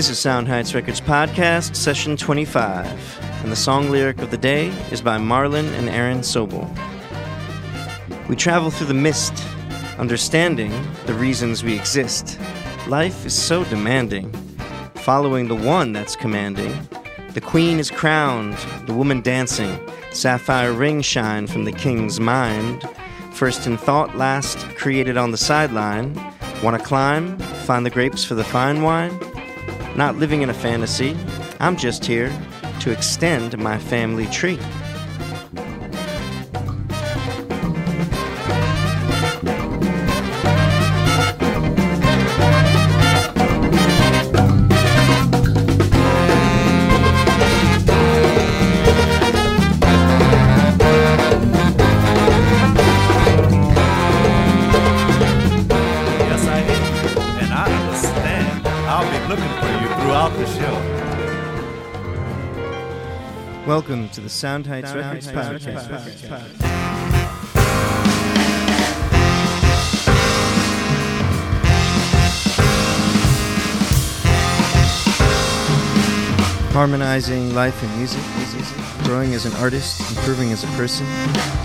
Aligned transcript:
This 0.00 0.08
is 0.08 0.18
Sound 0.18 0.48
Heights 0.48 0.72
Records 0.72 0.98
Podcast, 0.98 1.76
session 1.76 2.16
25, 2.16 3.20
and 3.42 3.52
the 3.52 3.54
song 3.54 3.90
lyric 3.90 4.22
of 4.22 4.30
the 4.30 4.38
day 4.38 4.68
is 4.90 5.02
by 5.02 5.18
Marlon 5.18 5.70
and 5.74 5.90
Aaron 5.90 6.20
Sobel. 6.20 6.66
We 8.26 8.34
travel 8.34 8.70
through 8.70 8.86
the 8.86 8.94
mist, 8.94 9.34
understanding 9.98 10.72
the 11.04 11.12
reasons 11.12 11.62
we 11.62 11.78
exist. 11.78 12.40
Life 12.86 13.26
is 13.26 13.34
so 13.34 13.62
demanding, 13.64 14.32
following 14.94 15.48
the 15.48 15.54
one 15.54 15.92
that's 15.92 16.16
commanding. 16.16 16.72
The 17.34 17.42
queen 17.42 17.78
is 17.78 17.90
crowned, 17.90 18.56
the 18.86 18.94
woman 18.94 19.20
dancing, 19.20 19.86
sapphire 20.12 20.72
rings 20.72 21.04
shine 21.04 21.46
from 21.46 21.66
the 21.66 21.72
king's 21.72 22.18
mind. 22.18 22.88
First 23.34 23.66
in 23.66 23.76
thought, 23.76 24.16
last 24.16 24.60
created 24.78 25.18
on 25.18 25.30
the 25.30 25.36
sideline. 25.36 26.18
Wanna 26.62 26.78
climb, 26.78 27.36
find 27.66 27.84
the 27.84 27.90
grapes 27.90 28.24
for 28.24 28.34
the 28.34 28.44
fine 28.44 28.80
wine? 28.80 29.29
Not 29.96 30.16
living 30.16 30.42
in 30.42 30.50
a 30.50 30.54
fantasy, 30.54 31.16
I'm 31.58 31.76
just 31.76 32.04
here 32.04 32.32
to 32.80 32.90
extend 32.90 33.58
my 33.58 33.78
family 33.78 34.26
tree. 34.26 34.58
Sound 64.30 64.66
Heights 64.66 64.94
Records 64.94 65.26
Podcast. 65.26 66.80
Harmonizing 76.72 77.52
life 77.54 77.82
and 77.82 77.96
music, 77.98 78.22
growing 79.04 79.34
as 79.34 79.44
an 79.46 79.52
artist, 79.54 80.00
improving 80.16 80.52
as 80.52 80.62
a 80.62 80.68
person, 80.68 81.06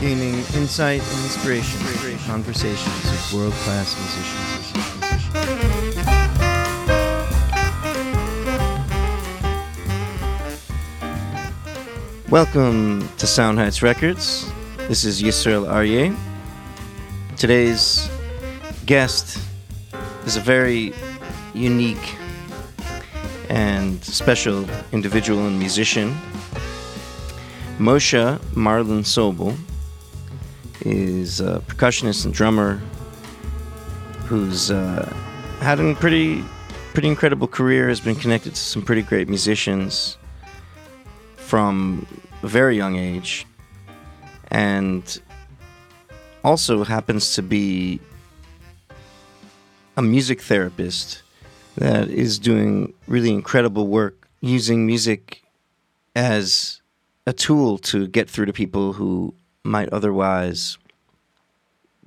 gaining 0.01 0.33
insight 0.55 1.01
and 1.01 1.23
inspiration, 1.23 1.79
conversations 2.25 3.03
with 3.03 3.33
world 3.33 3.53
class 3.53 3.95
musicians. 3.95 4.54
Welcome 12.35 13.07
to 13.17 13.27
Sound 13.27 13.59
Heights 13.59 13.81
Records. 13.81 14.51
This 14.89 15.05
is 15.05 15.23
Yisrael 15.23 15.69
Aryeh. 15.69 16.13
Today's 17.37 18.09
guest 18.85 19.39
is 20.25 20.35
a 20.35 20.41
very 20.41 20.93
unique 21.53 22.17
and 23.47 24.03
special 24.03 24.65
individual 24.91 25.47
and 25.47 25.57
musician. 25.57 26.13
Moshe 27.79 28.37
Marlon 28.53 29.05
Sobel 29.05 29.55
is 30.81 31.39
a 31.39 31.63
percussionist 31.67 32.25
and 32.25 32.33
drummer 32.33 32.81
who's 34.25 34.71
uh, 34.71 35.09
had 35.61 35.79
a 35.79 35.95
pretty, 35.95 36.43
pretty 36.93 37.07
incredible 37.07 37.47
career, 37.47 37.87
has 37.87 38.01
been 38.01 38.15
connected 38.15 38.55
to 38.55 38.59
some 38.59 38.81
pretty 38.81 39.03
great 39.03 39.29
musicians 39.29 40.17
from 41.37 42.05
a 42.43 42.47
very 42.47 42.75
young 42.77 42.95
age 42.95 43.45
and 44.49 45.21
also 46.43 46.83
happens 46.83 47.33
to 47.33 47.41
be 47.41 47.99
a 49.97 50.01
music 50.01 50.41
therapist 50.41 51.23
that 51.75 52.07
is 52.09 52.37
doing 52.39 52.93
really 53.07 53.31
incredible 53.31 53.87
work 53.87 54.27
using 54.41 54.85
music 54.85 55.43
as 56.15 56.81
a 57.25 57.33
tool 57.33 57.77
to 57.77 58.07
get 58.07 58.29
through 58.29 58.45
to 58.45 58.53
people 58.53 58.93
who 58.93 59.33
might 59.63 59.89
otherwise 59.89 60.77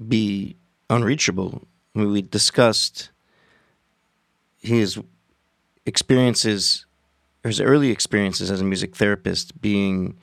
be 0.09 0.57
unreachable. 0.89 1.67
We 1.95 2.23
discussed 2.23 3.11
his 4.61 4.99
experiences, 5.85 6.87
his 7.49 7.61
early 7.61 7.91
experiences 7.91 8.51
as 8.51 8.61
a 8.61 8.65
music 8.65 8.97
therapist, 8.97 9.61
being 9.61 10.17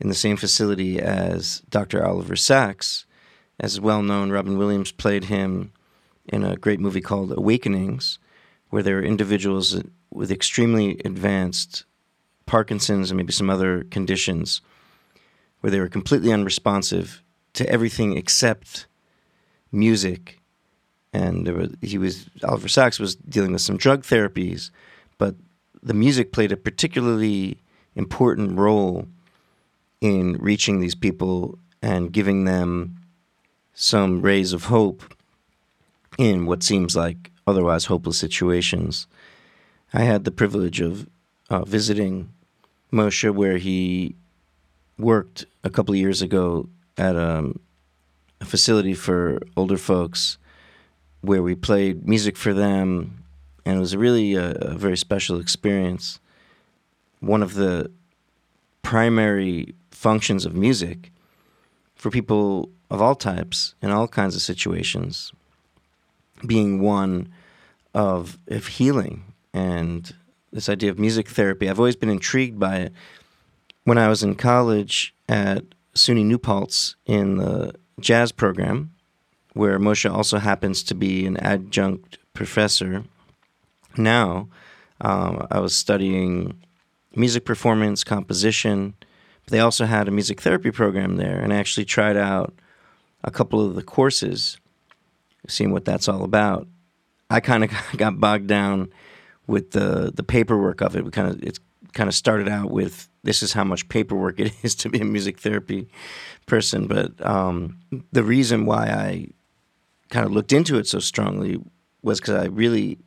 in 0.00 0.08
the 0.08 0.14
same 0.14 0.36
facility 0.36 1.00
as 1.00 1.60
Dr. 1.70 2.04
Oliver 2.04 2.36
Sacks. 2.36 3.06
As 3.58 3.78
well 3.80 4.02
known, 4.02 4.30
Robin 4.30 4.56
Williams 4.56 4.90
played 4.90 5.24
him 5.24 5.72
in 6.26 6.44
a 6.44 6.56
great 6.56 6.80
movie 6.80 7.00
called 7.00 7.32
Awakenings, 7.32 8.18
where 8.70 8.82
there 8.82 8.98
are 8.98 9.02
individuals 9.02 9.82
with 10.10 10.30
extremely 10.30 11.00
advanced 11.04 11.84
Parkinson's 12.46 13.10
and 13.10 13.18
maybe 13.18 13.32
some 13.32 13.50
other 13.50 13.84
conditions, 13.84 14.60
where 15.60 15.70
they 15.70 15.80
were 15.80 15.88
completely 15.88 16.32
unresponsive 16.32 17.22
to 17.52 17.68
everything 17.68 18.16
except 18.16 18.86
music. 19.70 20.40
And 21.12 21.46
were, 21.48 21.68
he 21.82 21.98
was 21.98 22.30
Oliver 22.42 22.68
Sacks 22.68 22.98
was 22.98 23.16
dealing 23.16 23.52
with 23.52 23.60
some 23.60 23.76
drug 23.76 24.04
therapies, 24.04 24.70
but 25.18 25.34
the 25.82 25.94
music 25.94 26.32
played 26.32 26.52
a 26.52 26.56
particularly 26.56 27.58
important 27.94 28.58
role 28.58 29.06
in 30.00 30.34
reaching 30.34 30.80
these 30.80 30.94
people 30.94 31.58
and 31.82 32.12
giving 32.12 32.44
them 32.44 32.96
some 33.74 34.20
rays 34.20 34.52
of 34.52 34.64
hope 34.64 35.14
in 36.18 36.46
what 36.46 36.62
seems 36.62 36.94
like 36.96 37.30
otherwise 37.46 37.86
hopeless 37.86 38.18
situations. 38.18 39.06
I 39.92 40.02
had 40.02 40.24
the 40.24 40.30
privilege 40.30 40.80
of 40.80 41.08
uh, 41.48 41.64
visiting 41.64 42.30
Moshe 42.92 43.34
where 43.34 43.58
he 43.58 44.14
worked 44.98 45.46
a 45.64 45.70
couple 45.70 45.94
of 45.94 45.98
years 45.98 46.22
ago 46.22 46.68
at 46.96 47.16
um, 47.16 47.58
a 48.40 48.44
facility 48.44 48.94
for 48.94 49.40
older 49.56 49.76
folks 49.76 50.38
where 51.22 51.42
we 51.42 51.54
played 51.54 52.06
music 52.06 52.36
for 52.36 52.54
them, 52.54 53.19
and 53.64 53.76
it 53.76 53.80
was 53.80 53.96
really 53.96 54.34
a, 54.34 54.52
a 54.52 54.74
very 54.74 54.96
special 54.96 55.40
experience. 55.40 56.20
One 57.20 57.42
of 57.42 57.54
the 57.54 57.90
primary 58.82 59.74
functions 59.90 60.46
of 60.46 60.54
music 60.54 61.12
for 61.94 62.10
people 62.10 62.70
of 62.90 63.02
all 63.02 63.14
types 63.14 63.74
in 63.82 63.90
all 63.90 64.08
kinds 64.08 64.34
of 64.34 64.42
situations 64.42 65.32
being 66.46 66.80
one 66.80 67.32
of, 67.94 68.38
of 68.48 68.66
healing 68.66 69.24
and 69.52 70.14
this 70.52 70.68
idea 70.68 70.90
of 70.90 70.98
music 70.98 71.28
therapy. 71.28 71.68
I've 71.68 71.78
always 71.78 71.96
been 71.96 72.08
intrigued 72.08 72.58
by 72.58 72.76
it. 72.76 72.92
When 73.84 73.98
I 73.98 74.08
was 74.08 74.22
in 74.22 74.34
college 74.34 75.14
at 75.28 75.64
SUNY 75.94 76.24
New 76.24 76.38
Paltz 76.38 76.96
in 77.06 77.36
the 77.36 77.74
jazz 78.00 78.32
program, 78.32 78.92
where 79.52 79.78
Moshe 79.78 80.10
also 80.10 80.38
happens 80.38 80.82
to 80.84 80.94
be 80.94 81.26
an 81.26 81.36
adjunct 81.38 82.18
professor 82.34 83.04
now, 83.96 84.48
um, 85.00 85.46
I 85.50 85.60
was 85.60 85.74
studying 85.74 86.60
music 87.14 87.44
performance, 87.44 88.04
composition. 88.04 88.94
But 89.44 89.52
they 89.52 89.60
also 89.60 89.86
had 89.86 90.08
a 90.08 90.10
music 90.10 90.40
therapy 90.40 90.70
program 90.70 91.16
there, 91.16 91.40
and 91.40 91.52
I 91.52 91.56
actually 91.56 91.84
tried 91.84 92.16
out 92.16 92.54
a 93.24 93.30
couple 93.30 93.64
of 93.64 93.74
the 93.74 93.82
courses, 93.82 94.58
seeing 95.48 95.72
what 95.72 95.84
that's 95.84 96.08
all 96.08 96.24
about. 96.24 96.66
I 97.28 97.40
kind 97.40 97.64
of 97.64 97.70
got 97.96 98.20
bogged 98.20 98.46
down 98.46 98.92
with 99.46 99.72
the 99.72 100.12
the 100.14 100.22
paperwork 100.22 100.80
of 100.80 100.96
it. 100.96 101.04
We 101.04 101.10
kind 101.10 101.28
of 101.28 101.42
it's 101.42 101.60
kind 101.92 102.08
of 102.08 102.14
started 102.14 102.48
out 102.48 102.70
with 102.70 103.08
this 103.22 103.42
is 103.42 103.52
how 103.52 103.64
much 103.64 103.88
paperwork 103.88 104.38
it 104.40 104.52
is 104.62 104.74
to 104.76 104.88
be 104.88 105.00
a 105.00 105.04
music 105.04 105.38
therapy 105.38 105.88
person, 106.46 106.86
but 106.86 107.24
um, 107.24 107.78
the 108.12 108.22
reason 108.24 108.66
why 108.66 108.86
I 108.88 109.26
kind 110.10 110.26
of 110.26 110.32
looked 110.32 110.52
into 110.52 110.76
it 110.78 110.86
so 110.86 110.98
strongly 110.98 111.58
was 112.02 112.20
because 112.20 112.34
I 112.34 112.46
really 112.46 112.98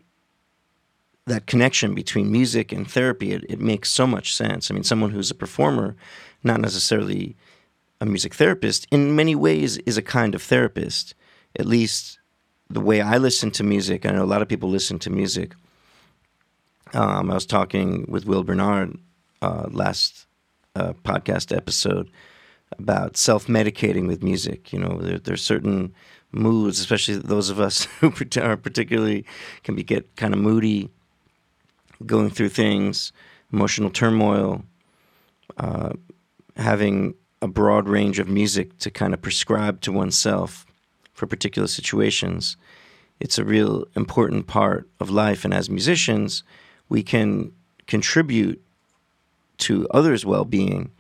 that 1.26 1.48
connection 1.48 1.96
between 1.96 2.32
music 2.32 2.72
and 2.72 2.90
therapy 2.90 3.32
it, 3.32 3.46
it 3.48 3.60
makes 3.60 3.90
so 3.90 4.06
much 4.06 4.34
sense. 4.34 4.70
I 4.70 4.74
mean, 4.74 4.84
someone 4.84 5.12
who's 5.12 5.32
a 5.32 5.36
performer, 5.36 5.96
not 6.44 6.60
necessarily 6.60 7.36
a 8.02 8.06
music 8.06 8.34
therapist, 8.34 8.88
in 8.92 9.16
many 9.16 9.36
ways 9.36 9.78
is 9.80 9.98
a 9.98 10.02
kind 10.02 10.36
of 10.36 10.42
therapist. 10.42 11.16
At 11.58 11.66
least 11.66 12.20
the 12.70 12.82
way 12.82 13.02
I 13.02 13.18
listen 13.18 13.52
to 13.52 13.64
music, 13.64 14.06
I 14.06 14.12
know 14.12 14.24
a 14.24 14.26
lot 14.26 14.42
of 14.42 14.50
people 14.50 14.70
listen 14.70 15.00
to 15.00 15.10
music. 15.10 15.54
Um, 16.94 17.32
I 17.32 17.34
was 17.36 17.46
talking 17.46 18.06
with 18.10 18.26
Will 18.26 18.44
Bernard 18.44 18.98
uh, 19.42 19.68
last 19.72 20.28
uh, 20.76 20.94
podcast 21.04 21.56
episode 21.56 22.10
about 22.78 23.16
self-medicating 23.16 24.08
with 24.08 24.24
music. 24.24 24.74
You 24.74 24.80
know, 24.80 24.98
there, 25.00 25.20
there's 25.20 25.44
certain 25.44 25.94
moods, 26.32 26.80
especially 26.80 27.16
those 27.18 27.50
of 27.50 27.60
us 27.60 27.86
who 28.00 28.12
are 28.42 28.58
particularly 28.58 29.26
can 29.64 29.76
be 29.76 29.84
get 29.84 30.16
kind 30.16 30.34
of 30.34 30.40
moody 30.40 30.90
going 32.06 32.30
through 32.30 32.50
things, 32.50 33.12
emotional 33.52 33.90
turmoil, 33.90 34.64
uh, 35.58 35.92
having 36.56 37.14
a 37.42 37.48
broad 37.48 37.90
range 37.90 38.20
of 38.20 38.28
music 38.28 38.78
to 38.80 38.90
kind 38.90 39.14
of 39.14 39.22
prescribe 39.22 39.82
to 39.82 39.92
oneself 39.92 40.66
for 41.14 41.28
particular 41.28 41.68
situations. 41.68 42.58
It's 43.20 43.38
a 43.38 43.44
real 43.44 43.86
important 43.96 44.48
part 44.48 44.90
of 45.00 45.10
life. 45.10 45.46
And 45.46 45.54
as 45.54 45.70
musicians, 45.70 46.44
we 46.90 47.04
can 47.04 47.52
contribute 47.86 48.62
to 49.60 49.88
others' 49.92 50.26
well 50.26 50.46
being 50.46 50.92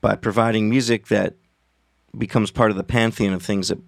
by 0.00 0.16
providing 0.16 0.70
music 0.70 1.08
that 1.08 1.34
becomes 2.16 2.50
part 2.50 2.70
of 2.70 2.76
the 2.76 2.84
pantheon 2.84 3.32
of 3.32 3.42
things 3.42 3.68
that, 3.68 3.78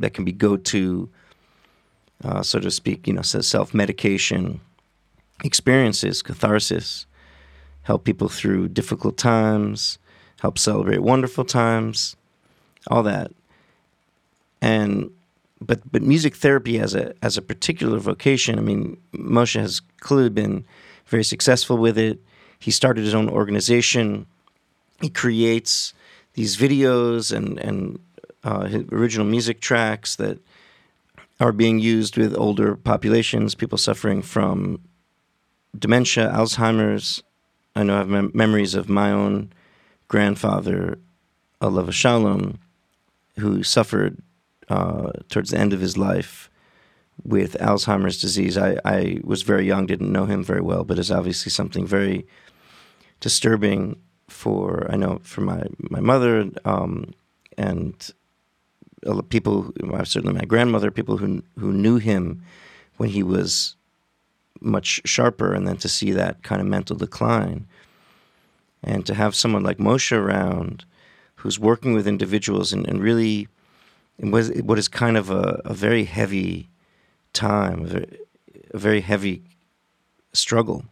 that 0.00 0.14
can 0.14 0.24
be 0.24 0.32
go 0.32 0.56
to, 0.56 1.08
uh, 2.22 2.42
so 2.42 2.58
to 2.58 2.70
speak, 2.70 3.06
you 3.06 3.12
know, 3.12 3.22
self 3.22 3.74
medication 3.74 4.60
experiences, 5.42 6.22
catharsis, 6.22 7.06
help 7.82 8.04
people 8.04 8.28
through 8.28 8.68
difficult 8.68 9.16
times, 9.16 9.98
help 10.40 10.58
celebrate 10.58 11.02
wonderful 11.02 11.44
times, 11.44 12.16
all 12.88 13.02
that. 13.02 13.30
And 14.60 15.10
but 15.60 15.80
but 15.90 16.02
music 16.02 16.36
therapy 16.36 16.78
as 16.78 16.94
a 16.94 17.14
as 17.22 17.36
a 17.36 17.42
particular 17.42 17.98
vocation, 17.98 18.58
I 18.58 18.62
mean, 18.62 18.96
Moshe 19.12 19.58
has 19.60 19.80
clearly 20.00 20.30
been 20.30 20.64
very 21.06 21.24
successful 21.24 21.76
with 21.76 21.98
it. 21.98 22.20
He 22.58 22.70
started 22.70 23.04
his 23.04 23.14
own 23.14 23.28
organization. 23.28 24.26
He 25.00 25.10
creates 25.10 25.92
these 26.34 26.56
videos 26.56 27.34
and 27.34 27.58
and 27.58 27.98
uh, 28.42 28.68
original 28.92 29.26
music 29.26 29.60
tracks 29.60 30.16
that 30.16 30.38
are 31.40 31.52
being 31.52 31.78
used 31.78 32.16
with 32.16 32.36
older 32.36 32.76
populations, 32.76 33.54
people 33.54 33.78
suffering 33.78 34.22
from 34.22 34.80
dementia, 35.78 36.30
Alzheimer's. 36.30 37.22
I 37.76 37.82
know 37.82 37.96
I 37.96 37.98
have 37.98 38.08
mem- 38.08 38.30
memories 38.34 38.74
of 38.74 38.88
my 38.88 39.10
own 39.10 39.52
grandfather, 40.08 40.98
Alav 41.60 41.92
Shalom, 41.92 42.58
who 43.38 43.62
suffered 43.62 44.18
uh, 44.68 45.10
towards 45.28 45.50
the 45.50 45.58
end 45.58 45.72
of 45.72 45.80
his 45.80 45.98
life 45.98 46.50
with 47.22 47.56
Alzheimer's 47.58 48.20
disease. 48.20 48.56
I, 48.56 48.76
I 48.84 49.20
was 49.24 49.42
very 49.42 49.66
young, 49.66 49.86
didn't 49.86 50.12
know 50.12 50.26
him 50.26 50.42
very 50.42 50.60
well, 50.60 50.84
but 50.84 50.98
it's 50.98 51.10
obviously 51.10 51.50
something 51.50 51.86
very 51.86 52.26
disturbing 53.20 53.96
for 54.28 54.86
I 54.90 54.96
know 54.96 55.20
for 55.22 55.42
my 55.42 55.62
my 55.90 56.00
mother 56.00 56.50
um, 56.64 57.12
and 57.58 57.94
people, 59.28 59.72
certainly 60.04 60.32
my 60.32 60.44
grandmother, 60.44 60.90
people 60.90 61.18
who 61.18 61.42
who 61.58 61.72
knew 61.72 61.96
him 61.96 62.42
when 62.96 63.10
he 63.10 63.22
was 63.22 63.76
much 64.60 65.00
sharper, 65.04 65.52
and 65.52 65.66
then 65.66 65.76
to 65.78 65.88
see 65.88 66.12
that 66.12 66.42
kind 66.42 66.60
of 66.60 66.66
mental 66.66 66.96
decline, 66.96 67.66
and 68.82 69.04
to 69.06 69.14
have 69.14 69.34
someone 69.34 69.62
like 69.62 69.78
Moshe 69.78 70.16
around, 70.16 70.84
who's 71.36 71.58
working 71.58 71.92
with 71.94 72.06
individuals 72.06 72.72
and, 72.72 72.86
and 72.86 73.02
really, 73.02 73.48
in 74.18 74.30
what 74.30 74.78
is 74.78 74.88
kind 74.88 75.16
of 75.16 75.30
a, 75.30 75.60
a 75.64 75.74
very 75.74 76.04
heavy 76.04 76.68
time, 77.32 77.82
a 77.82 77.86
very, 77.86 78.18
a 78.72 78.78
very 78.78 79.00
heavy 79.00 79.42
struggle. 80.32 80.84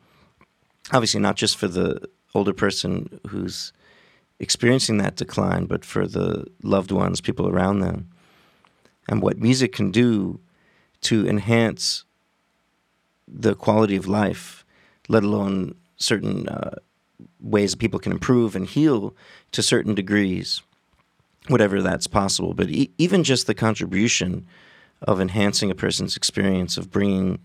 Obviously, 0.92 1.20
not 1.20 1.36
just 1.36 1.56
for 1.56 1.68
the 1.68 2.00
older 2.34 2.52
person 2.52 3.20
who's 3.28 3.72
experiencing 4.38 4.98
that 4.98 5.16
decline, 5.16 5.66
but 5.66 5.84
for 5.84 6.06
the 6.06 6.46
loved 6.62 6.90
ones, 6.90 7.20
people 7.20 7.48
around 7.48 7.80
them, 7.80 8.08
and 9.08 9.22
what 9.22 9.38
music 9.38 9.72
can 9.72 9.90
do 9.90 10.40
to 11.02 11.26
enhance 11.28 12.04
the 13.32 13.55
quality 13.55 13.96
of 13.96 14.06
life, 14.06 14.64
let 15.08 15.25
alone 15.25 15.75
certain 15.96 16.49
uh, 16.49 16.76
ways 17.40 17.75
people 17.75 17.99
can 17.99 18.12
improve 18.12 18.55
and 18.55 18.67
heal 18.67 19.14
to 19.52 19.62
certain 19.62 19.94
degrees, 19.94 20.62
whatever 21.49 21.81
that's 21.81 22.06
possible. 22.06 22.55
But 22.55 22.70
e- 22.70 22.90
even 22.99 23.25
just 23.25 23.46
the 23.46 23.55
contribution 23.55 24.46
of 25.02 25.20
enhancing 25.20 25.70
a 25.70 25.75
person's 25.75 26.17
experience, 26.17 26.76
of 26.76 26.90
bringing, 26.90 27.40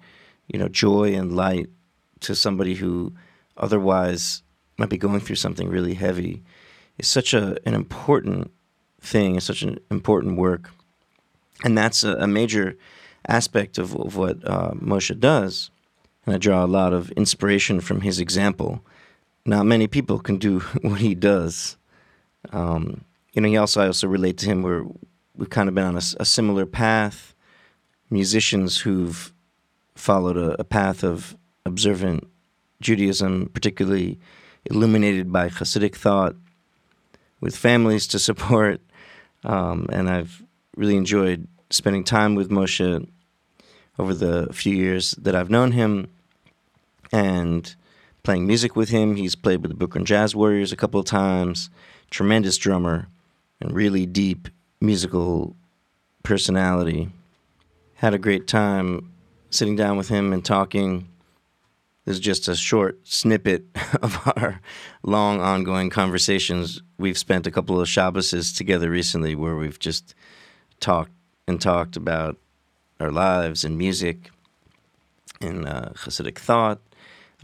you 0.48 0.60
know, 0.60 0.68
joy 0.68 1.13
and 1.13 1.36
light 1.36 1.68
to 2.22 2.36
somebody 2.36 2.75
who 2.75 3.13
otherwise 3.56 4.44
might 4.78 4.89
be 4.89 4.98
going 4.98 5.19
through 5.19 5.36
something 5.36 5.69
really 5.69 5.95
heavy, 5.95 6.44
is 6.98 7.07
such 7.07 7.34
a 7.34 7.57
an 7.66 7.74
important 7.74 8.51
thing. 9.01 9.36
It's 9.36 9.45
such 9.45 9.63
an 9.63 9.80
important 9.89 10.38
work, 10.38 10.69
and 11.63 11.78
that's 11.78 12.04
a, 12.04 12.13
a 12.16 12.28
major 12.28 12.78
aspect 13.28 13.78
of, 13.78 13.95
of 13.95 14.16
what 14.16 14.38
uh, 14.48 14.72
Moshe 14.72 15.19
does 15.19 15.72
and 16.27 16.35
I 16.35 16.38
draw 16.38 16.63
a 16.63 16.68
lot 16.68 16.91
of 16.91 17.09
inspiration 17.12 17.79
from 17.79 18.01
his 18.01 18.19
example. 18.19 18.85
Not 19.45 19.65
many 19.65 19.88
people 19.88 20.19
can 20.19 20.38
do 20.38 20.59
what 20.81 21.00
he 21.00 21.15
does. 21.15 21.77
Um, 22.51 23.06
you 23.33 23.41
know, 23.41 23.47
he 23.47 23.56
also 23.56 23.81
I 23.81 23.88
also 23.88 24.07
relate 24.07 24.38
to 24.39 24.45
him 24.45 24.62
where 24.62 24.85
we've 25.35 25.50
kind 25.50 25.69
of 25.69 25.75
been 25.75 25.85
on 25.85 25.95
a, 25.95 26.01
a 26.19 26.25
similar 26.25 26.65
path. 26.65 27.33
Musicians 28.09 28.79
who've 28.79 29.33
followed 29.95 30.38
a, 30.38 30.59
a, 30.62 30.63
path 30.63 31.03
of 31.03 31.35
observant 31.65 32.27
Judaism, 32.81 33.50
particularly 33.53 34.19
illuminated 34.65 35.31
by 35.31 35.50
Hasidic 35.50 35.95
thought, 35.95 36.35
with 37.39 37.56
families 37.56 38.06
to 38.07 38.19
support, 38.29 38.81
um, 39.44 39.88
and 39.91 40.09
I've 40.09 40.44
really 40.75 40.97
enjoyed 40.97 41.47
spending 41.69 42.03
time 42.03 42.35
with 42.35 42.50
Moshe 42.50 43.07
over 44.00 44.13
the 44.13 44.51
few 44.53 44.75
years 44.75 45.12
that 45.12 45.35
I've 45.35 45.50
known 45.50 45.71
him 45.71 46.07
and 47.12 47.75
playing 48.24 48.46
music 48.46 48.75
with 48.75 48.89
him. 48.89 49.15
He's 49.15 49.36
played 49.36 49.62
with 49.62 49.72
the 49.72 49.77
Brooklyn 49.77 50.05
Jazz 50.05 50.36
Warriors 50.36 50.72
a 50.72 50.75
couple 50.75 51.00
of 51.00 51.05
times. 51.05 51.70
Tremendous 52.10 52.58
drummer 52.58 53.08
and 53.62 53.72
really 53.72 54.05
deep 54.05 54.50
musical 54.81 55.55
personality. 56.24 57.10
Had 57.96 58.13
a 58.13 58.20
great 58.20 58.48
time 58.48 59.13
sitting 59.50 59.75
down 59.75 59.98
with 59.98 60.10
him 60.10 60.34
and 60.34 60.43
talking. 60.43 61.08
This 62.05 62.15
is 62.15 62.20
just 62.20 62.48
a 62.48 62.55
short 62.55 63.00
snippet 63.08 63.65
of 64.01 64.20
our 64.36 64.62
long 65.03 65.41
ongoing 65.41 65.89
conversations. 65.89 66.81
We've 66.98 67.17
spent 67.17 67.48
a 67.48 67.51
couple 67.51 67.79
of 67.79 67.88
Shabbases 67.88 68.55
together 68.55 68.89
recently 68.89 69.36
where 69.36 69.55
we've 69.55 69.79
just 69.79 70.15
talked 70.79 71.12
and 71.48 71.62
talked 71.62 71.96
about 71.96 72.38
our 73.00 73.12
lives 73.12 73.63
and 73.63 73.77
music 73.77 74.31
and 75.39 75.67
uh, 75.67 75.89
Hasidic 75.96 76.38
thought 76.38 76.81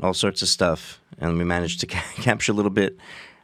all 0.02 0.14
sorts 0.14 0.42
of 0.42 0.48
stuff, 0.48 1.00
and 1.18 1.38
we 1.38 1.44
managed 1.44 1.80
to 1.82 1.88
ca- 1.94 2.04
capture 2.16 2.52
a 2.52 2.56
little 2.56 2.72
bit. 2.72 2.98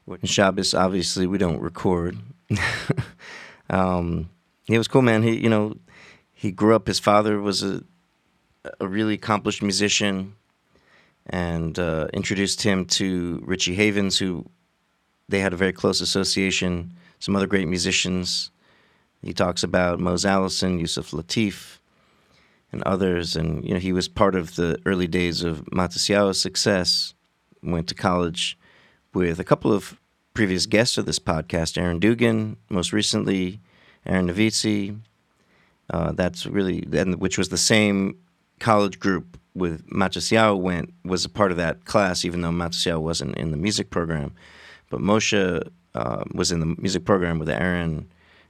In 0.08 0.28
Shabbos, 0.28 0.74
obviously, 0.74 1.28
we 1.28 1.38
don't 1.38 1.62
record. 1.62 2.18
um, 3.70 4.30
was 4.68 4.88
cool, 4.88 5.04
man. 5.04 5.22
He, 5.22 5.38
you 5.38 5.50
know, 5.50 5.76
he 6.32 6.52
grew 6.52 6.76
up. 6.76 6.88
His 6.88 7.00
father 7.00 7.40
was 7.40 7.62
a 7.62 7.84
a 8.80 8.88
really 8.88 9.14
accomplished 9.14 9.62
musician, 9.62 10.36
and 11.28 11.78
uh, 11.80 12.08
introduced 12.14 12.62
him 12.62 12.86
to 12.86 13.42
Richie 13.46 13.76
Havens, 13.76 14.18
who 14.18 14.46
they 15.28 15.40
had 15.40 15.54
a 15.54 15.58
very 15.58 15.74
close 15.74 16.02
association. 16.02 16.94
Some 17.20 17.36
other 17.36 17.48
great 17.48 17.68
musicians. 17.68 18.52
He 19.22 19.34
talks 19.34 19.64
about 19.64 20.00
Mose 20.00 20.26
Allison, 20.26 20.80
Yusef 20.80 21.12
Lateef, 21.12 21.79
and 22.72 22.84
others. 22.84 23.36
And 23.36 23.66
you 23.66 23.74
know, 23.74 23.80
he 23.80 23.94
was 23.94 24.08
part 24.08 24.36
of 24.36 24.56
the 24.56 24.80
early 24.86 25.08
days 25.08 25.44
of 25.44 25.66
Matisyahu's 25.66 26.42
success. 26.42 27.14
Went 27.62 27.88
to 27.90 27.96
college 27.96 28.58
with 29.14 29.40
a 29.40 29.44
couple 29.44 29.74
of 29.74 30.00
previous 30.34 30.66
guests 30.66 30.98
of 30.98 31.06
this 31.06 31.20
podcast, 31.20 31.78
Aaron 31.78 32.00
Dugan, 32.00 32.56
most 32.70 32.94
recently 32.94 33.60
Aaron 34.06 34.30
Nevezie. 34.30 34.98
Uh, 35.90 36.14
that's 36.14 36.46
really, 36.46 36.88
and 36.94 37.20
which 37.20 37.38
was 37.38 37.50
the 37.50 37.58
same 37.58 38.18
college 38.60 39.00
group 39.00 39.38
with 39.56 39.86
Matisyahu 39.90 40.60
went 40.60 40.94
was 41.04 41.26
a 41.26 41.30
part 41.30 41.52
of 41.52 41.58
that 41.58 41.86
class, 41.86 42.24
even 42.24 42.42
though 42.42 42.52
Matisyahu 42.52 43.02
wasn't 43.02 43.36
in 43.38 43.52
the 43.52 43.58
music 43.58 43.90
program. 43.90 44.34
But 44.90 45.02
Moshe 45.02 45.62
uh, 45.96 46.24
was 46.34 46.52
in 46.52 46.60
the 46.60 46.76
music 46.78 47.06
program 47.06 47.40
with 47.40 47.50
Aaron 47.50 48.10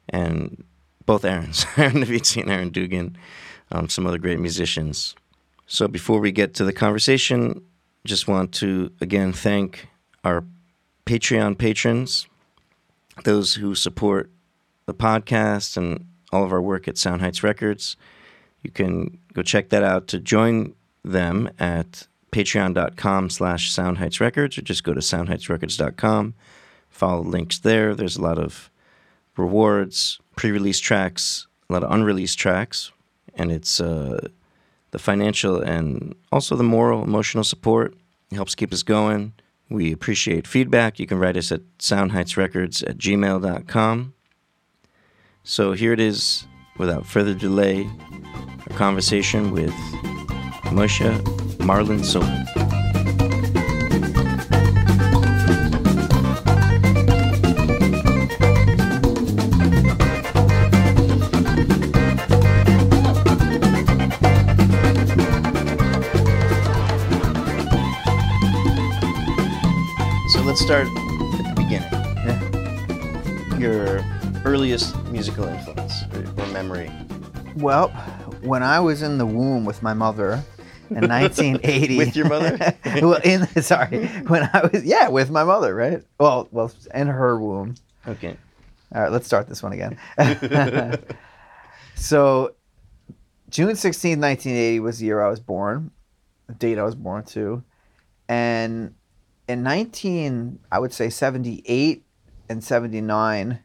and 0.09 0.63
both 1.05 1.25
Aarons, 1.25 1.65
Aaron 1.77 1.93
Nevezie 1.93 2.41
and 2.41 2.51
Aaron 2.51 2.69
Dugan 2.69 3.17
um, 3.71 3.89
some 3.89 4.05
other 4.07 4.17
great 4.17 4.39
musicians. 4.39 5.15
So 5.67 5.87
before 5.87 6.19
we 6.19 6.31
get 6.31 6.53
to 6.55 6.65
the 6.65 6.73
conversation, 6.73 7.61
just 8.05 8.27
want 8.27 8.53
to 8.55 8.91
again 9.01 9.33
thank 9.33 9.87
our 10.23 10.43
Patreon 11.05 11.57
patrons, 11.57 12.27
those 13.23 13.55
who 13.55 13.75
support 13.75 14.31
the 14.85 14.93
podcast 14.93 15.77
and 15.77 16.05
all 16.31 16.43
of 16.43 16.51
our 16.51 16.61
work 16.61 16.87
at 16.87 16.97
Sound 16.97 17.21
Heights 17.21 17.43
Records. 17.43 17.97
You 18.63 18.71
can 18.71 19.19
go 19.33 19.41
check 19.41 19.69
that 19.69 19.83
out 19.83 20.07
to 20.09 20.19
join 20.19 20.73
them 21.03 21.49
at 21.59 22.07
patreon.com 22.31 23.29
slash 23.29 23.73
soundheightsrecords 23.73 24.57
or 24.57 24.61
just 24.61 24.83
go 24.83 24.93
to 24.93 24.99
soundheightsrecords.com. 24.99 26.33
Follow 26.89 27.21
links 27.21 27.59
there. 27.59 27.95
There's 27.95 28.17
a 28.17 28.21
lot 28.21 28.37
of 28.37 28.69
rewards, 29.37 30.19
pre-release 30.35 30.79
tracks, 30.79 31.47
a 31.69 31.73
lot 31.73 31.83
of 31.83 31.91
unreleased 31.91 32.37
tracks 32.37 32.91
and 33.39 33.51
it's 33.51 33.79
uh, 33.79 34.27
the 34.91 34.99
financial 34.99 35.61
and 35.61 36.13
also 36.31 36.55
the 36.55 36.63
moral, 36.63 37.03
emotional 37.03 37.43
support 37.43 37.95
It 38.31 38.35
helps 38.35 38.53
keep 38.53 38.71
us 38.73 38.83
going. 38.83 39.33
We 39.69 39.91
appreciate 39.91 40.45
feedback. 40.47 40.99
You 40.99 41.07
can 41.07 41.19
write 41.19 41.37
us 41.37 41.51
at 41.51 41.61
soundheightsrecords 41.77 42.87
at 42.87 42.97
gmail.com. 42.97 44.13
So 45.43 45.71
here 45.71 45.93
it 45.93 45.99
is, 45.99 46.45
without 46.77 47.05
further 47.05 47.33
delay, 47.33 47.89
a 48.65 48.73
conversation 48.73 49.51
with 49.51 49.73
Moshe 50.65 51.09
Marlon 51.59 52.01
Sobel. 52.01 52.68
Let's 70.49 70.61
start 70.61 70.87
at 70.87 71.45
the 71.45 71.53
beginning. 71.55 71.91
Yeah. 72.25 73.59
Your 73.59 74.03
earliest 74.45 74.97
musical 75.09 75.43
influence 75.43 76.05
or, 76.11 76.25
or 76.41 76.47
memory. 76.47 76.91
Well, 77.57 77.89
when 78.41 78.63
I 78.63 78.79
was 78.79 79.03
in 79.03 79.19
the 79.19 79.27
womb 79.27 79.63
with 79.63 79.83
my 79.83 79.93
mother 79.93 80.43
in 80.89 81.07
1980. 81.07 81.97
With 81.99 82.15
your 82.15 82.27
mother? 82.29 82.75
well, 82.99 83.21
in 83.23 83.45
sorry, 83.61 84.07
when 84.27 84.49
I 84.51 84.67
was 84.73 84.83
yeah 84.83 85.07
with 85.09 85.29
my 85.29 85.43
mother, 85.43 85.75
right? 85.75 86.01
Well, 86.19 86.47
well, 86.49 86.71
in 86.95 87.05
her 87.05 87.39
womb. 87.39 87.75
Okay. 88.07 88.35
All 88.95 89.03
right, 89.03 89.11
let's 89.11 89.27
start 89.27 89.47
this 89.47 89.61
one 89.61 89.73
again. 89.73 89.99
so, 91.93 92.55
June 93.51 93.75
16, 93.75 94.19
1980 94.19 94.79
was 94.79 94.97
the 94.97 95.05
year 95.05 95.21
I 95.21 95.29
was 95.29 95.39
born, 95.39 95.91
the 96.47 96.55
date 96.55 96.79
I 96.79 96.83
was 96.83 96.95
born 96.95 97.23
to. 97.25 97.63
And 98.27 98.95
in 99.49 99.63
19, 99.63 100.59
I 100.71 100.77
would 100.77 100.93
say 100.93 101.09
78 101.09 102.05
and 102.47 102.63
79, 102.63 103.59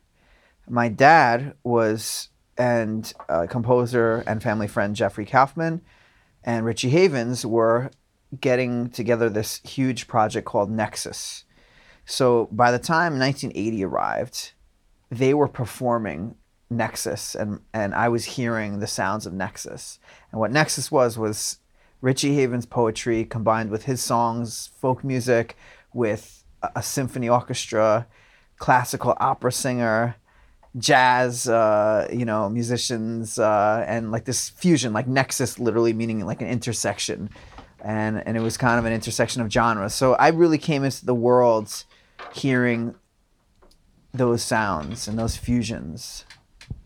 my 0.66 0.88
dad 0.88 1.54
was, 1.62 2.30
and 2.56 3.12
uh, 3.28 3.46
composer 3.48 4.24
and 4.26 4.42
family 4.42 4.66
friend 4.66 4.96
Jeffrey 4.96 5.26
Kaufman 5.26 5.82
and 6.42 6.64
Richie 6.64 6.88
Havens 6.88 7.44
were 7.44 7.90
getting 8.40 8.88
together 8.88 9.28
this 9.28 9.60
huge 9.62 10.08
project 10.08 10.46
called 10.46 10.70
Nexus. 10.70 11.44
So 12.06 12.48
by 12.50 12.70
the 12.70 12.78
time 12.78 13.18
1980 13.18 13.84
arrived, 13.84 14.52
they 15.10 15.34
were 15.34 15.48
performing 15.48 16.36
Nexus, 16.70 17.34
and 17.34 17.60
and 17.74 17.94
I 17.94 18.08
was 18.08 18.24
hearing 18.24 18.78
the 18.78 18.86
sounds 18.86 19.26
of 19.26 19.34
Nexus. 19.34 19.98
And 20.32 20.40
what 20.40 20.50
Nexus 20.50 20.90
was 20.90 21.18
was 21.18 21.58
Richie 22.04 22.34
Havens' 22.34 22.66
poetry 22.66 23.24
combined 23.24 23.70
with 23.70 23.84
his 23.84 24.02
songs, 24.02 24.70
folk 24.78 25.02
music, 25.02 25.56
with 25.94 26.44
a, 26.62 26.70
a 26.76 26.82
symphony 26.82 27.28
orchestra, 27.28 28.06
classical 28.58 29.14
opera 29.18 29.52
singer, 29.52 30.16
jazz, 30.76 31.48
uh, 31.48 32.08
you 32.12 32.24
know, 32.24 32.48
musicians, 32.48 33.38
uh, 33.38 33.84
and 33.86 34.10
like 34.10 34.24
this 34.24 34.50
fusion, 34.50 34.92
like 34.92 35.06
Nexus, 35.06 35.58
literally 35.58 35.92
meaning 35.92 36.24
like 36.26 36.40
an 36.40 36.48
intersection, 36.48 37.30
and 37.80 38.22
and 38.26 38.36
it 38.36 38.40
was 38.40 38.56
kind 38.56 38.78
of 38.78 38.84
an 38.84 38.92
intersection 38.92 39.40
of 39.40 39.52
genres. 39.52 39.94
So 39.94 40.14
I 40.14 40.28
really 40.28 40.58
came 40.58 40.84
into 40.84 41.04
the 41.06 41.14
world 41.14 41.84
hearing 42.32 42.94
those 44.12 44.42
sounds 44.42 45.08
and 45.08 45.18
those 45.18 45.36
fusions, 45.36 46.24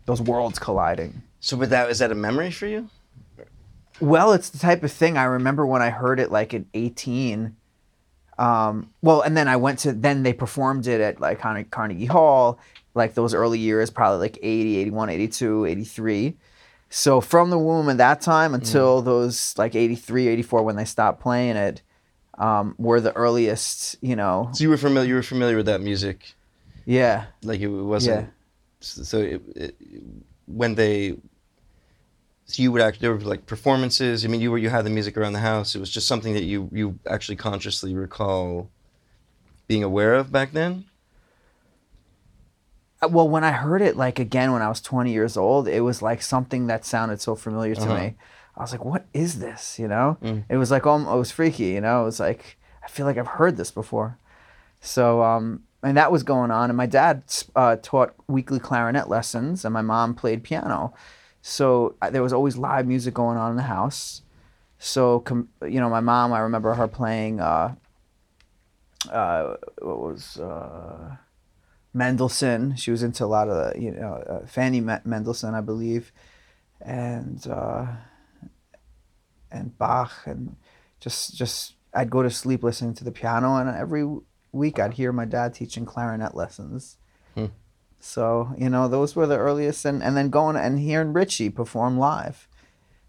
those 0.05 0.21
worlds 0.21 0.59
colliding. 0.59 1.21
So, 1.39 1.57
but 1.57 1.69
that 1.69 1.89
is 1.89 1.99
that 1.99 2.11
a 2.11 2.15
memory 2.15 2.51
for 2.51 2.67
you? 2.67 2.89
Well, 4.01 4.33
it's 4.33 4.49
the 4.49 4.59
type 4.59 4.83
of 4.83 4.91
thing 4.91 5.17
I 5.17 5.25
remember 5.25 5.65
when 5.65 5.81
I 5.81 5.89
heard 5.89 6.19
it 6.19 6.31
like 6.31 6.53
at 6.53 6.63
18. 6.73 7.55
Um, 8.39 8.89
well, 9.01 9.21
and 9.21 9.35
then 9.35 9.47
I 9.49 9.57
went 9.57 9.79
to, 9.79 9.91
then 9.91 10.23
they 10.23 10.31
performed 10.31 10.87
it 10.87 11.01
at 11.01 11.19
like 11.19 11.39
Carnegie 11.41 12.05
Hall, 12.05 12.57
like 12.95 13.13
those 13.13 13.33
early 13.33 13.59
years, 13.59 13.89
probably 13.89 14.19
like 14.19 14.39
80, 14.41 14.77
81, 14.77 15.09
82, 15.09 15.65
83. 15.65 16.37
So 16.89 17.19
from 17.21 17.49
the 17.49 17.57
womb 17.59 17.89
at 17.89 17.97
that 17.97 18.21
time 18.21 18.53
until 18.53 19.01
those 19.01 19.55
like 19.57 19.75
83, 19.75 20.29
84 20.29 20.63
when 20.63 20.75
they 20.77 20.85
stopped 20.85 21.19
playing 21.21 21.57
it, 21.57 21.81
um, 22.37 22.75
were 22.77 23.01
the 23.01 23.11
earliest, 23.13 23.97
you 24.01 24.15
know. 24.15 24.49
So 24.53 24.63
you 24.63 24.69
were 24.69 24.77
familiar. 24.77 25.09
You 25.09 25.15
were 25.15 25.23
familiar 25.23 25.57
with 25.57 25.65
that 25.65 25.81
music, 25.81 26.33
Yeah. 26.85 27.25
like 27.43 27.59
it 27.59 27.67
wasn't. 27.67 28.23
Yeah. 28.23 28.29
So 28.79 29.17
it, 29.19 29.41
it, 29.57 29.75
when 30.47 30.75
they, 30.75 31.17
so 32.49 32.63
you 32.63 32.71
would 32.71 32.81
actually 32.81 33.01
there 33.01 33.13
were 33.13 33.21
like 33.21 33.45
performances. 33.45 34.25
I 34.25 34.27
mean, 34.27 34.41
you 34.41 34.51
were 34.51 34.57
you 34.57 34.69
had 34.69 34.85
the 34.85 34.89
music 34.89 35.15
around 35.17 35.33
the 35.33 35.39
house. 35.51 35.75
It 35.75 35.79
was 35.79 35.89
just 35.91 36.07
something 36.07 36.33
that 36.33 36.43
you 36.43 36.69
you 36.73 36.99
actually 37.07 37.35
consciously 37.37 37.93
recall 37.95 38.69
being 39.67 39.83
aware 39.83 40.15
of 40.15 40.31
back 40.31 40.51
then. 40.51 40.85
Uh, 43.01 43.07
Well, 43.07 43.29
when 43.29 43.43
I 43.43 43.51
heard 43.51 43.81
it, 43.81 43.95
like 43.95 44.19
again, 44.19 44.51
when 44.51 44.61
I 44.61 44.69
was 44.69 44.81
20 44.81 45.11
years 45.11 45.37
old, 45.37 45.67
it 45.67 45.81
was 45.81 46.01
like 46.01 46.21
something 46.21 46.67
that 46.67 46.85
sounded 46.85 47.21
so 47.21 47.35
familiar 47.35 47.75
to 47.75 47.81
Uh-huh. 47.81 47.95
me. 47.95 48.15
I 48.57 48.61
was 48.61 48.71
like, 48.73 48.83
"What 48.83 49.05
is 49.13 49.39
this?" 49.39 49.79
You 49.79 49.87
know, 49.87 50.17
Mm. 50.21 50.43
it 50.49 50.57
was 50.57 50.69
like, 50.71 50.85
um, 50.85 51.07
it 51.07 51.15
was 51.15 51.31
freaky. 51.31 51.67
You 51.75 51.81
know, 51.81 52.01
it 52.01 52.05
was 52.05 52.19
like 52.19 52.57
I 52.83 52.87
feel 52.87 53.05
like 53.05 53.17
I've 53.17 53.37
heard 53.39 53.55
this 53.57 53.71
before. 53.71 54.17
So, 54.81 55.21
um, 55.23 55.63
and 55.83 55.95
that 55.97 56.11
was 56.11 56.23
going 56.23 56.51
on, 56.51 56.69
and 56.69 56.75
my 56.77 56.87
dad 56.87 57.23
uh, 57.55 57.75
taught 57.81 58.15
weekly 58.27 58.59
clarinet 58.59 59.07
lessons, 59.07 59.63
and 59.63 59.73
my 59.73 59.81
mom 59.81 60.15
played 60.15 60.43
piano. 60.43 60.93
So 61.41 61.95
uh, 62.01 62.09
there 62.09 62.23
was 62.23 62.33
always 62.33 62.57
live 62.57 62.85
music 62.85 63.13
going 63.13 63.37
on 63.37 63.51
in 63.51 63.57
the 63.57 63.63
house. 63.63 64.21
So, 64.77 65.19
com- 65.19 65.49
you 65.61 65.79
know, 65.79 65.89
my 65.89 65.99
mom, 65.99 66.33
I 66.33 66.39
remember 66.39 66.73
her 66.73 66.87
playing. 66.87 67.39
Uh, 67.39 67.75
uh, 69.11 69.55
what 69.81 69.99
was 69.99 70.37
uh, 70.37 71.15
Mendelssohn. 71.93 72.75
She 72.75 72.91
was 72.91 73.03
into 73.03 73.25
a 73.25 73.27
lot 73.27 73.49
of 73.49 73.73
the, 73.73 73.81
you 73.81 73.91
know, 73.91 74.13
uh, 74.13 74.45
Fanny 74.45 74.81
Me- 74.81 74.99
Mendelssohn, 75.05 75.55
I 75.55 75.61
believe, 75.61 76.11
and 76.81 77.45
uh, 77.47 77.87
and 79.51 79.77
Bach, 79.77 80.13
and 80.25 80.55
just 80.99 81.35
just 81.35 81.75
I'd 81.93 82.09
go 82.09 82.21
to 82.21 82.29
sleep 82.29 82.63
listening 82.63 82.93
to 82.95 83.03
the 83.03 83.11
piano, 83.11 83.55
and 83.55 83.69
every 83.69 84.05
week 84.51 84.79
I'd 84.79 84.93
hear 84.93 85.11
my 85.11 85.25
dad 85.25 85.53
teaching 85.53 85.85
clarinet 85.85 86.35
lessons. 86.35 86.97
Hmm. 87.35 87.47
So 87.99 88.53
you 88.57 88.69
know, 88.69 88.87
those 88.87 89.15
were 89.15 89.27
the 89.27 89.37
earliest, 89.37 89.85
and 89.85 90.03
and 90.03 90.15
then 90.15 90.29
going 90.29 90.55
and 90.55 90.79
hearing 90.79 91.13
Richie 91.13 91.49
perform 91.49 91.97
live, 91.97 92.47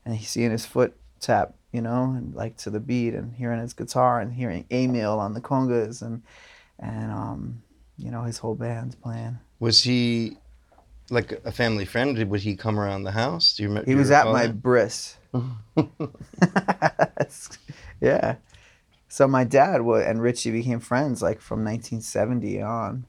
and 0.05 0.19
seeing 0.21 0.51
his 0.51 0.67
foot 0.67 0.97
tap, 1.21 1.55
you 1.73 1.81
know, 1.81 2.15
and 2.17 2.35
like 2.35 2.57
to 2.59 2.71
the 2.71 2.81
beat, 2.81 3.15
and 3.15 3.35
hearing 3.35 3.61
his 3.61 3.73
guitar, 3.73 4.21
and 4.21 4.33
hearing 4.33 4.65
Emil 4.71 5.19
on 5.19 5.35
the 5.35 5.41
congas, 5.41 6.03
and 6.03 6.23
and 6.79 7.13
um, 7.13 7.63
you 7.99 8.11
know, 8.11 8.23
his 8.23 8.39
whole 8.39 8.55
band's 8.55 8.95
playing. 8.97 9.39
Was 9.61 9.83
he 9.83 10.37
like 11.11 11.41
a 11.45 11.53
family 11.53 11.85
friend? 11.85 12.17
Did- 12.17 12.31
Would 12.31 12.41
he 12.41 12.57
come 12.57 12.79
around 12.79 13.05
the 13.05 13.13
house? 13.13 13.55
Do 13.55 13.63
you 13.63 13.69
remember? 13.69 13.91
He 13.91 13.95
was 13.95 14.11
at 14.11 14.27
my 14.27 14.49
bris. 14.49 15.17
yeah. 18.01 18.37
So 19.09 19.27
my 19.27 19.45
dad 19.45 19.81
and 19.81 20.23
Richie 20.23 20.51
became 20.51 20.81
friends 20.81 21.23
like 21.23 21.41
from 21.41 21.65
1970 21.65 22.63
on. 22.63 23.07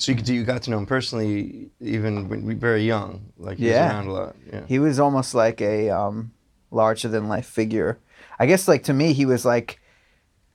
So 0.00 0.12
you, 0.12 0.16
could- 0.16 0.28
you 0.28 0.44
got 0.44 0.62
to 0.62 0.70
know 0.70 0.78
him 0.78 0.86
personally, 0.86 1.70
even 1.80 2.28
when 2.28 2.44
we 2.44 2.54
very 2.54 2.84
young. 2.84 3.32
Like 3.36 3.58
he 3.58 3.68
Yeah. 3.68 3.84
was 3.86 3.92
around 3.92 4.06
a 4.06 4.12
lot. 4.12 4.36
Yeah. 4.52 4.60
He 4.66 4.78
was 4.78 4.98
almost 4.98 5.34
like 5.34 5.60
a 5.60 5.90
um, 5.90 6.32
larger 6.70 7.08
than 7.08 7.28
life 7.28 7.46
figure. 7.46 7.98
I 8.38 8.46
guess 8.46 8.66
like 8.66 8.84
to 8.84 8.92
me 8.94 9.12
he 9.12 9.26
was 9.26 9.44
like 9.44 9.80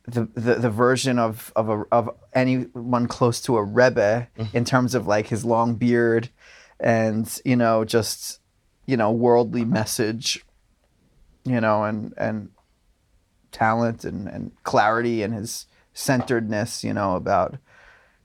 the 0.07 0.25
the, 0.35 0.55
the 0.55 0.69
version 0.69 1.17
of 1.19 1.51
of 1.55 1.69
a, 1.69 1.83
of 1.91 2.09
anyone 2.33 3.07
close 3.07 3.41
to 3.41 3.57
a 3.57 3.63
rebbe 3.63 4.27
in 4.53 4.65
terms 4.65 4.93
of 4.95 5.07
like 5.07 5.27
his 5.27 5.43
long 5.45 5.75
beard 5.75 6.29
and 6.79 7.39
you 7.43 7.55
know 7.55 7.83
just 7.85 8.39
you 8.85 8.97
know 8.97 9.11
worldly 9.11 9.65
message 9.65 10.45
you 11.43 11.59
know 11.59 11.83
and 11.83 12.13
and 12.17 12.49
talent 13.51 14.03
and 14.05 14.27
and 14.27 14.51
clarity 14.63 15.23
and 15.23 15.33
his 15.33 15.65
centeredness 15.93 16.83
you 16.83 16.93
know 16.93 17.15
about 17.15 17.57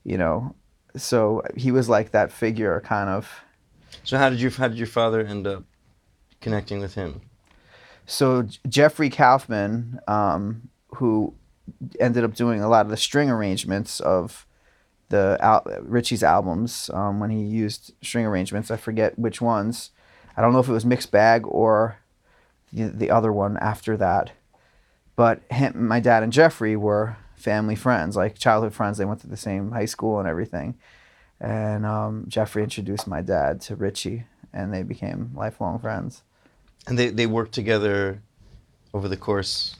you 0.04 0.18
know 0.18 0.54
so 0.96 1.42
he 1.56 1.70
was 1.70 1.88
like 1.88 2.10
that 2.10 2.32
figure 2.32 2.80
kind 2.84 3.08
of 3.08 3.30
So 4.04 4.18
how 4.18 4.30
did 4.30 4.40
you 4.40 4.50
how 4.50 4.68
did 4.68 4.78
your 4.78 4.86
father 4.86 5.20
end 5.20 5.46
up 5.46 5.64
connecting 6.40 6.80
with 6.80 6.94
him? 6.94 7.20
so 8.06 8.42
Jeffrey 8.68 9.08
Kaufman, 9.10 10.00
um, 10.08 10.68
who 10.96 11.34
ended 12.00 12.24
up 12.24 12.34
doing 12.34 12.60
a 12.60 12.68
lot 12.68 12.84
of 12.86 12.90
the 12.90 12.96
string 12.96 13.30
arrangements 13.30 14.00
of 14.00 14.46
the 15.10 15.36
al- 15.40 15.66
Richie's 15.82 16.22
albums 16.22 16.90
um, 16.92 17.20
when 17.20 17.30
he 17.30 17.40
used 17.42 17.92
string 18.02 18.26
arrangements. 18.26 18.70
I 18.70 18.76
forget 18.76 19.18
which 19.18 19.40
ones. 19.40 19.90
I 20.36 20.40
don't 20.42 20.52
know 20.52 20.58
if 20.60 20.68
it 20.68 20.72
was 20.72 20.84
Mixed 20.84 21.10
Bag 21.12 21.46
or 21.46 21.98
the, 22.72 22.84
the 22.88 23.10
other 23.10 23.32
one 23.32 23.56
after 23.58 23.96
that. 23.96 24.32
But 25.16 25.42
him, 25.50 25.86
my 25.86 26.00
dad 26.00 26.22
and 26.22 26.32
Jeffrey 26.32 26.76
were 26.76 27.16
family 27.40 27.74
friends, 27.74 28.16
like 28.16 28.38
childhood 28.38 28.74
friends. 28.74 28.98
They 28.98 29.04
went 29.04 29.20
to 29.20 29.26
the 29.26 29.36
same 29.36 29.72
high 29.72 29.86
school 29.86 30.18
and 30.18 30.28
everything. 30.28 30.76
And 31.40 31.86
um, 31.86 32.24
Jeffrey 32.28 32.62
introduced 32.62 33.06
my 33.06 33.22
dad 33.22 33.60
to 33.62 33.76
Richie, 33.76 34.24
and 34.52 34.72
they 34.74 34.82
became 34.82 35.30
lifelong 35.34 35.78
friends. 35.78 36.22
And 36.86 36.98
they, 36.98 37.08
they 37.08 37.26
worked 37.26 37.52
together 37.52 38.20
over 38.92 39.08
the 39.08 39.16
course 39.16 39.76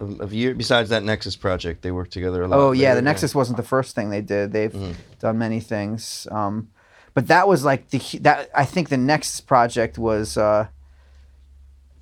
of, 0.00 0.20
of 0.20 0.32
year. 0.32 0.54
Besides 0.54 0.88
that 0.90 1.04
Nexus 1.04 1.36
project, 1.36 1.82
they 1.82 1.92
worked 1.92 2.12
together 2.12 2.42
a 2.42 2.48
lot. 2.48 2.58
Oh 2.58 2.72
yeah, 2.72 2.94
the 2.94 3.02
Nexus 3.02 3.34
wasn't 3.34 3.56
the 3.56 3.62
first 3.62 3.94
thing 3.94 4.10
they 4.10 4.22
did. 4.22 4.52
They've 4.52 4.96
done 5.20 5.38
many 5.38 5.60
things, 5.60 6.26
um, 6.30 6.70
but 7.14 7.28
that 7.28 7.46
was 7.46 7.64
like 7.64 7.90
the 7.90 8.18
that 8.20 8.50
I 8.54 8.64
think 8.64 8.88
the 8.88 8.96
Nexus 8.96 9.40
project 9.40 9.98
was 9.98 10.36
uh, 10.36 10.68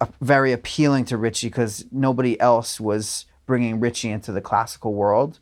a, 0.01 0.09
very 0.21 0.53
appealing 0.53 1.05
to 1.07 1.17
Richie 1.17 1.49
because 1.49 1.85
nobody 1.91 2.41
else 2.41 2.81
was 2.81 3.27
bringing 3.49 3.81
Richie 3.81 4.11
into 4.11 4.31
the 4.31 4.43
classical 4.43 4.95
world, 4.95 5.41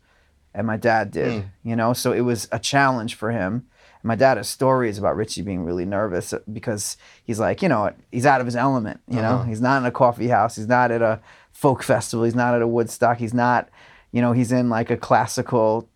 and 0.54 0.66
my 0.66 0.78
dad 0.78 1.10
did. 1.10 1.26
You 1.64 1.76
know, 1.76 1.92
so 1.92 2.12
it 2.12 2.22
was 2.22 2.48
a 2.50 2.58
challenge 2.58 3.16
for 3.16 3.32
him. 3.32 3.66
And 4.00 4.04
my 4.04 4.14
dad 4.14 4.38
has 4.38 4.48
stories 4.48 4.96
about 4.96 5.16
Richie 5.16 5.42
being 5.42 5.64
really 5.64 5.84
nervous 5.84 6.32
uh, 6.32 6.38
because 6.50 6.96
he's 7.24 7.40
like, 7.40 7.60
you 7.60 7.68
know, 7.68 7.92
he's 8.10 8.24
out 8.24 8.40
of 8.40 8.46
his 8.46 8.56
element. 8.56 9.00
You 9.08 9.20
know, 9.20 9.42
he's 9.42 9.60
not 9.60 9.78
in 9.82 9.86
a 9.86 9.90
coffee 9.90 10.28
house. 10.28 10.56
He's 10.56 10.68
not 10.68 10.90
at 10.90 11.02
a 11.02 11.20
folk 11.52 11.82
festival. 11.82 12.24
He's 12.24 12.34
not 12.34 12.54
at 12.54 12.62
a 12.62 12.66
Woodstock. 12.66 13.18
He's 13.18 13.34
not, 13.34 13.68
you 14.12 14.22
know, 14.22 14.32
he's 14.32 14.52
in 14.52 14.70
like 14.70 14.90
a 14.90 14.96
classical, 14.96 15.88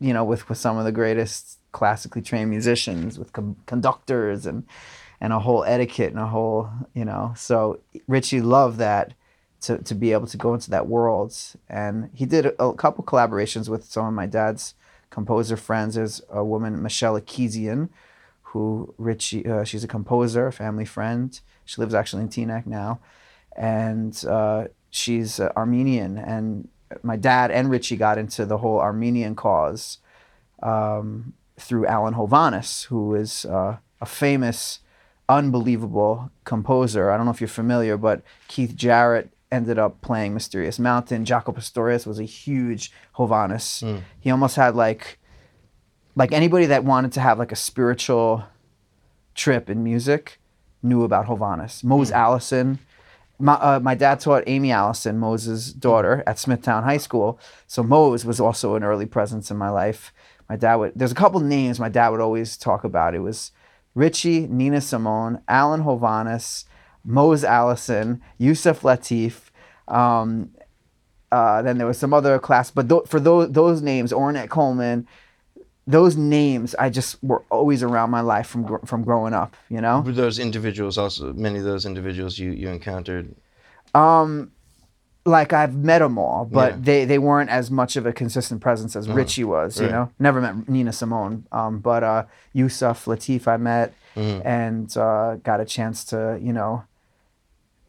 you 0.00 0.12
know, 0.12 0.24
with 0.24 0.48
with 0.48 0.58
some 0.58 0.76
of 0.76 0.84
the 0.84 0.92
greatest 0.92 1.60
classically 1.72 2.20
trained 2.22 2.50
musicians, 2.50 3.18
with 3.18 3.32
com- 3.32 3.56
conductors 3.66 4.44
and 4.44 4.66
and 5.20 5.32
a 5.32 5.38
whole 5.38 5.62
etiquette 5.64 6.10
and 6.10 6.18
a 6.18 6.26
whole, 6.26 6.68
you 6.94 7.04
know. 7.04 7.32
So 7.36 7.78
Richie 8.08 8.40
loved 8.40 8.78
that 8.78 9.14
to 9.66 9.78
to 9.78 9.94
be 9.94 10.12
able 10.12 10.26
to 10.26 10.36
go 10.36 10.54
into 10.54 10.70
that 10.70 10.86
world, 10.86 11.36
and 11.68 12.10
he 12.14 12.26
did 12.26 12.46
a, 12.46 12.62
a 12.62 12.74
couple 12.74 13.04
collaborations 13.04 13.68
with 13.68 13.84
some 13.84 14.06
of 14.06 14.14
my 14.14 14.26
dad's 14.26 14.74
composer 15.10 15.56
friends. 15.56 15.94
There's 15.94 16.22
a 16.30 16.44
woman, 16.44 16.82
Michelle 16.82 17.20
Ekizian, 17.20 17.88
who 18.42 18.94
Richie, 18.98 19.46
uh, 19.46 19.64
she's 19.64 19.84
a 19.84 19.88
composer, 19.88 20.46
a 20.46 20.52
family 20.52 20.84
friend. 20.84 21.38
She 21.64 21.80
lives 21.80 21.94
actually 21.94 22.22
in 22.22 22.28
Teaneck 22.28 22.66
now, 22.66 23.00
and 23.56 24.24
uh, 24.28 24.66
she's 24.90 25.40
uh, 25.40 25.52
Armenian. 25.56 26.18
And 26.18 26.68
my 27.02 27.16
dad 27.16 27.50
and 27.50 27.70
Richie 27.70 27.96
got 27.96 28.18
into 28.18 28.44
the 28.46 28.58
whole 28.58 28.80
Armenian 28.80 29.34
cause 29.34 29.98
um, 30.62 31.32
through 31.58 31.86
Alan 31.86 32.14
Hovhaness, 32.14 32.86
who 32.86 33.14
is 33.14 33.44
uh, 33.44 33.78
a 34.00 34.06
famous, 34.06 34.80
unbelievable 35.28 36.30
composer. 36.44 37.10
I 37.10 37.16
don't 37.16 37.26
know 37.26 37.32
if 37.32 37.40
you're 37.40 37.48
familiar, 37.48 37.96
but 37.96 38.22
Keith 38.48 38.76
Jarrett 38.76 39.30
ended 39.54 39.78
up 39.78 40.00
playing 40.00 40.34
Mysterious 40.34 40.78
Mountain. 40.78 41.24
Jaco 41.24 41.54
Pastorius 41.54 42.06
was 42.06 42.18
a 42.18 42.24
huge 42.24 42.92
Hovhaness. 43.16 43.82
He 44.20 44.30
almost 44.30 44.56
had 44.56 44.74
like, 44.74 45.18
like 46.16 46.32
anybody 46.32 46.66
that 46.66 46.84
wanted 46.84 47.12
to 47.12 47.20
have 47.20 47.38
like 47.38 47.52
a 47.52 47.56
spiritual 47.56 48.44
trip 49.34 49.70
in 49.70 49.82
music 49.82 50.38
knew 50.82 51.02
about 51.02 51.26
Hovhaness. 51.26 51.82
Mose 51.82 52.10
Allison. 52.10 52.78
My, 53.38 53.54
uh, 53.54 53.80
my 53.80 53.94
dad 53.96 54.20
taught 54.20 54.44
Amy 54.46 54.70
Allison, 54.70 55.18
Mose's 55.18 55.72
daughter, 55.72 56.22
at 56.26 56.38
Smithtown 56.38 56.84
High 56.84 56.98
School. 56.98 57.38
So 57.66 57.82
Mose 57.82 58.24
was 58.24 58.38
also 58.38 58.76
an 58.76 58.84
early 58.84 59.06
presence 59.06 59.50
in 59.50 59.56
my 59.56 59.70
life. 59.70 60.12
My 60.48 60.56
dad 60.56 60.76
would, 60.76 60.92
there's 60.94 61.10
a 61.12 61.16
couple 61.16 61.40
names 61.40 61.80
my 61.80 61.88
dad 61.88 62.10
would 62.10 62.20
always 62.20 62.56
talk 62.56 62.84
about. 62.84 63.14
It 63.14 63.20
was 63.20 63.50
Richie, 63.94 64.46
Nina 64.46 64.80
Simone, 64.80 65.40
Alan 65.48 65.82
Hovhaness, 65.82 66.64
Mose 67.04 67.44
Allison, 67.44 68.20
Yusef 68.38 68.80
Lateef. 68.82 69.50
Um, 69.88 70.50
uh, 71.32 71.62
then 71.62 71.78
there 71.78 71.86
was 71.86 71.98
some 71.98 72.14
other 72.14 72.38
class, 72.38 72.70
but 72.70 72.88
th- 72.88 73.06
for 73.06 73.18
those 73.20 73.50
those 73.52 73.82
names, 73.82 74.12
Ornette 74.12 74.48
Coleman, 74.48 75.06
those 75.86 76.16
names, 76.16 76.74
I 76.76 76.88
just 76.90 77.22
were 77.22 77.42
always 77.50 77.82
around 77.82 78.10
my 78.10 78.20
life 78.20 78.46
from 78.46 78.62
gr- 78.64 78.84
from 78.86 79.02
growing 79.04 79.34
up. 79.34 79.56
You 79.68 79.80
know, 79.80 80.00
Were 80.00 80.12
those 80.12 80.38
individuals 80.38 80.96
also 80.96 81.32
many 81.32 81.58
of 81.58 81.64
those 81.64 81.84
individuals 81.86 82.38
you 82.38 82.50
you 82.52 82.68
encountered? 82.68 83.34
um, 83.94 84.50
like 85.26 85.52
I've 85.54 85.74
met 85.74 86.00
them 86.00 86.18
all, 86.18 86.44
but 86.44 86.72
Yeah. 86.72 86.78
they 86.80 87.04
they 87.06 87.18
weren't 87.18 87.50
as 87.50 87.70
much 87.70 87.96
of 87.96 88.06
a 88.06 88.12
consistent 88.12 88.60
presence 88.60 88.94
as 88.94 89.08
Richie 89.08 89.44
was. 89.44 89.78
You 89.80 89.86
Right. 89.86 89.92
know, 89.92 90.10
never 90.18 90.40
met 90.40 90.68
Nina 90.68 90.92
Simone, 90.92 91.46
um, 91.50 91.78
but 91.80 92.02
uh, 92.04 92.24
Yusef 92.52 93.06
Lateef 93.06 93.48
I 93.48 93.56
met, 93.56 93.92
and 94.14 94.94
uh, 94.96 95.36
got 95.42 95.60
a 95.60 95.64
chance 95.64 96.04
to 96.06 96.38
you 96.40 96.52
know. 96.52 96.84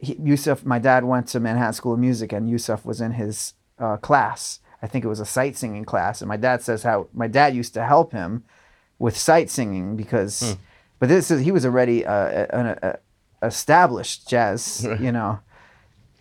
He, 0.06 0.16
Yusef, 0.22 0.66
my 0.66 0.80
dad 0.80 1.04
went 1.06 1.28
to 1.30 1.40
Manhattan 1.40 1.74
School 1.74 1.94
of 1.94 2.00
Music, 2.00 2.32
and 2.32 2.50
Yusef 2.50 2.86
was 2.86 3.02
in 3.02 3.14
his 3.14 3.54
uh, 3.80 3.98
class. 3.98 4.60
I 4.82 4.88
think 4.88 5.06
it 5.06 5.08
was 5.08 5.20
a 5.20 5.26
sight 5.26 5.58
singing 5.58 5.86
class, 5.86 6.22
and 6.22 6.28
my 6.28 6.38
dad 6.38 6.62
says 6.62 6.84
how 6.84 7.08
my 7.14 7.28
dad 7.28 7.56
used 7.56 7.74
to 7.74 7.86
help 7.86 8.12
him 8.12 8.44
with 9.00 9.18
sight 9.18 9.50
singing 9.50 9.96
because, 9.96 10.58
but 11.00 11.10
this 11.10 11.32
is 11.32 11.42
he 11.42 11.52
was 11.52 11.66
already 11.66 12.06
uh, 12.06 12.46
an 12.52 12.78
a, 12.82 12.98
established 13.42 14.28
jazz, 14.28 14.88
you 15.00 15.12
know, 15.12 15.40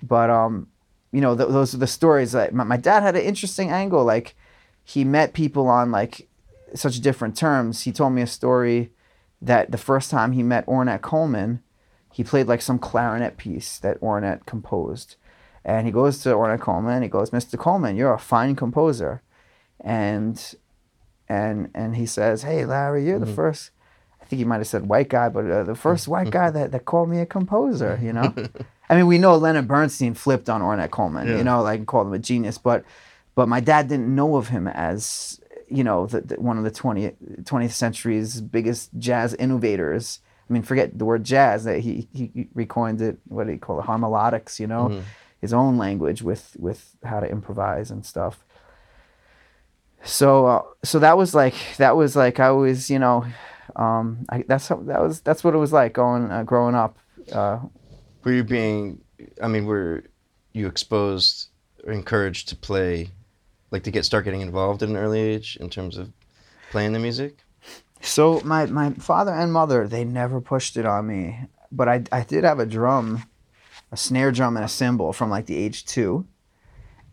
but 0.02 0.30
um, 0.30 0.68
you 1.12 1.20
know 1.20 1.36
th- 1.36 1.48
those 1.48 1.74
are 1.74 1.78
the 1.78 1.86
stories 1.86 2.32
that 2.32 2.54
my, 2.54 2.64
my 2.64 2.76
dad 2.76 3.02
had 3.02 3.16
an 3.16 3.22
interesting 3.22 3.70
angle. 3.70 4.04
Like 4.04 4.34
he 4.82 5.04
met 5.04 5.32
people 5.32 5.68
on 5.68 5.90
like 5.90 6.28
such 6.74 7.00
different 7.00 7.36
terms. 7.36 7.82
He 7.82 7.92
told 7.92 8.12
me 8.12 8.22
a 8.22 8.26
story 8.26 8.92
that 9.42 9.70
the 9.70 9.78
first 9.78 10.10
time 10.10 10.32
he 10.32 10.42
met 10.42 10.66
Ornette 10.66 11.02
Coleman, 11.02 11.62
he 12.14 12.22
played 12.22 12.46
like 12.46 12.62
some 12.62 12.78
clarinet 12.78 13.36
piece 13.36 13.76
that 13.78 14.00
Ornette 14.00 14.46
composed. 14.46 15.16
And 15.64 15.84
he 15.84 15.90
goes 15.90 16.20
to 16.20 16.28
Ornette 16.28 16.60
Coleman. 16.60 17.02
He 17.02 17.08
goes, 17.08 17.30
"Mr. 17.30 17.58
Coleman, 17.58 17.96
you're 17.96 18.14
a 18.14 18.20
fine 18.20 18.54
composer," 18.54 19.20
and 19.80 20.54
and 21.28 21.70
and 21.74 21.96
he 21.96 22.06
says, 22.06 22.44
"Hey, 22.44 22.64
Larry, 22.64 23.04
you're 23.04 23.18
the 23.18 23.26
first. 23.26 23.72
I 24.22 24.26
think 24.26 24.38
he 24.38 24.44
might 24.44 24.58
have 24.58 24.68
said 24.68 24.88
white 24.88 25.08
guy, 25.08 25.28
but 25.28 25.50
uh, 25.50 25.64
the 25.64 25.74
first 25.74 26.06
white 26.06 26.30
guy 26.30 26.50
that, 26.56 26.70
that 26.70 26.84
called 26.84 27.08
me 27.08 27.18
a 27.18 27.26
composer. 27.26 27.98
You 28.00 28.12
know, 28.12 28.32
I 28.88 28.94
mean, 28.94 29.08
we 29.08 29.18
know 29.18 29.34
Leonard 29.34 29.66
Bernstein 29.66 30.14
flipped 30.14 30.48
on 30.48 30.60
Ornette 30.60 30.92
Coleman. 30.92 31.26
Yeah. 31.26 31.38
You 31.38 31.42
know, 31.42 31.62
like 31.62 31.84
called 31.84 32.06
him 32.06 32.12
a 32.12 32.20
genius, 32.20 32.58
but 32.58 32.84
but 33.34 33.48
my 33.48 33.58
dad 33.58 33.88
didn't 33.88 34.14
know 34.14 34.36
of 34.36 34.50
him 34.50 34.68
as 34.68 35.40
you 35.66 35.82
know 35.82 36.06
the, 36.06 36.20
the, 36.20 36.34
one 36.36 36.58
of 36.58 36.64
the 36.64 36.70
20th, 36.70 37.42
20th 37.42 37.72
century's 37.72 38.40
biggest 38.40 38.90
jazz 38.98 39.34
innovators. 39.34 40.20
I 40.48 40.52
mean, 40.52 40.62
forget 40.62 40.98
the 40.98 41.04
word 41.04 41.24
jazz. 41.24 41.64
That 41.64 41.80
he 41.80 42.08
he 42.12 42.48
recoined 42.54 43.00
it. 43.00 43.18
What 43.28 43.46
do 43.46 43.52
you 43.52 43.58
call 43.58 43.80
it? 43.80 43.86
Harmolodics. 43.86 44.60
You 44.60 44.66
know, 44.66 45.02
his 45.40 45.52
own 45.52 45.78
language 45.78 46.22
with 46.22 46.56
with 46.58 46.96
how 47.04 47.20
to 47.20 47.28
improvise 47.28 47.90
and 47.90 48.04
stuff. 48.04 48.44
So 50.02 50.46
uh, 50.46 50.62
so 50.82 50.98
that 50.98 51.16
was 51.16 51.34
like 51.34 51.54
that 51.78 51.96
was 51.96 52.14
like 52.14 52.40
I 52.40 52.50
was 52.50 52.90
you 52.90 52.98
know, 52.98 53.24
um, 53.76 54.26
I, 54.28 54.44
that's 54.46 54.68
how, 54.68 54.76
that 54.76 55.00
was 55.00 55.20
that's 55.20 55.42
what 55.42 55.54
it 55.54 55.58
was 55.58 55.72
like 55.72 55.94
going 55.94 56.30
uh, 56.30 56.42
growing 56.42 56.74
up. 56.74 56.98
Uh, 57.32 57.60
Were 58.22 58.32
you 58.32 58.44
being? 58.44 59.00
I 59.42 59.48
mean, 59.48 59.64
were 59.64 60.04
you 60.52 60.66
exposed 60.66 61.48
or 61.86 61.92
encouraged 61.92 62.48
to 62.50 62.56
play, 62.56 63.10
like 63.70 63.82
to 63.84 63.90
get 63.90 64.04
start 64.04 64.24
getting 64.24 64.42
involved 64.42 64.82
at 64.82 64.88
an 64.90 64.96
early 64.96 65.20
age 65.20 65.56
in 65.60 65.70
terms 65.70 65.96
of 65.96 66.12
playing 66.70 66.92
the 66.92 66.98
music? 66.98 67.43
So 68.04 68.40
my, 68.44 68.66
my 68.66 68.90
father 68.90 69.32
and 69.32 69.52
mother, 69.52 69.88
they 69.88 70.04
never 70.04 70.40
pushed 70.40 70.76
it 70.76 70.86
on 70.86 71.06
me. 71.06 71.40
But 71.72 71.88
I, 71.88 72.04
I 72.12 72.22
did 72.22 72.44
have 72.44 72.58
a 72.58 72.66
drum, 72.66 73.24
a 73.90 73.96
snare 73.96 74.30
drum 74.30 74.56
and 74.56 74.64
a 74.64 74.68
cymbal 74.68 75.12
from 75.12 75.30
like 75.30 75.46
the 75.46 75.56
age 75.56 75.84
two. 75.84 76.26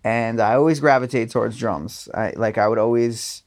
And 0.03 0.41
I 0.41 0.55
always 0.55 0.79
gravitated 0.79 1.31
towards 1.31 1.57
drums. 1.57 2.09
I 2.13 2.33
like 2.35 2.57
I 2.57 2.67
would 2.67 2.79
always 2.79 3.43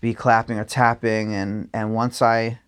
be 0.00 0.14
clapping 0.14 0.58
or 0.58 0.64
tapping 0.64 1.34
and, 1.34 1.68
and 1.74 1.94
once 1.94 2.22
I 2.22 2.60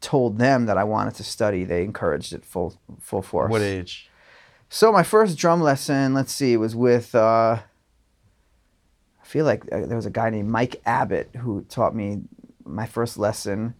told 0.00 0.38
them 0.38 0.66
that 0.66 0.76
I 0.76 0.84
wanted 0.84 1.14
to 1.14 1.24
study, 1.24 1.64
they 1.64 1.84
encouraged 1.84 2.32
it 2.32 2.44
full 2.44 2.74
full 3.00 3.22
force. 3.22 3.50
What 3.50 3.62
age? 3.62 4.10
So 4.68 4.90
my 4.90 5.02
first 5.02 5.38
drum 5.38 5.60
lesson, 5.60 6.12
let's 6.12 6.32
see, 6.32 6.56
was 6.56 6.74
with 6.74 7.14
uh, 7.14 7.58
I 7.58 9.24
feel 9.24 9.44
like 9.44 9.64
uh, 9.72 9.86
there 9.86 9.96
was 9.96 10.06
a 10.06 10.10
guy 10.10 10.30
named 10.30 10.50
Mike 10.50 10.80
Abbott 10.84 11.30
who 11.36 11.62
taught 11.68 11.94
me 11.94 12.22
my 12.64 12.86
first 12.86 13.18
lesson, 13.18 13.74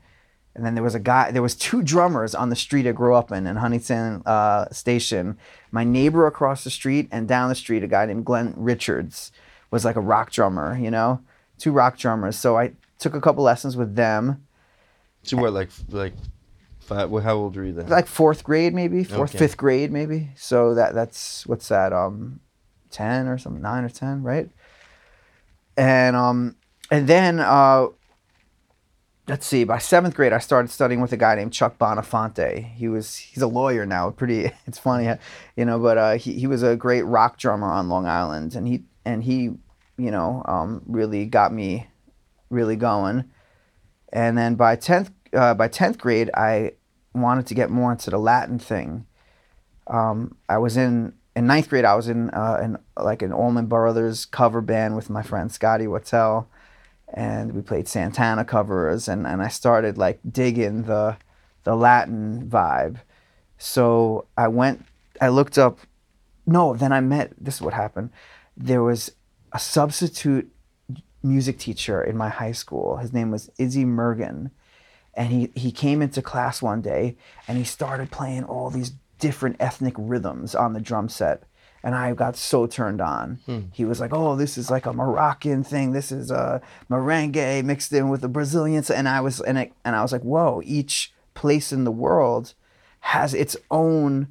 and 0.54 0.64
then 0.66 0.74
there 0.74 0.82
was 0.84 0.94
a 0.94 1.00
guy. 1.00 1.30
There 1.30 1.42
was 1.42 1.54
two 1.54 1.82
drummers 1.82 2.34
on 2.34 2.50
the 2.50 2.56
street 2.56 2.86
I 2.86 2.92
grew 2.92 3.14
up 3.14 3.32
in 3.32 3.46
in 3.46 3.56
Huntington 3.56 4.22
uh, 4.26 4.68
Station. 4.70 5.38
My 5.70 5.84
neighbor 5.84 6.26
across 6.26 6.64
the 6.64 6.70
street 6.70 7.08
and 7.10 7.26
down 7.28 7.48
the 7.48 7.54
street, 7.54 7.82
a 7.82 7.86
guy 7.88 8.04
named 8.06 8.24
Glenn 8.24 8.54
Richards, 8.56 9.32
was 9.70 9.84
like 9.84 9.96
a 9.96 10.00
rock 10.00 10.30
drummer. 10.30 10.76
You 10.78 10.90
know, 10.90 11.20
two 11.58 11.72
rock 11.72 11.96
drummers. 11.98 12.36
So 12.38 12.58
I 12.58 12.72
took 12.98 13.14
a 13.14 13.20
couple 13.20 13.44
lessons 13.44 13.76
with 13.76 13.94
them. 13.96 14.46
So 15.22 15.36
what, 15.38 15.52
like 15.52 15.70
like 15.88 16.12
five? 16.80 17.10
How 17.22 17.34
old 17.36 17.56
were 17.56 17.64
you 17.64 17.72
then? 17.72 17.86
like 17.88 18.06
fourth 18.06 18.42
grade 18.44 18.74
maybe 18.74 19.04
fourth 19.04 19.30
Okay. 19.30 19.38
fifth 19.38 19.56
grade 19.56 19.90
maybe 19.92 20.30
so 20.34 20.74
that 20.74 20.94
that's 20.94 21.46
what's 21.46 21.68
that 21.68 21.92
um 21.92 22.40
10 22.90 23.28
or 23.28 23.38
something 23.38 23.62
9 23.62 23.84
or 23.84 23.88
10 23.88 24.22
right 24.24 24.50
and 25.76 26.16
um 26.16 26.56
and 26.90 27.06
then 27.06 27.38
uh 27.40 27.86
let's 29.28 29.46
see 29.46 29.64
by 29.64 29.78
seventh 29.78 30.14
grade 30.14 30.32
i 30.32 30.38
started 30.38 30.68
studying 30.68 31.00
with 31.00 31.12
a 31.12 31.16
guy 31.16 31.34
named 31.34 31.52
chuck 31.52 31.78
bonafonte 31.78 32.74
he 32.74 32.88
was 32.88 33.16
he's 33.16 33.42
a 33.42 33.46
lawyer 33.46 33.86
now 33.86 34.10
pretty 34.10 34.50
it's 34.66 34.78
funny 34.78 35.08
you 35.56 35.64
know 35.64 35.78
but 35.78 35.96
uh 35.96 36.12
he, 36.14 36.32
he 36.32 36.46
was 36.46 36.62
a 36.62 36.76
great 36.76 37.02
rock 37.02 37.38
drummer 37.38 37.70
on 37.70 37.88
long 37.88 38.06
island 38.06 38.54
and 38.54 38.66
he 38.66 38.82
and 39.04 39.24
he 39.24 39.50
you 39.96 40.10
know 40.10 40.42
um 40.46 40.82
really 40.86 41.24
got 41.24 41.52
me 41.52 41.86
really 42.52 42.76
going. 42.76 43.24
And 44.12 44.36
then 44.38 44.54
by 44.54 44.76
10th 44.76 45.10
uh, 45.32 45.54
by 45.54 45.66
10th 45.66 45.96
grade 45.96 46.30
i 46.34 46.72
wanted 47.14 47.46
to 47.46 47.54
get 47.54 47.70
more 47.70 47.90
into 47.90 48.10
the 48.10 48.18
latin 48.18 48.58
thing. 48.58 49.06
Um, 49.88 50.36
i 50.48 50.58
was 50.58 50.76
in 50.76 51.14
in 51.34 51.46
ninth 51.46 51.70
grade, 51.70 51.86
I 51.86 51.94
was 51.94 52.08
in 52.08 52.28
uh, 52.30 52.60
in 52.62 52.78
like 53.02 53.22
an 53.22 53.32
Allman 53.32 53.66
Brothers 53.66 54.26
cover 54.26 54.60
band 54.60 54.94
with 54.94 55.08
my 55.08 55.22
friend 55.22 55.50
Scotty 55.50 55.86
Wattell, 55.86 56.46
and 57.12 57.52
we 57.52 57.62
played 57.62 57.88
Santana 57.88 58.44
covers, 58.44 59.08
and, 59.08 59.26
and 59.26 59.42
I 59.42 59.48
started 59.48 59.98
like 59.98 60.20
digging 60.30 60.84
the 60.84 61.16
the 61.64 61.76
Latin 61.76 62.48
vibe. 62.48 62.98
So 63.58 64.26
I 64.36 64.48
went, 64.48 64.84
I 65.20 65.28
looked 65.28 65.58
up. 65.58 65.78
No, 66.46 66.74
then 66.74 66.92
I 66.92 67.00
met. 67.00 67.32
This 67.38 67.56
is 67.56 67.62
what 67.62 67.74
happened. 67.74 68.10
There 68.56 68.82
was 68.82 69.12
a 69.52 69.58
substitute 69.58 70.50
music 71.22 71.58
teacher 71.58 72.02
in 72.02 72.16
my 72.16 72.28
high 72.28 72.52
school. 72.52 72.96
His 72.96 73.12
name 73.12 73.30
was 73.30 73.50
Izzy 73.58 73.84
Mergen, 73.84 74.50
and 75.14 75.28
he 75.28 75.52
he 75.54 75.70
came 75.70 76.02
into 76.02 76.22
class 76.22 76.62
one 76.62 76.80
day 76.80 77.16
and 77.46 77.58
he 77.58 77.64
started 77.64 78.10
playing 78.10 78.44
all 78.44 78.70
these 78.70 78.92
different 79.18 79.56
ethnic 79.60 79.94
rhythms 79.96 80.54
on 80.54 80.72
the 80.72 80.80
drum 80.80 81.08
set 81.08 81.44
and 81.82 81.94
I 81.94 82.14
got 82.14 82.36
so 82.36 82.66
turned 82.66 83.00
on. 83.00 83.38
He 83.72 83.84
was 83.84 84.00
like, 84.00 84.12
"Oh, 84.12 84.36
this 84.36 84.56
is 84.56 84.70
like 84.70 84.86
a 84.86 84.92
Moroccan 84.92 85.64
thing. 85.64 85.92
This 85.92 86.12
is 86.12 86.30
a 86.30 86.60
merengue 86.90 87.64
mixed 87.64 87.92
in 87.92 88.08
with 88.08 88.20
the 88.20 88.28
Brazilians." 88.28 88.90
And 88.90 89.08
I 89.08 89.20
was 89.20 89.40
and 89.40 89.58
I, 89.58 89.72
and 89.84 89.96
I 89.96 90.02
was 90.02 90.12
like, 90.12 90.22
"Whoa! 90.22 90.62
Each 90.64 91.12
place 91.34 91.72
in 91.72 91.84
the 91.84 91.90
world 91.90 92.54
has 93.00 93.34
its 93.34 93.56
own 93.70 94.28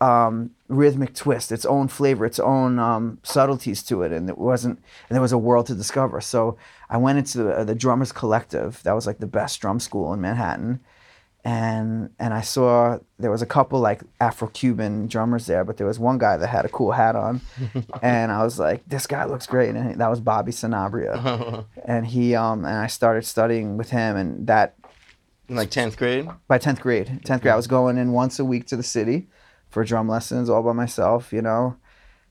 um, 0.00 0.50
rhythmic 0.68 1.14
twist, 1.14 1.52
its 1.52 1.64
own 1.64 1.88
flavor, 1.88 2.26
its 2.26 2.40
own 2.40 2.78
um, 2.78 3.18
subtleties 3.22 3.82
to 3.84 4.02
it, 4.02 4.12
and 4.12 4.28
it 4.28 4.38
wasn't. 4.38 4.78
And 5.08 5.14
there 5.14 5.22
was 5.22 5.32
a 5.32 5.38
world 5.38 5.66
to 5.66 5.74
discover. 5.74 6.20
So 6.20 6.58
I 6.90 6.96
went 6.96 7.18
into 7.18 7.38
the, 7.38 7.64
the 7.64 7.74
Drummers 7.74 8.12
Collective. 8.12 8.82
That 8.82 8.94
was 8.94 9.06
like 9.06 9.18
the 9.18 9.26
best 9.26 9.60
drum 9.60 9.80
school 9.80 10.12
in 10.12 10.20
Manhattan, 10.20 10.80
and 11.44 12.10
and 12.18 12.32
I 12.32 12.40
saw 12.40 12.98
there 13.18 13.30
was 13.30 13.42
a 13.42 13.46
couple 13.46 13.78
like 13.80 14.02
Afro-Cuban 14.20 15.08
drummers 15.08 15.46
there, 15.46 15.62
but 15.64 15.76
there 15.76 15.86
was 15.86 15.98
one 15.98 16.16
guy 16.18 16.36
that 16.38 16.46
had 16.46 16.64
a 16.64 16.68
cool 16.70 16.92
hat 16.92 17.16
on, 17.16 17.42
and 18.02 18.32
I 18.32 18.42
was 18.42 18.58
like, 18.58 18.82
this 18.88 19.06
guy 19.06 19.24
looks 19.26 19.46
great, 19.46 19.74
and 19.74 20.00
that 20.00 20.08
was 20.08 20.20
Bobby 20.20 20.52
Sanabria, 20.52 21.66
and 21.84 22.06
he 22.06 22.34
um 22.34 22.64
and 22.64 22.76
I 22.76 22.86
started 22.86 23.26
studying 23.26 23.76
with 23.76 23.90
him, 23.90 24.16
and 24.16 24.46
that 24.46 24.76
In 25.48 25.56
like 25.56 25.70
tenth 25.70 25.96
grade. 25.98 26.28
by 26.48 26.58
10th 26.58 26.80
grade. 26.80 27.20
10th 27.26 27.42
grade. 27.42 27.52
I 27.52 27.56
was 27.56 27.66
going 27.66 27.98
in 27.98 28.12
once 28.12 28.38
a 28.38 28.44
week 28.44 28.66
to 28.68 28.76
the 28.76 28.82
city 28.82 29.28
for 29.68 29.84
drum 29.84 30.08
lessons 30.08 30.48
all 30.48 30.62
by 30.62 30.72
myself 30.72 31.32
you 31.32 31.42
know? 31.42 31.76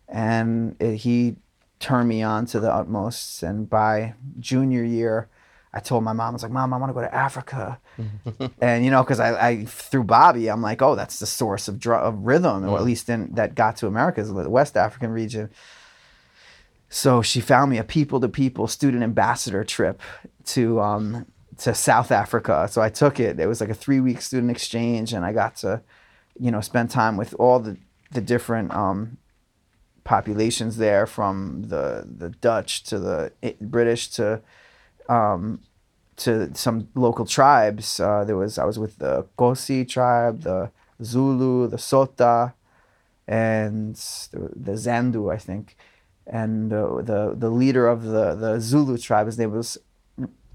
And 0.08 0.76
it, 0.80 0.95
he 0.97 1.36
turned 1.80 2.08
me 2.10 2.23
on 2.23 2.45
to 2.47 2.60
the 2.60 2.71
utmost 2.73 3.43
and 3.43 3.69
by 3.69 4.13
junior 4.39 4.84
year 4.84 5.28
i 5.73 5.79
told 5.79 6.03
my 6.03 6.13
mom 6.13 6.29
i 6.29 6.33
was 6.33 6.43
like 6.43 6.51
mom 6.51 6.73
i 6.73 6.77
want 6.77 6.89
to 6.89 6.93
go 6.93 7.01
to 7.01 7.13
africa 7.13 7.79
and 8.62 8.86
you 8.86 8.91
know 8.91 9.03
because 9.03 9.19
I, 9.19 9.49
I 9.49 9.65
through 9.65 10.03
bobby 10.05 10.49
i'm 10.49 10.62
like 10.62 10.81
oh 10.81 10.95
that's 10.95 11.19
the 11.19 11.25
source 11.25 11.67
of, 11.67 11.79
drum, 11.79 12.03
of 12.03 12.19
rhythm 12.25 12.67
or 12.67 12.77
at 12.77 12.83
least 12.83 13.09
in, 13.09 13.33
that 13.36 13.55
got 13.55 13.77
to 13.77 13.88
america 13.88 14.21
is 14.21 14.33
the 14.33 14.49
west 14.49 14.77
african 14.77 15.12
region 15.12 15.49
so 16.89 17.23
she 17.23 17.41
found 17.41 17.71
me 17.71 17.79
a 17.79 17.83
people 17.83 18.19
to 18.19 18.29
people 18.29 18.67
student 18.67 19.03
ambassador 19.03 19.63
trip 19.63 19.99
to 20.45 20.79
um, 20.79 21.25
to 21.57 21.73
South 21.73 22.12
Africa. 22.12 22.67
So 22.69 22.81
I 22.81 22.89
took 22.89 23.19
it. 23.19 23.39
It 23.39 23.47
was 23.47 23.62
like 23.62 23.69
a 23.69 23.73
three 23.75 23.99
week 23.99 24.21
student 24.21 24.51
exchange, 24.51 25.13
and 25.13 25.25
I 25.25 25.33
got 25.33 25.55
to, 25.57 25.81
you 26.39 26.51
know, 26.51 26.62
spend 26.62 26.91
time 26.91 27.17
with 27.17 27.33
all 27.39 27.59
the 27.59 27.77
the 28.12 28.21
different 28.21 28.73
um, 28.73 29.17
populations 30.03 30.77
there, 30.77 31.05
from 31.05 31.63
the 31.67 32.07
the 32.07 32.29
Dutch 32.29 32.83
to 32.83 32.99
the 32.99 33.31
British 33.59 34.09
to 34.09 34.41
um, 35.10 35.60
to 36.18 36.54
some 36.56 36.88
local 36.96 37.26
tribes. 37.26 38.00
Uh, 38.00 38.24
there 38.24 38.38
was 38.38 38.58
I 38.58 38.66
was 38.66 38.78
with 38.80 38.98
the 39.00 39.26
Kosi 39.38 39.88
tribe, 39.88 40.42
the 40.44 40.72
Zulu, 41.04 41.68
the 41.68 41.78
Sotho, 41.78 42.54
and 43.28 43.96
the, 44.32 44.50
the 44.56 44.72
Zandu, 44.74 45.34
I 45.34 45.38
think. 45.38 45.76
And 46.26 46.72
uh, 46.72 47.02
the 47.02 47.34
the 47.38 47.50
leader 47.50 47.88
of 47.88 48.04
the, 48.04 48.36
the 48.36 48.60
Zulu 48.60 48.98
tribe, 48.98 49.26
his 49.26 49.38
name 49.38 49.52
was 49.52 49.78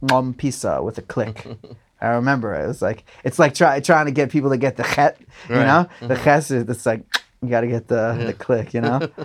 Mompisa 0.03 0.83
with 0.83 0.99
a 0.99 1.03
click. 1.03 1.47
I 2.01 2.09
remember 2.11 2.55
it. 2.55 2.67
Was 2.67 2.81
like 2.81 3.05
it's 3.25 3.39
like 3.39 3.55
try, 3.55 3.81
trying 3.81 4.07
to 4.07 4.13
get 4.13 4.31
people 4.31 4.51
to 4.51 4.57
get 4.57 4.77
the 4.77 4.85
chet, 4.85 5.19
you 5.49 5.57
Right. 5.57 5.67
know, 5.67 5.89
the 6.07 6.17
ches 6.17 6.51
is 6.51 6.69
it's 6.69 6.87
like 6.87 7.05
you 7.43 7.49
got 7.49 7.63
to 7.63 7.67
get 7.67 7.89
the 7.89 8.23
the 8.27 8.33
click, 8.35 8.73
you 8.75 8.81
know. 8.81 9.09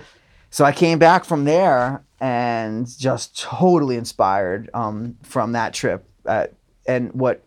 so 0.54 0.64
I 0.64 0.70
came 0.70 1.00
back 1.00 1.24
from 1.24 1.46
there 1.46 2.04
and 2.20 2.86
just 2.86 3.36
totally 3.36 3.96
inspired 3.96 4.70
um, 4.72 5.16
from 5.24 5.50
that 5.50 5.74
trip. 5.74 6.08
Uh, 6.24 6.46
and 6.86 7.12
what 7.12 7.42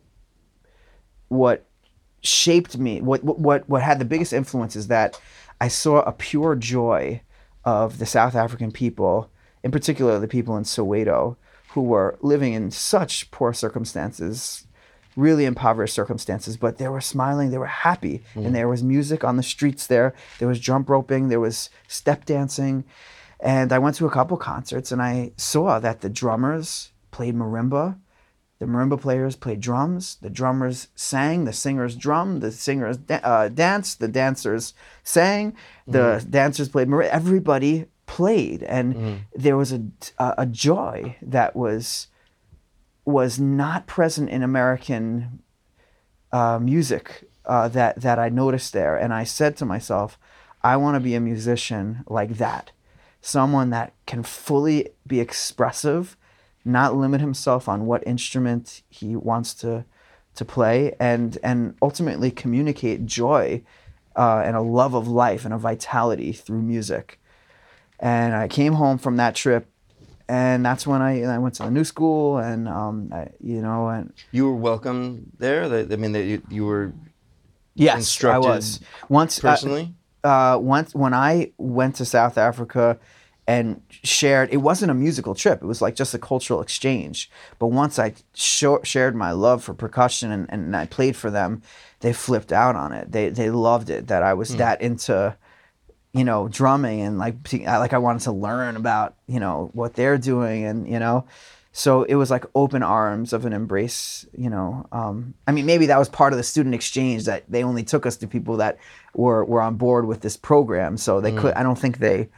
what 1.29 1.65
shaped 2.19 2.77
me, 2.77 2.99
what 2.99 3.23
what 3.23 3.69
what 3.69 3.81
had 3.81 3.99
the 3.99 4.03
biggest 4.03 4.33
influence 4.33 4.75
is 4.75 4.87
that 4.87 5.17
I 5.61 5.69
saw 5.69 6.01
a 6.01 6.11
pure 6.11 6.53
joy 6.57 7.21
of 7.63 7.99
the 7.99 8.05
South 8.05 8.35
African 8.35 8.73
people, 8.73 9.31
in 9.63 9.71
particular 9.71 10.19
the 10.19 10.27
people 10.27 10.57
in 10.57 10.65
Soweto, 10.65 11.37
who 11.69 11.83
were 11.83 12.17
living 12.19 12.51
in 12.51 12.71
such 12.71 13.31
poor 13.31 13.53
circumstances, 13.53 14.66
really 15.17 15.43
impoverished 15.43 15.93
circumstances, 15.93 16.55
but 16.55 16.77
they 16.77 16.87
were 16.87 17.01
smiling, 17.01 17.49
they 17.49 17.57
were 17.57 17.65
happy, 17.65 18.23
and 18.35 18.47
mm. 18.47 18.53
there 18.53 18.69
was 18.69 18.83
music 18.83 19.23
on 19.23 19.35
the 19.35 19.43
streets 19.43 19.87
there. 19.87 20.13
There 20.39 20.47
was 20.47 20.59
jump 20.59 20.89
roping, 20.89 21.27
there 21.27 21.39
was 21.39 21.69
step 21.87 22.23
dancing, 22.23 22.85
and 23.39 23.71
I 23.71 23.79
went 23.79 23.95
to 23.97 24.05
a 24.05 24.11
couple 24.11 24.37
concerts 24.37 24.91
and 24.91 25.01
I 25.01 25.31
saw 25.37 25.79
that 25.79 26.01
the 26.01 26.09
drummers 26.09 26.91
played 27.11 27.35
marimba. 27.35 27.97
The 28.59 28.65
marimba 28.65 28.99
players 28.99 29.35
played 29.35 29.59
drums. 29.59 30.17
The 30.21 30.31
drummers 30.31 30.87
sang. 30.95 31.45
The 31.45 31.53
singers 31.53 31.95
drummed. 31.95 32.41
The 32.41 32.51
singers 32.51 32.97
da- 32.97 33.19
uh, 33.23 33.49
danced. 33.49 33.99
The 33.99 34.07
dancers 34.07 34.73
sang. 35.03 35.55
The 35.85 36.21
mm. 36.21 36.31
dancers 36.31 36.69
played 36.69 36.87
marimba. 36.87 37.09
Everybody 37.09 37.85
played, 38.07 38.63
and 38.63 38.95
mm. 38.95 39.19
there 39.35 39.57
was 39.57 39.71
a, 39.73 39.83
a 40.17 40.33
a 40.39 40.45
joy 40.47 41.17
that 41.21 41.55
was 41.55 42.07
was 43.07 43.39
not 43.39 43.87
present 43.87 44.29
in 44.29 44.43
American 44.43 45.39
uh, 46.33 46.59
music 46.59 47.23
uh, 47.45 47.69
that 47.69 48.01
that 48.01 48.19
I 48.19 48.27
noticed 48.27 48.73
there. 48.73 48.97
And 48.97 49.13
I 49.13 49.23
said 49.23 49.55
to 49.57 49.65
myself, 49.65 50.19
I 50.61 50.75
want 50.75 50.95
to 50.95 50.99
be 50.99 51.15
a 51.15 51.21
musician 51.21 52.03
like 52.07 52.37
that, 52.37 52.71
someone 53.21 53.69
that 53.69 53.93
can 54.05 54.23
fully 54.23 54.89
be 55.07 55.21
expressive, 55.21 56.17
not 56.65 56.97
limit 56.97 57.21
himself 57.21 57.69
on 57.69 57.85
what 57.85 58.05
instrument 58.05 58.83
he 58.89 59.15
wants 59.15 59.53
to 59.55 59.85
to 60.35 60.45
play, 60.45 60.93
and 60.99 61.37
and 61.41 61.75
ultimately 61.81 62.29
communicate 62.29 63.05
joy 63.05 63.61
uh, 64.17 64.43
and 64.45 64.57
a 64.57 64.61
love 64.61 64.93
of 64.93 65.07
life 65.07 65.45
and 65.45 65.53
a 65.53 65.57
vitality 65.57 66.33
through 66.33 66.61
music. 66.61 67.21
And 68.01 68.35
I 68.35 68.49
came 68.49 68.73
home 68.73 68.97
from 68.97 69.15
that 69.15 69.33
trip. 69.33 69.69
And 70.29 70.65
that's 70.65 70.85
when 70.85 71.01
I, 71.01 71.23
I 71.23 71.37
went 71.37 71.55
to 71.55 71.63
the 71.63 71.71
new 71.71 71.85
school, 71.85 72.37
and 72.37 72.67
um, 72.67 73.09
I, 73.13 73.29
you 73.39 73.61
know, 73.61 73.87
and 73.87 74.11
You 74.31 74.45
were 74.47 74.55
welcome 74.55 75.31
there. 75.39 75.63
I 75.63 75.95
mean, 75.95 76.11
that 76.11 76.23
you, 76.23 76.41
you 76.49 76.65
were 76.65 76.93
Yes, 77.75 77.97
instructed 77.97 78.35
I 78.35 78.39
was. 78.39 78.79
Once 79.07 79.39
uh, 79.39 79.41
personally. 79.51 79.93
uh, 80.23 80.57
once 80.61 80.93
when 80.95 81.13
I 81.13 81.51
went 81.57 81.95
to 81.97 82.05
South 82.05 82.37
Africa 82.37 82.97
and 83.47 83.81
shared, 83.89 84.49
it 84.51 84.57
wasn't 84.57 84.91
a 84.91 84.95
musical 84.95 85.35
trip. 85.35 85.61
It 85.61 85.65
was 85.67 85.81
like 85.81 85.95
just 85.95 86.13
a 86.13 86.19
cultural 86.19 86.59
exchange. 86.59 87.29
But 87.59 87.67
once 87.67 87.97
I 87.99 88.13
sho- 88.33 88.81
shared 88.83 89.15
my 89.15 89.31
love 89.31 89.63
for 89.63 89.73
percussion 89.73 90.31
and, 90.31 90.47
and 90.49 90.75
I 90.75 90.87
played 90.87 91.15
for 91.15 91.29
them, 91.31 91.61
they 92.01 92.13
flipped 92.13 92.51
out 92.51 92.75
on 92.75 92.91
it. 92.93 93.11
They 93.11 93.29
they 93.29 93.49
loved 93.49 93.89
it 93.89 94.07
that 94.07 94.23
I 94.23 94.33
was 94.33 94.55
that 94.57 94.81
into, 94.81 95.37
you 96.13 96.23
know, 96.23 96.47
drumming 96.47 97.01
and 97.01 97.17
like 97.19 97.35
I- 97.65 97.77
like 97.77 97.93
I 97.93 97.97
wanted 97.99 98.23
to 98.23 98.31
learn 98.31 98.75
about 98.75 99.15
you 99.27 99.39
know 99.39 99.69
what 99.73 99.93
they're 99.95 100.17
doing 100.17 100.63
and 100.65 100.87
you 100.87 100.99
know. 100.99 101.25
So 101.73 102.03
it 102.03 102.15
was 102.15 102.31
like 102.31 102.43
open 102.55 102.81
arms 102.81 103.33
of 103.33 103.45
an 103.45 103.53
embrace, 103.53 104.25
you 104.35 104.49
know. 104.49 104.87
Um, 104.91 105.35
I 105.45 105.51
mean, 105.51 105.67
maybe 105.67 105.85
that 105.87 105.99
was 105.99 106.09
part 106.09 106.33
of 106.33 106.37
the 106.37 106.43
student 106.43 106.73
exchange 106.73 107.25
that 107.25 107.43
they 107.47 107.63
only 107.63 107.83
took 107.83 108.07
us 108.07 108.17
to 108.17 108.27
people 108.27 108.57
that 108.57 108.79
were 109.13 109.45
were 109.45 109.61
on 109.61 109.75
board 109.75 110.07
with 110.07 110.21
this 110.21 110.37
program. 110.37 110.97
So 110.97 111.21
they 111.21 111.31
could. 111.41 111.53
I 111.53 111.61
don't 111.61 111.77
think 111.77 111.99
they 111.99 112.29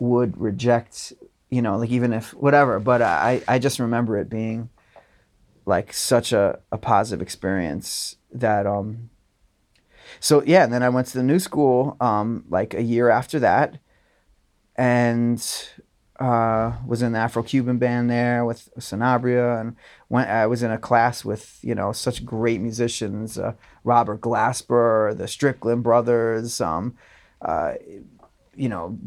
would 0.00 0.36
reject, 0.40 1.12
you 1.50 1.62
know, 1.62 1.76
like 1.76 1.90
even 1.90 2.12
if 2.12 2.34
whatever. 2.34 2.80
But 2.80 3.00
I 3.00 3.42
I 3.46 3.60
just 3.60 3.78
remember 3.78 4.18
it 4.18 4.28
being 4.28 4.70
like 5.66 5.92
such 5.92 6.32
a, 6.32 6.58
a 6.72 6.78
positive 6.78 7.22
experience 7.22 8.16
that 8.32 8.66
um. 8.66 9.10
So 10.20 10.42
yeah, 10.44 10.64
and 10.64 10.72
then 10.72 10.82
I 10.82 10.88
went 10.88 11.06
to 11.08 11.18
the 11.18 11.22
new 11.22 11.38
school 11.38 11.96
um 12.00 12.44
like 12.48 12.74
a 12.74 12.82
year 12.82 13.10
after 13.10 13.38
that, 13.40 13.78
and 14.76 15.42
uh, 16.20 16.72
was 16.86 17.02
in 17.02 17.12
the 17.12 17.18
Afro-Cuban 17.18 17.78
band 17.78 18.08
there 18.08 18.44
with 18.44 18.68
Sanabria, 18.78 19.60
and 19.60 19.76
went. 20.08 20.30
I 20.30 20.46
was 20.46 20.62
in 20.62 20.70
a 20.70 20.78
class 20.78 21.24
with 21.24 21.58
you 21.62 21.74
know 21.74 21.92
such 21.92 22.24
great 22.24 22.60
musicians, 22.60 23.38
uh, 23.38 23.54
Robert 23.82 24.20
Glasper, 24.20 25.16
the 25.16 25.26
Strickland 25.26 25.82
brothers, 25.82 26.60
um, 26.60 26.96
uh, 27.42 27.74
you 28.56 28.68
know, 28.68 28.98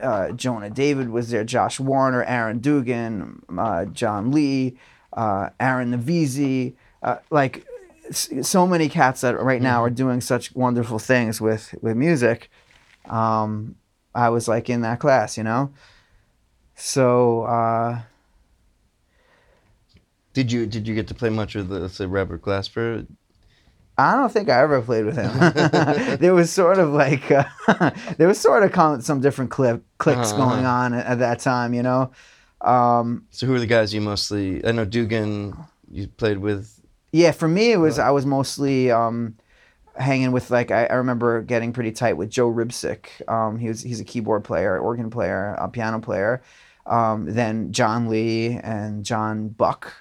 uh, 0.00 0.32
Jonah 0.32 0.70
David 0.70 1.10
was 1.10 1.30
there, 1.30 1.44
Josh 1.44 1.78
Warner, 1.78 2.24
Aaron 2.24 2.58
Dugan, 2.58 3.42
uh, 3.56 3.84
John 3.86 4.32
Lee, 4.32 4.78
uh, 5.12 5.50
Aaron 5.60 5.92
Nevezie, 5.92 6.74
uh, 7.02 7.16
like 7.30 7.66
so 8.10 8.66
many 8.66 8.88
cats 8.88 9.20
that 9.20 9.40
right 9.40 9.60
now 9.62 9.82
are 9.82 9.90
doing 9.90 10.20
such 10.20 10.54
wonderful 10.54 10.98
things 10.98 11.40
with 11.40 11.74
with 11.82 11.96
music 11.96 12.50
um, 13.08 13.76
I 14.14 14.28
was 14.30 14.48
like 14.48 14.68
in 14.68 14.82
that 14.82 15.00
class, 15.00 15.36
you 15.38 15.44
know. 15.44 15.70
So 16.74 17.42
uh, 17.42 18.00
Did 20.32 20.52
you 20.52 20.66
did 20.66 20.86
you 20.86 20.94
get 20.94 21.08
to 21.08 21.14
play 21.14 21.30
much 21.30 21.54
with 21.54 21.70
let's 21.70 21.94
say 21.94 22.06
Robert 22.06 22.42
Glasper? 22.42 23.06
I 23.96 24.14
don't 24.14 24.30
think 24.32 24.48
I 24.48 24.60
ever 24.60 24.80
played 24.80 25.06
with 25.06 25.16
him. 25.16 25.32
there 26.20 26.34
was 26.34 26.52
sort 26.52 26.78
of 26.78 26.90
like 26.90 27.30
uh, 27.30 27.44
there 28.16 28.28
was 28.28 28.38
sort 28.40 28.62
of 28.62 29.04
some 29.04 29.20
different 29.20 29.50
clip 29.50 29.84
clicks 29.98 30.32
Uh-huh. 30.32 30.36
going 30.36 30.64
on 30.66 30.94
at, 30.94 31.06
at 31.06 31.18
that 31.18 31.40
time, 31.40 31.74
you 31.74 31.82
know. 31.82 32.10
Um, 32.60 33.26
So 33.30 33.46
who 33.46 33.54
are 33.54 33.60
the 33.60 33.66
guys 33.66 33.92
you 33.92 34.00
mostly? 34.00 34.64
I 34.64 34.72
know 34.72 34.84
Dugan. 34.84 35.56
You 35.90 36.06
played 36.08 36.38
with. 36.38 36.77
Yeah, 37.12 37.32
for 37.32 37.48
me 37.48 37.72
it 37.72 37.78
was 37.78 37.98
I 37.98 38.10
was 38.10 38.26
mostly 38.26 38.90
um, 38.90 39.36
hanging 39.96 40.32
with 40.32 40.50
like 40.50 40.70
I, 40.70 40.86
I 40.86 40.94
remember 40.94 41.42
getting 41.42 41.72
pretty 41.72 41.92
tight 41.92 42.16
with 42.16 42.30
Joe 42.30 42.52
Ribsick. 42.52 43.28
Um, 43.28 43.58
he 43.58 43.68
was 43.68 43.82
he's 43.82 44.00
a 44.00 44.04
keyboard 44.04 44.44
player, 44.44 44.78
organ 44.78 45.10
player, 45.10 45.54
a 45.58 45.68
piano 45.68 46.00
player. 46.00 46.42
Um, 46.86 47.26
then 47.26 47.72
John 47.72 48.08
Lee 48.08 48.58
and 48.62 49.04
John 49.04 49.48
Buck, 49.48 49.92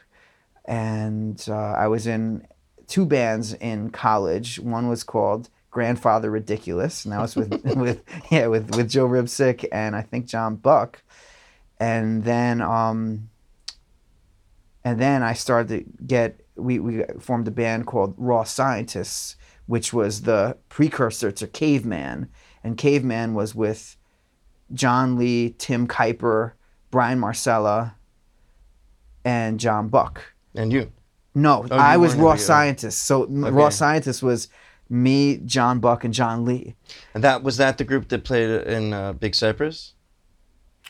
and 0.65 1.43
uh, 1.49 1.73
I 1.73 1.87
was 1.87 2.07
in 2.07 2.47
two 2.87 3.05
bands 3.05 3.53
in 3.53 3.89
college. 3.89 4.59
One 4.59 4.87
was 4.87 5.03
called 5.03 5.49
Grandfather 5.69 6.31
Ridiculous, 6.31 7.03
and 7.03 7.13
that 7.13 7.21
was 7.21 7.35
with 7.35 7.63
with 7.75 8.01
yeah 8.31 8.47
with 8.47 8.75
with 8.75 8.89
Joe 8.89 9.07
Ribsick 9.07 9.65
and 9.71 9.95
I 9.95 10.01
think 10.01 10.27
John 10.27 10.55
Buck, 10.55 11.01
and 11.79 12.23
then 12.23 12.61
um, 12.61 13.29
and 14.83 14.99
then 14.99 15.23
I 15.23 15.33
started 15.33 15.67
to 15.67 16.05
get 16.05 16.39
we 16.57 16.79
we 16.79 17.03
formed 17.19 17.47
a 17.47 17.51
band 17.51 17.85
called 17.87 18.13
Raw 18.17 18.43
Scientists, 18.43 19.35
which 19.65 19.93
was 19.93 20.21
the 20.23 20.57
precursor 20.69 21.31
to 21.31 21.47
Caveman, 21.47 22.29
and 22.63 22.77
Caveman 22.77 23.33
was 23.33 23.53
with 23.55 23.95
John 24.73 25.17
Lee, 25.17 25.55
Tim 25.57 25.87
Kuiper, 25.87 26.53
Brian 26.91 27.19
Marsella, 27.19 27.93
and 29.23 29.59
John 29.59 29.87
Buck. 29.89 30.33
And 30.55 30.71
you. 30.71 30.91
No, 31.35 31.65
Oh, 31.69 31.75
I 31.75 31.97
was 31.97 32.15
Raw 32.15 32.31
together. 32.31 32.43
Scientists. 32.45 33.01
So 33.01 33.23
m 33.25 33.43
Raw 33.45 33.65
Okay. 33.67 33.75
Scientists 33.75 34.23
was 34.23 34.47
me, 34.89 35.37
John 35.45 35.79
Buck, 35.79 36.03
and 36.03 36.13
John 36.13 36.45
Lee. 36.45 36.75
And 37.13 37.23
that 37.23 37.43
was 37.43 37.57
that 37.57 37.77
the 37.77 37.83
group 37.83 38.07
that 38.07 38.23
played 38.23 38.49
in 38.67 38.93
uh, 38.93 39.13
Big 39.13 39.35
Cypress. 39.35 39.93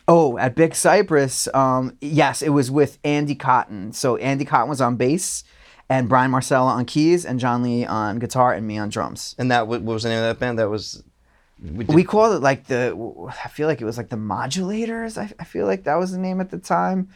Oh, 0.07 0.37
at 0.37 0.55
Big 0.55 0.73
Cypress, 0.73 1.49
um, 1.53 1.97
yes, 1.99 2.41
it 2.41 2.49
was 2.49 2.71
with 2.71 2.97
Andy 3.03 3.35
Cotton. 3.35 3.91
So 3.91 4.15
Andy 4.17 4.45
Cotton 4.45 4.69
was 4.69 4.79
on 4.79 4.95
bass, 4.95 5.43
and 5.89 6.09
Brian 6.09 6.31
Marsella 6.31 6.71
on 6.71 6.85
keys, 6.85 7.25
and 7.25 7.39
John 7.39 7.63
Lee 7.63 7.85
on 7.85 8.19
guitar, 8.19 8.53
and 8.53 8.67
me 8.67 8.77
on 8.77 8.89
drums. 8.89 9.35
And 9.37 9.49
that 9.51 9.67
what 9.67 9.81
was 9.83 10.03
the 10.03 10.09
name 10.09 10.19
of 10.19 10.23
that 10.25 10.39
band? 10.39 10.59
That 10.59 10.69
was. 10.69 11.03
We, 11.61 11.85
did, 11.85 11.95
We 11.95 12.03
called 12.03 12.35
it 12.35 12.39
like 12.41 12.67
the. 12.67 12.93
I 13.43 13.47
feel 13.47 13.67
like 13.67 13.81
it 13.81 13.85
was 13.85 13.97
like 13.97 14.09
the 14.09 14.15
Modulators. 14.17 15.17
I, 15.17 15.31
I 15.39 15.43
feel 15.43 15.65
like 15.65 15.85
that 15.85 15.95
was 15.95 16.11
the 16.11 16.19
name 16.19 16.39
at 16.41 16.51
the 16.51 16.59
time. 16.59 17.09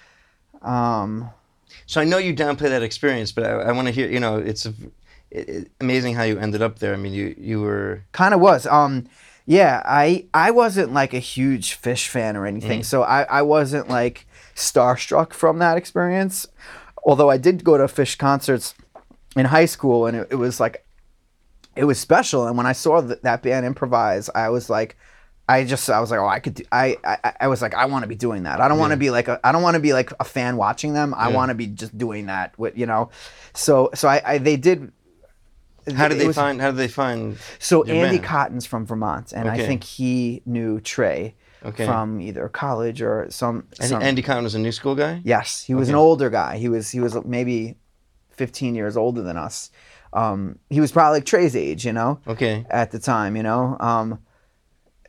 Um, 0.62 1.30
so 1.86 2.02
I 2.02 2.06
know 2.06 2.18
you 2.18 2.34
downplay 2.34 2.70
that 2.70 2.84
experience, 2.84 3.32
but 3.32 3.46
I, 3.46 3.50
I 3.52 3.72
want 3.72 3.88
to 3.88 3.94
hear. 3.94 4.10
You 4.10 4.20
know, 4.20 4.38
it's 4.38 4.66
a, 4.66 4.74
it, 5.30 5.50
it- 5.50 5.72
amazing 5.80 6.16
how 6.16 6.24
you 6.24 6.40
ended 6.40 6.62
up 6.62 6.80
there. 6.80 6.94
I 6.94 6.98
mean, 6.98 7.14
you 7.14 7.36
you 7.38 7.62
were. 7.62 8.04
kind 8.14 8.34
of 8.34 8.40
was. 8.40 8.66
Um, 8.68 9.08
yeah, 9.46 9.82
I 9.86 10.26
I 10.34 10.52
wasn't 10.52 10.94
like 10.94 11.14
a 11.14 11.20
huge 11.20 11.80
Phish 11.82 12.08
fan 12.08 12.36
or 12.38 12.46
anything, 12.46 12.84
so 12.84 13.04
I 13.04 13.24
I 13.24 13.42
wasn't 13.42 13.90
like 13.90 14.26
starstruck 14.56 15.34
from 15.34 15.60
that 15.60 15.78
experience. 15.78 16.48
Although 17.06 17.30
I 17.30 17.38
did 17.38 17.64
go 17.64 17.78
to 17.78 17.86
Phish 17.86 18.18
concerts 18.18 18.74
in 19.36 19.46
high 19.46 19.66
school, 19.66 20.06
and 20.06 20.18
it, 20.18 20.28
it 20.32 20.36
was 20.36 20.60
like 20.60 20.86
it 21.76 21.86
was 21.86 22.00
special. 22.00 22.48
And 22.48 22.58
when 22.58 22.66
I 22.66 22.74
saw 22.74 23.02
th- 23.02 23.22
that 23.24 23.42
band 23.44 23.66
improvise, 23.66 24.30
I 24.36 24.50
was 24.50 24.70
like. 24.70 24.98
I 25.50 25.66
just 25.66 25.90
I 25.90 26.00
was 26.00 26.12
like 26.12 26.20
oh 26.20 26.28
I 26.28 26.40
could 26.40 26.54
do, 26.54 26.64
I, 26.72 26.96
I 27.04 27.34
I 27.42 27.48
was 27.48 27.62
like 27.62 27.74
I 27.74 27.86
want 27.86 28.04
to 28.04 28.08
be 28.08 28.16
doing 28.16 28.44
that 28.44 28.62
I 28.62 28.70
don't 28.70 28.78
want 28.78 28.92
to 28.92 28.98
be 28.98 29.10
like 29.10 29.28
a, 29.28 29.38
I 29.44 29.52
don't 29.52 29.64
want 29.64 29.74
to 29.74 29.82
be 29.82 29.92
like 29.92 30.14
a 30.18 30.24
fan 30.24 30.56
watching 30.56 30.94
them 30.94 31.14
I 31.18 31.28
Yeah. 31.30 31.36
want 31.36 31.50
to 31.50 31.56
be 31.56 31.68
just 31.68 31.98
doing 31.98 32.28
that 32.28 32.58
with 32.58 32.78
you 32.78 32.86
know 32.86 33.10
so 33.54 33.90
so 33.94 34.08
I, 34.08 34.22
I 34.24 34.38
they 34.38 34.56
did 34.56 34.94
How 35.94 36.08
did 36.08 36.20
they 36.20 36.28
was- 36.28 36.38
find? 36.38 36.62
How 36.62 36.68
did 36.72 36.78
they 36.78 36.88
find? 36.88 37.38
so 37.60 37.84
Andy? 37.84 38.20
Cotton's 38.20 38.66
from 38.66 38.86
Vermont, 38.86 39.34
and 39.34 39.50
I 39.50 39.58
think 39.58 39.84
he 39.84 40.42
knew 40.46 40.80
Trey 40.80 41.36
Okay. 41.64 41.86
from 41.86 42.20
either 42.22 42.48
college 42.50 43.02
or 43.02 43.28
some. 43.30 43.68
And 43.80 43.90
some 43.90 44.02
Andy 44.02 44.22
Cotton 44.22 44.44
was 44.44 44.56
a 44.56 44.60
new 44.60 44.72
school 44.72 44.96
guy. 44.96 45.22
yes, 45.24 45.64
he 45.64 45.74
was 45.76 45.90
an 45.90 45.96
older 45.96 46.30
guy. 46.30 46.58
He 46.58 46.70
was 46.70 46.90
he 46.90 47.00
was 47.00 47.16
maybe 47.26 47.76
fifteen 48.30 48.74
years 48.76 48.98
older 48.98 49.22
than 49.22 49.38
us. 49.38 49.70
Um, 50.14 50.60
he 50.70 50.82
was 50.82 50.92
probably 50.92 51.18
like 51.20 51.26
Trey's 51.26 51.56
age, 51.56 51.86
you 51.86 51.94
know, 51.94 52.20
Okay. 52.28 52.66
at 52.70 52.92
the 52.92 53.00
time, 53.00 53.36
you 53.38 53.44
know. 53.44 53.78
Um, 53.80 54.20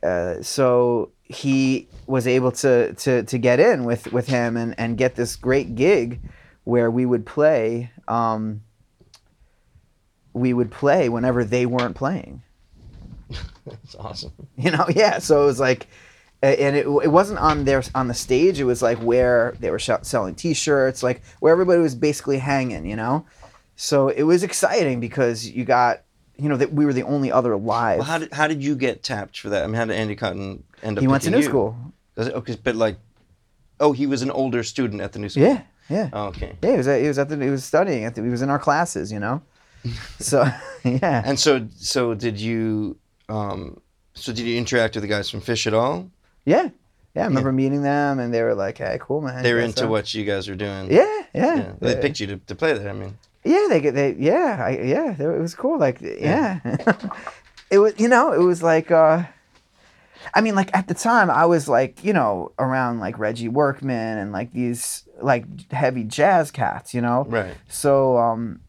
uh, 0.03 0.43
so 0.43 1.11
he 1.25 1.89
was 2.07 2.27
able 2.27 2.53
to 2.53 2.93
to 2.95 3.23
to 3.25 3.39
get 3.39 3.59
in 3.59 3.85
with 3.85 4.13
with 4.13 4.27
him 4.29 4.57
and 4.57 4.75
and 4.79 4.99
get 4.99 5.15
this 5.15 5.37
great 5.37 5.75
gig 5.75 6.21
where 6.65 6.91
we 6.91 7.07
would 7.07 7.25
play. 7.27 7.91
Um, 8.09 8.63
we 10.35 10.53
would 10.53 10.71
play 10.71 11.09
whenever 11.09 11.45
they 11.45 11.67
weren't 11.67 11.97
playing. 11.97 12.43
That's 13.67 13.95
awesome. 13.97 14.33
you 14.57 14.71
know 14.71 14.87
yeah 14.95 15.19
so 15.19 15.43
it 15.43 15.47
was 15.47 15.61
like 15.61 15.87
and 16.43 16.77
it, 16.77 16.87
it 16.87 17.09
wasn't 17.13 17.39
on 17.39 17.65
their 17.65 17.83
on 17.95 18.09
the 18.09 18.15
stage 18.15 18.59
it 18.61 18.65
was 18.65 18.83
like 18.83 18.99
where 18.99 19.55
they 19.61 19.71
were 19.71 19.79
sh- 19.79 19.91
selling 20.03 20.35
t-shirts 20.35 21.03
like 21.03 21.23
where 21.41 21.53
everybody 21.53 21.81
was 21.81 21.95
basically 21.95 22.39
hanging 22.39 22.85
you 22.85 22.97
know 22.97 23.25
so 23.77 24.09
it 24.09 24.25
was 24.25 24.43
exciting 24.43 25.01
because 25.01 25.49
you 25.49 25.65
got 25.65 26.03
you 26.37 26.49
know 26.49 26.57
that 26.57 26.73
we 26.73 26.85
were 26.85 26.93
the 26.93 27.03
only 27.05 27.31
other 27.31 27.57
live 27.57 27.99
Well, 27.99 28.07
how 28.07 28.19
did 28.19 28.33
how 28.33 28.49
did 28.49 28.63
you 28.65 28.75
get 28.75 29.03
tapped 29.03 29.39
for 29.39 29.51
that? 29.51 29.63
I 29.65 29.67
mean, 29.67 29.75
how 29.77 29.85
did 29.85 29.97
Andy 29.97 30.17
Cotton 30.17 30.65
end 30.83 30.99
up? 30.99 31.03
he 31.03 31.07
went 31.09 31.23
to 31.25 31.31
new 31.31 31.37
you? 31.39 31.43
school 31.45 31.77
it, 32.17 32.33
okay, 32.35 32.57
but 32.63 32.75
like, 32.77 32.97
oh, 33.81 33.93
he 33.93 34.07
was 34.07 34.21
an 34.23 34.31
older 34.31 34.63
student 34.63 35.01
at 35.01 35.13
the 35.13 35.19
new 35.19 35.29
school. 35.29 35.45
yeah 35.45 35.63
yeah 35.89 36.09
Oh, 36.13 36.27
okay. 36.27 36.57
yeah 36.63 36.71
he 36.73 36.77
was 36.77 36.89
at, 36.89 37.01
he 37.03 37.09
was 37.09 37.19
at 37.19 37.29
the 37.29 37.37
he 37.37 37.51
was 37.51 37.65
studying 37.65 38.05
at 38.05 38.15
the, 38.15 38.23
he 38.23 38.29
was 38.31 38.43
in 38.43 38.51
our 38.51 38.59
classes 38.59 39.13
you 39.13 39.19
know 39.21 39.43
so 40.19 40.45
yeah 40.85 41.23
And 41.25 41.39
so, 41.39 41.67
so 41.77 42.15
did 42.15 42.39
you? 42.41 42.97
Um, 43.29 43.81
so 44.15 44.33
did 44.33 44.45
you 44.47 44.57
interact 44.59 44.95
with 44.95 45.03
the 45.03 45.09
guys 45.09 45.29
from 45.31 45.41
Phish 45.41 45.67
at 45.67 45.75
all? 45.75 46.11
Yeah 46.45 46.71
yeah 47.15 47.23
I 47.23 47.27
remember 47.27 47.53
meeting 47.53 47.83
them 47.83 48.19
and 48.19 48.33
they 48.33 48.43
were 48.43 48.55
like 48.55 48.79
hey 48.79 48.99
cool 49.01 49.21
man 49.21 49.43
They 49.43 49.53
were 49.53 49.61
into 49.61 49.85
are-" 49.85 49.89
what 49.89 50.13
you 50.15 50.25
guys 50.25 50.49
were 50.49 50.55
doing. 50.55 50.91
yeah 50.91 51.23
yeah 51.35 51.57
Yeah. 51.57 51.73
They 51.81 51.97
picked 52.01 52.21
you 52.21 52.27
to, 52.29 52.37
to 52.39 52.55
play 52.55 52.73
there. 52.77 52.89
I 52.91 52.93
mean, 52.93 53.17
Yeah, 53.45 53.67
they 53.69 53.81
get 53.81 53.95
they 53.95 54.15
yeah, 54.19 54.63
I, 54.65 54.71
yeah, 54.81 55.13
they, 55.13 55.25
it 55.25 55.41
was 55.41 55.55
cool. 55.55 55.79
Like 55.79 56.01
yeah. 56.01 56.61
it 57.71 57.79
was 57.79 57.95
you 57.99 58.09
know, 58.09 58.33
it 58.33 58.43
was 58.43 58.63
like 58.63 58.91
uh 58.91 59.25
I 60.35 60.41
mean 60.41 60.55
like 60.55 60.71
at 60.77 60.89
the 60.89 60.95
time 60.95 61.31
I 61.31 61.47
was 61.47 61.69
like, 61.69 62.05
you 62.05 62.13
know, 62.13 62.53
around 62.59 63.01
like 63.01 63.19
Reggie 63.19 63.49
Workman 63.49 64.19
and 64.19 64.33
like 64.33 64.53
these 64.53 65.07
like 65.21 65.45
heavy 65.73 66.05
jazz 66.05 66.51
cats, 66.51 66.95
you 66.95 67.01
know. 67.01 67.25
right. 67.29 67.55
So 67.69 68.17
um 68.19 68.61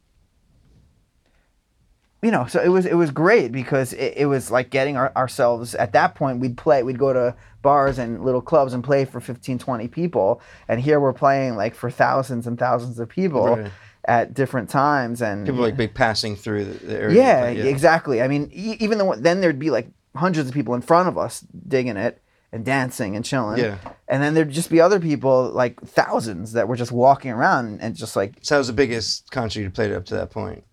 you 2.22 2.32
know, 2.32 2.46
so 2.48 2.62
it 2.62 2.70
was 2.70 2.86
it 2.86 2.96
was 2.96 3.12
great 3.12 3.52
because 3.52 3.92
it, 3.94 4.14
it 4.18 4.26
was 4.28 4.50
like 4.50 4.70
getting 4.70 4.96
our, 4.96 5.12
ourselves 5.16 5.76
at 5.76 5.92
that 5.94 6.16
point 6.16 6.40
we'd 6.40 6.56
play 6.58 6.82
we'd 6.82 6.98
go 6.98 7.12
to 7.12 7.36
bars 7.64 7.98
and 7.98 8.24
little 8.24 8.42
clubs 8.42 8.74
and 8.74 8.84
play 8.84 9.06
for 9.06 9.20
15 9.20 9.58
20 9.58 9.88
people 9.88 10.40
and 10.68 10.80
here 10.80 11.00
we're 11.00 11.14
playing 11.14 11.56
like 11.56 11.74
for 11.74 11.90
thousands 11.90 12.46
and 12.46 12.60
thousands 12.60 13.00
of 13.00 13.10
people 13.10 13.56
Right. 13.58 13.72
at 14.06 14.34
different 14.36 14.70
times 14.70 15.22
and 15.22 15.46
People 15.48 15.62
like 15.62 15.76
big 15.78 15.94
passing 15.96 16.36
through 16.36 16.66
the, 16.66 17.00
area. 17.02 17.16
yeah, 17.16 17.42
Like, 17.46 17.58
exactly. 17.58 18.22
I 18.22 18.28
mean, 18.28 18.50
e- 18.54 18.76
even 18.80 18.98
though 19.00 19.16
then 19.16 19.40
there'd 19.42 19.58
be 19.58 19.72
like 19.72 19.88
hundreds 20.16 20.48
of 20.50 20.54
people 20.54 20.76
in 20.76 20.82
front 20.82 21.08
of 21.10 21.18
us 21.18 21.44
digging 21.68 21.98
it 21.98 22.22
and 22.52 22.64
dancing 22.66 23.16
and 23.16 23.26
chilling. 23.26 23.58
Yeah. 23.60 23.78
And 24.08 24.22
then 24.22 24.36
there'd 24.36 24.52
just 24.52 24.70
be 24.70 24.80
other 24.80 25.00
people, 25.00 25.50
like 25.52 25.82
thousands, 25.82 26.52
that 26.54 26.68
were 26.68 26.76
just 26.76 26.92
walking 26.92 27.32
around 27.32 27.80
and 27.82 27.96
just 27.96 28.16
like, 28.16 28.34
So 28.42 28.54
that 28.56 28.60
was 28.60 28.68
the 28.68 28.74
biggest 28.74 29.32
concert 29.32 29.62
you 29.62 29.70
played 29.72 29.92
up 29.92 30.06
to 30.06 30.16
that 30.16 30.30
point. 30.30 30.64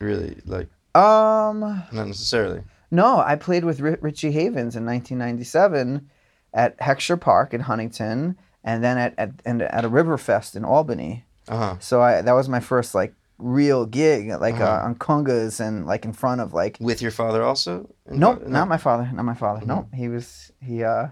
Really, 0.00 0.38
like 0.46 0.68
um, 0.94 1.60
not 1.92 2.06
necessarily. 2.06 2.62
no, 2.90 3.18
I 3.18 3.34
played 3.36 3.64
with 3.64 3.80
Ri- 3.80 3.98
Richie 4.00 4.30
Havens 4.30 4.76
in 4.76 4.86
1997 4.86 6.08
at 6.56 6.76
Heckscher 6.78 7.20
Park 7.20 7.54
in 7.54 7.60
Huntington, 7.60 8.36
and 8.64 8.82
then 8.82 8.98
at 8.98 9.14
at 9.18 9.30
and 9.44 9.62
at 9.62 9.84
a 9.84 9.88
Riverfest 9.90 10.56
in 10.56 10.64
Albany. 10.64 11.24
Uh 11.48 11.56
huh. 11.56 11.76
So 11.78 12.02
I 12.02 12.22
that 12.22 12.32
was 12.32 12.48
my 12.48 12.60
first 12.60 12.94
like 12.94 13.12
real 13.38 13.84
gig, 13.86 14.28
like 14.40 14.54
Uh-huh. 14.54 14.64
uh, 14.82 14.86
on 14.86 14.94
congas 14.96 15.60
and 15.60 15.86
like 15.86 16.04
in 16.06 16.12
front 16.14 16.40
of 16.40 16.54
like 16.54 16.78
With 16.80 17.02
your 17.02 17.10
father 17.12 17.42
also? 17.42 17.86
Nope, 18.08 18.42
No. 18.42 18.48
not 18.48 18.68
my 18.68 18.78
father. 18.78 19.08
Not 19.12 19.24
my 19.26 19.34
father. 19.34 19.60
Mm-hmm. 19.60 19.68
No, 19.68 19.88
he 19.94 20.08
was 20.08 20.50
he. 20.60 20.82
uh 20.82 21.08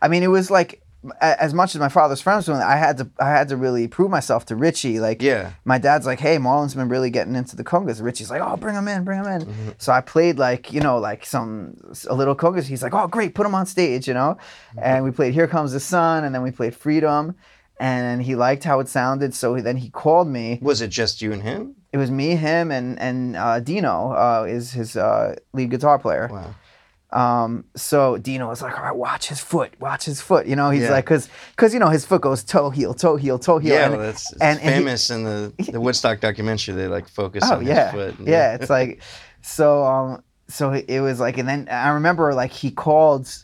I 0.00 0.08
mean, 0.08 0.22
it 0.22 0.28
was 0.38 0.50
like 0.50 0.80
as 1.20 1.54
much 1.54 1.74
as 1.74 1.80
my 1.80 1.88
father's 1.88 2.20
friends 2.20 2.48
were. 2.48 2.54
I 2.54 2.76
had 2.76 2.98
to 2.98 3.08
I 3.20 3.30
had 3.30 3.48
to 3.48 3.56
really 3.56 3.86
prove 3.88 4.10
myself 4.10 4.44
to 4.46 4.56
Richie. 4.56 4.98
Like, 5.00 5.22
Yeah. 5.22 5.52
my 5.64 5.78
dad's 5.78 6.06
like, 6.06 6.18
"Hey, 6.20 6.38
Marlon's 6.38 6.74
been 6.74 6.88
really 6.88 7.10
getting 7.10 7.36
into 7.36 7.54
the 7.56 7.64
congas." 7.64 8.02
Richie's 8.02 8.30
like, 8.30 8.42
"Oh, 8.42 8.56
bring 8.56 8.74
him 8.74 8.88
in, 8.88 9.04
bring 9.04 9.20
him 9.22 9.26
in." 9.30 9.42
Mm-hmm. 9.42 9.68
So 9.78 9.92
I 9.92 10.00
played 10.00 10.38
like 10.38 10.72
you 10.72 10.80
know 10.80 10.98
like 10.98 11.24
some 11.24 11.76
a 12.08 12.14
little 12.14 12.34
congas. 12.34 12.64
He's 12.64 12.82
like, 12.82 12.94
"Oh, 12.94 13.06
great, 13.06 13.34
put 13.34 13.46
him 13.46 13.54
on 13.54 13.66
stage," 13.66 14.08
you 14.08 14.14
know. 14.14 14.36
Mm-hmm. 14.70 14.78
And 14.82 15.04
we 15.04 15.10
played 15.12 15.34
"Here 15.34 15.46
Comes 15.46 15.72
the 15.72 15.80
Sun," 15.80 16.24
and 16.24 16.34
then 16.34 16.42
we 16.42 16.50
played 16.50 16.74
"Freedom." 16.74 17.34
And 17.80 18.20
he 18.22 18.34
liked 18.34 18.64
how 18.64 18.80
it 18.80 18.88
sounded, 18.88 19.34
so 19.34 19.60
then 19.60 19.76
he 19.76 19.88
called 19.88 20.26
me. 20.26 20.58
Was 20.60 20.80
it 20.80 20.88
just 20.90 21.22
you 21.22 21.32
and 21.32 21.40
him? 21.42 21.76
It 21.92 21.96
was 21.98 22.10
me, 22.10 22.34
him, 22.34 22.72
and 22.72 22.98
and 22.98 23.36
uh, 23.36 23.60
Dino 23.60 24.10
uh, 24.12 24.46
is 24.48 24.72
his 24.72 24.96
uh, 24.96 25.36
lead 25.52 25.70
guitar 25.70 25.96
player 25.98 26.28
Wow. 26.30 26.54
Um, 27.10 27.64
so 27.74 28.18
Dino 28.18 28.48
was 28.48 28.60
like, 28.60 28.76
all 28.76 28.84
right, 28.84 28.94
watch 28.94 29.28
his 29.28 29.40
foot, 29.40 29.72
watch 29.80 30.04
his 30.04 30.20
foot. 30.20 30.46
You 30.46 30.56
know, 30.56 30.68
he's 30.70 30.82
Yeah. 30.82 30.90
like, 30.90 31.06
cause, 31.06 31.28
cause 31.56 31.72
you 31.72 31.80
know 31.80 31.88
his 31.88 32.04
foot 32.04 32.20
goes 32.20 32.44
toe 32.44 32.68
heel, 32.70 32.92
toe 32.92 33.16
heel, 33.16 33.38
toe 33.38 33.58
heel. 33.58 33.72
Yeah, 33.74 33.84
and, 33.86 33.96
well, 33.96 34.02
that's 34.06 34.30
and- 34.34 34.42
and 34.42 34.60
he- 34.60 34.68
famous 34.70 35.08
in 35.10 35.24
the 35.24 35.52
the 35.72 35.80
Woodstock 35.80 36.20
documentary. 36.20 36.74
They 36.74 36.86
like 36.86 37.08
focus 37.08 37.44
oh 37.46 37.56
on 37.56 37.66
yeah, 37.66 37.90
his 37.92 38.14
foot. 38.16 38.26
yeah. 38.28 38.54
It's 38.60 38.68
like, 38.70 39.00
so 39.40 39.84
um, 39.84 40.22
so 40.48 40.72
it 40.72 41.00
was 41.00 41.18
like, 41.18 41.38
and 41.38 41.48
then 41.48 41.68
I 41.70 41.88
remember 41.90 42.34
like 42.34 42.52
he 42.52 42.70
called 42.70 43.34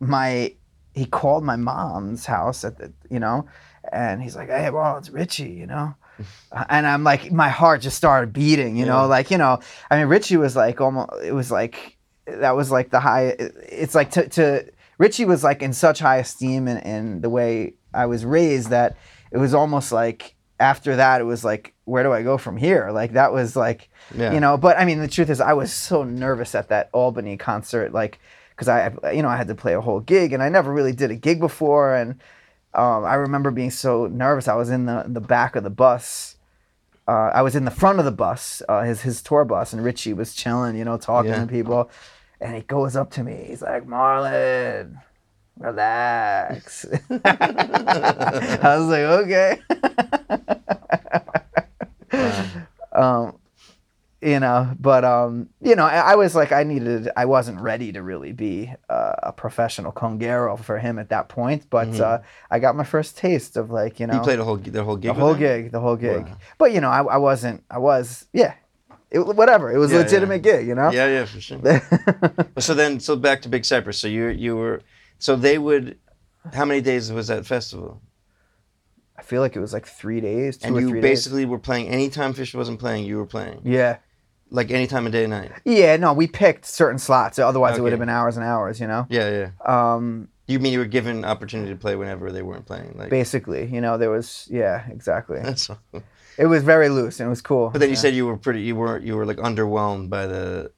my, 0.00 0.54
he 0.94 1.04
called 1.06 1.44
my 1.44 1.56
mom's 1.56 2.24
house 2.26 2.64
at 2.64 2.78
the, 2.78 2.92
you 3.10 3.20
know, 3.20 3.46
and 3.92 4.22
he's 4.22 4.36
like, 4.36 4.48
hey, 4.48 4.70
well, 4.70 4.96
it's 4.98 5.10
Richie, 5.10 5.50
you 5.50 5.66
know. 5.66 5.94
And 6.68 6.86
I'm 6.86 7.02
like, 7.04 7.32
my 7.32 7.48
heart 7.48 7.80
just 7.80 7.96
started 7.96 8.32
beating, 8.32 8.76
you 8.76 8.84
know, 8.86 9.06
like, 9.06 9.30
you 9.30 9.38
know, 9.38 9.58
I 9.90 9.98
mean, 9.98 10.06
Richie 10.08 10.36
was 10.36 10.54
like 10.54 10.80
almost, 10.80 11.10
it 11.24 11.32
was 11.32 11.50
like, 11.50 11.91
that 12.26 12.56
was 12.56 12.70
like 12.70 12.90
the 12.90 13.00
high, 13.00 13.34
it's 13.38 13.94
like 13.94 14.10
to, 14.12 14.28
to 14.30 14.70
Richie 14.98 15.24
was 15.24 15.42
like 15.42 15.62
in 15.62 15.72
such 15.72 15.98
high 15.98 16.18
esteem 16.18 16.68
in, 16.68 16.78
in 16.78 17.20
the 17.20 17.30
way 17.30 17.74
I 17.92 18.06
was 18.06 18.24
raised 18.24 18.70
that 18.70 18.96
it 19.30 19.38
was 19.38 19.54
almost 19.54 19.92
like 19.92 20.34
after 20.60 20.96
that, 20.96 21.20
it 21.20 21.24
was 21.24 21.44
like, 21.44 21.74
where 21.84 22.04
do 22.04 22.12
I 22.12 22.22
go 22.22 22.38
from 22.38 22.56
here? 22.56 22.90
Like, 22.92 23.14
that 23.14 23.32
was 23.32 23.56
like, 23.56 23.90
Yeah. 24.14 24.32
you 24.32 24.38
know, 24.38 24.56
but 24.56 24.78
I 24.78 24.84
mean, 24.84 25.00
the 25.00 25.08
truth 25.08 25.28
is, 25.28 25.40
I 25.40 25.54
was 25.54 25.72
so 25.72 26.04
nervous 26.04 26.54
at 26.54 26.68
that 26.68 26.88
Albany 26.92 27.36
concert, 27.36 27.92
like, 27.92 28.20
because 28.50 28.68
I, 28.68 28.92
you 29.12 29.22
know, 29.22 29.28
I 29.28 29.36
had 29.36 29.48
to 29.48 29.56
play 29.56 29.74
a 29.74 29.80
whole 29.80 29.98
gig 30.00 30.32
and 30.32 30.42
I 30.42 30.48
never 30.48 30.72
really 30.72 30.92
did 30.92 31.10
a 31.10 31.16
gig 31.16 31.40
before. 31.40 31.96
And 31.96 32.20
um, 32.74 33.04
I 33.04 33.14
remember 33.14 33.50
being 33.50 33.72
so 33.72 34.06
nervous. 34.06 34.46
I 34.46 34.54
was 34.54 34.70
in 34.70 34.86
the, 34.86 35.04
the 35.08 35.20
back 35.20 35.56
of 35.56 35.64
the 35.64 35.70
bus. 35.70 36.36
Uh, 37.08 37.30
I 37.34 37.42
was 37.42 37.56
in 37.56 37.64
the 37.64 37.70
front 37.72 37.98
of 37.98 38.04
the 38.04 38.12
bus, 38.12 38.62
uh, 38.68 38.82
his 38.82 39.02
his 39.02 39.22
tour 39.22 39.44
bus, 39.44 39.72
and 39.72 39.82
Richie 39.84 40.12
was 40.12 40.34
chilling, 40.34 40.76
you 40.76 40.84
know, 40.84 40.96
talking 40.96 41.30
Yeah. 41.32 41.40
to 41.40 41.46
people. 41.46 41.90
And 42.40 42.54
he 42.54 42.62
goes 42.62 42.94
up 42.96 43.10
to 43.12 43.22
me. 43.24 43.44
He's 43.48 43.62
like, 43.62 43.86
"Marlon, 43.86 45.00
relax." 45.58 46.86
I 47.24 48.76
was 48.78 48.86
like, 48.88 49.02
"Okay." 49.24 49.60
um, 52.92 53.38
you 54.22 54.38
know, 54.38 54.72
but 54.78 55.04
um, 55.04 55.48
you 55.60 55.74
know, 55.74 55.84
I, 55.84 56.12
I 56.12 56.14
was 56.14 56.36
like, 56.36 56.52
I 56.52 56.62
needed, 56.62 57.08
I 57.16 57.24
wasn't 57.24 57.60
ready 57.60 57.92
to 57.92 58.02
really 58.02 58.32
be 58.32 58.72
uh, 58.88 59.14
a 59.24 59.32
professional 59.32 59.90
conguero 59.90 60.58
for 60.58 60.78
him 60.78 60.98
at 61.00 61.08
that 61.08 61.28
point. 61.28 61.68
But 61.68 61.98
uh, 61.98 62.20
I 62.50 62.60
got 62.60 62.76
my 62.76 62.84
first 62.84 63.18
taste 63.18 63.56
of 63.56 63.70
like, 63.70 63.98
you 63.98 64.06
know, 64.06 64.14
You 64.14 64.20
played 64.20 64.38
a 64.38 64.44
whole 64.44 64.56
the 64.56 64.84
whole 64.84 64.96
gig. 64.96 65.14
the 65.14 65.20
whole 65.20 65.34
gig, 65.34 65.72
the 65.72 65.80
whole 65.80 65.96
gig. 65.96 66.24
Wow. 66.26 66.36
But 66.56 66.72
you 66.72 66.80
know, 66.80 66.88
I, 66.88 67.02
I 67.02 67.16
wasn't, 67.16 67.64
I 67.68 67.78
was, 67.78 68.26
yeah, 68.32 68.54
it, 69.10 69.18
whatever. 69.18 69.72
It 69.72 69.78
was 69.78 69.90
a 69.90 69.94
Yeah, 69.94 70.00
yeah. 70.00 70.04
legitimate 70.04 70.42
gig, 70.42 70.68
you 70.68 70.76
know. 70.76 70.90
Yeah, 70.92 71.06
yeah, 71.08 71.24
for 71.24 71.40
sure. 71.40 71.82
so 72.58 72.74
then, 72.74 73.00
so 73.00 73.16
back 73.16 73.42
to 73.42 73.48
Big 73.48 73.64
Cypress. 73.64 73.98
So 73.98 74.06
you 74.06 74.28
you 74.28 74.56
were, 74.56 74.82
so 75.18 75.36
they 75.36 75.58
would. 75.58 75.98
How 76.52 76.64
many 76.64 76.80
days 76.80 77.12
was 77.12 77.28
that 77.28 77.44
festival? 77.46 78.00
I 79.16 79.22
feel 79.22 79.40
like 79.40 79.54
it 79.54 79.60
was 79.60 79.72
like 79.72 79.86
three 79.86 80.20
days, 80.20 80.56
two 80.56 80.76
and 80.76 80.88
you 80.88 81.00
basically 81.00 81.44
were 81.44 81.58
playing 81.58 81.88
anytime 81.88 82.34
Phish 82.34 82.54
wasn't 82.54 82.80
playing. 82.80 83.04
You 83.04 83.16
were 83.18 83.26
playing. 83.26 83.62
Yeah. 83.64 83.98
Like 84.54 84.70
any 84.70 84.86
time 84.86 85.06
of 85.06 85.12
day 85.12 85.24
and 85.24 85.30
night. 85.30 85.50
Yeah, 85.64 85.96
no, 85.96 86.12
we 86.12 86.26
picked 86.26 86.66
certain 86.66 86.98
slots. 86.98 87.38
Otherwise, 87.38 87.78
it 87.78 87.80
would 87.80 87.92
have 87.92 87.98
been 87.98 88.10
hours 88.10 88.36
and 88.36 88.44
hours, 88.44 88.78
you 88.80 88.86
know. 88.86 89.06
Yeah, 89.08 89.30
yeah. 89.66 89.94
Um, 89.94 90.28
You 90.46 90.58
mean 90.58 90.72
you 90.74 90.78
were 90.78 90.84
given 90.84 91.24
opportunity 91.24 91.70
to 91.72 91.76
play 91.78 91.96
whenever 91.96 92.30
they 92.30 92.42
weren't 92.42 92.66
playing? 92.66 92.94
Like 92.98 93.08
basically, 93.08 93.64
you 93.66 93.80
know, 93.80 93.96
there 93.96 94.10
was, 94.10 94.46
yeah, 94.50 94.84
exactly. 94.90 95.40
that's. 95.42 95.70
It 96.38 96.46
was 96.46 96.62
very 96.62 96.88
loose 96.90 97.18
and 97.20 97.28
it 97.28 97.30
was 97.30 97.40
cool. 97.42 97.70
But 97.70 97.80
then 97.80 97.90
you 97.90 97.96
said 97.96 98.14
you 98.14 98.26
were 98.26 98.36
pretty. 98.36 98.60
You 98.62 98.76
were 98.76 98.98
you 98.98 99.16
were 99.16 99.26
like 99.26 99.36
underwhelmed 99.38 100.08
by 100.10 100.26
the, 100.26 100.72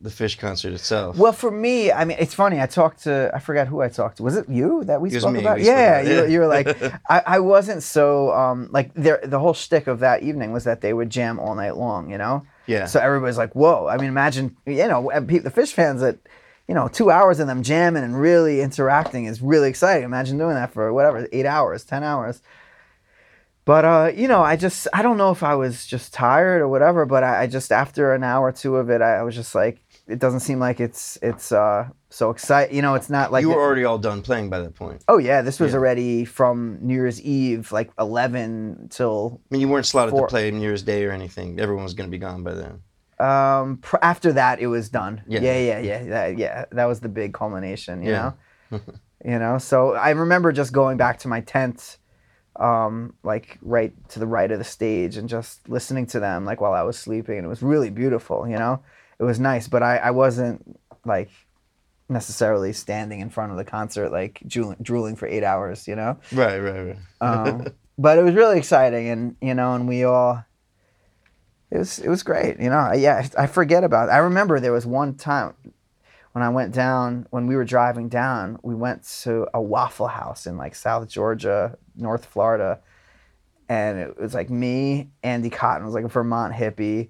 the 0.00 0.10
Phish 0.10 0.36
concert 0.38 0.72
itself. 0.74 1.16
Well, 1.16 1.32
for 1.32 1.50
me, 1.50 1.90
I 1.92 2.04
mean, 2.04 2.18
it's 2.20 2.34
funny. 2.34 2.60
I 2.60 2.66
talked 2.66 3.04
to, 3.04 3.30
I 3.34 3.38
forgot 3.38 3.66
who 3.66 3.80
I 3.80 3.88
talked 3.88 4.18
to. 4.18 4.22
Was 4.22 4.36
it 4.36 4.48
you 4.48 4.84
that 4.84 5.00
we 5.00 5.08
It 5.08 5.14
was 5.14 5.22
spoke 5.22 5.34
me, 5.34 5.40
about? 5.40 5.56
we 5.58 5.64
spoke 5.64 5.76
yeah, 5.76 5.98
about 6.00 6.10
it, 6.10 6.26
you, 6.28 6.32
you 6.34 6.38
were 6.40 6.46
like, 6.46 6.68
I, 7.08 7.22
I 7.36 7.38
wasn't 7.40 7.82
so, 7.82 8.30
um, 8.32 8.68
like, 8.70 8.92
there, 8.94 9.20
the 9.24 9.38
whole 9.40 9.54
shtick 9.54 9.86
of 9.86 10.00
that 10.00 10.22
evening 10.22 10.52
was 10.52 10.64
that 10.64 10.82
they 10.82 10.92
would 10.92 11.08
jam 11.08 11.38
all 11.40 11.54
night 11.54 11.76
long, 11.78 12.10
you 12.10 12.18
know? 12.18 12.46
Yeah. 12.66 12.86
So 12.86 13.00
everybody's 13.00 13.38
like, 13.38 13.54
whoa. 13.54 13.86
I 13.86 13.96
mean, 13.96 14.08
imagine, 14.08 14.56
you 14.66 14.88
know, 14.88 15.10
the 15.12 15.52
Phish 15.54 15.72
fans 15.72 16.00
that, 16.00 16.18
you 16.68 16.74
know, 16.74 16.88
two 16.88 17.10
hours 17.10 17.40
of 17.40 17.46
them 17.46 17.62
jamming 17.62 18.04
and 18.04 18.18
really 18.18 18.60
interacting 18.60 19.26
is 19.26 19.42
really 19.42 19.68
exciting. 19.68 20.04
Imagine 20.04 20.38
doing 20.38 20.54
that 20.54 20.72
for 20.72 20.92
whatever, 20.92 21.28
eight 21.32 21.46
hours, 21.46 21.84
10 21.84 22.02
hours. 22.02 22.40
But, 23.66 23.84
uh, 23.84 24.12
you 24.14 24.28
know, 24.28 24.42
I 24.42 24.56
just, 24.56 24.86
I 24.92 25.02
don't 25.02 25.16
know 25.16 25.30
if 25.30 25.42
I 25.42 25.54
was 25.54 25.86
just 25.86 26.12
tired 26.12 26.60
or 26.60 26.68
whatever, 26.68 27.06
but 27.06 27.22
I, 27.22 27.42
I 27.42 27.46
just, 27.46 27.72
after 27.72 28.12
an 28.12 28.22
hour 28.22 28.48
or 28.48 28.52
two 28.52 28.76
of 28.76 28.90
it, 28.90 29.00
I, 29.00 29.16
I 29.16 29.22
was 29.22 29.34
just 29.34 29.54
like, 29.54 29.80
it 30.06 30.18
doesn't 30.18 30.40
seem 30.40 30.58
like 30.58 30.80
it's, 30.80 31.18
it's, 31.22 31.50
uh, 31.52 31.88
so 32.10 32.30
exciting. 32.30 32.76
You 32.76 32.82
know, 32.82 32.94
it's 32.94 33.08
not 33.10 33.32
like, 33.32 33.42
you 33.42 33.48
were 33.48 33.60
already 33.60 33.84
all 33.84 33.98
done 33.98 34.22
playing 34.22 34.50
by 34.50 34.60
that 34.60 34.74
point. 34.74 35.02
oh 35.08 35.18
yeah, 35.18 35.42
this 35.42 35.58
was 35.58 35.72
Yeah. 35.72 35.78
already 35.78 36.24
from 36.24 36.78
New 36.82 36.94
Year's 36.94 37.20
Eve, 37.22 37.72
like 37.72 37.90
11 37.98 38.88
till 38.90 39.40
I 39.50 39.54
mean, 39.54 39.60
you 39.62 39.68
weren't 39.68 39.86
slotted 39.86 40.12
Four. 40.12 40.26
to 40.26 40.30
play 40.30 40.50
New 40.50 40.60
Year's 40.60 40.82
Day 40.82 41.04
or 41.06 41.10
anything. 41.12 41.58
Everyone 41.58 41.84
was 41.84 41.94
going 41.94 42.08
to 42.08 42.10
be 42.12 42.18
gone 42.18 42.42
by 42.42 42.54
then. 42.54 42.80
Um, 43.18 43.78
pr- 43.78 43.96
after 44.02 44.32
that, 44.32 44.60
it 44.60 44.66
was 44.66 44.88
done. 44.88 45.22
Yeah. 45.26 45.40
Yeah, 45.40 45.58
yeah, 45.58 45.78
yeah, 45.78 46.02
yeah. 46.02 46.08
That, 46.10 46.38
yeah, 46.38 46.64
that 46.72 46.84
was 46.86 47.00
the 47.00 47.08
big 47.08 47.32
culmination. 47.32 48.02
You 48.02 48.10
Yeah. 48.10 48.32
know, 48.70 48.80
you 49.24 49.38
know. 49.38 49.58
So 49.58 49.94
I 49.94 50.10
remember 50.10 50.52
just 50.52 50.72
going 50.72 50.96
back 50.96 51.18
to 51.20 51.28
my 51.28 51.40
tent, 51.40 51.98
um, 52.56 53.14
like 53.22 53.58
right 53.62 53.92
to 54.10 54.18
the 54.18 54.26
right 54.26 54.50
of 54.50 54.58
the 54.58 54.64
stage, 54.64 55.16
and 55.16 55.28
just 55.28 55.68
listening 55.68 56.06
to 56.06 56.20
them, 56.20 56.44
like 56.44 56.60
while 56.60 56.72
I 56.72 56.82
was 56.82 56.98
sleeping, 56.98 57.38
and 57.38 57.44
it 57.44 57.48
was 57.48 57.62
really 57.62 57.90
beautiful. 57.90 58.46
You 58.48 58.58
know, 58.58 58.82
it 59.24 59.26
was 59.28 59.40
nice, 59.40 59.68
but 59.68 59.82
I, 59.82 59.96
I 59.96 60.10
wasn't 60.10 60.78
like 61.04 61.30
necessarily 62.08 62.72
standing 62.72 63.20
in 63.20 63.30
front 63.30 63.50
of 63.52 63.58
the 63.58 63.64
concert, 63.64 64.10
like 64.12 64.42
drooling, 64.46 64.76
drooling 64.82 65.16
for 65.16 65.26
eight 65.26 65.42
hours. 65.44 65.88
You 65.88 65.96
know 65.96 66.18
Right, 66.32 66.58
right, 66.58 66.82
right. 66.86 66.98
um, 67.20 67.66
but 67.98 68.18
it 68.18 68.22
was 68.22 68.34
really 68.34 68.58
exciting 68.58 69.08
and 69.08 69.36
you 69.40 69.54
know 69.54 69.74
and 69.74 69.88
we 69.88 70.04
all 70.04 70.44
it 71.70 71.78
was 71.78 71.98
it 71.98 72.08
was 72.08 72.22
great 72.22 72.60
you 72.60 72.68
know 72.68 72.76
I- 72.78 72.94
yeah 72.94 73.26
i 73.38 73.46
forget 73.46 73.84
about 73.84 74.08
it. 74.08 74.12
i 74.12 74.18
remember 74.18 74.60
there 74.60 74.72
was 74.72 74.84
one 74.86 75.14
time 75.14 75.54
when 76.32 76.42
i 76.44 76.48
went 76.48 76.74
down 76.74 77.26
when 77.30 77.46
we 77.46 77.56
were 77.56 77.64
driving 77.64 78.08
down 78.08 78.58
we 78.62 78.74
went 78.74 79.04
to 79.22 79.46
a 79.54 79.60
waffle 79.62 80.08
house 80.08 80.46
in 80.46 80.56
like 80.56 80.74
south 80.74 81.08
georgia 81.08 81.76
north 81.96 82.26
florida 82.26 82.80
and 83.68 83.98
it 83.98 84.18
was 84.20 84.34
like 84.34 84.50
me 84.50 85.10
andy 85.22 85.50
cotton 85.50 85.84
was 85.84 85.94
like 85.94 86.04
a 86.04 86.08
vermont 86.08 86.52
hippie 86.52 87.08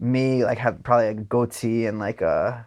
me 0.00 0.44
like 0.44 0.58
have 0.58 0.82
probably 0.82 1.08
a 1.08 1.14
goatee 1.14 1.86
and 1.86 1.98
like 1.98 2.20
a 2.20 2.66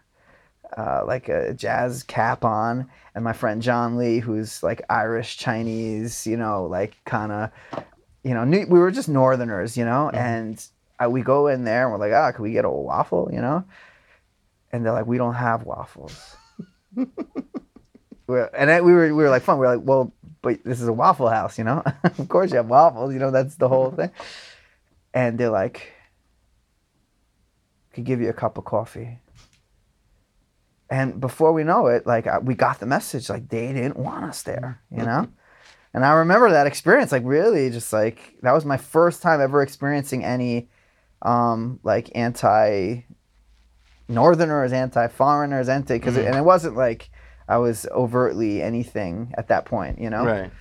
uh, 0.78 1.04
like 1.06 1.28
a 1.30 1.54
jazz 1.54 2.04
cap 2.04 2.46
on, 2.46 2.90
and 3.14 3.24
my 3.24 3.34
friend 3.34 3.62
John 3.62 3.98
Lee, 3.98 4.20
who's 4.20 4.64
like 4.64 4.82
Irish 4.90 5.38
Chinese, 5.38 6.26
you 6.26 6.38
know, 6.38 6.66
like 6.66 6.96
kind 7.06 7.32
of, 7.32 7.50
you 8.24 8.34
know, 8.34 8.44
new, 8.46 8.66
we 8.68 8.80
were 8.80 8.92
just 8.92 9.10
Northerners, 9.10 9.76
you 9.76 9.84
know, 9.84 10.10
and 10.10 10.66
I, 11.00 11.08
we 11.08 11.22
go 11.22 11.48
in 11.48 11.66
there 11.66 11.84
and 11.84 11.92
we're 11.92 12.08
like, 12.08 12.16
ah, 12.16 12.32
can 12.32 12.44
we 12.44 12.52
get 12.52 12.64
a 12.64 12.70
waffle, 12.70 13.30
you 13.34 13.42
know? 13.42 13.66
And 14.72 14.86
they're 14.86 14.94
like, 14.94 15.08
we 15.08 15.18
don't 15.18 15.34
have 15.34 15.64
waffles. 15.64 16.38
we're, 18.28 18.46
and 18.56 18.70
then 18.70 18.86
we 18.86 18.94
were 18.94 19.08
we 19.08 19.24
were 19.24 19.30
like 19.30 19.44
fun. 19.44 19.60
We 19.60 19.66
are 19.66 19.76
like, 19.76 19.86
well, 19.86 20.14
but 20.42 20.64
this 20.64 20.80
is 20.80 20.88
a 20.88 20.94
waffle 20.94 21.28
house, 21.28 21.58
you 21.58 21.64
know. 21.64 21.84
of 22.04 22.30
course 22.30 22.52
you 22.52 22.58
have 22.58 22.68
waffles, 22.68 23.14
you 23.14 23.20
know. 23.20 23.32
That's 23.32 23.56
the 23.56 23.68
whole 23.68 23.92
thing. 23.92 24.12
And 25.14 25.38
they're 25.38 25.50
like, 25.50 25.92
could 27.94 28.04
give 28.06 28.22
you 28.22 28.30
a 28.30 28.34
cup 28.34 28.58
of 28.58 28.66
coffee. 28.66 29.20
And 30.90 31.22
before 31.22 31.54
we 31.54 31.64
know 31.64 31.88
it, 31.88 32.06
like 32.06 32.28
we 32.44 32.54
got 32.56 32.80
the 32.80 32.86
message, 32.86 33.30
like 33.30 33.48
they 33.50 33.72
didn't 33.72 33.98
want 33.98 34.26
us 34.26 34.44
there, 34.44 34.82
you 34.92 35.04
know. 35.04 35.30
and 35.94 36.06
I 36.06 36.14
remember 36.14 36.52
that 36.52 36.68
experience, 36.68 37.12
like 37.12 37.24
really, 37.26 37.70
just 37.70 37.94
like 37.94 38.36
that 38.42 38.52
was 38.52 38.66
my 38.66 38.78
first 38.78 39.22
time 39.22 39.40
ever 39.42 39.62
experiencing 39.62 40.24
any, 40.26 40.70
um, 41.22 41.80
like 41.84 42.12
anti 42.16 43.06
Northerners, 44.10 44.74
anti 44.74 45.08
foreigners, 45.08 45.70
anti 45.70 45.96
because 45.96 46.16
Mhm. 46.16 46.28
and 46.28 46.36
it 46.38 46.44
wasn't 46.44 46.76
like 46.76 47.10
I 47.48 47.58
was 47.58 47.86
overtly 47.92 48.62
anything 48.62 49.34
at 49.38 49.48
that 49.48 49.66
point, 49.66 50.00
you 50.00 50.10
know 50.10 50.26
Right. 50.26 50.52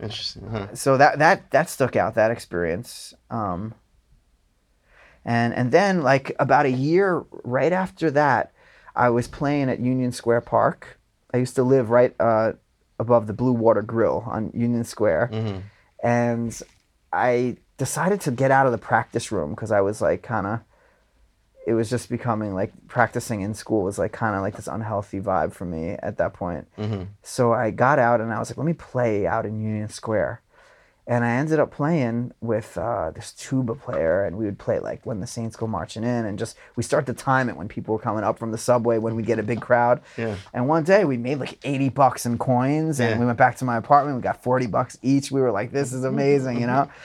Interesting. 0.00 0.48
Huh. 0.48 0.74
so 0.74 0.96
that 0.96 1.18
that 1.20 1.50
that 1.52 1.68
stuck 1.70 1.94
out 1.94 2.14
that 2.16 2.32
experience 2.32 3.14
um 3.30 3.74
and 5.24 5.54
and 5.54 5.72
then 5.72 6.02
like 6.02 6.34
about 6.38 6.66
a 6.66 6.70
year 6.70 7.24
right 7.44 7.72
after 7.72 8.10
that 8.10 8.52
i 8.94 9.08
was 9.08 9.26
playing 9.28 9.68
at 9.70 9.80
union 9.80 10.12
square 10.12 10.40
park. 10.40 10.98
I 11.32 11.38
used 11.38 11.56
to 11.56 11.62
live 11.62 11.90
right 11.90 12.14
uh 12.20 12.52
above 12.98 13.26
the 13.26 13.32
blue 13.32 13.52
water 13.52 13.82
grill 13.82 14.24
on 14.26 14.50
union 14.54 14.84
square. 14.84 15.28
Hmm 15.32 15.58
and 16.02 16.62
i 17.12 17.56
decided 17.78 18.20
to 18.20 18.30
get 18.30 18.50
out 18.50 18.66
of 18.66 18.72
the 18.72 18.78
practice 18.78 19.32
room 19.32 19.50
because 19.50 19.72
i 19.72 19.80
was 19.80 20.02
like 20.02 20.22
kind 20.22 20.46
of 20.46 20.60
it 21.66 21.72
was 21.72 21.88
just 21.88 22.10
becoming 22.10 22.54
like 22.54 22.72
practicing 22.88 23.40
in 23.40 23.54
school 23.54 23.82
was 23.82 23.98
like 23.98 24.12
kind 24.12 24.36
of 24.36 24.42
like 24.42 24.54
this 24.56 24.66
unhealthy 24.66 25.18
vibe 25.18 25.52
for 25.54 25.64
me 25.64 25.96
at 26.02 26.18
that 26.18 26.34
point. 26.34 26.68
Hmm 26.76 27.04
so 27.22 27.54
I 27.54 27.70
got 27.70 27.98
out 27.98 28.20
and 28.20 28.30
I 28.32 28.38
was 28.38 28.50
like, 28.50 28.58
let 28.58 28.66
me 28.66 28.74
play 28.74 29.26
out 29.26 29.46
in 29.46 29.60
Union 29.62 29.88
Square. 29.88 30.42
And 31.06 31.22
I 31.22 31.32
ended 31.32 31.60
up 31.60 31.70
playing 31.70 32.32
with 32.40 32.78
uh, 32.78 33.10
this 33.10 33.32
tuba 33.32 33.74
player, 33.74 34.24
and 34.24 34.38
we 34.38 34.46
would 34.46 34.58
play 34.58 34.78
like 34.78 35.04
when 35.04 35.20
the 35.20 35.26
Saints 35.26 35.54
go 35.54 35.66
marching 35.66 36.02
in, 36.02 36.24
and 36.24 36.38
just 36.38 36.56
we 36.76 36.82
start 36.82 37.04
to 37.06 37.12
time 37.12 37.50
it 37.50 37.56
when 37.58 37.68
people 37.68 37.92
were 37.94 38.00
coming 38.00 38.24
up 38.24 38.38
from 38.38 38.52
the 38.52 38.56
subway 38.58 38.96
when 38.96 39.14
we 39.14 39.22
get 39.22 39.38
a 39.38 39.42
big 39.42 39.60
crowd. 39.60 40.00
Yeah. 40.16 40.36
And 40.54 40.66
one 40.66 40.82
day 40.84 41.04
we 41.04 41.18
made 41.18 41.40
like 41.40 41.58
eighty 41.62 41.90
bucks 41.90 42.24
in 42.24 42.38
coins, 42.38 43.00
and 43.00 43.10
Yeah. 43.10 43.18
we 43.18 43.26
went 43.26 43.36
back 43.36 43.56
to 43.58 43.66
my 43.66 43.76
apartment. 43.76 44.16
We 44.16 44.22
got 44.22 44.42
forty 44.42 44.66
bucks 44.66 44.96
each. 45.02 45.30
We 45.30 45.42
were 45.42 45.50
like, 45.52 45.72
"This 45.72 45.92
is 45.92 46.04
amazing," 46.04 46.60
you 46.60 46.66
know. 46.66 46.88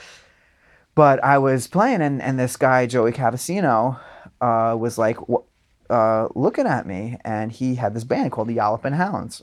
But 0.96 1.22
I 1.22 1.38
was 1.38 1.66
playing, 1.68 2.02
and, 2.02 2.20
and 2.20 2.38
this 2.38 2.56
guy 2.56 2.84
Joey 2.86 3.12
Cavaseno 3.12 4.00
uh, 4.40 4.76
was 4.78 4.98
like 4.98 5.16
uh, 5.88 6.28
looking 6.34 6.66
at 6.66 6.86
me, 6.86 7.16
and 7.24 7.52
he 7.52 7.76
had 7.76 7.94
this 7.94 8.04
band 8.04 8.32
called 8.32 8.48
the 8.48 8.56
Yallopin 8.56 8.94
Hounds. 8.94 9.42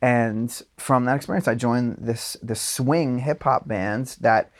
And 0.00 0.50
from 0.76 1.04
that 1.06 1.16
experience, 1.16 1.48
I 1.48 1.54
joined 1.54 1.96
this 1.98 2.36
this 2.42 2.60
swing 2.60 3.18
hip 3.18 3.42
hop 3.42 3.66
band 3.66 4.16
that 4.20 4.50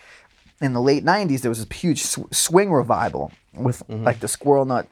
in 0.60 0.72
the 0.72 0.80
late 0.80 1.04
'90s 1.04 1.42
there 1.42 1.50
was 1.50 1.64
this 1.64 1.78
huge 1.78 2.02
sw- 2.02 2.32
swing 2.32 2.72
revival 2.72 3.32
with 3.54 3.86
mm-hmm. 3.88 4.04
like 4.04 4.20
the 4.20 4.28
Squirrel 4.28 4.64
Nut 4.64 4.88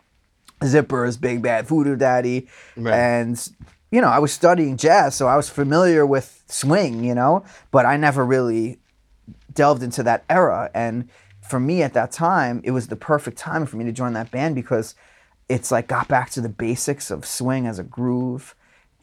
Zippers, 0.61 1.21
Big 1.21 1.43
Bad 1.43 1.67
Voodoo 1.67 1.97
Daddy, 1.97 2.49
Right. 2.77 2.95
and 2.95 3.49
you 3.91 4.01
know 4.01 4.09
I 4.09 4.21
was 4.21 4.33
studying 4.33 4.77
jazz, 4.77 5.17
so 5.17 5.27
I 5.27 5.37
was 5.37 5.49
familiar 5.49 6.07
with 6.07 6.45
swing, 6.47 7.05
you 7.05 7.15
know, 7.15 7.45
but 7.73 7.85
I 7.85 7.97
never 7.97 8.25
really 8.25 8.79
delved 9.53 9.83
into 9.83 10.03
that 10.05 10.25
era. 10.31 10.71
And 10.75 11.09
for 11.41 11.59
me 11.59 11.83
at 11.83 11.95
that 11.95 12.13
time, 12.13 12.61
it 12.65 12.71
was 12.71 12.87
the 12.89 12.97
perfect 12.97 13.37
time 13.37 13.67
for 13.67 13.77
me 13.77 13.85
to 13.85 13.93
join 13.93 14.13
that 14.13 14.31
band 14.31 14.55
because 14.55 14.95
it's 15.49 15.71
like 15.71 15.89
got 15.89 16.09
back 16.09 16.31
to 16.31 16.41
the 16.41 16.49
basics 16.49 17.11
of 17.11 17.25
swing 17.25 17.67
as 17.67 17.79
a 17.79 17.85
groove, 17.85 18.55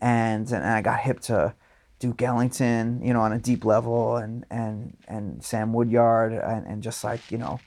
and 0.04 0.52
and 0.52 0.66
I 0.66 0.82
got 0.82 1.00
hip 1.00 1.20
to 1.22 1.56
Duke 2.00 2.22
Ellington, 2.22 3.02
you 3.02 3.14
know, 3.14 3.22
on 3.22 3.32
a 3.32 3.40
deep 3.40 3.64
level, 3.64 4.18
and 4.18 4.46
and 4.52 4.98
and 5.08 5.44
Sam 5.44 5.72
Woodyard, 5.74 6.34
and, 6.34 6.68
and 6.68 6.84
just 6.84 7.04
like 7.04 7.32
you 7.32 7.38
know, 7.38 7.60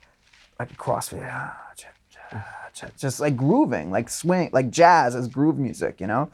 like 0.60 0.76
CrossFit, 0.76 1.26
ah, 1.32 1.62
just 2.98 3.20
like 3.20 3.36
grooving, 3.36 3.90
like 3.90 4.10
swing, 4.10 4.50
like 4.52 4.70
jazz 4.70 5.14
as 5.16 5.28
groove 5.28 5.58
music, 5.58 6.00
you 6.00 6.06
know. 6.06 6.30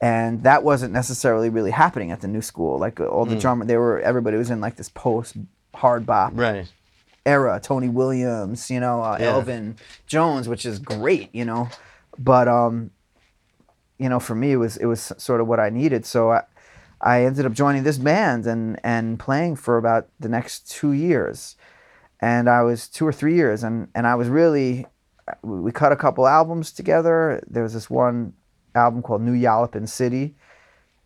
And 0.00 0.44
that 0.44 0.62
wasn't 0.62 0.92
necessarily 0.92 1.50
really 1.50 1.72
happening 1.72 2.10
at 2.12 2.20
the 2.20 2.28
new 2.28 2.40
school. 2.40 2.78
Like 2.78 2.98
all 3.00 3.26
the 3.26 3.36
drummer, 3.36 3.64
they 3.64 3.76
were 3.76 4.00
everybody 4.00 4.36
was 4.36 4.48
in 4.50 4.60
like 4.60 4.76
this 4.76 4.88
post 4.88 5.36
hard 5.74 6.06
bop 6.06 6.32
Right. 6.34 6.70
era, 7.26 7.60
Tony 7.62 7.88
Williams, 7.88 8.70
you 8.70 8.80
know, 8.80 9.02
uh, 9.02 9.18
Yeah. 9.20 9.32
Elvin 9.32 9.76
Jones, 10.06 10.48
which 10.48 10.64
is 10.64 10.78
great, 10.78 11.34
you 11.34 11.44
know, 11.44 11.68
but 12.18 12.46
um, 12.48 12.90
you 13.98 14.08
know, 14.08 14.20
for 14.20 14.34
me 14.34 14.52
it 14.52 14.56
was 14.56 14.76
it 14.76 14.86
was 14.86 15.12
sort 15.18 15.40
of 15.40 15.48
what 15.48 15.60
I 15.60 15.70
needed. 15.70 16.06
So 16.06 16.32
I, 16.32 16.42
I 17.00 17.24
ended 17.24 17.46
up 17.46 17.52
joining 17.52 17.84
this 17.84 17.98
band 17.98 18.46
and 18.46 18.78
and 18.82 19.18
playing 19.18 19.56
for 19.56 19.76
about 19.76 20.08
the 20.18 20.28
next 20.28 20.70
two 20.70 20.92
years, 20.92 21.56
and 22.20 22.48
I 22.48 22.62
was 22.62 22.88
two 22.88 23.06
or 23.06 23.12
three 23.12 23.34
years, 23.34 23.62
and 23.62 23.88
and 23.94 24.06
I 24.06 24.14
was 24.14 24.28
really, 24.28 24.86
we 25.42 25.72
cut 25.72 25.92
a 25.92 25.96
couple 25.96 26.26
albums 26.26 26.72
together. 26.72 27.42
There 27.48 27.62
was 27.62 27.74
this 27.74 27.90
one 27.90 28.32
album 28.74 29.02
called 29.02 29.22
New 29.22 29.34
Yallopin 29.34 29.88
City, 29.88 30.34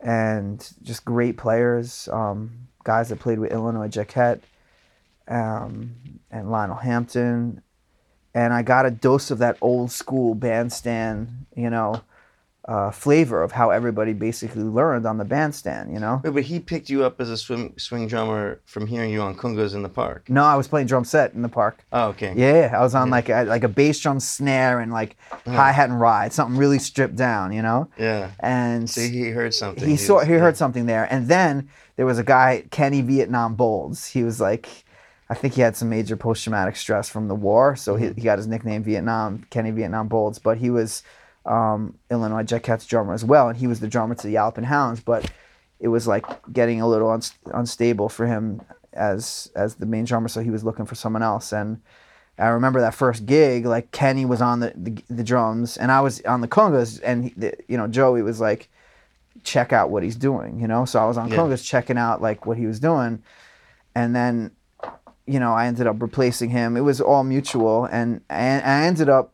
and 0.00 0.66
just 0.82 1.04
great 1.04 1.36
players, 1.36 2.08
um, 2.12 2.68
guys 2.84 3.08
that 3.08 3.20
played 3.20 3.38
with 3.38 3.52
Illinois 3.52 3.88
Jacquet 3.88 4.40
um, 5.28 5.94
and 6.30 6.50
Lionel 6.50 6.76
Hampton, 6.76 7.62
and 8.34 8.52
I 8.52 8.62
got 8.62 8.86
a 8.86 8.90
dose 8.90 9.30
of 9.30 9.38
that 9.38 9.58
old 9.60 9.90
school 9.90 10.34
bandstand, 10.34 11.46
you 11.54 11.70
know, 11.70 12.02
uh, 12.68 12.90
flavor 12.92 13.42
of 13.42 13.50
how 13.52 13.70
everybody 13.70 14.12
basically 14.12 14.62
learned 14.62 15.04
on 15.04 15.18
the 15.18 15.24
bandstand, 15.24 15.92
you 15.92 15.98
know. 15.98 16.20
Wait, 16.22 16.32
but 16.32 16.44
he 16.44 16.60
picked 16.60 16.88
you 16.88 17.02
up 17.04 17.20
as 17.20 17.28
a 17.28 17.36
swing 17.36 17.74
swing 17.76 18.06
drummer 18.06 18.60
from 18.66 18.86
hearing 18.86 19.10
you 19.10 19.20
on 19.20 19.34
congas 19.34 19.74
in 19.74 19.82
the 19.82 19.88
park. 19.88 20.28
No, 20.30 20.44
I 20.44 20.54
was 20.54 20.68
playing 20.68 20.86
drum 20.86 21.04
set 21.04 21.34
in 21.34 21.42
the 21.42 21.48
park. 21.48 21.84
Oh, 21.92 22.08
okay. 22.10 22.32
Yeah, 22.36 22.72
I 22.76 22.80
was 22.82 22.94
on 22.94 23.10
like 23.10 23.28
a, 23.28 23.42
like 23.44 23.64
a 23.64 23.68
bass 23.68 23.98
drum 23.98 24.20
snare 24.20 24.78
and 24.78 24.92
like 24.92 25.16
hi 25.44 25.72
hat 25.72 25.90
and 25.90 26.00
ride, 26.00 26.32
something 26.32 26.56
really 26.56 26.78
stripped 26.78 27.16
down, 27.16 27.52
you 27.52 27.62
know. 27.62 27.88
Yeah. 27.98 28.30
And 28.38 28.88
So 28.88 29.00
he 29.00 29.30
heard 29.30 29.54
something. 29.54 29.88
he 29.88 29.96
saw 29.96 30.16
was- 30.18 30.26
he 30.28 30.34
yeah. 30.34 30.38
heard 30.38 30.56
something 30.56 30.86
there, 30.86 31.08
and 31.12 31.26
then 31.28 31.68
there 31.96 32.06
was 32.06 32.18
a 32.18 32.24
guy 32.24 32.64
Kenny 32.70 33.00
Vietnam 33.00 33.56
Bolds. 33.56 34.06
He 34.06 34.22
was 34.22 34.40
like, 34.40 34.68
I 35.28 35.34
think 35.34 35.54
he 35.54 35.62
had 35.62 35.76
some 35.76 35.88
major 35.88 36.16
post 36.16 36.44
traumatic 36.44 36.76
stress 36.76 37.08
from 37.08 37.26
the 37.26 37.34
war, 37.34 37.74
so 37.74 37.94
Mm-hmm. 37.96 38.04
he, 38.08 38.12
he 38.14 38.20
got 38.20 38.38
his 38.38 38.46
nickname 38.46 38.84
Vietnam 38.84 39.44
Kenny 39.50 39.72
Vietnam 39.72 40.06
Bolds. 40.06 40.38
But 40.38 40.58
he 40.58 40.70
was 40.70 41.02
um, 41.46 41.98
Illinois 42.10 42.42
Jacquet's 42.44 42.86
drummer 42.86 43.14
as 43.14 43.24
well, 43.24 43.48
and 43.48 43.58
he 43.58 43.66
was 43.66 43.80
the 43.80 43.88
drummer 43.88 44.14
to 44.14 44.26
the 44.26 44.34
Yallopin 44.34 44.64
Hounds. 44.64 45.00
But 45.00 45.30
it 45.80 45.88
was 45.88 46.06
like 46.06 46.24
getting 46.52 46.80
a 46.80 46.88
little 46.88 47.10
uns 47.10 47.34
unstable 47.52 48.08
for 48.08 48.26
him 48.26 48.62
as 48.92 49.50
as 49.56 49.76
the 49.76 49.86
main 49.86 50.04
drummer, 50.04 50.28
so 50.28 50.40
he 50.40 50.50
was 50.50 50.64
looking 50.64 50.86
for 50.86 50.94
someone 50.94 51.22
else. 51.22 51.52
And 51.52 51.80
I 52.38 52.48
remember 52.48 52.80
that 52.80 52.94
first 52.94 53.26
gig, 53.26 53.66
like 53.66 53.90
Kenny 53.90 54.24
was 54.24 54.40
on 54.40 54.60
the 54.60 54.72
the, 54.76 55.02
the 55.10 55.24
drums, 55.24 55.76
and 55.76 55.90
I 55.90 56.00
was 56.00 56.20
on 56.22 56.40
the 56.40 56.48
congas, 56.48 57.00
and 57.04 57.24
he, 57.24 57.30
the, 57.36 57.54
you 57.68 57.76
know 57.76 57.86
Joey 57.88 58.22
was 58.22 58.40
like 58.40 58.68
check 59.44 59.72
out 59.72 59.90
what 59.90 60.02
he's 60.02 60.14
doing, 60.16 60.60
you 60.60 60.68
know. 60.68 60.84
So 60.84 61.00
I 61.00 61.06
was 61.06 61.16
on 61.18 61.28
Yeah. 61.28 61.38
congas 61.38 61.64
checking 61.64 61.98
out 61.98 62.22
like 62.22 62.46
what 62.46 62.56
he 62.58 62.66
was 62.66 62.78
doing, 62.78 63.22
and 63.94 64.14
then, 64.14 64.52
you 65.26 65.40
know, 65.40 65.52
I 65.52 65.66
ended 65.66 65.86
up 65.86 66.00
replacing 66.00 66.50
him. 66.50 66.76
It 66.76 66.82
was 66.82 67.00
all 67.00 67.24
mutual, 67.24 67.86
and 67.86 68.20
and 68.30 68.64
I 68.64 68.86
ended 68.86 69.08
up 69.08 69.31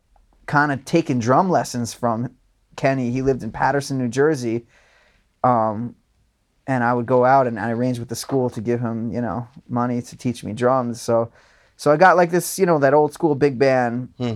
kind 0.49 0.73
of 0.73 0.85
taking 0.85 1.21
drum 1.21 1.49
lessons 1.49 1.95
from 1.95 2.35
Kenny. 2.75 3.13
He 3.13 3.23
lived 3.23 3.45
in 3.45 3.53
Paterson, 3.53 3.99
New 3.99 4.09
Jersey, 4.09 4.67
um, 5.45 5.95
and 6.67 6.83
I 6.83 6.93
would 6.93 7.07
go 7.07 7.25
out 7.25 7.47
and 7.47 7.61
I 7.61 7.71
arranged 7.71 8.01
with 8.01 8.09
the 8.09 8.17
school 8.17 8.51
to 8.51 8.61
give 8.61 8.81
him, 8.81 9.13
you 9.13 9.21
know, 9.21 9.47
money 9.69 10.03
to 10.03 10.17
teach 10.17 10.43
me 10.43 10.53
drums. 10.53 11.01
So, 11.01 11.31
so 11.77 11.93
I 11.93 11.97
got 11.97 12.17
like 12.17 12.31
this, 12.31 12.59
you 12.59 12.67
know, 12.67 12.79
that 12.81 12.95
old 12.95 13.13
school 13.13 13.35
big 13.37 13.59
band 13.59 14.13
Hmm. 14.19 14.35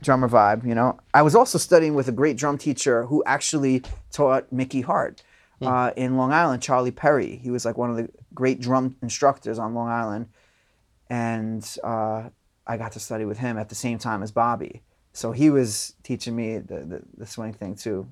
drummer 0.00 0.28
vibe. 0.28 0.66
You 0.66 0.74
know, 0.74 0.98
I 1.12 1.22
was 1.22 1.34
also 1.34 1.58
studying 1.58 1.94
with 1.94 2.08
a 2.08 2.12
great 2.12 2.36
drum 2.36 2.56
teacher 2.56 3.04
who 3.06 3.22
actually 3.26 3.82
taught 4.10 4.50
Mickey 4.52 4.80
Hart 4.80 5.22
uh, 5.60 5.92
in 5.96 6.16
Long 6.16 6.32
Island, 6.32 6.62
Charlie 6.62 6.90
Perry. 6.90 7.36
He 7.36 7.50
was 7.50 7.64
like 7.64 7.76
one 7.76 7.90
of 7.90 7.96
the 7.96 8.08
great 8.34 8.60
drum 8.60 8.96
instructors 9.02 9.58
on 9.60 9.74
Long 9.74 9.88
Island, 9.88 10.26
and 11.08 11.62
uh, 11.84 12.30
I 12.66 12.76
got 12.76 12.92
to 12.92 13.00
study 13.00 13.24
with 13.24 13.38
him 13.38 13.58
at 13.58 13.68
the 13.68 13.74
same 13.76 13.98
time 13.98 14.22
as 14.24 14.32
Bobby. 14.32 14.82
So 15.12 15.32
he 15.32 15.50
was 15.50 15.94
teaching 16.02 16.34
me 16.34 16.58
the, 16.58 16.80
the, 16.80 17.02
the 17.18 17.26
swing 17.26 17.52
thing 17.52 17.74
too. 17.74 18.08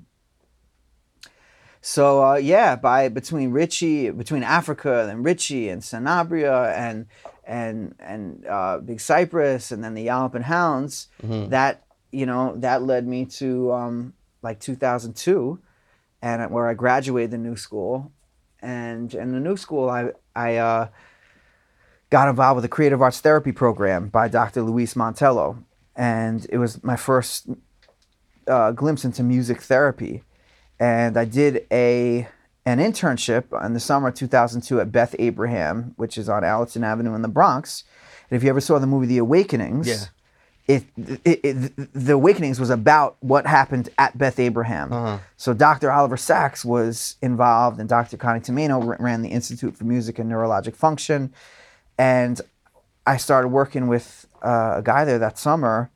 So 1.81 2.23
uh, 2.23 2.35
yeah, 2.35 2.75
by 2.75 3.09
between 3.09 3.51
Richie, 3.51 4.11
between 4.11 4.43
Africa 4.43 5.07
and 5.09 5.25
Richie 5.25 5.69
and 5.69 5.81
Sanabria 5.81 6.77
and 6.77 7.07
and 7.43 7.95
and 7.99 8.45
uh, 8.45 8.77
Big 8.77 8.99
Cypress 8.99 9.71
and 9.71 9.83
then 9.83 9.95
the 9.95 10.05
Yallopin 10.05 10.43
Hounds, 10.43 11.07
that 11.49 11.83
you 12.11 12.27
know 12.27 12.53
that 12.57 12.83
led 12.83 13.07
me 13.07 13.25
to 13.25 13.71
um, 13.71 14.13
like 14.43 14.59
2002, 14.59 15.59
and 16.21 16.51
where 16.51 16.67
I 16.67 16.75
graduated 16.75 17.31
the 17.31 17.39
new 17.39 17.55
school, 17.55 18.11
and 18.61 19.11
in 19.15 19.31
the 19.31 19.39
new 19.39 19.57
school 19.57 19.89
I 19.89 20.11
I 20.35 20.57
uh, 20.57 20.87
got 22.11 22.29
involved 22.29 22.57
with 22.57 22.65
a 22.65 22.69
creative 22.69 23.01
arts 23.01 23.21
therapy 23.21 23.51
program 23.51 24.09
by 24.09 24.27
Dr. 24.27 24.61
Louise 24.61 24.93
Montello, 24.93 25.63
and 26.01 26.47
it 26.49 26.57
was 26.57 26.83
my 26.83 26.95
first 26.95 27.47
uh, 28.47 28.71
glimpse 28.71 29.05
into 29.05 29.21
music 29.23 29.61
therapy 29.61 30.23
and 30.79 31.15
I 31.15 31.25
did 31.25 31.53
a 31.71 32.27
an 32.65 32.79
internship 32.79 33.43
in 33.65 33.73
the 33.73 33.79
summer 33.79 34.07
of 34.09 34.15
2002 34.15 34.79
at 34.81 34.91
Beth 34.91 35.15
Abraham, 35.19 35.93
which 35.97 36.17
is 36.17 36.27
on 36.29 36.43
Allerton 36.43 36.83
Avenue 36.83 37.13
in 37.15 37.21
the 37.23 37.27
Bronx. 37.27 37.83
And 38.29 38.37
if 38.37 38.43
you 38.43 38.49
ever 38.49 38.61
saw 38.61 38.77
the 38.79 38.85
movie 38.87 39.07
The 39.07 39.17
Awakenings, 39.17 39.87
Yeah. 39.87 40.75
it, 40.75 40.83
it, 41.25 41.39
it 41.43 41.93
The 41.93 42.13
Awakenings 42.13 42.59
was 42.59 42.69
about 42.69 43.17
what 43.19 43.47
happened 43.47 43.89
at 43.97 44.15
Beth 44.17 44.39
Abraham. 44.39 44.93
Uh-huh. 44.93 45.17
So 45.37 45.53
Dr. 45.55 45.91
Oliver 45.91 46.17
Sacks 46.17 46.63
was 46.63 47.15
involved, 47.21 47.79
and 47.79 47.89
Dr. 47.89 48.15
Connie 48.17 48.39
Tomaino 48.41 48.95
ran 48.99 49.23
the 49.23 49.29
Institute 49.29 49.75
for 49.75 49.85
Music 49.85 50.19
and 50.19 50.31
Neurologic 50.31 50.75
Function. 50.75 51.33
And 51.97 52.41
I 53.07 53.17
started 53.17 53.47
working 53.49 53.87
with 53.87 54.27
uh, 54.41 54.75
a 54.77 54.81
guy 54.83 55.05
there 55.05 55.19
that 55.19 55.37
summer 55.37 55.89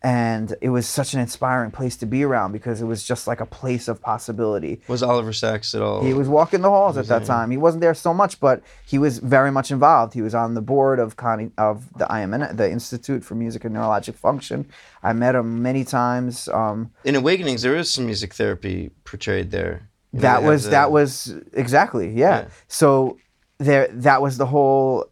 and 0.00 0.54
it 0.60 0.68
was 0.68 0.86
such 0.86 1.12
an 1.12 1.18
inspiring 1.18 1.72
place 1.72 1.96
to 1.96 2.06
be 2.06 2.22
around 2.22 2.52
because 2.52 2.80
it 2.80 2.84
was 2.84 3.02
just 3.02 3.26
like 3.26 3.40
a 3.40 3.46
place 3.46 3.88
of 3.88 4.00
possibility. 4.00 4.80
Was 4.86 5.02
Oliver 5.02 5.32
Sacks 5.32 5.74
at 5.74 5.82
all? 5.82 6.04
He 6.04 6.14
was 6.14 6.28
walking 6.28 6.60
the 6.60 6.70
halls 6.70 6.96
at 6.96 7.06
that 7.06 7.24
time. 7.24 7.50
He 7.50 7.56
wasn't 7.56 7.80
there 7.80 7.94
so 7.94 8.14
much, 8.14 8.38
but 8.38 8.62
he 8.86 8.96
was 8.96 9.18
very 9.18 9.50
much 9.50 9.72
involved. 9.72 10.14
He 10.14 10.22
was 10.22 10.36
on 10.36 10.54
the 10.54 10.62
board 10.62 11.00
of 11.00 11.16
Connie, 11.16 11.50
of 11.58 11.92
the 11.98 12.04
IMN, 12.04 12.56
the 12.56 12.70
Institute 12.70 13.24
for 13.24 13.34
Music 13.34 13.64
and 13.64 13.74
Neurologic 13.74 14.14
Function. 14.14 14.66
I 15.02 15.12
met 15.14 15.34
him 15.34 15.62
many 15.62 15.84
times. 15.84 16.48
Um, 16.48 16.92
In 17.02 17.16
Awakenings, 17.16 17.62
there 17.62 17.74
is 17.74 17.90
some 17.90 18.06
music 18.06 18.34
therapy 18.34 18.90
portrayed 19.04 19.50
there. 19.50 19.88
You 20.12 20.20
that 20.20 20.44
was 20.44 20.64
the- 20.64 20.70
that 20.70 20.92
was 20.92 21.34
exactly 21.52 22.10
yeah. 22.12 22.42
Yeah. 22.42 22.48
So 22.68 23.18
there 23.58 23.88
that 23.88 24.22
was 24.22 24.38
the 24.38 24.46
whole 24.46 25.06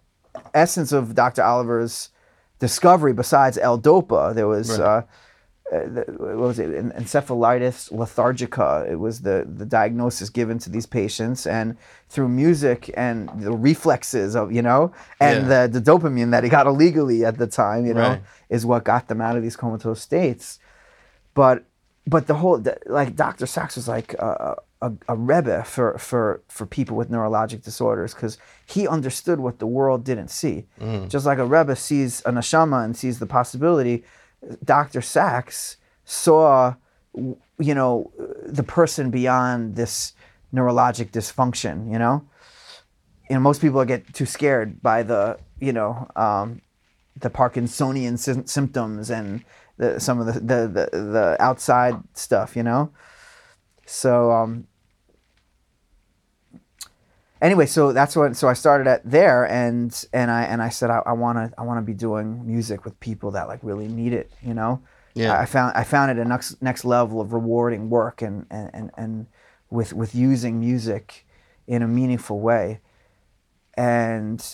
essence 0.55 0.93
of 0.93 1.17
Dr. 1.17 1.43
Oliver's 1.43 2.11
discovery. 2.59 3.13
Besides 3.13 3.59
L-Dopa, 3.59 4.35
there 4.35 4.49
was 4.49 4.71
Right. 4.79 4.81
uh, 4.81 5.03
the, 5.73 6.05
what 6.19 6.37
was 6.37 6.59
it 6.61 6.73
En- 6.75 6.93
encephalitis 6.93 7.91
lethargica 7.91 8.89
it 8.89 9.01
was 9.01 9.23
the 9.23 9.45
the 9.61 9.67
diagnosis 9.67 10.31
given 10.31 10.59
to 10.61 10.71
these 10.71 10.87
patients 10.87 11.45
and 11.45 11.77
through 12.09 12.29
music 12.29 12.89
and 12.97 13.29
the 13.43 13.51
reflexes 13.51 14.37
of 14.37 14.53
you 14.53 14.63
know 14.63 14.93
and 15.21 15.49
Yeah. 15.49 15.67
the 15.67 15.81
the 15.81 15.91
dopamine 15.91 16.31
that 16.31 16.45
he 16.45 16.51
got 16.51 16.69
illegally 16.69 17.25
at 17.25 17.39
the 17.39 17.49
time 17.49 17.85
you 17.85 17.95
know 17.95 18.11
Right. 18.11 18.23
is 18.49 18.65
what 18.65 18.85
got 18.85 19.09
them 19.09 19.21
out 19.21 19.37
of 19.37 19.43
these 19.43 19.57
comatose 19.57 20.01
states 20.01 20.61
but 21.35 21.65
but 22.07 22.29
the 22.29 22.35
whole 22.35 22.63
like 22.87 23.17
Dr. 23.17 23.47
Sacks 23.47 23.75
was 23.75 23.89
like 23.89 24.15
a, 24.15 24.55
a, 24.83 24.93
a 25.09 25.17
rebbe 25.17 25.65
for 25.65 25.97
for 25.99 26.43
for 26.49 26.67
people 26.67 26.97
with 26.97 27.11
neurologic 27.11 27.63
disorders 27.63 28.15
because 28.15 28.39
he 28.67 28.87
understood 28.87 29.41
what 29.41 29.59
the 29.59 29.67
world 29.67 30.05
didn't 30.05 30.29
see. 30.29 30.67
Just 31.09 31.27
like 31.27 31.39
a 31.39 31.45
rebbe 31.47 31.77
sees 31.77 32.21
a 32.27 32.31
neshama 32.31 32.85
and 32.85 32.97
sees 32.97 33.19
the 33.19 33.27
possibility, 33.27 34.05
Dr. 34.65 35.01
Sacks 35.01 35.77
saw 36.05 36.75
you 37.15 37.75
know 37.75 38.11
the 38.45 38.63
person 38.63 39.11
beyond 39.11 39.77
this 39.77 40.13
neurologic 40.53 41.11
dysfunction. 41.11 41.91
You 41.91 41.99
know, 41.99 42.25
you 43.31 43.37
know 43.37 43.41
most 43.41 43.61
people 43.61 43.85
get 43.85 44.13
too 44.13 44.27
scared 44.27 44.83
by 44.83 45.03
the 45.03 45.39
you 45.59 45.73
know 45.73 46.09
um, 46.17 46.61
the 47.19 47.31
Parkinsonian 47.31 48.19
sym- 48.19 48.47
symptoms 48.47 49.11
and 49.11 49.43
the, 49.79 50.01
some 50.01 50.21
of 50.21 50.27
the, 50.27 50.41
the, 50.41 50.69
the, 50.69 50.99
the 50.99 51.37
outside 51.41 51.97
stuff, 52.15 52.57
you 52.57 52.63
know? 52.63 52.91
So, 53.87 54.31
um, 54.31 54.67
anyway, 57.41 57.67
so 57.67 57.93
that's 57.93 58.17
what, 58.17 58.37
so 58.37 58.49
I 58.49 58.53
started 58.53 58.87
at 58.87 59.09
there 59.09 59.45
and, 59.45 60.05
and 60.13 60.31
I, 60.31 60.43
and 60.43 60.63
I 60.63 60.69
said, 60.69 60.91
I, 60.91 61.13
want 61.13 61.39
to, 61.39 61.53
I 61.59 61.63
want 61.63 61.79
to 61.79 61.83
be 61.83 61.95
doing 61.95 62.47
music 62.47 62.85
with 62.85 62.99
people 63.01 63.31
that 63.33 63.49
like 63.49 63.61
really 63.63 63.89
need 63.89 64.13
it, 64.13 64.31
you 64.43 64.55
know? 64.55 64.83
Yeah. 65.15 65.39
I 65.39 65.47
found, 65.47 65.77
I 65.77 65.85
found 65.85 66.11
it 66.11 66.21
a 66.21 66.29
next, 66.29 66.61
next 66.61 66.85
level 66.85 67.21
of 67.21 67.33
rewarding 67.33 67.89
work 67.89 68.21
and, 68.21 68.45
and, 68.51 68.71
and, 68.75 68.91
and 68.99 69.27
with, 69.71 69.95
with 69.95 70.15
using 70.15 70.61
music 70.61 71.27
in 71.67 71.83
a 71.83 71.89
meaningful 71.89 72.41
way. 72.41 72.81
And 73.75 74.45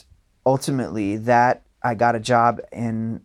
ultimately 0.46 1.16
that 1.16 1.62
I 1.82 1.94
got 1.94 2.14
a 2.14 2.20
job 2.20 2.60
in 2.70 3.22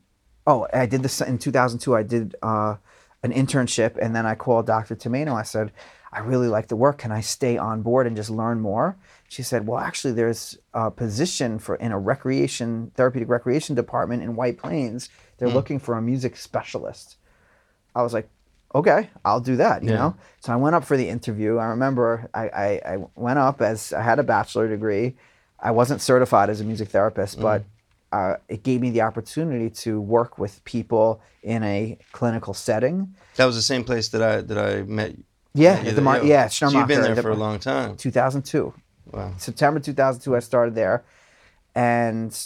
oh, 0.47 0.65
I 0.73 0.85
did 0.85 1.03
this 1.03 1.21
in 1.21 1.37
2002. 1.37 1.93
I 1.95 2.03
did 2.03 2.35
uh, 2.41 2.77
an 3.21 3.33
internship, 3.33 3.97
and 4.01 4.15
then 4.15 4.25
I 4.25 4.33
called 4.33 4.65
Dr. 4.65 4.95
Tomaino. 4.95 5.33
I 5.33 5.43
said, 5.43 5.71
I 6.17 6.21
really 6.21 6.47
like 6.47 6.67
the 6.67 6.75
work. 6.75 6.97
Can 6.97 7.11
I 7.11 7.21
stay 7.21 7.57
on 7.57 7.83
board 7.83 8.07
and 8.07 8.15
just 8.15 8.31
learn 8.31 8.59
more? 8.59 8.97
She 9.29 9.43
said, 9.43 9.67
Well, 9.67 9.77
actually, 9.77 10.13
there's 10.13 10.57
a 10.73 10.89
position 10.89 11.59
for 11.59 11.75
in 11.75 11.91
a 11.91 11.99
recreation 11.99 12.91
therapeutic 12.95 13.29
recreation 13.29 13.75
department 13.75 14.23
in 14.23 14.35
White 14.35 14.57
Plains. 14.57 15.09
They're 15.37 15.47
looking 15.47 15.77
for 15.77 15.95
a 15.95 16.01
music 16.01 16.35
specialist. 16.35 17.17
I 17.93 18.01
was 18.01 18.13
like, 18.13 18.29
okay, 18.73 19.09
I'll 19.23 19.39
do 19.39 19.57
that, 19.57 19.83
you 19.83 19.91
Yeah. 19.91 19.97
know? 19.97 20.15
So 20.39 20.53
I 20.53 20.55
went 20.55 20.75
up 20.75 20.83
for 20.83 20.97
the 20.97 21.07
interview. 21.07 21.57
I 21.57 21.65
remember 21.65 22.29
I, 22.33 22.49
I, 22.49 22.81
I 22.93 22.97
went 23.15 23.37
up 23.37 23.61
as 23.61 23.93
I 23.93 24.01
had 24.01 24.17
a 24.17 24.23
bachelor 24.23 24.67
degree. 24.67 25.15
I 25.59 25.71
wasn't 25.71 26.01
certified 26.01 26.49
as 26.49 26.61
a 26.61 26.63
music 26.63 26.89
therapist, 26.89 27.39
but 27.39 27.63
uh, 28.11 28.35
it 28.47 28.63
gave 28.63 28.81
me 28.81 28.89
the 28.89 29.01
opportunity 29.01 29.69
to 29.69 30.01
work 30.01 30.39
with 30.39 30.63
people 30.63 31.21
in 31.43 31.63
a 31.63 31.97
clinical 32.11 32.53
setting. 32.53 33.15
That 33.35 33.45
was 33.45 33.55
the 33.55 33.61
same 33.61 33.83
place 33.83 34.09
that 34.09 34.21
I 34.21 34.41
that 34.41 34.57
I 34.57 34.81
met. 34.83 35.15
Yeah, 35.57 35.81
the 35.81 36.01
Mar- 36.01 36.23
yeah, 36.23 36.47
So 36.47 36.69
you've 36.69 36.87
been 36.87 37.01
there 37.01 37.15
the- 37.15 37.21
for 37.21 37.31
a 37.31 37.35
long 37.35 37.59
time. 37.59 37.97
2002. 37.97 38.73
Wow. 39.11 39.33
September 39.37 39.79
2002, 39.79 40.35
I 40.35 40.39
started 40.39 40.75
there, 40.75 41.03
and 41.75 42.37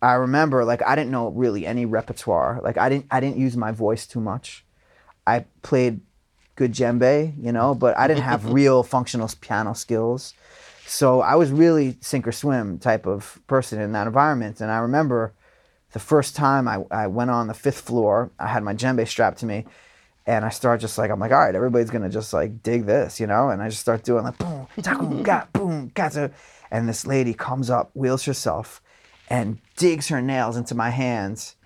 I 0.00 0.14
remember 0.14 0.64
like 0.64 0.82
I 0.82 0.94
didn't 0.96 1.10
know 1.10 1.28
really 1.28 1.66
any 1.66 1.84
repertoire. 1.84 2.60
Like 2.62 2.78
I 2.78 2.88
didn't 2.88 3.06
I 3.10 3.20
didn't 3.20 3.36
use 3.36 3.56
my 3.56 3.72
voice 3.72 4.06
too 4.06 4.20
much. 4.20 4.64
I 5.26 5.44
played 5.62 6.00
good 6.56 6.72
djembe, 6.72 7.34
you 7.40 7.52
know, 7.52 7.74
but 7.74 7.96
I 7.98 8.08
didn't 8.08 8.22
have 8.24 8.44
real 8.60 8.82
functional 8.82 9.30
piano 9.40 9.74
skills. 9.74 10.34
So 10.86 11.20
I 11.20 11.34
was 11.34 11.50
really 11.50 11.98
sink 12.00 12.26
or 12.26 12.32
swim 12.32 12.78
type 12.78 13.06
of 13.06 13.38
person 13.46 13.80
in 13.80 13.92
that 13.92 14.06
environment. 14.06 14.60
And 14.62 14.70
I 14.70 14.78
remember 14.78 15.34
the 15.92 15.98
first 15.98 16.34
time 16.34 16.66
I, 16.66 16.84
I 16.90 17.06
went 17.08 17.30
on 17.30 17.46
the 17.46 17.54
fifth 17.54 17.82
floor, 17.82 18.30
I 18.38 18.46
had 18.48 18.62
my 18.62 18.74
djembe 18.74 19.06
strapped 19.06 19.38
to 19.40 19.46
me. 19.46 19.66
And 20.28 20.44
I 20.44 20.50
start 20.50 20.82
just 20.82 20.98
like 20.98 21.10
I'm 21.10 21.18
like, 21.18 21.32
all 21.32 21.38
right, 21.38 21.54
everybody's 21.54 21.88
gonna 21.88 22.10
just 22.10 22.34
like 22.34 22.62
dig 22.62 22.84
this, 22.84 23.18
you 23.18 23.26
know. 23.26 23.48
And 23.48 23.62
I 23.62 23.70
just 23.70 23.80
start 23.80 24.04
doing 24.04 24.24
like 24.24 24.36
boom, 24.36 24.68
takum, 24.76 25.24
gat, 25.24 25.50
boom, 25.54 25.90
gat. 25.94 26.32
And 26.70 26.86
this 26.86 27.06
lady 27.06 27.32
comes 27.32 27.70
up, 27.70 27.90
wheels 27.94 28.26
herself, 28.26 28.82
and 29.30 29.58
digs 29.76 30.08
her 30.08 30.20
nails 30.20 30.58
into 30.58 30.74
my 30.74 30.90
hands, 30.90 31.56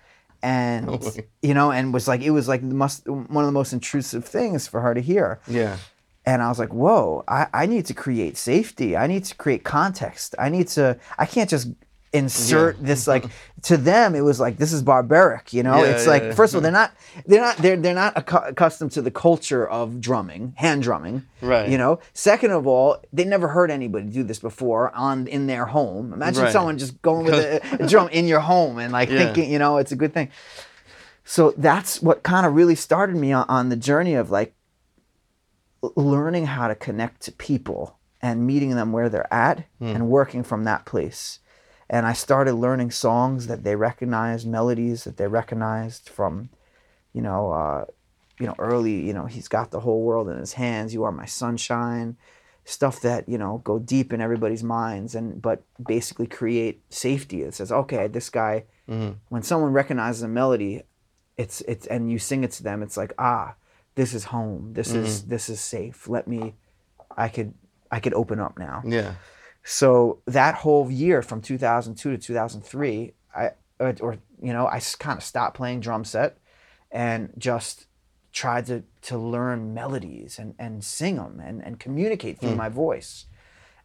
and 0.41 0.89
way. 0.89 1.27
you 1.41 1.53
know, 1.53 1.73
and 1.73 1.93
was 1.93 2.07
like, 2.07 2.21
it 2.21 2.31
was 2.31 2.47
like 2.47 2.61
the 2.61 2.73
must 2.73 3.05
one 3.05 3.43
of 3.43 3.47
the 3.47 3.51
most 3.51 3.73
intrusive 3.73 4.23
things 4.23 4.65
for 4.65 4.79
her 4.79 4.93
to 4.93 5.01
hear. 5.01 5.41
Yeah. 5.45 5.77
And 6.25 6.41
I 6.41 6.47
was 6.47 6.57
like, 6.57 6.73
whoa, 6.73 7.25
I, 7.27 7.47
I 7.53 7.65
need 7.65 7.85
to 7.87 7.93
create 7.93 8.37
safety. 8.37 8.95
I 8.95 9.07
need 9.07 9.25
to 9.25 9.35
create 9.35 9.65
context. 9.65 10.35
I 10.39 10.47
need 10.47 10.69
to, 10.69 10.97
I 11.17 11.25
can't 11.25 11.49
just 11.49 11.67
insert 12.13 12.79
this 12.79 13.07
like 13.07 13.25
to 13.63 13.75
them 13.75 14.13
it 14.13 14.21
was 14.21 14.39
like 14.39 14.57
this 14.57 14.71
is 14.71 14.83
barbaric 14.83 15.51
you 15.51 15.63
know 15.63 15.77
Yeah, 15.83 15.91
it's 15.91 16.05
yeah, 16.05 16.11
like 16.11 16.23
yeah. 16.23 16.33
first 16.33 16.53
of 16.53 16.57
all 16.57 16.61
they're 16.61 16.71
not 16.83 16.91
they're 17.25 17.41
not 17.41 17.57
they're 17.57 17.75
they're 17.75 17.95
not 17.95 18.13
accu- 18.15 18.49
accustomed 18.49 18.91
to 18.91 19.01
the 19.01 19.09
culture 19.09 19.67
of 19.67 19.99
drumming 19.99 20.53
hand 20.57 20.83
drumming 20.83 21.23
Right. 21.41 21.67
you 21.69 21.77
know 21.77 21.99
second 22.13 22.51
of 22.51 22.67
all 22.67 22.97
they 23.11 23.25
never 23.25 23.47
heard 23.47 23.71
anybody 23.71 24.07
do 24.09 24.23
this 24.23 24.37
before 24.39 24.93
on 24.95 25.25
in 25.27 25.47
their 25.47 25.65
home 25.65 26.13
imagine 26.13 26.43
Right. 26.43 26.53
someone 26.53 26.77
just 26.77 27.01
going 27.01 27.25
with 27.25 27.33
a, 27.33 27.83
a 27.83 27.87
drum 27.87 28.09
in 28.09 28.27
your 28.27 28.41
home 28.41 28.77
and 28.77 28.93
like 28.93 29.09
Yeah. 29.09 29.17
thinking 29.25 29.51
you 29.51 29.57
know 29.57 29.77
it's 29.77 29.91
a 29.91 29.95
good 29.97 30.13
thing 30.13 30.29
so 31.25 31.53
that's 31.57 32.01
what 32.01 32.21
kind 32.21 32.45
of 32.45 32.53
really 32.53 32.75
started 32.75 33.15
me 33.15 33.31
on, 33.31 33.45
on 33.49 33.69
the 33.69 33.75
journey 33.77 34.13
of 34.13 34.29
like 34.29 34.53
learning 35.95 36.45
how 36.45 36.67
to 36.67 36.75
connect 36.75 37.21
to 37.21 37.31
people 37.31 37.97
and 38.21 38.47
meeting 38.47 38.71
them 38.75 38.91
where 38.91 39.09
they're 39.09 39.33
at 39.33 39.65
hmm. 39.79 39.87
and 39.87 40.07
working 40.09 40.43
from 40.43 40.63
that 40.63 40.85
place. 40.85 41.39
And 41.93 42.07
I 42.07 42.13
started 42.13 42.55
learning 42.55 42.89
songs 42.89 43.45
that 43.45 43.63
they 43.63 43.75
recognized, 43.75 44.47
melodies 44.47 45.03
that 45.03 45.17
they 45.17 45.27
recognized 45.27 46.09
from, 46.09 46.49
you 47.13 47.21
know, 47.21 47.51
uh, 47.51 47.85
you 48.39 48.47
know, 48.47 48.55
early, 48.57 49.05
you 49.07 49.13
know, 49.13 49.27
he's 49.27 49.47
got 49.47 49.69
the 49.69 49.81
whole 49.81 50.01
world 50.01 50.27
in 50.27 50.39
his 50.39 50.53
hands. 50.53 50.95
You 50.95 51.03
are 51.03 51.11
my 51.11 51.27
sunshine. 51.27 52.17
Stuff 52.65 53.01
that 53.01 53.27
you 53.27 53.37
know 53.37 53.61
go 53.65 53.77
deep 53.77 54.13
in 54.13 54.21
everybody's 54.21 54.63
minds, 54.63 55.15
and 55.15 55.39
but 55.39 55.63
basically 55.85 56.25
create 56.25 56.81
safety. 56.89 57.43
It 57.43 57.53
says, 57.53 57.71
okay, 57.71 58.07
this 58.07 58.29
guy. 58.29 58.63
When 59.29 59.43
someone 59.43 59.73
recognizes 59.73 60.23
a 60.23 60.27
melody, 60.29 60.81
it's 61.37 61.61
it's 61.67 61.85
and 61.87 62.09
you 62.09 62.17
sing 62.17 62.43
it 62.43 62.51
to 62.51 62.63
them. 62.63 62.81
It's 62.81 62.97
like 62.97 63.13
ah, 63.19 63.55
this 63.95 64.13
is 64.13 64.23
home. 64.25 64.73
This 64.73 64.93
is 64.93 65.23
this 65.25 65.49
is 65.49 65.59
safe. 65.59 66.07
Let 66.07 66.25
me, 66.27 66.55
I 67.15 67.27
could 67.27 67.53
I 67.91 67.99
could 67.99 68.13
open 68.13 68.39
up 68.39 68.57
now. 68.57 68.81
Yeah. 68.85 69.13
So 69.63 70.19
that 70.25 70.55
whole 70.55 70.91
year 70.91 71.21
from 71.21 71.41
2002 71.41 72.11
to 72.11 72.17
2003, 72.17 73.13
I 73.35 73.51
or, 73.79 73.95
or 74.01 74.17
you 74.41 74.53
know 74.53 74.67
I 74.67 74.79
kind 74.99 75.17
of 75.17 75.23
stopped 75.23 75.55
playing 75.55 75.79
drum 75.79 76.03
set 76.05 76.37
and 76.91 77.31
just 77.37 77.87
tried 78.33 78.65
to 78.65 78.83
to 79.03 79.17
learn 79.17 79.73
melodies 79.73 80.37
and 80.37 80.53
and 80.59 80.83
sing 80.83 81.15
them 81.15 81.39
and 81.39 81.63
and 81.63 81.79
communicate 81.79 82.39
through 82.39 82.55
my 82.55 82.69
voice. 82.69 83.25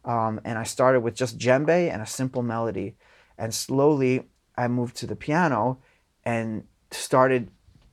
Um, 0.05 0.39
and 0.43 0.57
I 0.57 0.63
started 0.63 1.01
with 1.01 1.13
just 1.13 1.37
djembe 1.37 1.91
and 1.91 2.01
a 2.01 2.05
simple 2.05 2.41
melody, 2.41 2.95
and 3.37 3.53
slowly 3.53 4.23
I 4.57 4.67
moved 4.67 4.95
to 4.97 5.07
the 5.07 5.15
piano 5.15 5.79
and 6.25 6.65
started 6.91 7.51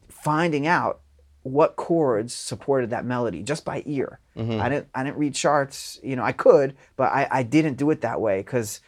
finding 0.09 0.67
out 0.67 1.01
what 1.47 1.77
chords 1.77 2.35
supported 2.35 2.91
that 2.91 3.05
melody 3.05 3.43
just 3.43 3.65
by 3.65 3.83
ear. 3.87 4.19
I 4.61 4.69
didn't 4.69 4.89
I 4.95 5.05
didn't 5.05 5.17
read 5.17 5.35
charts. 5.35 6.01
You 6.03 6.17
know, 6.17 6.25
I 6.25 6.33
could, 6.33 6.77
but 6.97 7.13
I, 7.13 7.29
I 7.31 7.43
didn't 7.43 7.75
do 7.75 7.91
it 7.91 8.01
that 8.01 8.21
way 8.21 8.39
because 8.41 8.81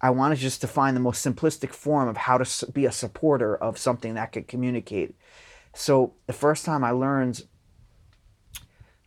I 0.00 0.10
wanted 0.10 0.38
just 0.38 0.60
to 0.60 0.68
find 0.68 0.96
the 0.96 1.00
most 1.00 1.26
simplistic 1.26 1.70
form 1.70 2.08
of 2.08 2.16
how 2.16 2.38
to 2.38 2.72
be 2.72 2.86
a 2.86 2.92
supporter 2.92 3.56
of 3.56 3.78
something 3.78 4.14
that 4.14 4.32
could 4.32 4.46
communicate. 4.46 5.14
So 5.74 6.14
the 6.26 6.32
first 6.32 6.64
time 6.64 6.84
I 6.84 6.92
learned 6.92 7.42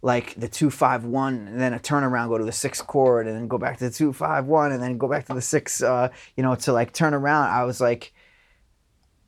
like 0.01 0.35
the 0.35 0.47
two 0.47 0.69
five 0.69 1.05
one, 1.05 1.47
and 1.47 1.61
then 1.61 1.73
a 1.73 1.79
turnaround, 1.79 2.29
go 2.29 2.37
to 2.37 2.45
the 2.45 2.51
sixth 2.51 2.85
chord, 2.87 3.27
and 3.27 3.35
then 3.35 3.47
go 3.47 3.57
back 3.57 3.77
to 3.77 3.85
the 3.85 3.95
two 3.95 4.11
five 4.11 4.45
one, 4.47 4.71
and 4.71 4.83
then 4.83 4.97
go 4.97 5.07
back 5.07 5.27
to 5.27 5.33
the 5.33 5.41
six. 5.41 5.81
Uh, 5.81 6.09
you 6.35 6.43
know, 6.43 6.55
to 6.55 6.73
like 6.73 6.91
turn 6.91 7.13
around. 7.13 7.49
I 7.49 7.63
was 7.63 7.79
like, 7.79 8.13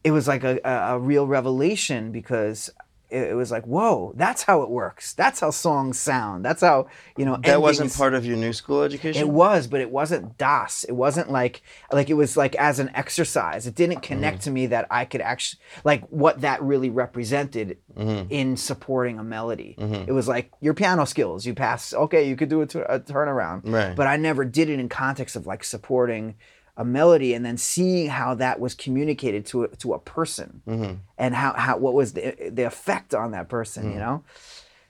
it 0.03 0.11
was 0.11 0.27
like 0.27 0.43
a, 0.43 0.59
a 0.65 0.99
real 0.99 1.27
revelation 1.27 2.11
because 2.11 2.69
it, 3.13 3.31
it 3.31 3.33
was 3.35 3.51
like, 3.51 3.65
whoa, 3.65 4.13
that's 4.15 4.43
how 4.43 4.63
it 4.63 4.69
works. 4.69 5.13
That's 5.13 5.39
how 5.39 5.51
songs 5.51 5.99
sound. 5.99 6.43
That's 6.43 6.61
how 6.61 6.87
you 7.15 7.25
know. 7.25 7.37
That 7.43 7.61
wasn't 7.61 7.93
part 7.93 8.13
of 8.13 8.25
your 8.25 8.37
new 8.37 8.53
school 8.53 8.81
education. 8.81 9.21
it 9.21 9.29
was, 9.29 9.67
but 9.67 9.81
it 9.81 9.91
wasn't 9.91 10.37
das. 10.37 10.83
It 10.83 10.93
wasn't 10.93 11.31
like 11.31 11.61
like 11.91 12.09
it 12.09 12.15
was 12.15 12.35
like 12.35 12.55
as 12.55 12.79
an 12.79 12.89
exercise. 12.95 13.67
It 13.67 13.75
didn't 13.75 14.01
connect 14.01 14.37
mm-hmm. 14.37 14.43
to 14.43 14.51
me 14.51 14.65
that 14.67 14.87
I 14.89 15.05
could 15.05 15.21
actually 15.21 15.61
like 15.83 16.03
what 16.07 16.41
that 16.41 16.61
really 16.63 16.89
represented 16.89 17.77
mm-hmm. 17.95 18.31
in 18.31 18.57
supporting 18.57 19.19
a 19.19 19.23
melody. 19.23 19.75
Mm-hmm. 19.77 20.09
It 20.09 20.11
was 20.11 20.27
like 20.27 20.51
your 20.59 20.73
piano 20.73 21.05
skills. 21.05 21.45
You 21.45 21.53
pass, 21.53 21.93
okay, 21.93 22.27
you 22.27 22.35
could 22.35 22.49
do 22.49 22.61
a, 22.61 22.65
tu- 22.65 22.81
a 22.81 22.99
turnaround, 22.99 23.61
Right. 23.65 23.95
but 23.95 24.07
I 24.07 24.17
never 24.17 24.45
did 24.45 24.69
it 24.69 24.79
in 24.79 24.89
context 24.89 25.35
of 25.35 25.45
like 25.45 25.63
supporting 25.63 26.35
a 26.75 26.83
melody 26.83 27.33
and 27.33 27.45
then 27.45 27.57
seeing 27.57 28.09
how 28.09 28.33
that 28.33 28.59
was 28.59 28.73
communicated 28.73 29.45
to 29.45 29.63
a, 29.63 29.67
to 29.77 29.93
a 29.93 29.99
person 29.99 30.61
Mm-hmm. 30.67 30.93
and 31.17 31.35
how, 31.35 31.53
how 31.53 31.77
what 31.77 31.93
was 31.93 32.13
the 32.13 32.35
the 32.51 32.63
effect 32.63 33.13
on 33.13 33.31
that 33.31 33.47
person, 33.49 33.91
you 33.91 33.99
know. 33.99 34.23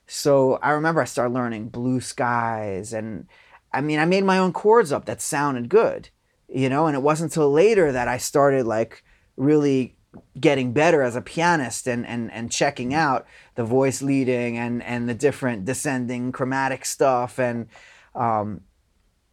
So 0.07 0.55
I 0.61 0.71
remember 0.71 1.01
I 1.01 1.05
started 1.05 1.33
learning 1.33 1.69
blue 1.69 1.99
skies, 2.01 2.93
and 2.93 3.27
I 3.71 3.81
mean 3.81 3.99
I 3.99 4.05
made 4.05 4.23
my 4.23 4.37
own 4.37 4.53
chords 4.53 4.91
up 4.91 5.05
that 5.05 5.21
sounded 5.21 5.69
good, 5.69 6.09
you 6.47 6.69
know. 6.69 6.87
And 6.87 6.95
it 6.95 7.01
wasn't 7.01 7.31
until 7.31 7.51
later 7.51 7.91
that 7.91 8.07
I 8.07 8.17
started 8.17 8.65
like 8.65 9.03
really 9.35 9.95
getting 10.39 10.73
better 10.73 11.01
as 11.01 11.15
a 11.15 11.21
pianist 11.21 11.87
and 11.87 12.05
and 12.05 12.31
and 12.31 12.51
checking 12.51 12.93
out 12.93 13.25
the 13.55 13.63
voice 13.63 14.01
leading 14.01 14.57
and 14.57 14.83
and 14.83 15.09
the 15.09 15.13
different 15.15 15.65
descending 15.65 16.31
chromatic 16.31 16.85
stuff 16.85 17.39
and 17.39 17.67
um 18.13 18.61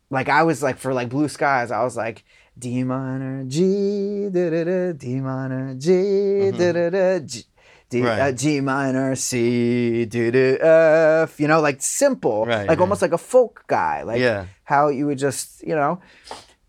like 0.09 0.29
I 0.31 0.43
was 0.43 0.63
like 0.63 0.79
for 0.79 0.95
like 0.95 1.11
blue 1.11 1.29
skies 1.29 1.71
I 1.71 1.83
was 1.85 1.97
like 1.99 2.25
D 2.61 2.85
minor 2.85 3.45
G 3.49 4.29
da 4.31 4.51
da 4.51 4.65
da 4.65 4.93
D 4.93 5.21
minor 5.21 5.75
G 5.75 6.51
da 6.53 6.73
da 6.73 6.91
da 6.91 7.19
G. 7.21 7.45
D, 7.91 8.03
Right. 8.03 8.21
uh, 8.21 8.31
G 8.33 8.61
minor 8.61 9.17
C 9.17 10.05
D 10.05 10.31
D 10.31 10.39
F 10.61 11.41
you 11.41 11.49
know 11.49 11.61
like 11.61 11.83
simple 11.83 12.47
Right, 12.47 12.59
like 12.61 12.69
right. 12.69 12.81
almost 12.81 13.03
like 13.03 13.13
a 13.13 13.19
folk 13.19 13.65
guy 13.67 14.05
like 14.05 14.21
Yeah. 14.21 14.45
how 14.63 14.89
you 14.89 15.07
would 15.07 15.19
just 15.19 15.67
you 15.67 15.75
know 15.75 16.01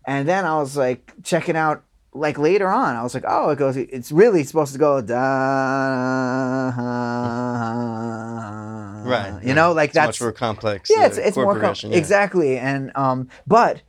and 0.04 0.28
then 0.28 0.44
I 0.44 0.56
was 0.56 0.76
like 0.76 1.12
checking 1.22 1.56
out 1.56 1.84
like 2.12 2.38
later 2.38 2.68
on 2.68 2.96
I 2.96 3.04
was 3.04 3.14
like 3.14 3.24
oh 3.28 3.50
it 3.50 3.56
goes 3.58 3.76
it's 3.76 4.10
really 4.10 4.42
supposed 4.42 4.72
to 4.72 4.80
go 4.80 5.00
da 5.00 6.72
Right. 9.04 9.42
you 9.44 9.54
know 9.54 9.72
like 9.72 9.90
it's 9.90 9.94
that's 9.94 10.08
much 10.08 10.20
more 10.20 10.32
complex. 10.32 10.90
yeah 10.90 11.02
uh, 11.02 11.06
it's, 11.06 11.18
it's 11.18 11.36
more 11.36 11.46
com- 11.46 11.54
progression, 11.54 11.92
yeah. 11.92 11.98
exactly 11.98 12.58
and 12.58 12.90
um 12.96 13.28
but 13.46 13.82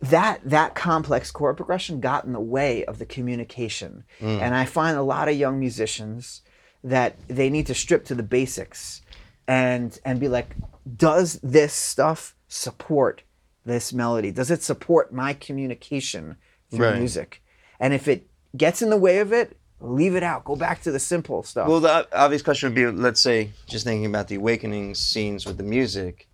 that 0.00 0.40
that 0.44 0.74
complex 0.74 1.30
chord 1.30 1.56
progression 1.56 2.00
got 2.00 2.24
in 2.24 2.32
the 2.32 2.40
way 2.40 2.84
of 2.84 2.98
the 2.98 3.06
communication. 3.06 4.04
Mm. 4.20 4.40
and 4.40 4.54
i 4.54 4.64
find 4.64 4.96
a 4.96 5.02
lot 5.02 5.28
of 5.28 5.36
young 5.36 5.58
musicians 5.58 6.42
that 6.84 7.16
they 7.28 7.50
need 7.50 7.66
to 7.66 7.74
strip 7.74 8.04
to 8.06 8.14
the 8.14 8.22
basics 8.22 9.02
and 9.48 9.98
and 10.04 10.20
be 10.20 10.28
like 10.28 10.54
does 10.96 11.40
this 11.42 11.72
stuff 11.72 12.36
support 12.48 13.22
this 13.64 13.92
melody? 13.92 14.30
Does 14.30 14.52
it 14.52 14.62
support 14.62 15.12
my 15.12 15.34
communication 15.34 16.36
through 16.70 16.86
Right. 16.90 16.98
music? 16.98 17.42
And 17.80 17.92
if 17.92 18.06
it 18.06 18.28
gets 18.56 18.80
in 18.80 18.90
the 18.90 18.96
way 18.96 19.18
of 19.18 19.32
it 19.32 19.56
leave 19.80 20.14
it 20.14 20.22
out. 20.22 20.44
Go 20.44 20.56
back 20.56 20.80
to 20.82 20.90
the 20.90 20.98
simple 20.98 21.42
stuff. 21.42 21.68
Well, 21.68 21.80
the 21.80 22.08
obvious 22.16 22.42
question 22.42 22.68
would 22.68 22.74
be, 22.74 22.86
let's 22.86 23.20
say, 23.20 23.50
just 23.66 23.84
thinking 23.84 24.06
about 24.06 24.28
the 24.28 24.36
awakening 24.36 24.94
scenes 24.94 25.44
with 25.44 25.58
the 25.58 25.62
music, 25.64 26.28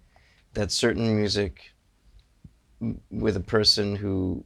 that 0.55 0.71
certain 0.71 1.17
music 1.17 1.72
with 3.11 3.37
a 3.37 3.41
person 3.41 3.97
who 3.97 4.45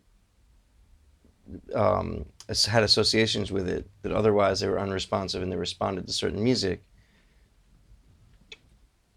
um, 1.75 2.25
had 2.69 2.83
associations 2.83 3.51
with 3.53 3.69
it 3.69 3.89
that 4.03 4.13
otherwise 4.13 4.61
they 4.61 4.69
were 4.69 4.81
unresponsive 4.81 5.43
and 5.43 5.51
they 5.51 5.57
responded 5.57 6.07
to 6.07 6.13
certain 6.13 6.43
music. 6.43 6.83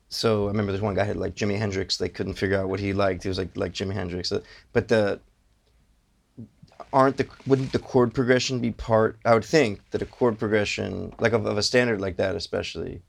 So 0.10 0.46
I 0.46 0.48
remember 0.48 0.72
there's 0.72 0.82
one 0.82 0.96
guy 0.96 1.04
had 1.04 1.18
like 1.18 1.36
Jimi 1.36 1.58
Hendrix. 1.58 1.98
They 1.98 2.10
couldn't 2.10 2.34
figure 2.34 2.60
out 2.60 2.70
what 2.70 2.80
he 2.80 2.94
liked. 2.94 3.24
He 3.24 3.30
was 3.30 3.38
like 3.38 3.56
like 3.56 3.74
Jimi 3.74 3.94
Hendrix. 3.94 4.34
But 4.74 4.88
the 4.88 5.20
aren't 6.92 7.18
the 7.18 7.28
wouldn't 7.46 7.72
the 7.72 7.80
chord 7.80 8.14
progression 8.14 8.60
be 8.60 8.72
part? 8.72 9.20
I 9.24 9.34
would 9.34 9.46
think 9.46 9.82
that 9.92 10.02
a 10.02 10.06
chord 10.06 10.40
progression, 10.40 11.14
like 11.20 11.34
of, 11.34 11.46
of 11.46 11.58
a 11.58 11.64
standard 11.64 12.02
like 12.02 12.18
that, 12.18 12.36
especially, 12.36 13.02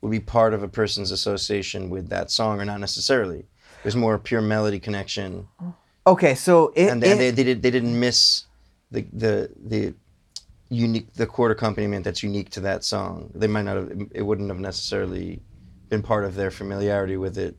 would 0.00 0.10
be 0.10 0.20
part 0.20 0.52
of 0.52 0.62
a 0.62 0.68
person's 0.68 1.10
association 1.10 1.88
with 1.88 2.08
that 2.10 2.30
song, 2.30 2.60
or 2.60 2.64
not 2.64 2.80
necessarily. 2.80 3.46
There's 3.82 3.96
more 3.96 4.18
pure 4.18 4.40
melody 4.42 4.78
connection, 4.80 5.48
okay 6.06 6.34
so 6.34 6.72
it, 6.76 6.88
and, 6.88 7.02
they, 7.02 7.08
it- 7.08 7.12
and 7.12 7.20
they, 7.20 7.30
they 7.30 7.44
did 7.44 7.62
they 7.62 7.70
didn't 7.70 7.98
miss 7.98 8.44
the 8.90 9.06
the 9.12 9.50
the 9.64 9.94
unique 10.68 11.12
the 11.14 11.26
chord 11.26 11.50
accompaniment 11.52 12.04
that's 12.04 12.22
unique 12.22 12.50
to 12.50 12.60
that 12.60 12.84
song. 12.84 13.30
They 13.34 13.46
might 13.46 13.62
not 13.62 13.76
have. 13.76 13.90
It 14.12 14.22
wouldn't 14.22 14.48
have 14.48 14.58
necessarily 14.60 15.42
been 15.88 16.02
part 16.02 16.24
of 16.24 16.34
their 16.34 16.50
familiarity 16.50 17.16
with 17.16 17.36
it 17.38 17.56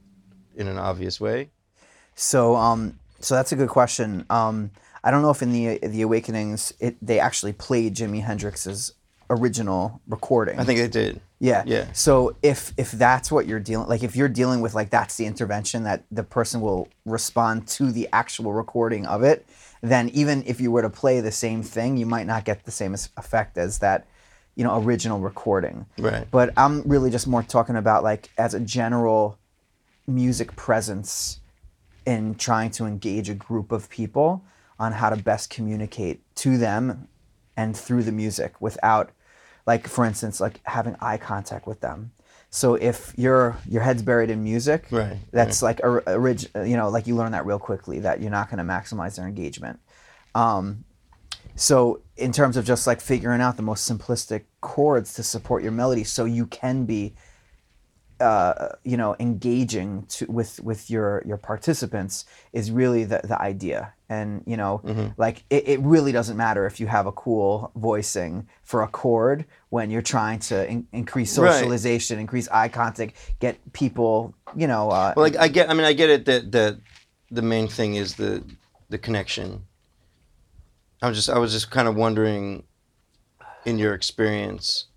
in 0.56 0.68
an 0.68 0.78
obvious 0.78 1.20
way. 1.22 1.50
So, 2.16 2.56
um, 2.56 3.00
so 3.20 3.36
that's 3.36 3.52
a 3.52 3.56
good 3.56 3.70
question. 3.70 4.26
Um, 4.30 4.72
I 5.04 5.12
don't 5.12 5.22
know 5.22 5.30
if 5.32 5.42
in 5.42 5.52
the 5.52 5.80
the 5.86 6.02
Awakenings 6.02 6.74
it, 6.80 6.96
they 7.02 7.20
actually 7.20 7.54
played 7.54 7.96
Jimi 7.96 8.24
Hendrix's 8.24 8.94
original 9.30 10.02
recording. 10.08 10.60
I 10.60 10.64
think 10.64 10.80
they 10.80 10.88
did. 10.88 11.22
Yeah. 11.44 11.64
Yeah. 11.66 11.92
So 11.92 12.38
if 12.42 12.74
if 12.78 12.92
that's 12.92 13.30
what 13.30 13.48
you're 13.48 13.60
dealing 13.60 13.90
like 13.90 14.02
if 14.02 14.16
you're 14.16 14.30
dealing 14.30 14.62
with 14.62 14.74
like 14.74 14.90
that's 14.90 15.18
the 15.18 15.26
intervention 15.26 15.84
that 15.84 16.06
the 16.10 16.24
person 16.24 16.62
will 16.62 16.88
respond 17.06 17.68
to 17.68 17.92
the 17.92 18.08
actual 18.14 18.54
recording 18.54 19.06
of 19.06 19.24
it, 19.24 19.46
then 19.82 20.08
even 20.10 20.44
if 20.48 20.62
you 20.62 20.72
were 20.72 20.82
to 20.82 20.90
play 20.90 21.20
the 21.20 21.34
same 21.34 21.62
thing, 21.62 21.98
you 21.98 22.06
might 22.06 22.28
not 22.28 22.46
get 22.46 22.64
the 22.64 22.72
same 22.72 22.94
effect 22.94 23.58
as 23.58 23.80
that, 23.80 24.08
you 24.56 24.64
know, 24.64 24.82
original 24.82 25.20
recording. 25.20 25.86
Right. 25.98 26.26
But 26.32 26.54
I'm 26.56 26.82
really 26.84 27.10
just 27.10 27.28
more 27.28 27.44
talking 27.44 27.76
about 27.76 28.04
like 28.04 28.30
as 28.38 28.54
a 28.54 28.62
general 28.62 29.38
music 30.08 30.56
presence 30.56 31.42
in 32.06 32.36
trying 32.36 32.72
to 32.72 32.86
engage 32.86 33.30
a 33.30 33.36
group 33.36 33.74
of 33.74 33.90
people 33.90 34.46
on 34.80 34.94
how 34.94 35.10
to 35.10 35.18
best 35.18 35.50
communicate 35.50 36.22
to 36.36 36.58
them 36.58 37.10
and 37.58 37.76
through 37.76 38.04
the 38.04 38.14
music 38.14 38.62
without 38.62 39.12
like 39.66 39.88
for 39.88 40.06
instance 40.06 40.40
like 40.40 40.60
having 40.64 40.96
eye 41.00 41.18
contact 41.18 41.68
with 41.68 41.80
them. 41.82 42.12
So 42.50 42.76
if 42.76 43.14
your 43.18 43.58
your 43.68 43.82
head's 43.82 44.04
buried 44.04 44.30
in 44.30 44.44
music 44.44 44.86
Right, 44.92 45.18
that's 45.32 45.62
like 45.62 45.80
a, 45.80 45.88
orig- 45.88 46.50
you 46.56 46.78
know 46.78 46.90
like 46.90 47.08
you 47.08 47.16
learn 47.16 47.32
that 47.32 47.46
real 47.46 47.60
quickly 47.60 48.00
that 48.00 48.22
you're 48.22 48.32
not 48.32 48.50
going 48.50 48.66
to 48.66 48.74
maximize 48.74 49.16
their 49.16 49.28
engagement. 49.28 49.80
Um, 50.36 50.86
so 51.56 52.02
in 52.18 52.32
terms 52.32 52.58
of 52.58 52.66
just 52.66 52.88
like 52.88 53.02
figuring 53.02 53.42
out 53.42 53.58
the 53.58 53.64
most 53.64 53.90
simplistic 53.90 54.44
chords 54.62 55.14
to 55.16 55.24
support 55.24 55.64
your 55.64 55.72
melody 55.72 56.04
so 56.04 56.26
you 56.26 56.46
can 56.48 56.86
be 56.86 57.14
uh, 58.20 58.70
you 58.84 58.96
know 58.96 59.16
engaging 59.20 60.06
to, 60.08 60.26
with 60.32 60.60
with 60.62 60.90
your 60.90 61.24
your 61.26 61.38
participants 61.38 62.26
is 62.54 62.72
really 62.72 63.04
the, 63.04 63.22
the 63.24 63.40
idea 63.42 63.94
and 64.14 64.44
you 64.52 64.58
know 64.62 64.74
Mm-hmm. 64.90 65.08
like 65.26 65.38
it, 65.50 65.64
it 65.74 65.80
really 65.94 66.12
doesn't 66.18 66.38
matter 66.46 66.64
if 66.72 66.76
you 66.82 66.88
have 66.98 67.06
a 67.08 67.12
cool 67.24 67.72
voicing 67.76 68.34
for 68.64 68.80
a 68.84 68.88
chord 69.02 69.46
when 69.76 69.86
you're 69.92 70.08
trying 70.16 70.40
to 70.50 70.56
in, 70.74 70.88
increase 70.92 71.32
Right. 71.38 71.52
socialization 71.54 72.20
increase 72.20 72.48
eye 72.60 72.70
contact 72.82 73.12
get 73.40 73.56
people 73.74 74.14
you 74.62 74.68
know 74.68 74.84
uh, 74.90 75.14
Well, 75.16 75.24
like 75.28 75.38
I 75.46 75.48
get, 75.58 75.70
I 75.70 75.74
mean, 75.74 75.86
I 75.92 75.94
get 76.02 76.10
it 76.16 76.26
that 76.30 76.52
that 76.58 76.74
the 77.38 77.42
main 77.42 77.68
thing 77.78 77.92
is 78.04 78.10
the 78.16 78.44
the 78.90 78.98
connection. 78.98 79.48
I 81.02 81.08
was 81.10 81.18
just, 81.18 81.30
I 81.30 81.40
was 81.44 81.52
just 81.52 81.70
kind 81.78 81.88
of 81.90 81.96
wondering, 81.96 82.64
in 83.66 83.76
your 83.84 83.94
experience, 83.94 84.88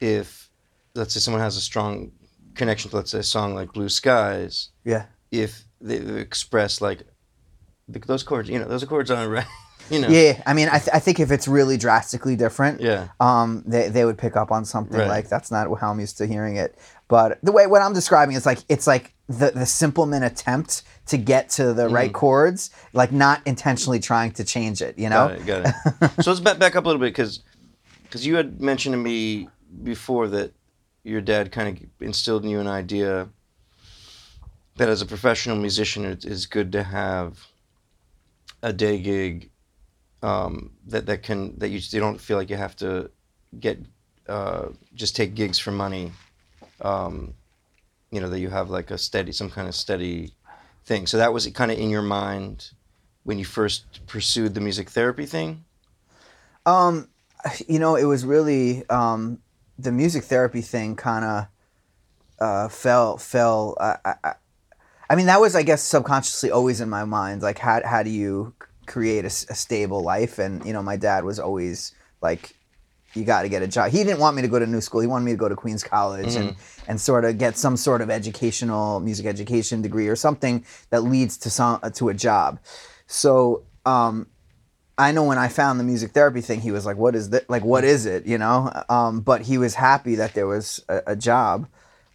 if 0.00 0.50
let's 0.94 1.12
say 1.14 1.20
someone 1.20 1.42
has 1.42 1.56
a 1.56 1.60
strong 1.60 2.12
connection 2.54 2.90
to, 2.90 2.96
let's 2.96 3.10
say, 3.10 3.18
a 3.18 3.22
song 3.36 3.54
like 3.58 3.72
Blue 3.72 3.88
Skies, 3.88 4.70
yeah 4.84 5.04
if 5.30 5.64
they 5.80 5.96
express 6.20 6.80
like 6.80 7.00
th- 7.92 8.04
those 8.06 8.22
chords, 8.22 8.48
you 8.48 8.58
know, 8.58 8.66
those 8.66 8.84
chords 8.84 9.10
aren't 9.10 9.30
right, 9.30 9.46
you 9.90 10.00
know. 10.00 10.08
yeah 10.08 10.42
i 10.46 10.52
mean 10.52 10.68
I, 10.68 10.78
th- 10.78 10.90
I 10.92 10.98
think 10.98 11.20
if 11.20 11.30
it's 11.30 11.46
really 11.46 11.76
drastically 11.76 12.34
different 12.36 12.80
Yeah. 12.80 13.08
um, 13.20 13.62
they, 13.66 13.88
they 13.88 14.04
would 14.04 14.18
pick 14.18 14.34
up 14.36 14.50
on 14.50 14.64
something 14.64 14.98
Right. 14.98 15.08
like 15.08 15.28
that's 15.28 15.50
not 15.50 15.68
how 15.80 15.90
I'm 15.90 16.00
used 16.00 16.18
to 16.18 16.26
hearing 16.26 16.56
it. 16.56 16.76
But 17.08 17.38
the 17.44 17.52
way 17.52 17.68
what 17.68 17.82
I'm 17.82 17.92
describing 17.94 18.34
is 18.34 18.44
like 18.46 18.58
it's 18.68 18.86
like 18.88 19.14
the 19.28 19.52
the 19.52 19.66
simpleman 19.66 20.22
attempt 20.24 20.82
to 21.06 21.16
get 21.16 21.48
to 21.50 21.72
the 21.72 21.88
right 21.88 22.12
chords, 22.12 22.70
like 22.92 23.12
not 23.12 23.42
intentionally 23.46 24.00
trying 24.00 24.32
to 24.32 24.44
change 24.44 24.82
it. 24.82 24.98
You 24.98 25.08
know? 25.08 25.28
Got 25.28 25.38
it. 25.38 25.46
Got 25.46 26.10
it. 26.18 26.22
so 26.24 26.30
let's 26.32 26.40
back, 26.40 26.58
back 26.58 26.74
up 26.74 26.84
a 26.84 26.88
little 26.88 26.98
bit 27.00 27.10
because 27.14 27.40
because 28.02 28.26
you 28.26 28.34
had 28.34 28.60
mentioned 28.60 28.92
to 28.94 28.96
me 28.98 29.48
before 29.84 30.26
that 30.28 30.52
your 31.04 31.20
dad 31.20 31.52
kind 31.52 31.68
of 31.78 31.84
instilled 32.04 32.42
in 32.42 32.50
you 32.50 32.58
an 32.58 32.66
idea 32.66 33.28
that 34.78 34.88
as 34.88 35.00
a 35.00 35.06
professional 35.06 35.56
musician, 35.56 36.04
it 36.04 36.24
is 36.24 36.46
good 36.46 36.72
to 36.72 36.82
have 36.82 37.46
a 38.66 38.72
day 38.72 38.98
gig 38.98 39.50
um, 40.22 40.72
that 40.88 41.06
that 41.06 41.22
can 41.22 41.56
that 41.58 41.68
you, 41.68 41.78
you 41.80 42.00
don't 42.00 42.20
feel 42.20 42.36
like 42.36 42.50
you 42.50 42.56
have 42.56 42.74
to 42.76 43.10
get 43.60 43.78
uh, 44.28 44.66
just 44.92 45.14
take 45.14 45.36
gigs 45.36 45.58
for 45.58 45.70
money. 45.70 46.10
Um, 46.80 47.34
you 48.10 48.20
know 48.20 48.28
that 48.28 48.40
you 48.40 48.50
have 48.50 48.68
like 48.68 48.90
a 48.90 48.98
steady 48.98 49.30
some 49.30 49.50
kind 49.50 49.68
of 49.68 49.74
steady 49.74 50.32
thing. 50.84 51.06
So 51.06 51.16
that 51.18 51.32
was 51.32 51.46
kind 51.48 51.70
of 51.70 51.78
in 51.78 51.90
your 51.90 52.02
mind 52.02 52.72
when 53.22 53.38
you 53.38 53.44
first 53.44 54.04
pursued 54.08 54.54
the 54.54 54.60
music 54.60 54.90
therapy 54.90 55.26
thing. 55.26 55.64
Um, 56.66 57.08
you 57.68 57.78
know, 57.78 57.94
it 57.94 58.04
was 58.04 58.24
really 58.24 58.88
um, 58.90 59.38
the 59.78 59.92
music 59.92 60.24
therapy 60.24 60.60
thing 60.60 60.96
kind 60.96 61.24
of 61.24 61.46
uh, 62.40 62.68
fell 62.68 63.16
fell. 63.16 63.76
I, 63.80 64.14
I, 64.24 64.34
I- 65.08 65.16
mean, 65.16 65.26
that 65.26 65.40
was 65.40 65.54
I 65.54 65.62
guess 65.62 65.82
subconsciously 65.82 66.50
always 66.50 66.80
in 66.80 66.88
my 66.88 67.04
mind. 67.04 67.42
Like, 67.42 67.58
how 67.58 67.80
how 67.84 68.02
do 68.02 68.10
you 68.10 68.54
create 68.86 69.24
a 69.24 69.30
stable 69.30 70.02
life? 70.02 70.38
And 70.38 70.64
you 70.64 70.72
know, 70.72 70.82
my 70.82 70.96
dad 70.96 71.24
was 71.24 71.38
always 71.38 71.92
like, 72.22 72.54
you 73.14 73.24
got 73.24 73.42
to 73.42 73.48
get 73.48 73.62
a 73.62 73.66
job. 73.66 73.90
He 73.90 74.04
didn't 74.04 74.20
want 74.20 74.36
me 74.36 74.42
to 74.42 74.48
go 74.48 74.58
to 74.58 74.66
new 74.66 74.80
school. 74.80 75.00
He 75.00 75.06
wanted 75.06 75.24
me 75.24 75.32
to 75.32 75.36
go 75.38 75.48
to 75.48 75.56
Queens 75.56 75.82
College 75.82 76.34
and 76.36 76.56
and 76.88 77.00
sort 77.00 77.24
of 77.24 77.38
get 77.38 77.56
some 77.56 77.76
sort 77.76 78.00
of 78.02 78.10
educational 78.10 79.00
music 79.00 79.26
education 79.26 79.82
degree 79.82 80.08
or 80.08 80.16
something 80.16 80.64
that 80.90 81.02
leads 81.02 81.36
to 81.38 81.50
some 81.50 81.80
to 81.94 82.08
a 82.10 82.14
job. 82.14 82.58
So 83.06 83.64
um, 83.86 84.26
I 84.98 85.12
know 85.12 85.24
when 85.24 85.38
I 85.38 85.48
found 85.48 85.78
the 85.80 85.84
music 85.84 86.12
therapy 86.12 86.40
thing, 86.40 86.60
he 86.60 86.70
was 86.72 86.84
like, 86.86 86.96
"What 86.96 87.14
is 87.14 87.30
that? 87.30 87.48
Like, 87.48 87.64
what 87.64 87.84
is 87.84 88.06
it?" 88.06 88.26
You 88.26 88.38
know. 88.38 88.70
Um, 88.88 89.20
but 89.20 89.42
he 89.42 89.58
was 89.58 89.74
happy 89.74 90.16
that 90.16 90.34
there 90.34 90.46
was 90.46 90.82
a, 90.88 91.02
a 91.08 91.16
job, 91.16 91.68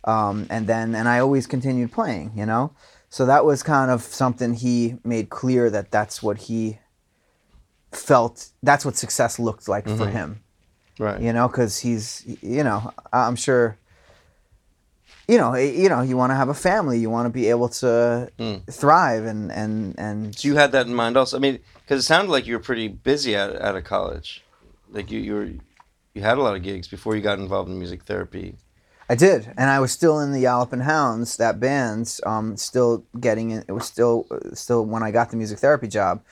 um, 0.03 0.47
and 0.49 0.67
then 0.67 0.95
and 0.95 1.07
I 1.07 1.19
always 1.19 1.47
continued 1.47 1.91
playing. 1.91 2.31
You 2.35 2.45
know, 2.45 2.73
so 3.09 3.25
that 3.25 3.45
was 3.45 3.63
kind 3.63 3.91
of 3.91 4.01
something 4.01 4.53
he 4.53 4.97
made 5.03 5.29
clear 5.29 5.69
that 5.69 5.91
that's 5.91 6.21
what 6.23 6.37
he 6.37 6.79
felt. 7.91 8.49
That's 8.63 8.85
what 8.85 8.95
success 8.95 9.39
looked 9.39 9.67
like 9.67 9.87
for 9.87 10.07
him. 10.07 10.43
Right. 10.99 11.21
You 11.21 11.33
know, 11.33 11.47
because 11.47 11.79
he's 11.79 12.23
you 12.41 12.63
know 12.63 12.93
I'm 13.11 13.35
sure. 13.35 13.77
You 15.27 15.37
know, 15.37 15.53
eh, 15.53 15.71
you 15.71 15.87
know, 15.87 16.01
you 16.01 16.17
want 16.17 16.31
to 16.31 16.35
have 16.35 16.49
a 16.49 16.53
family. 16.53 16.99
You 16.99 17.09
want 17.09 17.25
to 17.25 17.29
be 17.29 17.47
able 17.49 17.69
to 17.69 18.29
thrive, 18.69 19.23
and 19.25 19.49
and 19.51 19.95
and 19.97 20.35
So 20.37 20.47
you 20.47 20.55
had 20.55 20.73
that 20.73 20.87
in 20.87 20.93
mind 20.93 21.15
also. 21.15 21.37
I 21.37 21.39
mean, 21.39 21.59
because 21.91 22.03
it 22.03 22.07
sounded 22.07 22.31
like 22.31 22.47
you 22.47 22.53
were 22.53 22.63
pretty 22.63 22.87
busy 22.87 23.35
out, 23.35 23.61
out 23.61 23.75
of 23.75 23.83
college. 23.83 24.43
Like 24.89 25.11
you, 25.11 25.19
you 25.19 25.33
were, 25.33 25.49
you 26.13 26.21
had 26.21 26.37
a 26.37 26.41
lot 26.41 26.55
of 26.55 26.63
gigs 26.63 26.87
before 26.87 27.15
you 27.15 27.21
got 27.21 27.37
involved 27.37 27.69
in 27.69 27.77
music 27.77 28.03
therapy. 28.03 28.55
I 29.11 29.15
did, 29.15 29.51
and 29.57 29.69
I 29.69 29.81
was 29.81 29.91
still 29.91 30.21
in 30.21 30.31
the 30.31 30.45
Yallopin 30.45 30.83
Hounds, 30.83 31.35
that 31.35 31.59
band. 31.59 32.17
Um, 32.25 32.55
still 32.55 33.03
getting 33.19 33.49
in. 33.49 33.65
It 33.67 33.73
was 33.73 33.85
still, 33.85 34.25
still 34.53 34.85
when 34.85 35.03
I 35.03 35.11
got 35.11 35.31
the 35.31 35.35
music 35.35 35.59
therapy 35.59 35.89
job. 35.89 36.23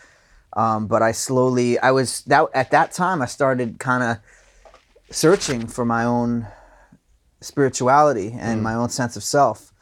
Um, 0.54 0.88
but 0.88 1.02
I 1.02 1.12
slowly, 1.12 1.78
I 1.78 1.92
was 1.92 2.22
that 2.22 2.46
at 2.54 2.72
that 2.72 2.94
time. 2.94 3.22
I 3.22 3.26
started 3.26 3.80
kind 3.80 4.02
of 4.02 4.18
searching 5.14 5.68
for 5.68 5.84
my 5.84 6.06
own 6.06 6.48
spirituality 7.42 8.34
and 8.40 8.64
my 8.64 8.76
own 8.76 8.88
sense 8.88 9.18
of 9.18 9.24
self. 9.24 9.74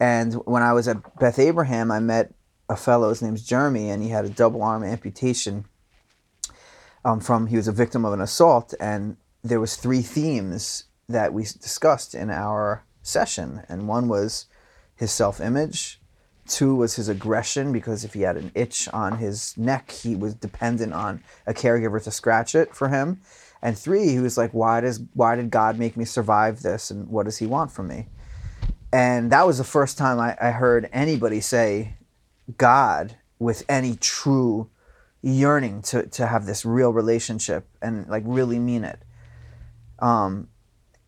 And 0.00 0.34
when 0.44 0.64
I 0.64 0.72
was 0.72 0.88
at 0.88 1.16
Beth 1.20 1.38
Abraham, 1.38 1.92
I 1.92 2.00
met 2.00 2.34
a 2.68 2.74
fellow. 2.74 3.10
His 3.10 3.22
name's 3.22 3.46
Jeremy, 3.46 3.90
and 3.90 4.02
he 4.02 4.08
had 4.08 4.24
a 4.24 4.28
double 4.28 4.60
arm 4.60 4.82
amputation. 4.82 5.66
Um, 7.04 7.20
from 7.20 7.46
he 7.46 7.56
was 7.56 7.68
a 7.68 7.72
victim 7.72 8.04
of 8.04 8.12
an 8.12 8.20
assault, 8.20 8.74
and 8.80 9.18
there 9.44 9.60
was 9.60 9.76
three 9.76 10.02
themes 10.02 10.86
that 11.08 11.32
we 11.32 11.42
discussed 11.42 12.14
in 12.14 12.30
our 12.30 12.84
session, 13.02 13.62
and 13.68 13.88
one 13.88 14.08
was 14.08 14.46
his 14.96 15.12
self-image. 15.12 16.00
Two 16.46 16.74
was 16.74 16.96
his 16.96 17.08
aggression 17.08 17.72
because 17.72 18.04
if 18.04 18.14
he 18.14 18.22
had 18.22 18.36
an 18.36 18.50
itch 18.54 18.88
on 18.92 19.18
his 19.18 19.56
neck, 19.56 19.90
he 19.90 20.14
was 20.14 20.34
dependent 20.34 20.92
on 20.92 21.22
a 21.46 21.54
caregiver 21.54 22.02
to 22.04 22.10
scratch 22.10 22.54
it 22.54 22.74
for 22.74 22.88
him. 22.88 23.20
And 23.64 23.78
three, 23.78 24.10
he 24.10 24.18
was 24.18 24.36
like, 24.36 24.52
"Why 24.52 24.82
does 24.82 25.00
why 25.14 25.36
did 25.36 25.50
God 25.50 25.78
make 25.78 25.96
me 25.96 26.04
survive 26.04 26.60
this, 26.60 26.90
and 26.90 27.08
what 27.08 27.24
does 27.24 27.38
He 27.38 27.46
want 27.46 27.72
from 27.72 27.88
me?" 27.88 28.08
And 28.92 29.32
that 29.32 29.46
was 29.46 29.56
the 29.56 29.64
first 29.64 29.96
time 29.96 30.20
I, 30.20 30.36
I 30.38 30.50
heard 30.50 30.90
anybody 30.92 31.40
say 31.40 31.96
God 32.58 33.16
with 33.38 33.64
any 33.66 33.96
true 33.96 34.68
yearning 35.22 35.80
to 35.80 36.06
to 36.08 36.26
have 36.26 36.44
this 36.44 36.66
real 36.66 36.92
relationship 36.92 37.66
and 37.80 38.06
like 38.06 38.22
really 38.26 38.58
mean 38.58 38.84
it. 38.84 39.00
Um, 39.98 40.48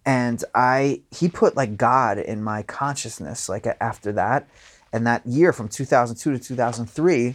and 0.07 0.43
I 0.55 1.03
he 1.11 1.29
put 1.29 1.57
like 1.57 1.77
God 1.77 2.19
in 2.19 2.43
my 2.43 2.63
consciousness 2.63 3.49
like 3.49 3.67
after 3.81 4.13
that, 4.13 4.49
and 4.93 5.07
that 5.07 5.27
year 5.27 5.53
from 5.53 5.69
2002 5.69 6.33
to 6.33 6.39
2003, 6.39 7.35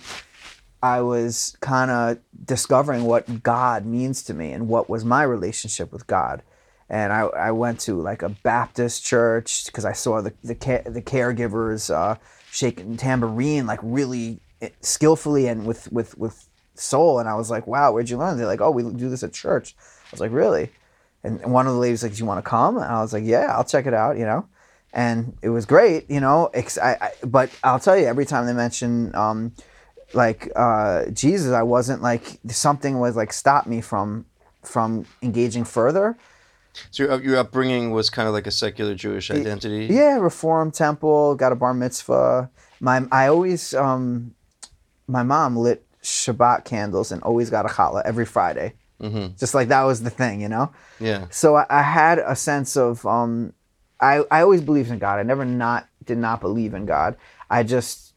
I 0.82 1.02
was 1.02 1.58
kind 1.60 1.92
of 1.92 2.20
discovering 2.46 3.04
what 3.04 3.44
God 3.44 3.86
means 3.86 4.24
to 4.24 4.34
me 4.34 4.54
and 4.54 4.70
what 4.70 4.90
was 4.90 5.04
my 5.04 5.24
relationship 5.24 5.92
with 5.92 6.08
God. 6.08 6.42
And 6.90 7.12
I, 7.14 7.22
I 7.22 7.52
went 7.52 7.80
to 7.82 8.02
like 8.02 8.24
a 8.24 8.30
Baptist 8.30 9.04
church 9.04 9.66
because 9.66 9.84
I 9.84 9.92
saw 9.94 10.22
the 10.22 10.34
the, 10.42 10.56
the 10.86 11.02
caregivers 11.02 11.94
uh, 11.94 12.16
shaking 12.52 12.96
tambourine 12.96 13.66
like 13.66 13.80
really 13.84 14.40
eh, 14.62 14.70
skillfully 14.80 15.48
and 15.48 15.66
with 15.66 15.92
with 15.92 16.18
with 16.18 16.48
soul. 16.76 17.20
And 17.20 17.28
I 17.28 17.36
was 17.36 17.50
like, 17.50 17.68
wow, 17.68 17.92
where'd 17.92 18.10
you 18.10 18.18
learn? 18.18 18.38
They're 18.38 18.48
like, 18.48 18.62
oh, 18.62 18.72
we 18.72 18.84
do 18.84 19.10
this 19.10 19.24
at 19.24 19.34
church. 19.34 19.76
I 19.78 20.08
was 20.12 20.22
like, 20.22 20.32
really? 20.32 20.72
And 21.24 21.44
one 21.52 21.68
of 21.68 21.74
the 21.74 21.80
ladies 21.80 22.02
was 22.02 22.10
like, 22.10 22.14
do 22.14 22.20
you 22.20 22.26
want 22.26 22.44
to 22.44 22.50
come? 22.50 22.78
And 22.78 22.86
I 22.86 23.02
was 23.02 23.14
like, 23.14 23.24
yeah, 23.26 23.56
I'll 23.56 23.64
check 23.64 23.86
it 23.86 23.94
out, 23.94 24.18
you 24.18 24.26
know. 24.26 24.48
And 24.94 25.38
it 25.42 25.50
was 25.50 25.66
great, 25.66 26.10
you 26.10 26.20
know. 26.20 26.50
Ex- 26.54 26.78
I, 26.78 26.98
I, 27.00 27.12
but 27.26 27.50
I'll 27.64 27.80
tell 27.80 27.98
you, 27.98 28.06
every 28.06 28.26
time 28.26 28.46
they 28.46 28.54
mention 28.54 29.16
um, 29.16 29.54
like 30.14 30.52
uh, 30.56 31.06
Jesus, 31.12 31.54
I 31.54 31.64
wasn't 31.64 32.02
like 32.02 32.40
something 32.50 33.00
was 33.00 33.16
like 33.16 33.34
stop 33.34 33.68
me 33.68 33.82
from 33.82 34.26
from 34.64 35.06
engaging 35.22 35.64
further. 35.64 36.18
So 36.90 37.04
your, 37.04 37.22
your 37.22 37.38
upbringing 37.38 37.92
was 37.92 38.10
kind 38.10 38.28
of 38.28 38.34
like 38.34 38.48
a 38.48 38.52
secular 38.52 38.96
Jewish 38.96 39.30
identity. 39.32 39.88
Yeah, 39.92 40.18
Reform 40.18 40.72
Temple, 40.72 41.36
got 41.36 41.52
a 41.52 41.56
bar 41.56 41.74
mitzvah. 41.74 42.50
My 42.80 43.06
I 43.12 43.28
always 43.28 43.74
um, 43.74 44.36
my 45.08 45.24
mom 45.24 45.56
lit 45.56 45.86
Shabbat 46.02 46.66
candles 46.66 47.12
and 47.12 47.22
always 47.24 47.50
got 47.50 47.66
a 47.66 47.70
challah 47.70 48.02
every 48.06 48.26
Friday. 48.26 48.74
Mm-hmm. 49.02 49.36
Just 49.38 49.54
like 49.54 49.70
that 49.70 49.84
was 49.84 50.04
the 50.04 50.10
thing, 50.10 50.42
you 50.42 50.50
know. 50.50 50.72
Yeah. 51.00 51.26
So 51.30 51.56
I, 51.56 51.66
I 51.70 51.82
had 51.82 52.20
a 52.20 52.36
sense 52.36 52.78
of 52.78 53.06
um, 53.06 53.54
I 54.00 54.24
I 54.32 54.42
always 54.42 54.62
believed 54.62 54.92
in 54.92 55.00
God. 55.00 55.20
I 55.20 55.24
never 55.24 55.46
not 55.46 55.88
did 56.06 56.18
not 56.18 56.42
believe 56.42 56.74
in 56.74 56.86
God. 56.86 57.18
I 57.50 57.64
just 57.64 58.14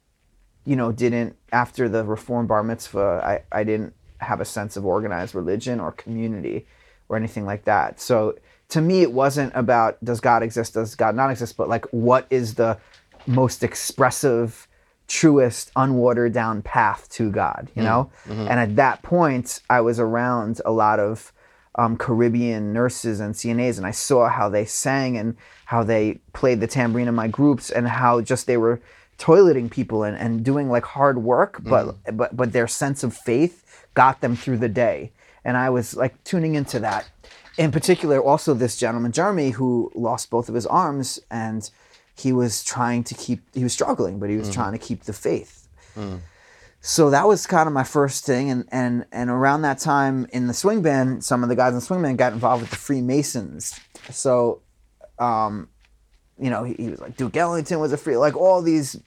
you 0.65 0.77
know 0.77 0.93
didn't 0.93 1.37
after 1.53 1.89
the 1.89 2.05
Reform 2.05 2.47
bar 2.47 2.63
mitzvah. 2.63 3.23
I 3.25 3.61
I 3.61 3.65
didn't 3.65 3.95
have 4.19 4.41
a 4.41 4.45
sense 4.45 4.77
of 4.77 4.85
organized 4.85 5.35
religion 5.35 5.81
or 5.81 5.93
community 5.93 6.67
or 7.09 7.17
anything 7.17 7.45
like 7.45 7.65
that. 7.65 8.01
So 8.01 8.37
to 8.71 8.81
me, 8.81 9.03
it 9.03 9.13
wasn't 9.13 9.53
about 9.55 10.03
does 10.05 10.21
God 10.21 10.43
exist, 10.43 10.75
does 10.75 10.95
God 10.95 11.15
not 11.15 11.31
exist, 11.31 11.57
but 11.57 11.69
like 11.69 11.85
what 11.87 12.27
is 12.31 12.55
the 12.55 12.79
most 13.27 13.63
expressive, 13.63 14.67
truest, 15.07 15.71
unwatered 15.77 16.33
down 16.33 16.63
path 16.63 17.09
to 17.11 17.31
God, 17.31 17.71
you 17.75 17.83
mm-hmm. 17.83 17.85
know? 17.85 18.11
Mm-hmm. 18.27 18.49
And 18.49 18.61
at 18.61 18.77
that 18.77 19.03
point, 19.03 19.61
I 19.69 19.81
was 19.81 20.01
around 20.01 20.61
a 20.65 20.73
lot 20.73 20.99
of 20.99 21.33
um, 21.77 21.97
Caribbean 21.97 22.73
nurses 22.73 23.21
and 23.21 23.35
CNAs, 23.35 23.79
and 23.79 23.87
I 23.87 23.91
saw 23.91 24.29
how 24.29 24.49
they 24.49 24.65
sang 24.65 25.17
and 25.17 25.37
how 25.67 25.83
they 25.83 26.21
played 26.33 26.61
the 26.61 26.67
tambourine 26.67 27.09
in 27.09 27.15
my 27.15 27.29
groups, 27.29 27.71
and 27.71 27.89
how 27.89 28.21
just 28.21 28.47
they 28.47 28.57
were 28.57 28.81
toileting 29.19 29.71
people 29.71 30.03
and, 30.03 30.17
and 30.17 30.45
doing 30.45 30.71
like 30.71 30.85
hard 30.85 31.19
work, 31.19 31.61
but 31.63 31.87
mm-hmm. 31.87 32.17
but 32.17 32.37
but 32.37 32.53
their 32.53 32.69
sense 32.69 33.03
of 33.03 33.15
faith 33.15 33.87
got 33.95 34.21
them 34.21 34.37
through 34.37 34.59
the 34.59 34.69
day. 34.69 35.13
And 35.45 35.57
I 35.57 35.71
was 35.71 35.95
like 35.97 36.23
tuning 36.25 36.55
into 36.55 36.79
that. 36.81 37.09
In 37.57 37.71
particular, 37.71 38.21
also 38.21 38.55
this 38.55 38.77
gentleman 38.77 39.13
Jeremy 39.13 39.51
who 39.51 39.93
lost 39.95 40.31
both 40.31 40.49
of 40.49 40.55
his 40.55 40.67
arms, 40.67 41.21
and 41.31 41.69
he 42.17 42.33
was 42.33 42.63
trying 42.65 43.05
to 43.05 43.15
keep 43.15 43.41
he 43.55 43.63
was 43.63 43.73
struggling, 43.73 44.19
but 44.19 44.31
he 44.31 44.37
was 44.37 44.49
trying 44.55 44.73
to 44.73 44.79
keep 44.79 45.05
the 45.05 45.13
faith. 45.13 45.69
So 46.81 47.09
that 47.11 47.27
was 47.27 47.47
kind 47.47 47.67
of 47.67 47.73
my 47.73 47.85
first 47.85 48.27
thing 48.27 48.51
and 48.51 48.69
and 48.71 49.07
and 49.11 49.31
around 49.31 49.63
that 49.63 49.79
time 49.79 50.27
in 50.33 50.47
the 50.49 50.55
swing 50.55 50.83
band 50.83 51.25
some 51.25 51.43
of 51.43 51.49
the 51.49 51.57
guys 51.57 51.71
in 51.71 51.77
the 51.77 51.81
swing 51.81 52.03
band 52.03 52.19
got 52.19 52.33
involved 52.35 52.61
with 52.63 52.71
the 52.71 52.77
freemasons. 52.77 53.79
So 54.11 54.61
um 55.19 55.69
you 56.39 56.51
know 56.51 56.65
he, 56.65 56.75
he 56.75 56.91
was 56.91 57.01
like 57.01 57.17
duke 57.17 57.37
ellington 57.37 57.79
was 57.81 57.93
a 57.93 57.97
free 57.97 58.17
like 58.17 58.37
all 58.37 58.61
these 58.61 59.01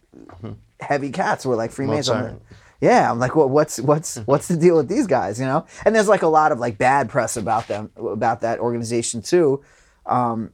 heavy 0.79 1.11
cats 1.11 1.45
were 1.45 1.55
like 1.55 1.71
freemasons. 1.71 2.39
Yeah 2.81 3.11
i'm 3.11 3.19
like 3.19 3.35
well, 3.35 3.49
what's 3.49 3.79
what's 3.79 4.17
what's 4.25 4.47
the 4.47 4.57
deal 4.57 4.75
with 4.77 4.87
these 4.89 5.05
guys 5.07 5.39
you 5.39 5.45
know? 5.45 5.65
And 5.85 5.93
there's 5.95 6.07
like 6.07 6.23
a 6.23 6.27
lot 6.27 6.51
of 6.51 6.57
like 6.59 6.77
bad 6.79 7.09
press 7.09 7.37
about 7.37 7.67
them 7.67 7.91
about 7.95 8.41
that 8.41 8.59
organization 8.59 9.21
too. 9.21 9.63
Um 10.07 10.51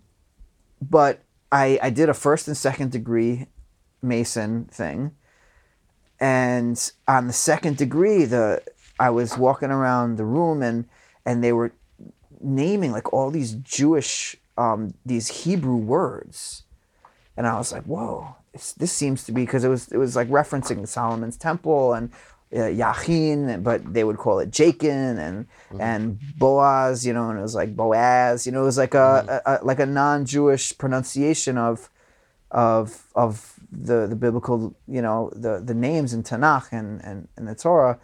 but 0.82 1.23
i 1.54 1.80
i 1.82 1.90
did 1.90 2.10
a 2.10 2.14
first 2.14 2.48
and 2.48 2.58
second 2.58 2.92
degree 2.92 3.48
mason 4.02 4.66
thing. 4.66 5.12
And 6.20 6.92
on 7.08 7.28
the 7.28 7.34
second 7.34 7.78
degree 7.78 8.26
the 8.26 8.62
i 9.00 9.10
was 9.10 9.38
walking 9.38 9.72
around 9.72 10.18
the 10.18 10.26
room 10.26 10.62
and 10.62 10.86
and 11.26 11.44
they 11.44 11.54
were 11.54 11.72
naming 12.42 12.92
like 12.92 13.14
all 13.14 13.32
these 13.32 13.54
jewish 13.54 14.36
um, 14.58 14.94
these 15.06 15.44
hebrew 15.44 15.78
words. 15.78 16.64
And 17.38 17.48
i 17.48 17.58
was 17.58 17.72
like 17.72 17.84
whoa 17.84 18.36
this, 18.52 18.74
this 18.74 18.92
seems 18.92 19.24
to 19.26 19.32
be 19.32 19.42
because 19.42 19.64
it 19.64 19.70
was 19.70 19.88
it 19.90 19.98
was 19.98 20.16
like 20.16 20.30
referencing 20.30 20.88
solomon's 20.88 21.38
temple 21.38 21.94
and 21.94 22.12
uh, 22.54 22.70
Yachin, 22.70 23.64
but 23.64 23.94
they 23.94 24.04
would 24.04 24.18
call 24.18 24.40
it 24.40 24.52
Jachin 24.52 25.18
and 25.18 25.48
mm-hmm. 25.48 25.82
and 25.82 26.20
Boaz, 26.38 27.06
you 27.06 27.14
know, 27.14 27.30
and 27.30 27.40
it 27.40 27.42
was 27.42 27.56
like 27.56 27.76
Boaz, 27.76 28.46
you 28.46 28.52
know, 28.52 28.62
it 28.62 28.66
was 28.66 28.78
like 28.78 28.94
a, 28.94 28.98
mm-hmm. 28.98 29.50
a, 29.50 29.56
a 29.56 29.66
like 29.66 29.80
a 29.80 29.86
non-Jewish 29.86 30.78
pronunciation 30.78 31.58
of 31.58 31.90
of 32.52 33.08
of 33.16 33.60
the 33.72 34.06
the 34.08 34.16
biblical 34.16 34.76
you 34.88 35.02
know 35.02 35.32
the 35.36 35.60
the 35.60 35.74
names 35.74 36.14
in 36.14 36.24
Tanakh 36.24 36.72
and 36.72 37.04
and, 37.04 37.28
and 37.36 37.48
the 37.48 37.56
Torah, 37.56 38.00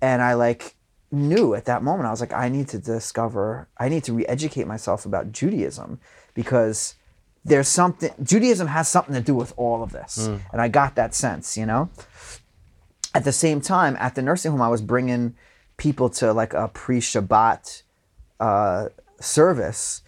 and 0.00 0.22
I 0.22 0.34
like 0.34 0.76
knew 1.10 1.54
at 1.54 1.64
that 1.64 1.82
moment 1.82 2.06
I 2.06 2.10
was 2.10 2.20
like 2.20 2.32
I 2.32 2.48
need 2.48 2.68
to 2.68 2.78
discover 2.78 3.68
I 3.78 3.88
need 3.88 4.04
to 4.04 4.12
re-educate 4.12 4.66
myself 4.68 5.04
about 5.04 5.32
Judaism 5.32 5.98
because 6.34 6.94
there's 7.44 7.66
something 7.66 8.12
Judaism 8.22 8.68
has 8.68 8.88
something 8.88 9.14
to 9.14 9.20
do 9.20 9.34
with 9.34 9.52
all 9.56 9.82
of 9.82 9.90
this, 9.92 10.28
mm. 10.28 10.40
and 10.52 10.60
I 10.60 10.68
got 10.68 10.94
that 10.94 11.14
sense, 11.14 11.56
you 11.56 11.66
know. 11.66 11.90
At 13.14 13.24
the 13.24 13.32
same 13.32 13.60
time, 13.60 13.96
at 13.98 14.14
the 14.14 14.22
nursing 14.22 14.52
home, 14.52 14.62
I 14.62 14.68
was 14.68 14.82
bringing 14.82 15.34
people 15.76 16.10
to 16.10 16.32
like 16.32 16.54
a 16.54 16.68
pre-Shabbat 16.68 17.82
uh, 18.38 18.88
service, 19.20 20.02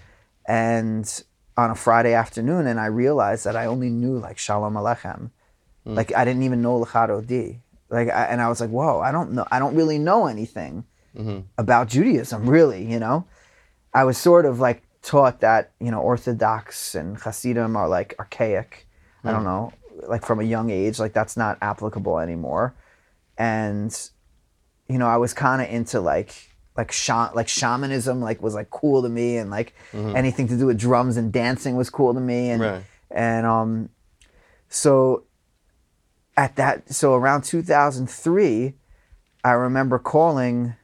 and 0.46 1.24
on 1.56 1.70
a 1.70 1.74
Friday 1.74 2.14
afternoon, 2.14 2.66
and 2.66 2.80
I 2.80 2.86
realized 2.86 3.44
that 3.44 3.56
I 3.56 3.66
only 3.66 3.90
knew 3.90 4.18
like 4.18 4.38
Shalom 4.38 4.74
Aleichem, 4.74 5.30
hmm. 5.84 5.94
like 5.94 6.14
I 6.14 6.24
didn't 6.24 6.42
even 6.44 6.62
know 6.62 6.80
Lecha 6.80 7.08
Dodi. 7.08 7.58
Like, 7.90 8.08
I, 8.08 8.24
and 8.24 8.40
I 8.40 8.48
was 8.48 8.60
like, 8.60 8.70
whoa, 8.70 9.00
I 9.00 9.12
don't 9.12 9.32
know, 9.32 9.46
I 9.50 9.58
don't 9.58 9.74
really 9.74 9.98
know 9.98 10.26
anything 10.26 10.84
mm-hmm. 11.14 11.40
about 11.58 11.88
Judaism, 11.88 12.48
really, 12.48 12.90
you 12.90 12.98
know. 12.98 13.26
I 13.92 14.04
was 14.04 14.16
sort 14.16 14.46
of 14.46 14.60
like 14.60 14.82
taught 15.02 15.40
that, 15.40 15.72
you 15.78 15.90
know, 15.90 16.00
Orthodox 16.00 16.94
and 16.94 17.18
Hasidim 17.18 17.76
are 17.76 17.88
like 17.88 18.14
archaic. 18.18 18.86
I 19.24 19.28
hmm. 19.28 19.34
don't 19.34 19.44
know, 19.44 19.72
like 20.08 20.24
from 20.24 20.40
a 20.40 20.44
young 20.44 20.70
age, 20.70 20.98
like 20.98 21.12
that's 21.12 21.36
not 21.36 21.58
applicable 21.60 22.18
anymore. 22.18 22.74
And, 23.46 24.10
you 24.88 24.98
know, 24.98 25.06
I 25.08 25.16
was 25.16 25.32
kind 25.34 25.60
of 25.62 25.68
into 25.68 26.00
like, 26.00 26.30
like 26.76 26.90
sha- 26.92 27.32
like 27.34 27.48
shamanism 27.48 28.20
like 28.22 28.40
was 28.42 28.54
like 28.54 28.70
cool 28.70 29.02
to 29.02 29.08
me 29.08 29.36
and 29.36 29.50
like 29.50 29.74
anything 29.92 30.48
to 30.48 30.56
do 30.56 30.66
with 30.66 30.78
drums 30.78 31.16
and 31.18 31.30
dancing 31.32 31.76
was 31.76 31.90
cool 31.90 32.14
to 32.14 32.20
me 32.20 32.48
and 32.50 32.62
Right. 32.62 32.82
and 33.10 33.44
um 33.44 33.88
so 34.70 35.24
at 36.34 36.56
that 36.56 36.90
so 36.90 37.12
around 37.14 37.42
2003 37.44 38.72
i 39.44 39.50
remember 39.52 39.98
calling 39.98 40.74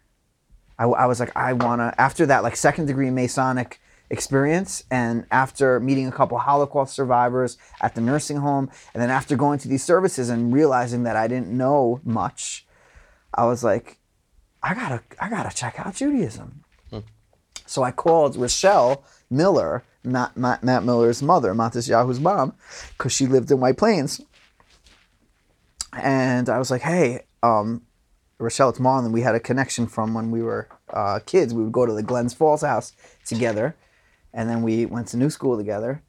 i, 0.79 0.85
I 0.85 1.07
was 1.07 1.21
like 1.21 1.35
i 1.35 1.55
want 1.55 1.81
to 1.81 1.95
after 1.99 2.27
that 2.27 2.43
like 2.43 2.55
second 2.57 2.85
degree 2.85 3.09
masonic 3.11 3.81
experience 4.11 4.85
and 4.91 5.27
after 5.31 5.79
meeting 5.81 6.07
a 6.07 6.13
couple 6.13 6.39
holocaust 6.39 6.95
survivors 6.95 7.59
at 7.81 7.95
the 7.95 8.01
nursing 8.01 8.39
home 8.39 8.71
and 8.95 9.03
then 9.03 9.11
after 9.11 9.37
going 9.37 9.59
to 9.59 9.69
these 9.69 9.85
services 9.85 10.31
and 10.31 10.53
realizing 10.53 11.03
that 11.03 11.15
i 11.15 11.29
didn't 11.29 11.49
know 11.49 12.01
much 12.05 12.67
i 13.35 13.45
was 13.45 13.63
like 13.63 13.99
i 14.63 14.73
gotta 14.73 15.03
i 15.21 15.29
gotta 15.29 15.55
check 15.55 15.79
out 15.79 15.95
judaism 15.95 16.65
so 17.69 17.83
I 17.83 17.91
called 17.91 18.35
Rochelle 18.37 19.05
Miller, 19.31 19.85
Matt, 20.03 20.37
Matt, 20.37 20.65
Matt 20.65 20.85
Miller's 20.85 21.23
mother, 21.23 21.53
Matisyahu's 21.53 22.19
mom, 22.19 22.55
because 22.97 23.13
she 23.13 23.27
lived 23.27 23.51
in 23.51 23.61
White 23.61 23.77
Plains. 23.77 24.23
And 25.93 26.49
I 26.49 26.59
was 26.59 26.71
like, 26.71 26.81
hey, 26.81 27.25
um, 27.43 27.83
Rochelle, 28.39 28.71
it's 28.71 28.79
Marlon. 28.79 29.13
We 29.13 29.21
had 29.21 29.35
a 29.35 29.41
connection 29.41 29.87
from 29.87 30.15
when 30.15 30.31
we 30.31 30.43
were 30.43 30.69
uh, 30.91 31.21
kids. 31.27 31.53
We 31.53 31.63
would 31.63 31.73
go 31.73 31.85
to 31.85 31.93
the 31.93 32.03
Glens 32.03 32.33
Falls 32.33 32.63
house 32.63 32.93
together. 33.27 33.77
And 34.39 34.49
then 34.49 34.63
we 34.63 34.87
went 34.87 35.09
to 35.09 35.17
new 35.17 35.31
school 35.31 35.57
together. 35.57 36.01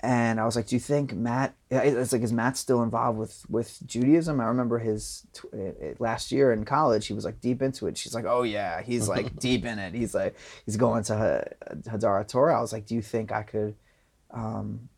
And 0.00 0.38
I 0.38 0.44
was 0.44 0.56
like, 0.56 0.66
do 0.66 0.76
you 0.76 0.80
think 0.80 1.14
Matt, 1.14 1.54
it's 1.70 2.12
like, 2.12 2.20
is 2.20 2.30
Matt 2.30 2.58
still 2.58 2.82
involved 2.82 3.18
with, 3.18 3.46
with 3.48 3.78
Judaism? 3.86 4.42
I 4.42 4.44
remember 4.44 4.78
his 4.78 5.26
it- 5.54 5.78
it- 5.80 6.00
last 6.00 6.30
year 6.30 6.52
in 6.52 6.66
college, 6.66 7.06
he 7.06 7.14
was 7.14 7.24
like 7.24 7.40
deep 7.40 7.62
into 7.62 7.86
it. 7.86 7.96
She's 7.96 8.14
like, 8.14 8.26
oh 8.26 8.42
yeah, 8.42 8.82
he's 8.82 9.08
like 9.14 9.36
deep 9.38 9.64
in 9.64 9.78
it. 9.78 9.94
He's 9.94 10.14
like, 10.14 10.36
he's 10.66 10.76
going 10.76 11.02
to 11.04 11.16
Ha- 11.16 11.70
Hadar 11.96 12.22
HaTorah. 12.26 12.54
I 12.58 12.60
was 12.60 12.74
like, 12.74 12.84
do 12.84 12.94
you 12.94 13.00
think 13.02 13.32
I 13.32 13.42
could, 13.42 13.74
um, 14.32 14.90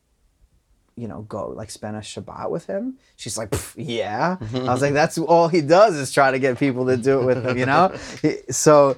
you 0.97 1.07
know, 1.07 1.23
go 1.23 1.51
like 1.51 1.71
spend 1.71 1.97
a 1.97 2.01
Shabbat 2.01 2.51
with 2.51 2.67
him? 2.67 2.99
She's 3.15 3.39
like, 3.39 3.55
yeah. 3.77 4.37
I 4.53 4.73
was 4.73 4.83
like, 4.83 4.95
that's 5.01 5.17
all 5.17 5.47
he 5.47 5.61
does 5.61 5.95
is 5.95 6.11
try 6.13 6.33
to 6.33 6.41
get 6.41 6.59
people 6.59 6.87
to 6.87 6.97
do 6.97 7.21
it 7.21 7.25
with 7.25 7.47
him, 7.47 7.57
you 7.57 7.67
know? 7.67 7.95
So, 8.51 8.97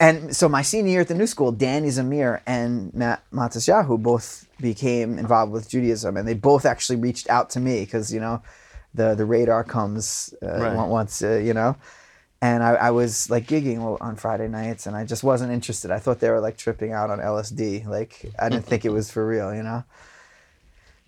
and 0.00 0.34
so 0.36 0.48
my 0.48 0.62
senior 0.62 0.92
year 0.92 1.00
at 1.00 1.08
the 1.08 1.14
new 1.14 1.26
school, 1.26 1.50
Danny 1.52 1.88
Zamir 1.88 2.40
and 2.46 2.92
Matt 2.94 3.22
Matisyahu 3.32 4.00
both 4.02 4.46
became 4.60 5.18
involved 5.18 5.52
with 5.52 5.68
Judaism, 5.68 6.16
and 6.16 6.26
they 6.26 6.34
both 6.34 6.64
actually 6.64 6.96
reached 6.96 7.28
out 7.30 7.50
to 7.50 7.60
me 7.60 7.80
because 7.80 8.12
you 8.12 8.20
know, 8.20 8.42
the 8.94 9.14
the 9.14 9.24
radar 9.26 9.64
comes 9.64 10.32
uh, 10.42 10.58
Right. 10.58 10.88
once, 10.88 11.22
uh, 11.22 11.36
you 11.38 11.54
know. 11.54 11.76
And 12.40 12.62
I, 12.62 12.74
I 12.74 12.90
was 12.92 13.28
like 13.30 13.48
gigging 13.48 14.00
on 14.00 14.14
Friday 14.14 14.46
nights, 14.46 14.86
and 14.86 14.94
I 14.94 15.04
just 15.04 15.24
wasn't 15.24 15.50
interested. 15.52 15.90
I 15.90 15.98
thought 15.98 16.20
they 16.20 16.30
were 16.30 16.38
like 16.40 16.56
tripping 16.56 16.92
out 16.92 17.10
on 17.10 17.18
LSD. 17.18 17.84
Like 17.86 18.26
I 18.38 18.48
didn't 18.48 18.66
think 18.66 18.84
it 18.84 18.90
was 18.92 19.10
for 19.10 19.26
real, 19.26 19.52
you 19.52 19.64
know. 19.64 19.82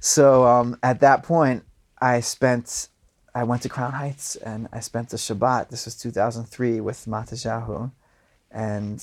So 0.01 0.45
um, 0.47 0.77
at 0.83 1.01
that 1.01 1.23
point, 1.23 1.63
I 2.01 2.21
spent, 2.21 2.89
I 3.35 3.45
went 3.45 3.63
to 3.63 3.69
Crown 3.69 3.93
Heights 3.93 4.35
and 4.37 4.67
I 4.73 4.81
spent 4.81 5.11
the 5.11 5.19
Shabbat. 5.19 5.69
This 5.69 5.85
was 5.85 5.95
2003 5.97 6.81
with 6.81 7.05
Matisyahu, 7.07 7.93
and 8.51 9.03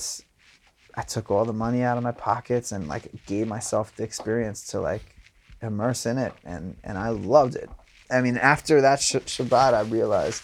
I 0.94 1.02
took 1.02 1.30
all 1.30 1.44
the 1.44 1.52
money 1.52 1.82
out 1.82 1.96
of 1.96 2.02
my 2.02 2.12
pockets 2.12 2.72
and 2.72 2.88
like 2.88 3.10
gave 3.26 3.46
myself 3.46 3.94
the 3.96 4.02
experience 4.04 4.66
to 4.68 4.80
like 4.80 5.14
immerse 5.62 6.06
in 6.06 6.18
it, 6.18 6.32
and 6.44 6.76
and 6.84 6.98
I 6.98 7.08
loved 7.10 7.54
it. 7.56 7.70
I 8.10 8.20
mean, 8.22 8.36
after 8.38 8.80
that 8.80 9.00
sh- 9.00 9.16
Shabbat, 9.16 9.74
I 9.74 9.82
realized 9.82 10.42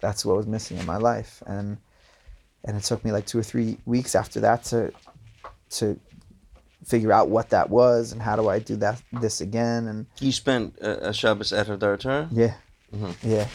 that's 0.00 0.24
what 0.24 0.36
was 0.36 0.46
missing 0.46 0.78
in 0.78 0.86
my 0.86 0.96
life, 0.96 1.42
and 1.46 1.78
and 2.64 2.76
it 2.76 2.82
took 2.84 3.04
me 3.04 3.12
like 3.12 3.26
two 3.26 3.38
or 3.38 3.42
three 3.42 3.78
weeks 3.86 4.14
after 4.14 4.40
that 4.40 4.64
to 4.64 4.92
to 5.70 5.98
figure 6.84 7.12
out 7.12 7.28
what 7.28 7.50
that 7.50 7.70
was 7.70 8.10
and 8.12 8.20
how 8.20 8.34
do 8.34 8.48
I 8.48 8.58
do 8.58 8.74
that 8.76 9.00
this 9.12 9.40
again 9.40 9.86
and 9.86 10.06
You 10.20 10.32
spent 10.32 10.76
a, 10.80 11.10
a 11.10 11.12
Shabbos 11.12 11.52
at 11.52 11.68
Hadar 11.68 11.98
Torah? 11.98 12.28
yeah 12.32 12.54
mm-hmm. 12.92 13.12
yeah 13.28 13.46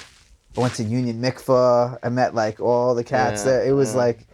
I 0.56 0.62
went 0.62 0.76
to 0.76 0.84
Union 0.84 1.22
Mikvah 1.22 2.00
I 2.02 2.08
met 2.10 2.34
like 2.36 2.62
all 2.62 2.96
the 2.96 3.04
cats 3.04 3.46
Yeah, 3.46 3.52
there 3.52 3.68
it 3.68 3.74
was 3.74 3.92
yeah. 3.94 3.98
like 4.00 4.27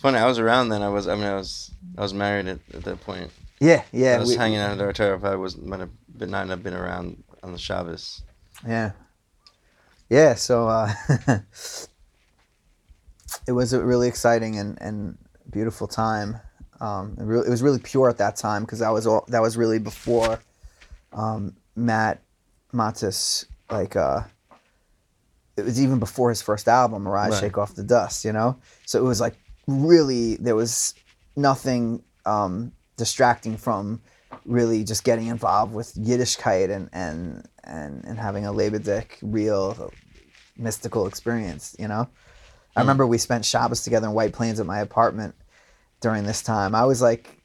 It's 0.00 0.02
funny. 0.02 0.16
I 0.16 0.24
was 0.24 0.38
around 0.38 0.70
then. 0.70 0.80
I 0.80 0.88
was. 0.88 1.06
I 1.06 1.14
mean, 1.14 1.26
I 1.26 1.34
was. 1.36 1.72
I 1.98 2.00
was 2.00 2.14
married 2.14 2.46
at, 2.48 2.58
at 2.72 2.84
that 2.84 3.02
point. 3.02 3.30
yeah 3.60 3.82
yeah 3.92 4.14
I 4.14 4.18
was 4.18 4.30
we- 4.30 4.36
hanging 4.36 4.56
out 4.56 4.80
at 4.80 4.94
Torah. 4.96 5.14
If 5.14 5.24
I 5.24 5.34
was 5.36 5.58
might 5.58 5.80
have 5.80 5.90
been 6.16 6.30
not 6.30 6.48
have 6.48 6.62
been 6.62 6.72
around 6.72 7.22
on 7.42 7.52
the 7.52 7.58
Shabbos. 7.58 8.22
Yeah. 8.66 8.92
Yeah, 10.08 10.36
so 10.36 10.68
uh, 10.68 10.90
it 13.46 13.52
was 13.52 13.74
a 13.74 13.84
really 13.84 14.08
exciting 14.08 14.58
and, 14.58 14.80
and 14.80 15.18
beautiful 15.50 15.86
time. 15.86 16.38
Um, 16.80 17.16
it, 17.20 17.24
really, 17.24 17.46
it 17.46 17.50
was 17.50 17.60
really 17.62 17.78
pure 17.78 18.08
at 18.08 18.16
that 18.16 18.36
time 18.36 18.62
because 18.64 18.78
that 18.78 18.88
was 18.88 19.06
all 19.06 19.26
that 19.28 19.42
was 19.42 19.58
really 19.58 19.78
before 19.78 20.40
um, 21.12 21.54
Matt 21.76 22.22
Matis 22.72 23.44
like 23.70 23.96
uh, 23.96 24.22
it 25.58 25.64
was 25.66 25.78
even 25.78 25.98
before 25.98 26.30
his 26.30 26.40
first 26.40 26.68
album, 26.68 27.06
Arise, 27.06 27.32
Right. 27.32 27.40
Shake 27.40 27.58
Off 27.58 27.74
the 27.74 27.82
Dust, 27.84 28.24
you 28.24 28.32
know. 28.32 28.58
So 28.86 28.98
it 28.98 29.06
was 29.06 29.20
like 29.20 29.36
really 29.70 30.36
there 30.36 30.56
was 30.56 30.94
nothing 31.36 32.02
um, 32.26 32.72
distracting 32.96 33.56
from 33.56 34.00
really 34.44 34.84
just 34.84 35.04
getting 35.04 35.26
involved 35.28 35.72
with 35.72 35.94
Yiddishkeit 35.94 36.70
and 36.70 36.88
and 36.92 37.48
and, 37.64 38.04
and 38.04 38.18
having 38.18 38.46
a 38.46 38.52
Lebedik 38.52 39.18
real 39.22 39.92
mystical 40.56 41.06
experience, 41.06 41.76
you 41.78 41.88
know. 41.88 42.08
I 42.76 42.80
remember 42.80 43.06
we 43.06 43.18
spent 43.18 43.44
Shabbos 43.44 43.82
together 43.82 44.06
in 44.06 44.14
White 44.14 44.32
Plains 44.32 44.60
at 44.60 44.66
my 44.66 44.80
apartment 44.80 45.34
during 46.00 46.24
this 46.24 46.42
time. 46.42 46.74
I 46.74 46.84
was 46.84 47.02
like 47.02 47.39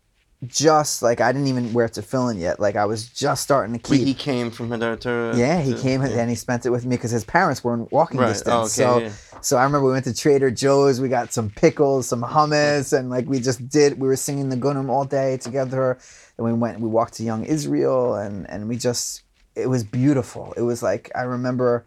just 0.46 1.02
like 1.02 1.22
I 1.22 1.32
didn't 1.32 1.48
even 1.48 1.74
wear 1.74 1.86
it 1.86 1.94
to 1.94 2.02
fill 2.02 2.30
in 2.30 2.38
yet. 2.40 2.60
Like 2.60 2.76
I 2.76 2.86
was 2.86 3.08
just 3.10 3.44
starting 3.44 3.74
to 3.74 3.80
keep 3.80 4.06
he 4.06 4.14
came 4.14 4.52
from 4.52 4.70
Torah. 4.80 5.36
yeah, 5.36 5.62
he 5.62 5.74
to- 5.74 5.82
came 5.82 6.02
yeah. 6.02 6.10
and 6.20 6.30
he 6.30 6.36
spent 6.36 6.66
it 6.66 6.70
with 6.70 6.86
me 6.86 6.96
because 6.96 7.12
his 7.12 7.24
parents 7.24 7.64
were 7.64 7.74
in 7.74 7.88
walking 7.92 8.20
Right. 8.20 8.28
distance. 8.30 8.80
Oh, 8.80 8.96
okay, 8.96 9.00
so, 9.00 9.00
yeah. 9.00 9.40
so 9.42 9.58
I 9.58 9.64
remember 9.64 9.88
we 9.88 9.94
went 9.94 10.06
to 10.06 10.14
Trader 10.14 10.52
Joe's. 10.52 11.00
We 11.02 11.10
got 11.10 11.34
some 11.34 11.50
pickles, 11.50 12.08
some 12.08 12.22
hummus, 12.22 12.98
and 12.98 13.10
like 13.10 13.28
we 13.28 13.40
just 13.40 13.68
did. 13.70 14.00
We 14.00 14.08
were 14.08 14.16
singing 14.18 14.50
the 14.50 14.58
Gunim 14.58 14.90
all 14.90 15.06
day 15.06 15.38
together. 15.38 15.98
And 16.38 16.46
we 16.46 16.54
went. 16.54 16.80
We 16.80 16.90
walked 16.90 17.14
to 17.16 17.24
Young 17.24 17.46
Israel, 17.46 18.16
and 18.16 18.50
and 18.50 18.68
we 18.68 18.76
just. 18.78 19.22
It 19.56 19.68
was 19.70 19.84
beautiful. 19.86 20.54
It 20.58 20.64
was 20.64 20.84
like 20.84 21.10
I 21.16 21.22
remember. 21.22 21.86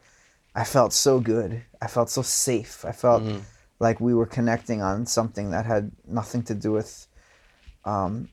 I 0.55 0.65
felt 0.65 0.93
so 0.93 1.21
good. 1.21 1.63
I 1.81 1.87
felt 1.87 2.09
so 2.11 2.23
safe. 2.23 2.85
I 2.85 2.93
felt 2.93 3.23
Mm-hmm. 3.23 3.41
like 3.79 4.01
we 4.01 4.15
were 4.15 4.27
connecting 4.27 4.81
on 4.83 5.07
something 5.07 5.51
that 5.51 5.67
had 5.67 5.93
nothing 6.09 6.43
to 6.45 6.55
do 6.55 6.73
with 6.73 7.07
um, 7.85 8.29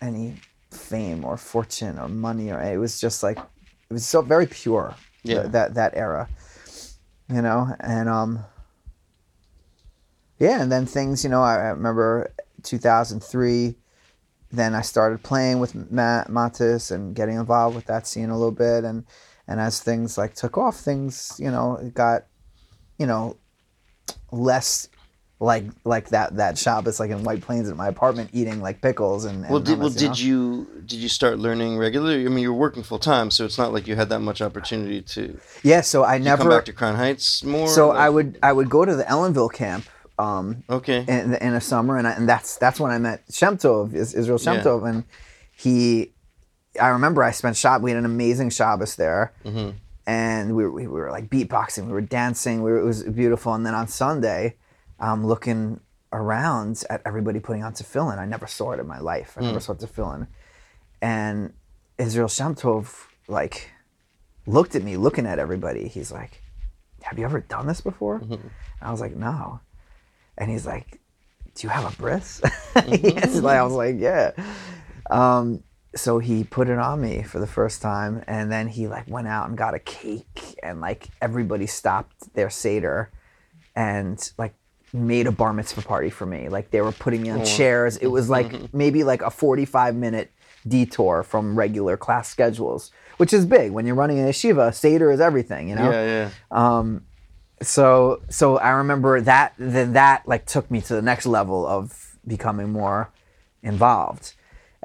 any 0.00 0.34
fame 0.70 1.24
or 1.24 1.36
fortune 1.36 1.98
or 1.98 2.08
money 2.08 2.50
or 2.50 2.60
it 2.60 2.78
was 2.78 3.00
just 3.00 3.22
like 3.22 3.38
it 3.38 3.92
was 3.92 4.04
so 4.06 4.20
very 4.22 4.46
pure 4.46 4.94
th- 5.24 5.36
Yeah. 5.36 5.42
that 5.48 5.74
that 5.74 5.96
era 5.96 6.28
you 7.28 7.40
know 7.42 7.74
and 7.80 8.08
um 8.08 8.44
yeah 10.38 10.60
and 10.60 10.70
then 10.70 10.86
things 10.86 11.24
you 11.24 11.30
know 11.30 11.42
i, 11.42 11.54
I 11.54 11.68
remember 11.68 12.32
2003 12.62 13.74
then 14.52 14.74
i 14.74 14.80
started 14.82 15.22
playing 15.22 15.60
with 15.60 15.74
matt 15.90 16.28
matis 16.28 16.90
and 16.90 17.14
getting 17.14 17.36
involved 17.36 17.74
with 17.76 17.86
that 17.86 18.06
scene 18.06 18.30
a 18.30 18.36
little 18.36 18.52
bit 18.52 18.84
and 18.84 19.04
and 19.48 19.60
as 19.60 19.80
things 19.80 20.18
like 20.18 20.34
took 20.34 20.58
off 20.58 20.76
things 20.78 21.32
you 21.38 21.50
know 21.50 21.76
it 21.76 21.94
got 21.94 22.26
you 22.98 23.06
know 23.06 23.36
less 24.30 24.88
like 25.38 25.64
like 25.84 26.08
that 26.10 26.36
that 26.36 26.56
shop. 26.56 26.76
Shabbos 26.84 26.98
like 26.98 27.10
in 27.10 27.22
White 27.22 27.42
Plains 27.42 27.68
at 27.68 27.76
my 27.76 27.88
apartment 27.88 28.30
eating 28.32 28.60
like 28.62 28.80
pickles 28.80 29.24
and, 29.26 29.44
and 29.44 29.50
Well, 29.52 29.60
did, 29.60 29.78
well, 29.78 29.90
hummus, 29.90 30.00
you 30.00 30.08
know? 30.08 30.14
did 30.14 30.20
you 30.20 30.82
did 30.86 30.98
you 30.98 31.08
start 31.10 31.38
learning 31.38 31.76
regularly? 31.78 32.24
I 32.24 32.28
mean, 32.28 32.38
you 32.38 32.52
were 32.52 32.58
working 32.58 32.82
full 32.82 32.98
time, 32.98 33.30
so 33.30 33.44
it's 33.44 33.58
not 33.58 33.72
like 33.72 33.86
you 33.86 33.96
had 33.96 34.08
that 34.08 34.20
much 34.20 34.40
opportunity 34.40 35.02
to 35.02 35.38
yeah 35.62 35.82
so 35.82 36.04
I 36.04 36.18
never 36.18 36.42
come 36.44 36.50
back 36.50 36.64
to 36.66 36.72
Crown 36.72 36.94
Heights 36.96 37.44
more. 37.44 37.68
so 37.68 37.88
Like- 37.88 37.98
I 37.98 38.08
would 38.08 38.38
I 38.42 38.52
would 38.52 38.70
go 38.70 38.84
to 38.84 38.94
the 38.96 39.04
Ellenville 39.04 39.52
camp 39.52 39.84
um 40.18 40.62
Okay. 40.70 41.04
in, 41.06 41.34
in 41.34 41.52
a 41.54 41.60
summer 41.60 41.98
and 41.98 42.06
I, 42.08 42.12
and 42.12 42.26
that's 42.26 42.56
that's 42.56 42.80
when 42.80 42.90
I 42.90 42.96
met 42.98 43.26
Shemtov, 43.28 43.92
Israel 43.94 44.38
Shemtov, 44.38 44.82
Yeah. 44.82 44.88
And 44.88 45.04
he 45.54 46.12
I 46.80 46.88
remember 46.88 47.22
I 47.22 47.30
spent 47.30 47.56
shop 47.56 47.82
we 47.82 47.90
had 47.90 47.98
an 47.98 48.04
amazing 48.06 48.48
Shabbos 48.50 48.96
there 48.96 49.32
Mhm. 49.44 49.74
and 50.06 50.56
we 50.56 50.64
were, 50.64 50.70
we 50.70 50.86
were 50.86 51.10
like 51.10 51.28
beatboxing 51.28 51.86
we 51.86 51.92
were 51.92 52.00
dancing 52.00 52.62
we 52.62 52.70
were, 52.70 52.78
it 52.78 52.84
was 52.84 53.02
beautiful 53.02 53.52
and 53.54 53.66
then 53.66 53.74
on 53.74 53.86
Sunday 53.88 54.56
I'm 54.98 55.26
looking 55.26 55.80
around 56.12 56.82
at 56.88 57.02
everybody 57.04 57.40
putting 57.40 57.62
on 57.62 57.74
tefillin. 57.74 58.18
I 58.18 58.26
never 58.26 58.46
saw 58.46 58.72
it 58.72 58.80
in 58.80 58.86
my 58.86 58.98
life. 58.98 59.34
I 59.36 59.42
never 59.42 59.58
mm. 59.58 59.62
saw 59.62 59.74
tefillin. 59.74 60.26
And 61.02 61.52
Israel 61.98 62.28
Shem 62.28 62.54
Tov 62.54 63.06
like 63.28 63.70
looked 64.46 64.74
at 64.74 64.82
me 64.82 64.96
looking 64.96 65.26
at 65.26 65.38
everybody. 65.38 65.88
He's 65.88 66.10
like 66.10 66.42
have 67.06 67.18
you 67.18 67.24
ever 67.24 67.40
done 67.40 67.66
this 67.68 67.80
before? 67.80 68.16
And 68.16 68.50
I 68.82 68.90
was 68.90 69.00
like 69.00 69.14
no. 69.14 69.60
And 70.36 70.50
he's 70.50 70.66
like, 70.66 71.00
"Do 71.54 71.66
you 71.66 71.68
have 71.70 71.90
a 71.90 71.96
bris?" 71.96 72.40
yes, 72.44 72.54
mm-hmm. 72.74 73.44
like 73.44 73.58
I 73.58 73.62
was 73.62 73.72
like, 73.72 73.96
"Yeah." 73.98 74.32
Um, 75.08 75.62
so 75.94 76.18
he 76.18 76.44
put 76.44 76.68
it 76.68 76.78
on 76.78 77.00
me 77.00 77.22
for 77.22 77.38
the 77.38 77.46
first 77.46 77.80
time, 77.80 78.22
and 78.26 78.52
then 78.52 78.68
he 78.68 78.86
like 78.86 79.08
went 79.08 79.28
out 79.28 79.48
and 79.48 79.56
got 79.56 79.74
a 79.74 79.78
cake, 79.78 80.58
and 80.62 80.80
like 80.80 81.08
everybody 81.22 81.66
stopped 81.66 82.34
their 82.34 82.50
seder, 82.50 83.10
and 83.74 84.30
like 84.36 84.54
made 84.96 85.26
a 85.26 85.32
bar 85.32 85.52
mitzvah 85.52 85.82
party 85.82 86.10
for 86.10 86.26
me. 86.26 86.48
Like 86.48 86.70
they 86.70 86.80
were 86.80 86.92
putting 86.92 87.22
me 87.22 87.30
on 87.30 87.44
chairs. 87.44 87.96
It 87.96 88.08
was 88.08 88.28
like 88.28 88.72
maybe 88.74 89.04
like 89.04 89.22
a 89.22 89.30
forty-five 89.30 89.94
minute 89.94 90.32
detour 90.66 91.22
from 91.22 91.56
regular 91.56 91.96
class 91.96 92.28
schedules, 92.28 92.90
which 93.18 93.32
is 93.32 93.46
big 93.46 93.70
when 93.72 93.86
you're 93.86 93.94
running 93.94 94.18
a 94.18 94.24
yeshiva. 94.24 94.74
Seder 94.74 95.10
is 95.10 95.20
everything, 95.20 95.68
you 95.68 95.76
know 95.76 95.90
Yeah, 95.90 96.04
yeah. 96.04 96.30
Um, 96.50 97.04
so 97.62 98.22
so 98.28 98.58
I 98.58 98.70
remember 98.70 99.20
that 99.20 99.54
then 99.58 99.92
that 99.94 100.26
like 100.26 100.46
took 100.46 100.70
me 100.70 100.80
to 100.82 100.94
the 100.94 101.02
next 101.02 101.26
level 101.26 101.66
of 101.66 102.18
becoming 102.26 102.70
more 102.72 103.10
involved. 103.62 104.34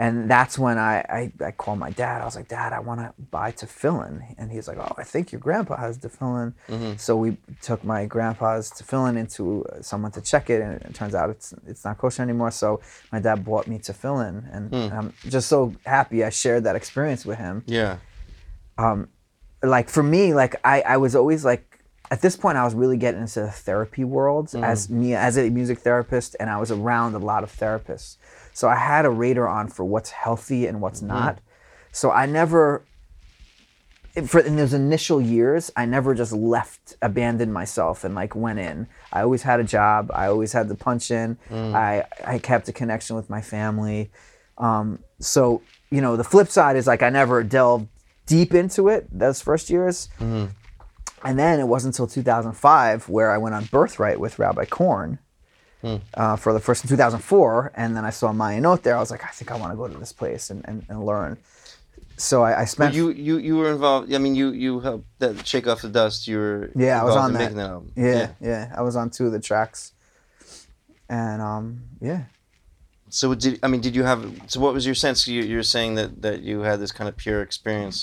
And 0.01 0.13
that's 0.35 0.57
when 0.57 0.77
I, 0.79 0.93
I, 1.19 1.21
I 1.49 1.51
called 1.51 1.77
my 1.77 1.91
dad. 1.91 2.21
I 2.21 2.25
was 2.25 2.35
like, 2.35 2.47
Dad, 2.47 2.73
I 2.73 2.79
want 2.79 2.99
to 3.01 3.13
buy 3.37 3.51
tefillin. 3.51 4.15
And 4.39 4.51
he's 4.51 4.67
like, 4.67 4.79
Oh, 4.85 4.93
I 4.97 5.03
think 5.03 5.31
your 5.31 5.39
grandpa 5.47 5.75
has 5.85 5.97
tefillin. 5.99 6.53
So 6.99 7.15
we 7.23 7.37
took 7.61 7.83
my 7.83 8.01
grandpa's 8.07 8.71
tefillin 8.71 9.15
into 9.15 9.63
uh, 9.65 9.81
someone 9.81 10.11
to 10.17 10.21
check 10.31 10.49
it, 10.49 10.59
and 10.61 10.81
it 10.81 10.93
turns 10.95 11.13
out 11.19 11.29
it's 11.29 11.53
it's 11.71 11.83
not 11.85 11.99
kosher 11.99 12.23
anymore. 12.23 12.51
So 12.51 12.81
my 13.11 13.19
dad 13.19 13.45
bought 13.45 13.67
me 13.67 13.77
tefillin, 13.77 14.35
and, 14.55 14.73
and 14.73 14.93
I'm 14.99 15.13
just 15.29 15.47
so 15.47 15.59
happy 15.85 16.23
I 16.23 16.31
shared 16.31 16.63
that 16.63 16.75
experience 16.75 17.23
with 17.29 17.37
him 17.37 17.55
Yeah. 17.67 17.97
Um, 18.77 19.07
like 19.63 19.87
for 19.89 20.03
me 20.03 20.33
like 20.33 20.55
I, 20.65 20.81
I 20.81 20.97
was 20.97 21.15
always 21.15 21.45
like 21.45 21.63
at 22.09 22.19
this 22.21 22.35
point 22.35 22.57
i 22.57 22.63
was 22.63 22.73
really 22.73 22.97
getting 22.97 23.21
into 23.21 23.41
the 23.41 23.51
therapy 23.51 24.03
world 24.03 24.45
as 24.55 24.89
me 24.89 25.13
as 25.13 25.37
a 25.37 25.49
music 25.51 25.77
therapist 25.79 26.35
and 26.39 26.49
i 26.49 26.57
was 26.57 26.71
around 26.71 27.13
a 27.13 27.19
lot 27.31 27.43
of 27.43 27.51
therapists 27.55 28.17
so 28.53 28.67
i 28.67 28.75
had 28.75 29.05
a 29.05 29.09
radar 29.09 29.47
on 29.47 29.67
for 29.67 29.83
what's 29.85 30.11
healthy 30.11 30.67
and 30.67 30.81
what's 30.81 30.99
mm-hmm. 30.99 31.09
not. 31.09 31.39
So 31.91 32.11
i 32.11 32.25
never 32.25 32.83
for 34.25 34.41
in 34.41 34.57
those 34.57 34.73
initial 34.73 35.21
years 35.21 35.71
i 35.77 35.85
never 35.85 36.13
just 36.13 36.33
left 36.33 36.95
abandoned 37.01 37.53
myself 37.53 38.03
and 38.03 38.13
like 38.15 38.35
went 38.35 38.59
in. 38.59 38.87
I 39.11 39.21
always 39.21 39.43
had 39.43 39.59
a 39.59 39.63
job. 39.63 40.11
I 40.13 40.27
always 40.27 40.53
had 40.53 40.67
the 40.67 40.75
punch 40.75 41.11
in. 41.11 41.37
Mm. 41.49 41.73
I 41.73 42.05
i 42.25 42.39
kept 42.39 42.67
a 42.69 42.73
connection 42.73 43.15
with 43.15 43.29
my 43.29 43.41
family. 43.41 44.11
Um, 44.57 44.99
so 45.19 45.61
you 45.89 46.01
know 46.01 46.17
the 46.17 46.23
flip 46.23 46.47
side 46.47 46.75
is 46.75 46.87
like 46.87 47.01
i 47.03 47.09
never 47.09 47.43
delved 47.43 47.87
deep 48.25 48.53
into 48.53 48.87
it 48.89 49.07
those 49.11 49.41
first 49.41 49.69
years. 49.69 50.09
Mm-hmm. 50.19 50.45
And 51.23 51.37
then 51.37 51.59
it 51.59 51.67
wasn't 51.67 51.93
until 51.93 52.07
2005 52.07 53.07
where 53.09 53.31
i 53.31 53.37
went 53.37 53.55
on 53.55 53.65
birthright 53.65 54.19
with 54.19 54.39
rabbi 54.39 54.65
korn 54.65 55.19
uh, 55.83 56.35
for 56.35 56.53
the 56.53 56.59
first 56.59 56.83
in 56.83 56.89
2004 56.89 57.71
and 57.75 57.95
then 57.95 58.05
i 58.05 58.09
saw 58.11 58.31
Mayanot 58.31 58.81
there 58.83 58.95
i 58.95 58.99
was 58.99 59.11
like 59.11 59.23
i 59.23 59.29
think 59.29 59.51
i 59.51 59.55
want 59.57 59.71
to 59.73 59.77
go 59.77 59.87
to 59.87 59.97
this 59.97 60.13
place 60.13 60.49
and, 60.51 60.61
and, 60.67 60.85
and 60.89 61.05
learn 61.05 61.37
so 62.17 62.43
i, 62.43 62.61
I 62.61 62.65
spent 62.65 62.93
You 62.93 63.09
you 63.09 63.37
you 63.37 63.57
were 63.57 63.71
involved. 63.71 64.13
I 64.13 64.19
mean, 64.19 64.35
you 64.35 64.47
you 64.51 64.79
helped 64.79 65.07
that 65.19 65.33
shake 65.47 65.65
off 65.67 65.81
the 65.81 65.89
dust. 65.89 66.27
You 66.27 66.37
were 66.37 66.69
Yeah, 66.75 67.01
I 67.01 67.03
was 67.03 67.15
on 67.15 67.33
that. 67.33 67.55
that 67.55 67.69
album. 67.69 67.91
yeah, 67.95 68.27
yeah 68.39 68.63
i 68.79 68.81
was 68.87 68.95
on 68.95 69.09
two 69.09 69.25
of 69.25 69.31
the 69.31 69.39
tracks 69.49 69.93
and 71.09 71.41
um 71.41 71.65
yeah 71.99 72.23
So 73.09 73.35
did 73.35 73.59
I 73.63 73.67
mean? 73.67 73.81
Did 73.81 73.95
you 73.99 74.05
have? 74.11 74.21
So 74.47 74.59
what 74.63 74.73
was 74.73 74.85
your 74.85 74.95
sense? 74.95 75.27
You 75.27 75.41
you're 75.51 75.67
saying 75.75 75.91
that 75.99 76.21
that 76.25 76.37
you 76.47 76.63
had 76.69 76.77
this 76.79 76.93
kind 76.97 77.07
of 77.11 77.15
pure 77.17 77.41
experience 77.47 77.97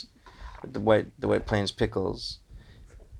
with 0.63 0.73
the 0.77 0.81
white 0.89 1.07
the 1.23 1.29
White 1.33 1.47
Plains 1.51 1.73
pickles, 1.73 2.21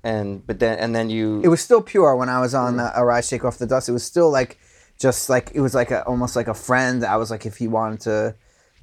and 0.03 0.45
but 0.45 0.59
then 0.59 0.77
and 0.79 0.95
then 0.95 1.09
you 1.09 1.41
it 1.43 1.47
was 1.49 1.61
still 1.61 1.81
pure 1.81 2.15
when 2.15 2.29
I 2.29 2.39
was 2.39 2.53
on 2.53 2.77
the 2.77 2.91
Arise 2.99 3.27
Shake 3.27 3.43
Off 3.45 3.57
the 3.57 3.67
Dust. 3.67 3.89
It 3.89 3.91
was 3.91 4.03
still 4.03 4.29
like, 4.31 4.57
just 4.99 5.29
like 5.29 5.51
it 5.53 5.61
was 5.61 5.73
like 5.75 5.91
a, 5.91 6.03
almost 6.05 6.35
like 6.35 6.47
a 6.47 6.53
friend. 6.53 7.03
I 7.05 7.17
was 7.17 7.29
like, 7.31 7.45
if 7.45 7.57
he 7.57 7.67
wanted 7.67 8.01
to, 8.01 8.35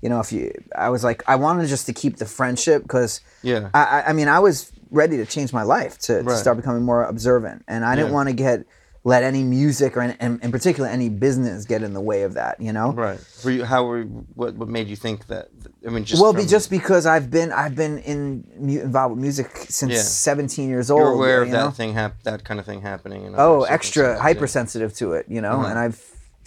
you 0.03 0.09
know, 0.09 0.21
if 0.21 0.33
you, 0.33 0.53
I 0.77 0.91
was 0.91 1.03
like, 1.05 1.23
I 1.29 1.37
wanted 1.37 1.69
just 1.69 1.87
to 1.87 1.93
keep 1.93 2.17
the 2.17 2.27
friendship 2.27 2.83
because, 2.83 3.21
Yeah. 3.43 3.71
I, 3.75 4.05
I, 4.09 4.13
mean, 4.13 4.29
I 4.29 4.39
was 4.41 4.73
ready 4.91 5.17
to 5.17 5.27
change 5.27 5.53
my 5.53 5.63
life 5.63 5.99
to, 6.01 6.19
to 6.19 6.23
Right. 6.23 6.37
start 6.39 6.57
becoming 6.59 6.83
more 6.85 7.03
observant, 7.05 7.65
and 7.67 7.85
I 7.85 7.95
didn't 7.97 8.09
Yeah. 8.11 8.15
want 8.15 8.29
to 8.29 8.35
get 8.35 8.67
let 9.13 9.23
any 9.23 9.45
music 9.45 9.97
or 9.97 10.03
in, 10.03 10.11
in, 10.21 10.41
in 10.43 10.51
particular 10.51 10.89
any 10.89 11.09
business 11.09 11.65
get 11.65 11.81
in 11.87 11.93
the 11.95 12.01
way 12.01 12.23
of 12.25 12.35
that. 12.35 12.55
You 12.61 12.73
know, 12.73 12.89
right. 12.93 13.21
For 13.43 13.51
you, 13.53 13.65
how 13.65 13.85
were 13.85 14.03
what 14.41 14.55
what 14.61 14.69
made 14.69 14.89
you 14.89 14.97
think 14.97 15.29
that? 15.29 15.49
I 15.87 15.91
mean, 15.91 16.05
just 16.05 16.21
well, 16.21 16.33
be 16.33 16.45
just 16.45 16.69
because 16.71 17.07
I've 17.07 17.31
been 17.31 17.53
I've 17.53 17.77
been 17.77 17.99
in 18.13 18.23
involved 18.59 19.13
with 19.15 19.23
music 19.23 19.49
since 19.69 19.93
Yeah. 19.93 20.03
17 20.03 20.69
years 20.69 20.91
old. 20.91 21.01
you're 21.01 21.13
aware 21.21 21.43
of 21.43 21.49
you 21.49 21.55
that 21.55 21.75
thing 21.75 21.93
hap- 21.95 22.23
that 22.25 22.43
kind 22.45 22.59
of 22.59 22.67
thing 22.67 22.81
happening. 22.83 23.21
In 23.27 23.35
oh 23.37 23.63
extra 23.63 24.19
hypersensitive 24.21 24.93
to 25.01 25.13
it 25.13 25.27
you 25.29 25.41
know 25.41 25.57
Uh-huh. 25.61 25.69
and 25.71 25.79
i've 25.79 26.01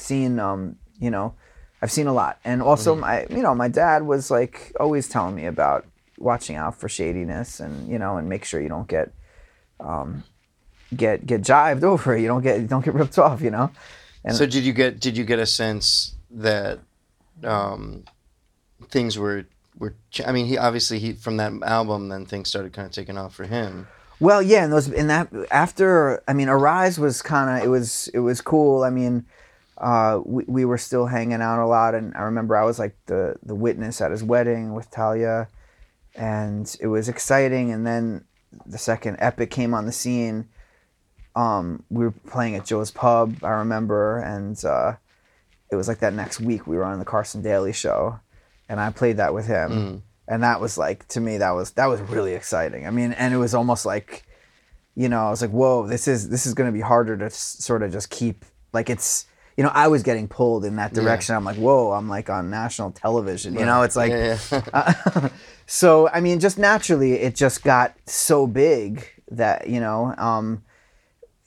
seen 0.09 0.39
um 0.39 0.61
you 0.99 1.11
know 1.15 1.33
i've 1.81 1.91
seen 1.97 2.07
a 2.07 2.13
lot 2.21 2.33
and 2.43 2.61
also 2.61 2.91
Mm-hmm. 2.93 3.01
my 3.01 3.37
you 3.37 3.41
know 3.45 3.55
my 3.55 3.69
dad 3.69 3.99
was 4.03 4.29
like 4.39 4.55
always 4.83 5.07
telling 5.07 5.35
me 5.39 5.45
about 5.45 5.85
watching 6.17 6.57
out 6.57 6.73
for 6.79 6.89
shadiness 6.89 7.59
and 7.63 7.73
you 7.91 7.97
know 8.01 8.17
and 8.17 8.27
make 8.27 8.43
sure 8.49 8.59
you 8.65 8.69
don't 8.75 8.89
get 8.97 9.07
um 9.79 10.23
get 10.95 11.25
get 11.25 11.41
jived 11.41 11.83
over 11.83 12.17
you 12.17 12.27
don't 12.27 12.41
get 12.41 12.59
you 12.59 12.67
don't 12.67 12.83
get 12.83 12.93
ripped 12.93 13.17
off 13.27 13.41
you 13.41 13.51
know 13.51 13.71
Yeah. 14.25 14.31
So 14.33 14.45
did 14.45 14.63
you 14.63 14.73
get 14.73 14.99
did 14.99 15.17
you 15.17 15.23
get 15.23 15.39
a 15.39 15.45
sense 15.45 16.15
that 16.31 16.79
um, 17.43 18.03
things 18.89 19.17
were 19.17 19.45
were? 19.77 19.95
I 20.25 20.31
mean, 20.31 20.45
he 20.45 20.57
obviously 20.57 20.99
he 20.99 21.13
from 21.13 21.37
that 21.37 21.53
album 21.63 22.09
then 22.09 22.25
things 22.25 22.49
started 22.49 22.73
kind 22.73 22.85
of 22.85 22.91
taking 22.91 23.17
off 23.17 23.33
for 23.33 23.45
him. 23.45 23.87
Well, 24.19 24.41
yeah, 24.41 24.63
and 24.65 24.73
those 24.73 24.89
in 24.89 25.07
that 25.07 25.29
after 25.51 26.21
I 26.27 26.33
mean, 26.33 26.49
Arise 26.49 26.99
was 26.99 27.21
kind 27.21 27.57
of 27.57 27.65
it 27.65 27.69
was 27.69 28.09
it 28.13 28.19
was 28.19 28.41
cool. 28.41 28.83
I 28.83 28.89
mean, 28.89 29.25
uh, 29.77 30.19
we 30.25 30.43
we 30.47 30.65
were 30.65 30.77
still 30.77 31.05
hanging 31.05 31.41
out 31.41 31.63
a 31.63 31.67
lot, 31.67 31.95
and 31.95 32.13
I 32.15 32.23
remember 32.23 32.57
I 32.57 32.65
was 32.65 32.79
like 32.79 32.97
the 33.05 33.37
the 33.41 33.55
witness 33.55 34.01
at 34.01 34.11
his 34.11 34.23
wedding 34.23 34.73
with 34.73 34.91
Talia, 34.91 35.47
and 36.15 36.75
it 36.81 36.87
was 36.87 37.07
exciting. 37.07 37.71
And 37.71 37.87
then 37.87 38.25
the 38.65 38.77
second 38.77 39.15
Epic 39.19 39.49
came 39.49 39.73
on 39.73 39.85
the 39.85 39.93
scene. 39.93 40.49
Um, 41.39 41.83
we 41.89 42.03
were 42.05 42.11
playing 42.11 42.55
at 42.55 42.65
Joe's 42.65 42.91
Pub, 42.91 43.35
I 43.43 43.51
remember, 43.63 44.19
and 44.19 44.55
uh, 44.65 44.93
it 45.71 45.75
was 45.75 45.87
like 45.87 45.99
that 45.99 46.13
next 46.13 46.39
week 46.39 46.67
we 46.67 46.75
were 46.77 46.83
on 46.83 46.99
the 46.99 47.05
Carson 47.05 47.41
Daly 47.41 47.73
show, 47.73 48.19
and 48.67 48.79
I 48.79 48.89
played 48.91 49.17
that 49.17 49.33
with 49.33 49.47
him. 49.47 50.03
And 50.27 50.43
that 50.43 50.59
was 50.61 50.77
like 50.77 51.07
to 51.09 51.19
me 51.21 51.37
that 51.37 51.51
was 51.51 51.71
that 51.71 51.87
was 51.87 52.01
really 52.01 52.33
exciting. 52.35 52.85
I 52.85 52.91
mean 52.91 53.13
and 53.13 53.33
it 53.33 53.37
was 53.37 53.53
almost 53.55 53.83
like 53.85 54.25
you 54.95 55.07
know 55.07 55.21
i 55.27 55.29
was 55.29 55.41
like 55.41 55.51
whoa 55.51 55.87
this 55.87 56.07
is 56.07 56.29
this 56.29 56.45
is 56.45 56.53
going 56.53 56.67
to 56.67 56.73
be 56.73 56.81
harder 56.81 57.15
to 57.15 57.25
s- 57.25 57.55
sort 57.59 57.83
of 57.83 57.91
just 57.91 58.09
keep 58.09 58.43
like 58.73 58.89
it's 58.89 59.25
you 59.55 59.63
know 59.63 59.71
i 59.73 59.87
was 59.87 60.03
getting 60.03 60.27
pulled 60.27 60.65
in 60.65 60.75
that 60.75 60.93
direction. 60.93 61.35
I'm 61.35 61.45
like 61.45 61.57
whoa 61.57 61.91
i'm 61.93 62.09
like 62.09 62.29
on 62.29 62.49
national 62.49 62.91
television 62.91 63.53
you 63.53 63.65
know? 63.65 63.81
It's 63.83 63.95
like 63.95 64.11
yeah, 64.11 64.37
yeah. 64.51 64.63
uh, 64.73 65.29
so 65.65 66.09
I 66.09 66.19
mean, 66.21 66.39
just 66.39 66.57
naturally, 66.57 67.13
it 67.13 67.35
just 67.35 67.63
got 67.63 67.95
so 68.07 68.45
big 68.47 69.05
that 69.31 69.69
you 69.69 69.79
know, 69.79 70.13
um, 70.17 70.63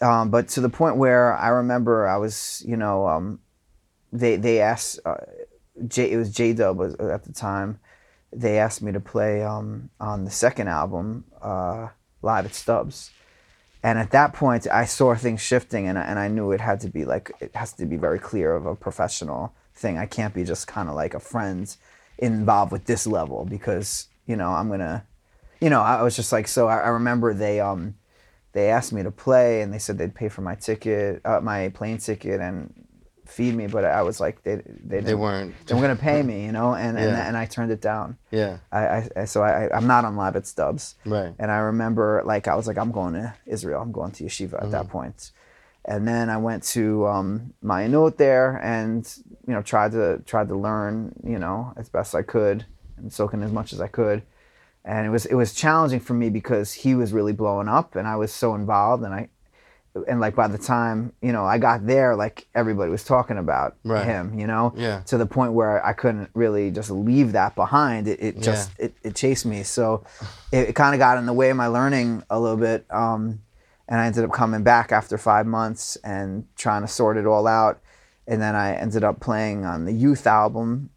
um, 0.02 0.30
but 0.30 0.48
to 0.48 0.60
the 0.60 0.68
point 0.68 0.96
where 0.96 1.34
I 1.34 1.48
remember 1.48 2.08
I 2.08 2.16
was, 2.16 2.62
you 2.66 2.76
know, 2.76 3.06
um, 3.06 3.38
they 4.12 4.36
they 4.36 4.60
asked 4.60 4.98
uh, 5.04 5.14
J, 5.86 6.10
it 6.10 6.16
was 6.16 6.30
J 6.30 6.52
Dub 6.52 6.80
at 7.00 7.24
the 7.24 7.32
time. 7.32 7.78
They 8.32 8.58
asked 8.58 8.82
me 8.82 8.92
to 8.92 9.00
play 9.00 9.42
um, 9.42 9.90
on 10.00 10.24
the 10.24 10.30
second 10.30 10.68
album, 10.68 11.24
uh, 11.40 11.88
live 12.20 12.46
at 12.46 12.54
Stubbs, 12.54 13.10
and 13.82 13.98
at 13.98 14.10
that 14.10 14.32
point, 14.32 14.66
I 14.66 14.86
saw 14.86 15.14
things 15.14 15.40
shifting, 15.40 15.86
and 15.86 15.98
I, 15.98 16.02
and 16.02 16.18
I 16.18 16.28
knew 16.28 16.50
it 16.50 16.60
had 16.60 16.80
to 16.80 16.88
be 16.88 17.04
like 17.04 17.30
it 17.40 17.54
has 17.54 17.72
to 17.74 17.86
be 17.86 17.96
very 17.96 18.18
clear 18.18 18.54
of 18.54 18.66
a 18.66 18.74
professional 18.74 19.54
thing. 19.74 19.98
I 19.98 20.06
can't 20.06 20.34
be 20.34 20.44
just 20.44 20.66
kind 20.66 20.88
of 20.88 20.96
like 20.96 21.14
a 21.14 21.20
friend 21.20 21.74
involved 22.18 22.72
with 22.72 22.86
this 22.86 23.06
level 23.06 23.44
because 23.44 24.08
you 24.26 24.34
know 24.36 24.50
I'm 24.50 24.68
gonna, 24.68 25.06
you 25.60 25.70
know, 25.70 25.80
I 25.80 26.02
was 26.02 26.16
just 26.16 26.32
like 26.32 26.48
so. 26.48 26.66
I, 26.66 26.78
I 26.78 26.88
remember 26.88 27.34
they 27.34 27.60
um 27.60 27.94
they 28.52 28.68
asked 28.70 28.92
me 28.92 29.02
to 29.02 29.10
play, 29.10 29.62
and 29.62 29.72
they 29.72 29.78
said 29.78 29.98
they'd 29.98 30.14
pay 30.14 30.28
for 30.28 30.42
my 30.42 30.54
ticket, 30.54 31.20
uh, 31.24 31.40
my 31.40 31.70
plane 31.70 31.98
ticket, 31.98 32.40
and 32.40 32.72
feed 33.26 33.54
me, 33.54 33.66
but 33.66 33.84
I 33.84 34.02
was 34.02 34.20
like 34.20 34.42
they 34.42 34.56
they 34.84 35.00
They 35.00 35.14
weren't. 35.14 35.54
they 35.66 35.74
were 35.74 35.80
gonna 35.80 35.96
pay 35.96 36.22
me, 36.22 36.44
you 36.44 36.52
know, 36.52 36.74
and 36.74 36.98
and, 36.98 37.10
Yeah. 37.12 37.26
and 37.28 37.36
I 37.36 37.46
turned 37.46 37.70
it 37.72 37.80
down. 37.80 38.18
Yeah. 38.30 38.58
I, 38.70 39.08
I 39.16 39.24
so 39.24 39.42
I 39.42 39.74
I'm 39.74 39.86
not 39.86 40.04
on 40.04 40.16
live 40.16 40.36
at 40.36 40.46
Stubbs. 40.46 40.96
Right. 41.06 41.32
And 41.38 41.50
I 41.50 41.58
remember 41.58 42.22
like 42.26 42.46
I 42.46 42.54
was 42.56 42.66
like 42.66 42.76
I'm 42.76 42.92
going 42.92 43.14
to 43.14 43.32
Israel. 43.46 43.80
I'm 43.80 43.92
going 43.92 44.10
to 44.12 44.24
yeshiva 44.24 44.62
at 44.62 44.70
that 44.72 44.88
point. 44.88 45.30
And 45.84 46.06
then 46.06 46.28
I 46.30 46.36
went 46.36 46.62
to 46.74 47.06
um, 47.06 47.54
Mayanot 47.64 48.16
there 48.18 48.56
and 48.62 49.02
you 49.46 49.54
know 49.54 49.62
tried 49.62 49.92
to 49.92 50.20
tried 50.26 50.48
to 50.48 50.54
learn 50.56 51.14
you 51.24 51.38
know 51.38 51.72
as 51.76 51.88
best 51.88 52.14
I 52.14 52.22
could 52.22 52.66
and 52.98 53.10
soak 53.12 53.32
in 53.34 53.42
as 53.42 53.50
much 53.52 53.72
as 53.72 53.80
I 53.80 53.88
could. 53.88 54.22
And 54.84 55.06
it 55.06 55.10
was 55.10 55.26
it 55.26 55.34
was 55.34 55.54
challenging 55.54 56.00
for 56.00 56.14
me 56.14 56.28
because 56.30 56.72
he 56.72 56.94
was 56.94 57.12
really 57.12 57.32
blowing 57.32 57.68
up 57.68 57.94
and 57.96 58.06
I 58.08 58.16
was 58.16 58.32
so 58.32 58.54
involved 58.56 59.04
and 59.04 59.14
I 59.14 59.28
and 60.08 60.20
like 60.20 60.34
by 60.34 60.48
the 60.48 60.58
time 60.58 61.12
you 61.20 61.32
know 61.32 61.44
I 61.44 61.58
got 61.58 61.86
there 61.86 62.16
like 62.16 62.48
everybody 62.54 62.90
was 62.90 63.04
talking 63.04 63.36
about 63.38 63.76
Right. 63.84 64.04
him 64.06 64.38
you 64.38 64.46
know 64.46 64.72
Yeah. 64.76 65.00
to 65.06 65.18
the 65.18 65.26
point 65.26 65.52
where 65.52 65.84
I 65.86 65.92
couldn't 65.92 66.30
really 66.34 66.70
just 66.70 66.90
leave 66.90 67.32
that 67.32 67.54
behind. 67.54 68.08
It, 68.08 68.20
it 68.20 68.40
just 68.40 68.72
it, 68.78 68.94
it 69.04 69.14
chased 69.14 69.46
me. 69.46 69.62
So 69.62 70.02
it, 70.50 70.70
it 70.70 70.72
kind 70.74 70.94
of 70.94 70.98
got 70.98 71.16
in 71.18 71.26
the 71.26 71.32
way 71.32 71.50
of 71.50 71.56
my 71.56 71.68
learning 71.68 72.24
a 72.30 72.40
little 72.40 72.56
bit. 72.56 72.84
Um, 72.90 73.40
and 73.88 74.00
I 74.00 74.06
ended 74.06 74.24
up 74.24 74.32
coming 74.32 74.62
back 74.62 74.90
after 74.92 75.18
five 75.18 75.46
months 75.46 75.96
and 76.02 76.46
trying 76.56 76.82
to 76.82 76.88
sort 76.88 77.16
it 77.18 77.26
all 77.26 77.46
out. 77.46 77.78
And 78.26 78.40
then 78.40 78.54
I 78.56 78.74
ended 78.74 79.04
up 79.04 79.20
playing 79.20 79.64
on 79.66 79.84
the 79.84 79.92
youth 79.92 80.26
album 80.26 80.90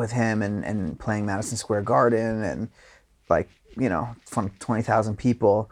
with 0.00 0.12
him 0.12 0.42
and, 0.42 0.64
and 0.64 0.98
playing 0.98 1.26
Madison 1.26 1.56
Square 1.56 1.82
Garden 1.82 2.42
and 2.42 2.68
like 3.28 3.48
you 3.76 3.88
know 3.88 4.08
from 4.26 4.50
twenty 4.58 4.82
thousand 4.82 5.16
people. 5.16 5.70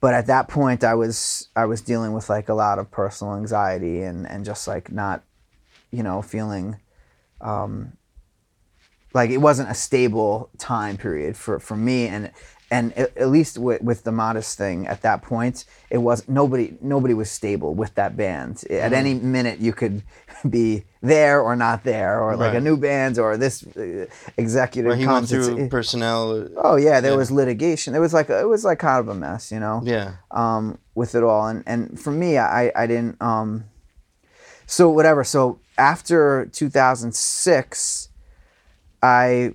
But 0.00 0.14
at 0.14 0.26
that 0.26 0.48
point, 0.48 0.84
I 0.84 0.94
was 0.94 1.48
I 1.56 1.64
was 1.64 1.80
dealing 1.80 2.12
with 2.12 2.30
like 2.30 2.48
a 2.48 2.54
lot 2.54 2.78
of 2.78 2.90
personal 2.90 3.34
anxiety 3.34 4.02
and 4.02 4.28
and 4.28 4.44
just 4.44 4.68
like 4.68 4.92
not, 4.92 5.24
you 5.90 6.02
know, 6.02 6.22
feeling. 6.22 6.76
Um, 7.40 7.94
like 9.12 9.30
it 9.30 9.38
wasn't 9.38 9.70
a 9.70 9.74
stable 9.74 10.50
time 10.58 10.96
period 10.96 11.36
for, 11.36 11.58
for 11.58 11.76
me 11.76 12.06
and 12.06 12.30
and 12.72 12.92
at, 12.96 13.28
least 13.28 13.58
with, 13.58 13.82
with 13.82 14.04
the 14.04 14.12
modest 14.12 14.56
thing 14.56 14.86
at 14.86 15.02
that 15.02 15.22
point 15.22 15.64
it 15.90 15.98
was 15.98 16.28
nobody 16.28 16.76
nobody 16.80 17.14
was 17.14 17.30
stable 17.30 17.74
with 17.74 17.92
that 17.96 18.16
band 18.16 18.62
at 18.70 18.92
any 18.92 19.14
minute 19.14 19.58
you 19.60 19.72
could 19.72 20.02
be 20.48 20.84
there 21.02 21.40
or 21.40 21.56
not 21.56 21.82
there 21.84 22.20
or 22.22 22.36
like 22.36 22.54
a 22.54 22.60
new 22.60 22.76
band 22.76 23.18
or 23.18 23.36
this 23.36 23.66
uh, 23.76 24.06
executive 24.36 24.96
he 24.96 25.06
went 25.06 25.28
through 25.28 25.68
personnel. 25.68 26.46
oh 26.56 26.76
yeah 26.76 27.00
there 27.00 27.12
Yeah. 27.12 27.16
was 27.18 27.30
litigation 27.30 27.94
it 27.94 27.98
was 28.00 28.12
like 28.14 28.30
it 28.30 28.48
was 28.48 28.64
like 28.64 28.78
kind 28.78 29.00
of 29.00 29.08
a 29.08 29.14
mess 29.14 29.50
you 29.50 29.58
know 29.60 29.80
Yeah. 29.84 30.12
um, 30.30 30.78
with 30.94 31.14
it 31.14 31.22
all. 31.22 31.46
And 31.46 31.62
and 31.66 31.98
for 31.98 32.10
me, 32.12 32.36
I 32.36 32.70
I 32.76 32.86
didn't. 32.86 33.16
Um, 33.22 33.64
so 34.66 34.90
whatever. 34.90 35.24
So 35.24 35.58
after 35.78 36.46
2006, 36.52 38.08
I, 39.02 39.54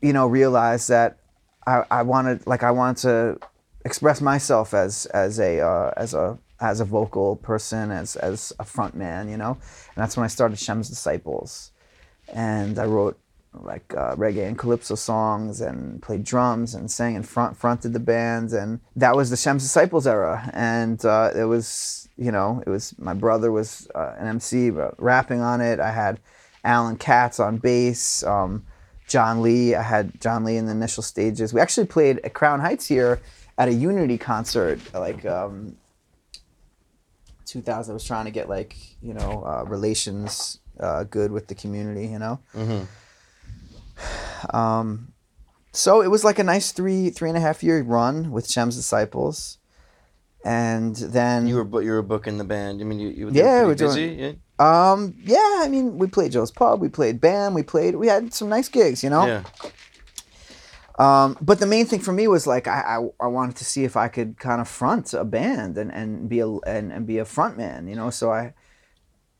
you 0.00 0.12
know, 0.12 0.26
realized 0.26 0.88
that 0.88 1.18
I, 1.66 1.84
I 1.90 2.02
wanted 2.02 2.46
like 2.46 2.62
I 2.62 2.70
wanted 2.70 3.02
to 3.02 3.38
express 3.84 4.20
myself 4.20 4.74
as 4.74 5.06
as 5.06 5.38
a 5.38 5.60
uh, 5.60 5.92
as 5.96 6.14
a 6.14 6.38
as 6.60 6.80
a 6.80 6.84
vocal 6.84 7.36
person 7.36 7.90
as 7.90 8.16
as 8.16 8.52
a 8.58 8.64
front 8.64 8.94
man, 8.94 9.28
you 9.28 9.36
know, 9.36 9.52
and 9.52 9.96
that's 9.96 10.16
when 10.16 10.24
I 10.24 10.28
started 10.28 10.58
Shem's 10.58 10.88
Disciples, 10.88 11.72
and 12.32 12.78
I 12.78 12.84
wrote 12.84 13.18
like 13.62 13.94
uh, 13.96 14.14
reggae 14.16 14.46
and 14.46 14.58
calypso 14.58 14.94
songs 14.94 15.60
and 15.60 16.02
played 16.02 16.24
drums 16.24 16.74
and 16.74 16.90
sang 16.90 17.16
and 17.16 17.26
front 17.26 17.56
fronted 17.56 17.92
the 17.92 18.00
band. 18.00 18.52
And 18.52 18.80
that 18.96 19.16
was 19.16 19.30
the 19.30 19.36
Shem's 19.36 19.62
Disciples 19.62 20.06
era. 20.06 20.50
And 20.52 21.02
uh, 21.04 21.30
it 21.34 21.44
was 21.44 22.08
you 22.16 22.32
know 22.32 22.62
it 22.66 22.70
was 22.70 22.94
my 22.98 23.14
brother 23.14 23.50
was 23.52 23.88
uh, 23.94 24.14
an 24.18 24.26
MC 24.26 24.70
rapping 24.98 25.40
on 25.40 25.60
it. 25.60 25.80
I 25.80 25.90
had 25.90 26.20
Alan 26.64 26.96
Katz 26.96 27.40
on 27.40 27.58
bass. 27.58 28.22
Um, 28.24 28.66
John 29.06 29.42
Lee 29.42 29.74
I 29.74 29.82
had 29.82 30.20
John 30.20 30.44
Lee 30.44 30.56
in 30.56 30.66
the 30.66 30.72
initial 30.72 31.02
stages 31.02 31.52
we 31.54 31.60
actually 31.60 31.86
played 31.86 32.18
at 32.24 32.34
Crown 32.34 32.60
Heights 32.60 32.86
here 32.86 33.20
at 33.58 33.68
a 33.68 33.72
Unity 33.72 34.18
concert 34.18 34.80
like 34.94 35.24
um, 35.24 35.76
2000 37.46 37.92
I 37.92 37.94
was 37.94 38.04
trying 38.04 38.24
to 38.24 38.30
get 38.30 38.48
like 38.48 38.76
you 39.00 39.14
know 39.14 39.44
uh, 39.46 39.64
relations 39.64 40.58
uh, 40.80 41.04
good 41.04 41.30
with 41.30 41.46
the 41.46 41.54
community 41.54 42.06
you 42.06 42.18
know 42.18 42.40
um, 44.52 45.12
so 45.72 46.00
it 46.02 46.08
was 46.10 46.24
like 46.24 46.38
a 46.38 46.44
nice 46.44 46.72
three 46.72 47.10
three 47.10 47.28
and 47.28 47.36
a 47.38 47.40
half 47.40 47.62
year 47.62 47.82
run 47.82 48.30
with 48.30 48.48
Shem's 48.50 48.76
Disciples, 48.76 49.58
and 50.44 50.94
then 50.96 51.46
You 51.46 51.62
were 51.64 51.82
you 51.82 51.92
were 51.92 52.02
booking 52.02 52.38
the 52.38 52.44
band. 52.44 52.80
I 52.80 52.84
mean, 52.84 52.98
you, 53.00 53.08
you 53.08 53.26
were 53.26 53.32
Yeah, 53.32 53.64
we're 53.64 53.74
busy. 53.74 54.06
doing- 54.06 54.18
yeah. 54.18 54.32
Um 54.58 55.14
yeah 55.22 55.58
I 55.60 55.68
mean 55.68 55.98
we 55.98 56.06
played 56.06 56.32
Joe's 56.32 56.50
Pub 56.50 56.80
we 56.80 56.88
played 56.88 57.20
Bam 57.20 57.52
we 57.54 57.62
played 57.62 57.96
we 57.96 58.06
had 58.06 58.32
some 58.32 58.48
nice 58.48 58.68
gigs 58.68 59.04
you 59.04 59.10
know 59.10 59.26
Yeah. 59.26 59.42
um 60.98 61.36
but 61.40 61.58
the 61.60 61.66
main 61.66 61.86
thing 61.86 62.00
for 62.00 62.12
me 62.12 62.26
was 62.26 62.46
like 62.46 62.66
I 62.66 62.80
I, 62.98 63.08
I 63.20 63.26
wanted 63.26 63.56
to 63.56 63.64
see 63.64 63.84
if 63.84 63.96
I 63.96 64.08
could 64.08 64.38
kind 64.38 64.60
of 64.60 64.68
front 64.68 65.12
a 65.12 65.24
band 65.24 65.76
and 65.76 65.92
and 65.92 66.28
be 66.28 66.40
a 66.40 66.48
and, 66.48 66.92
and 66.92 67.06
be 67.06 67.18
a 67.18 67.24
front 67.24 67.56
man 67.58 67.86
you 67.86 67.96
know 67.96 68.08
so 68.10 68.32
I 68.32 68.54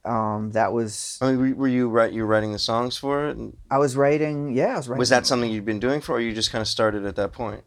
um 0.05 0.53
that 0.53 0.73
was 0.73 1.19
I 1.23 1.33
mean, 1.33 1.57
were, 1.57 1.67
you 1.67 1.89
write 1.89 2.13
you 2.13 2.23
were 2.23 2.29
writing 2.29 2.53
the 2.53 2.59
songs 2.61 2.97
for 2.97 3.29
it? 3.29 3.37
I 3.71 3.79
was 3.79 3.97
writing 3.97 4.55
yeah 4.55 4.75
I 4.75 4.77
was 4.77 4.89
writing 4.89 4.99
was 4.99 5.09
that 5.09 5.27
something 5.27 5.51
you'd 5.51 5.65
been 5.65 5.81
doing 5.81 6.01
for, 6.01 6.13
or 6.17 6.21
you 6.21 6.33
just 6.35 6.53
kind 6.53 6.63
of 6.63 6.69
started 6.69 7.05
at 7.07 7.17
that 7.17 7.33
point? 7.33 7.65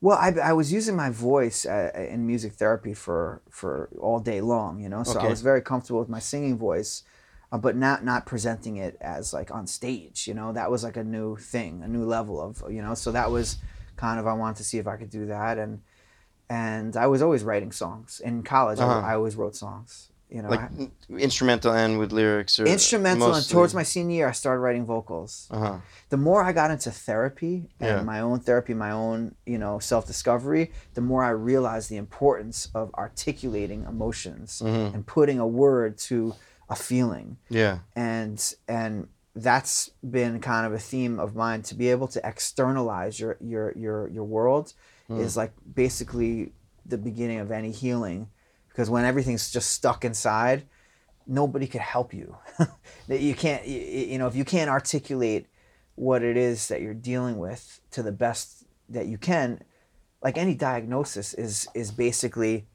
Well, 0.00 0.16
I, 0.16 0.32
I 0.42 0.52
was 0.52 0.72
using 0.72 0.94
my 0.94 1.10
voice 1.10 1.66
uh, 1.66 1.90
in 1.94 2.26
music 2.26 2.52
therapy 2.52 2.94
for, 2.94 3.42
for 3.50 3.88
all 3.98 4.20
day 4.20 4.40
long, 4.40 4.80
you 4.80 4.88
know. 4.88 5.02
So 5.02 5.18
I 5.18 5.28
was 5.28 5.42
very 5.42 5.60
comfortable 5.60 5.98
with 5.98 6.08
my 6.08 6.20
singing 6.20 6.56
voice, 6.56 7.02
uh, 7.50 7.58
but 7.58 7.74
not 7.76 8.04
not 8.04 8.24
presenting 8.24 8.76
it 8.76 8.96
as 9.00 9.32
like 9.32 9.50
on 9.50 9.66
stage. 9.66 10.28
You 10.28 10.34
know, 10.34 10.52
that 10.52 10.70
was 10.70 10.84
like 10.84 10.96
a 10.96 11.02
new 11.02 11.36
thing, 11.36 11.82
a 11.82 11.88
new 11.88 12.04
level 12.04 12.40
of 12.40 12.62
you 12.72 12.80
know. 12.80 12.94
So 12.94 13.10
that 13.10 13.30
was 13.32 13.56
kind 13.96 14.20
of 14.20 14.26
I 14.28 14.34
wanted 14.34 14.58
to 14.58 14.64
see 14.64 14.78
if 14.78 14.86
I 14.86 14.96
could 14.96 15.10
do 15.10 15.26
that, 15.26 15.58
and 15.58 15.82
and 16.48 16.96
I 16.96 17.08
was 17.08 17.20
always 17.20 17.42
writing 17.42 17.72
songs 17.72 18.20
in 18.24 18.44
college. 18.44 18.78
Uh-huh. 18.78 19.00
I, 19.00 19.12
I 19.12 19.14
always 19.14 19.34
wrote 19.34 19.56
songs. 19.56 20.10
You 20.30 20.42
know, 20.42 20.50
Like 20.50 20.60
I- 20.78 20.90
instrumental 21.18 21.72
and 21.72 21.98
with 21.98 22.12
lyrics, 22.12 22.58
or 22.60 22.66
instrumental. 22.66 23.34
And 23.34 23.48
towards 23.48 23.72
my 23.74 23.82
senior 23.82 24.14
year, 24.16 24.28
I 24.28 24.32
started 24.32 24.60
writing 24.60 24.84
vocals. 24.84 25.48
Uh 25.50 25.58
huh. 25.58 25.76
the 26.10 26.16
more 26.16 26.42
I 26.42 26.52
got 26.52 26.70
into 26.70 26.90
therapy 26.90 27.68
and 27.80 27.88
Yeah. 27.98 28.02
my 28.02 28.20
own 28.20 28.40
therapy, 28.40 28.72
my 28.74 28.90
own, 28.90 29.34
you 29.46 29.58
know, 29.58 29.78
self 29.78 30.06
discovery, 30.06 30.70
the 30.94 31.00
more 31.02 31.22
I 31.24 31.30
realized 31.30 31.88
the 31.90 31.96
importance 31.96 32.68
of 32.74 32.90
articulating 32.94 33.84
emotions 33.84 34.62
Mhm. 34.64 34.94
and 34.94 35.06
putting 35.06 35.38
a 35.38 35.46
word 35.46 35.98
to 36.08 36.34
a 36.68 36.76
feeling. 36.76 37.38
Yeah. 37.48 37.78
And 37.96 38.38
and 38.66 39.08
that's 39.34 39.90
been 40.02 40.40
kind 40.40 40.66
of 40.66 40.72
a 40.72 40.78
theme 40.78 41.18
of 41.20 41.34
mine 41.36 41.62
to 41.62 41.74
be 41.74 41.88
able 41.90 42.08
to 42.08 42.20
externalize 42.26 43.20
your 43.20 43.36
your 43.40 43.72
your 43.76 44.08
your 44.08 44.24
world 44.24 44.72
is 45.10 45.36
like 45.38 45.52
basically 45.74 46.52
the 46.84 46.98
beginning 46.98 47.38
of 47.40 47.50
any 47.50 47.70
healing 47.70 48.28
because 48.78 48.88
when 48.88 49.04
everything's 49.04 49.50
just 49.50 49.72
stuck 49.72 50.04
inside 50.04 50.62
nobody 51.26 51.66
could 51.66 51.80
help 51.80 52.14
you 52.14 52.36
that 53.08 53.18
you 53.28 53.34
can't 53.34 53.66
you, 53.66 53.80
you 53.80 54.18
know 54.18 54.28
if 54.28 54.36
you 54.36 54.44
can't 54.44 54.70
articulate 54.70 55.46
what 55.96 56.22
it 56.22 56.36
is 56.36 56.68
that 56.68 56.80
you're 56.80 56.94
dealing 56.94 57.38
with 57.38 57.80
to 57.90 58.04
the 58.04 58.12
best 58.12 58.62
that 58.88 59.06
you 59.06 59.18
can 59.18 59.60
like 60.22 60.38
any 60.38 60.54
diagnosis 60.54 61.34
is 61.34 61.66
is 61.74 61.90
basically 61.90 62.68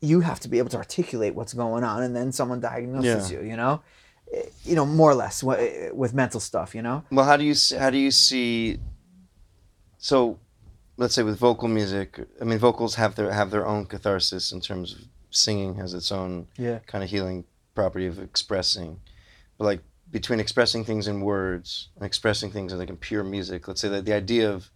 you 0.00 0.20
have 0.20 0.40
to 0.40 0.48
be 0.48 0.56
able 0.56 0.70
to 0.70 0.78
articulate 0.78 1.34
what's 1.34 1.52
going 1.52 1.84
on 1.84 2.02
and 2.02 2.16
then 2.16 2.32
someone 2.32 2.58
diagnoses 2.58 3.30
Yeah. 3.30 3.40
you 3.40 3.50
you 3.50 3.56
know 3.56 3.82
Eh, 4.30 4.42
you 4.64 4.74
know 4.74 4.84
more 4.84 5.10
or 5.10 5.14
less 5.14 5.42
eh, 5.42 5.90
with 5.92 6.12
mental 6.14 6.40
stuff 6.40 6.74
you 6.74 6.82
know 6.82 7.02
Well, 7.10 7.26
how 7.26 7.36
do 7.36 7.44
you 7.44 7.54
how 7.78 7.90
do 7.90 7.98
you 7.98 8.10
see? 8.10 8.78
So, 9.98 10.38
let's 10.98 11.14
say 11.14 11.22
with 11.22 11.38
vocal 11.38 11.68
music, 11.68 12.20
I 12.40 12.44
mean, 12.44 12.58
vocals 12.58 12.96
have 12.96 13.14
their 13.14 13.32
have 13.32 13.50
their 13.50 13.66
own 13.66 13.86
catharsis 13.86 14.52
in 14.52 14.60
terms 14.60 14.92
of 14.92 14.98
singing 15.30 15.74
has 15.76 15.94
its 15.94 16.10
own 16.10 16.48
yeah 16.56 16.78
kind 16.86 17.04
of 17.04 17.10
healing 17.10 17.44
property 17.74 18.06
of 18.06 18.18
expressing, 18.18 19.00
but 19.56 19.64
like 19.64 19.80
between 20.10 20.40
expressing 20.40 20.84
things 20.84 21.06
in 21.06 21.20
words 21.20 21.88
and 21.96 22.04
expressing 22.04 22.50
things 22.50 22.72
in 22.72 22.78
like 22.78 22.90
in 22.90 22.96
pure 22.96 23.24
music, 23.24 23.68
let's 23.68 23.80
say 23.80 23.88
that 23.88 24.04
the 24.04 24.12
idea 24.12 24.50
of 24.50 24.70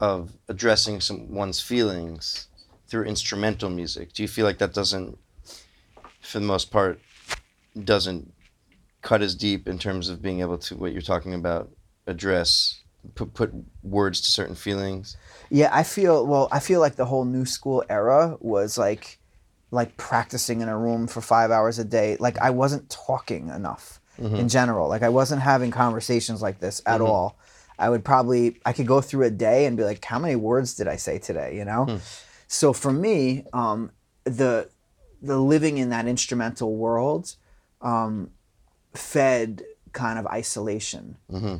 of 0.00 0.32
addressing 0.48 1.00
some 1.00 1.32
one's 1.32 1.60
feelings 1.60 2.48
through 2.88 3.04
instrumental 3.04 3.70
music, 3.70 4.12
do 4.12 4.22
you 4.22 4.28
feel 4.28 4.44
like 4.44 4.58
that 4.58 4.74
doesn't, 4.74 5.16
for 6.20 6.40
the 6.40 6.46
most 6.46 6.70
part, 6.70 7.00
doesn't 7.84 8.32
cut 9.02 9.22
as 9.22 9.34
deep 9.34 9.68
in 9.68 9.78
terms 9.78 10.08
of 10.08 10.22
being 10.22 10.40
able 10.40 10.58
to 10.58 10.76
what 10.76 10.92
you're 10.92 11.02
talking 11.02 11.34
about 11.34 11.70
address 12.06 12.80
put 13.14 13.34
put 13.34 13.52
words 13.82 14.20
to 14.22 14.30
certain 14.30 14.54
feelings? 14.54 15.16
Yeah, 15.54 15.70
I 15.72 15.84
feel 15.84 16.26
well. 16.26 16.48
I 16.50 16.58
feel 16.58 16.80
like 16.80 16.96
the 16.96 17.04
whole 17.04 17.24
new 17.24 17.44
school 17.44 17.84
era 17.88 18.36
was 18.40 18.76
like, 18.76 19.20
like 19.70 19.96
practicing 19.96 20.62
in 20.62 20.68
a 20.68 20.76
room 20.76 21.06
for 21.06 21.20
five 21.20 21.52
hours 21.52 21.78
a 21.78 21.84
day. 21.84 22.16
Like 22.18 22.36
I 22.38 22.50
wasn't 22.50 22.90
talking 22.90 23.50
enough 23.50 24.00
in 24.18 24.48
general. 24.48 24.88
Like 24.88 25.02
I 25.02 25.10
wasn't 25.10 25.42
having 25.42 25.70
conversations 25.70 26.42
like 26.42 26.58
this 26.58 26.82
at 26.86 27.00
all. 27.00 27.38
I 27.78 27.88
would 27.88 28.04
probably 28.04 28.58
I 28.66 28.72
could 28.72 28.88
go 28.88 29.00
through 29.00 29.26
a 29.26 29.30
day 29.30 29.66
and 29.66 29.76
be 29.76 29.84
like, 29.84 30.04
how 30.04 30.18
many 30.18 30.34
words 30.34 30.74
did 30.74 30.88
I 30.88 30.96
say 30.96 31.18
today? 31.20 31.56
You 31.56 31.64
know. 31.64 32.00
So 32.48 32.72
for 32.72 32.92
me, 32.92 33.46
um, 33.52 33.92
the 34.24 34.68
the 35.22 35.38
living 35.38 35.78
in 35.78 35.90
that 35.90 36.06
instrumental 36.06 36.74
world 36.74 37.36
um, 37.80 38.30
fed 38.92 39.62
kind 39.92 40.18
of 40.18 40.26
isolation 40.26 41.16
Mm-hmm. 41.30 41.56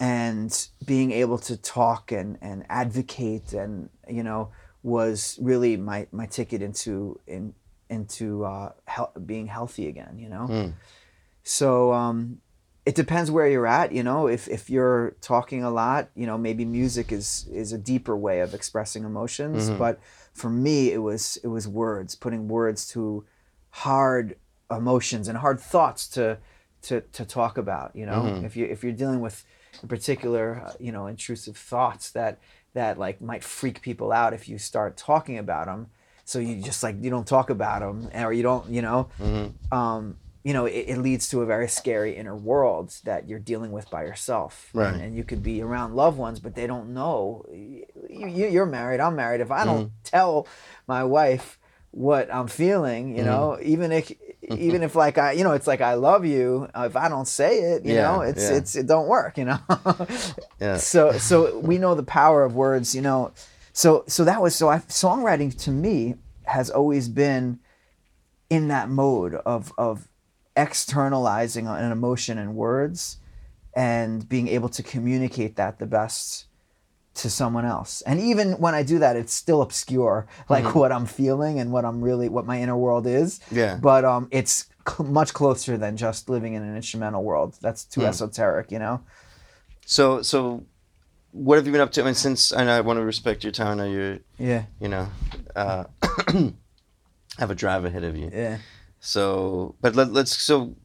And 0.00 0.68
being 0.86 1.12
able 1.12 1.36
to 1.38 1.56
talk 1.56 2.10
and, 2.10 2.38
and 2.40 2.64
advocate 2.68 3.52
and 3.52 3.90
you 4.08 4.22
know 4.22 4.50
was 4.82 5.38
really 5.42 5.76
my, 5.76 6.06
my 6.10 6.24
ticket 6.26 6.62
into 6.62 7.20
in, 7.26 7.52
into 7.90 8.44
uh, 8.44 8.72
hel- 8.86 9.12
being 9.26 9.46
healthy 9.46 9.86
again 9.88 10.18
you 10.18 10.28
know 10.28 10.46
Mm. 10.48 10.72
so 11.42 11.92
um, 11.92 12.40
it 12.86 12.94
depends 12.94 13.30
where 13.30 13.46
you're 13.46 13.66
at 13.66 13.92
you 13.92 14.02
know 14.02 14.26
if, 14.26 14.48
if 14.48 14.70
you're 14.70 15.14
talking 15.20 15.62
a 15.62 15.70
lot 15.70 16.08
you 16.16 16.26
know 16.26 16.38
maybe 16.38 16.64
music 16.64 17.12
is 17.12 17.46
is 17.52 17.72
a 17.72 17.78
deeper 17.78 18.16
way 18.16 18.40
of 18.40 18.54
expressing 18.54 19.04
emotions 19.04 19.68
Mhm. 19.70 19.78
but 19.78 20.00
for 20.32 20.48
me 20.48 20.90
it 20.92 20.98
was 21.02 21.36
it 21.44 21.48
was 21.48 21.68
words 21.68 22.14
putting 22.14 22.48
words 22.48 22.88
to 22.88 23.24
hard 23.70 24.36
emotions 24.70 25.28
and 25.28 25.36
hard 25.38 25.60
thoughts 25.60 26.08
to 26.08 26.38
to, 26.82 27.02
to 27.12 27.24
talk 27.26 27.58
about 27.58 27.94
you 27.94 28.06
know 28.06 28.22
Mhm. 28.22 28.44
if 28.44 28.56
you 28.56 28.64
if 28.64 28.82
you're 28.82 28.92
dealing 28.92 29.20
with 29.20 29.44
in 29.82 29.88
particular 29.88 30.62
uh, 30.66 30.72
you 30.78 30.92
know 30.92 31.06
intrusive 31.06 31.56
thoughts 31.56 32.10
that 32.12 32.38
that 32.74 32.98
like 32.98 33.20
might 33.20 33.42
freak 33.42 33.82
people 33.82 34.12
out 34.12 34.32
if 34.32 34.48
you 34.48 34.58
start 34.58 34.96
talking 34.96 35.38
about 35.38 35.66
them. 35.66 35.88
So 36.24 36.38
you 36.38 36.62
just 36.62 36.82
like 36.82 36.96
you 37.02 37.10
don't 37.10 37.26
talk 37.26 37.50
about 37.50 37.80
them, 37.80 38.08
or 38.14 38.32
you 38.32 38.42
don't, 38.44 38.68
you 38.70 38.82
know, 38.82 39.08
Mm-hmm. 39.20 39.76
um, 39.76 40.16
you 40.44 40.52
know, 40.52 40.64
it, 40.66 40.84
it 40.88 40.98
leads 40.98 41.28
to 41.30 41.42
a 41.42 41.46
very 41.46 41.68
scary 41.68 42.16
inner 42.16 42.36
world 42.36 42.94
that 43.04 43.28
you're 43.28 43.40
dealing 43.40 43.72
with 43.72 43.90
by 43.90 44.04
yourself. 44.04 44.70
Right. 44.72 44.92
And, 44.94 45.02
and 45.02 45.16
you 45.16 45.24
could 45.24 45.42
be 45.42 45.60
around 45.60 45.96
loved 45.96 46.16
ones, 46.16 46.38
but 46.38 46.54
they 46.54 46.66
don't 46.68 46.94
know. 46.94 47.44
You, 47.52 48.46
you're 48.48 48.64
married. 48.64 49.00
I'm 49.00 49.16
married. 49.16 49.40
If 49.40 49.50
I 49.50 49.64
don't 49.64 49.86
Mm-hmm. 49.86 49.94
tell 50.04 50.46
my 50.86 51.02
wife 51.04 51.58
what 51.90 52.32
I'm 52.32 52.46
feeling, 52.46 53.16
you 53.16 53.24
know, 53.24 53.58
Mm-hmm. 53.58 53.68
even 53.68 53.90
if 53.92 54.12
even 54.58 54.82
if 54.82 54.94
like 54.94 55.18
I, 55.18 55.32
you 55.32 55.44
know, 55.44 55.52
it's 55.52 55.66
like 55.66 55.80
I 55.80 55.94
love 55.94 56.24
you. 56.24 56.68
uh, 56.74 56.86
If 56.86 56.96
I 56.96 57.08
don't 57.08 57.28
say 57.28 57.58
it, 57.60 57.84
you 57.84 57.94
Yeah, 57.94 58.02
know, 58.02 58.20
it's 58.22 58.50
yeah. 58.50 58.56
it's 58.56 58.76
it 58.76 58.86
don't 58.86 59.08
work, 59.08 59.38
you 59.38 59.44
know. 59.44 59.58
Yeah. 60.60 60.76
So 60.76 61.12
so 61.18 61.58
we 61.58 61.78
know 61.78 61.94
the 61.94 62.02
power 62.02 62.44
of 62.44 62.54
words, 62.54 62.94
you 62.94 63.02
know. 63.02 63.32
So 63.72 64.04
so 64.08 64.24
that 64.24 64.42
was 64.42 64.54
so 64.54 64.68
I 64.68 64.78
songwriting 64.78 65.56
to 65.64 65.70
me 65.70 66.16
has 66.44 66.70
always 66.70 67.08
been 67.08 67.60
in 68.48 68.68
that 68.68 68.88
mode 68.88 69.34
of 69.34 69.72
of 69.78 70.08
externalizing 70.56 71.66
an 71.66 71.92
emotion 71.92 72.38
in 72.38 72.54
words 72.54 73.18
and 73.74 74.28
being 74.28 74.48
able 74.48 74.68
to 74.68 74.82
communicate 74.82 75.56
that 75.56 75.78
the 75.78 75.86
best 75.86 76.46
to 77.22 77.30
someone 77.30 77.64
else. 77.64 78.02
And 78.02 78.20
even 78.20 78.52
when 78.58 78.74
I 78.74 78.82
do 78.82 78.98
that, 79.00 79.16
it's 79.16 79.32
still 79.32 79.62
obscure, 79.62 80.26
like 80.48 80.74
what 80.74 80.92
I'm 80.92 81.06
feeling 81.06 81.58
and 81.60 81.72
what 81.72 81.84
I'm 81.84 82.00
really, 82.02 82.28
what 82.28 82.46
my 82.46 82.60
inner 82.60 82.76
world 82.76 83.06
is. 83.06 83.40
Yeah. 83.50 83.76
But 83.80 84.04
um, 84.04 84.28
it's 84.30 84.66
cl- 84.88 85.08
much 85.08 85.32
closer 85.34 85.76
than 85.78 85.96
just 85.96 86.28
living 86.28 86.54
in 86.54 86.62
an 86.62 86.74
instrumental 86.76 87.22
world. 87.24 87.56
That's 87.60 87.84
too 87.84 88.04
esoteric, 88.06 88.70
you 88.72 88.78
know. 88.78 89.00
So 89.86 90.22
so, 90.22 90.64
what 91.32 91.56
have 91.56 91.66
you 91.66 91.72
been 91.72 91.80
up 91.80 91.92
to? 91.92 92.02
I 92.02 92.04
mean, 92.04 92.14
since 92.14 92.52
I 92.52 92.64
know 92.64 92.76
I 92.76 92.80
want 92.80 92.98
to 92.98 93.04
respect 93.04 93.44
your 93.44 93.52
time. 93.52 93.68
I 93.68 93.74
know 93.84 93.90
you're 93.90 94.18
Yeah, 94.38 94.64
you 94.80 94.88
know, 94.88 95.08
uh, 95.56 95.84
have 97.38 97.50
a 97.50 97.54
drive 97.54 97.84
ahead 97.84 98.04
of 98.04 98.16
you. 98.16 98.30
yeah, 98.32 98.58
So, 99.00 99.74
but 99.80 99.94
let, 99.96 100.12
let's 100.12 100.36
so, 100.36 100.76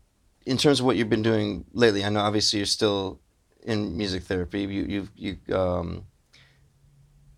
in 0.45 0.57
terms 0.57 0.79
of 0.79 0.85
what 0.85 0.95
you've 0.97 1.09
been 1.09 1.23
doing 1.23 1.65
lately, 1.73 2.03
I 2.03 2.09
know 2.09 2.19
obviously 2.21 2.59
you're 2.59 2.65
still 2.67 3.19
in 3.63 3.97
music 3.97 4.23
therapy. 4.23 4.61
You 4.61 4.83
you 4.87 5.07
you 5.15 5.55
um. 5.55 6.05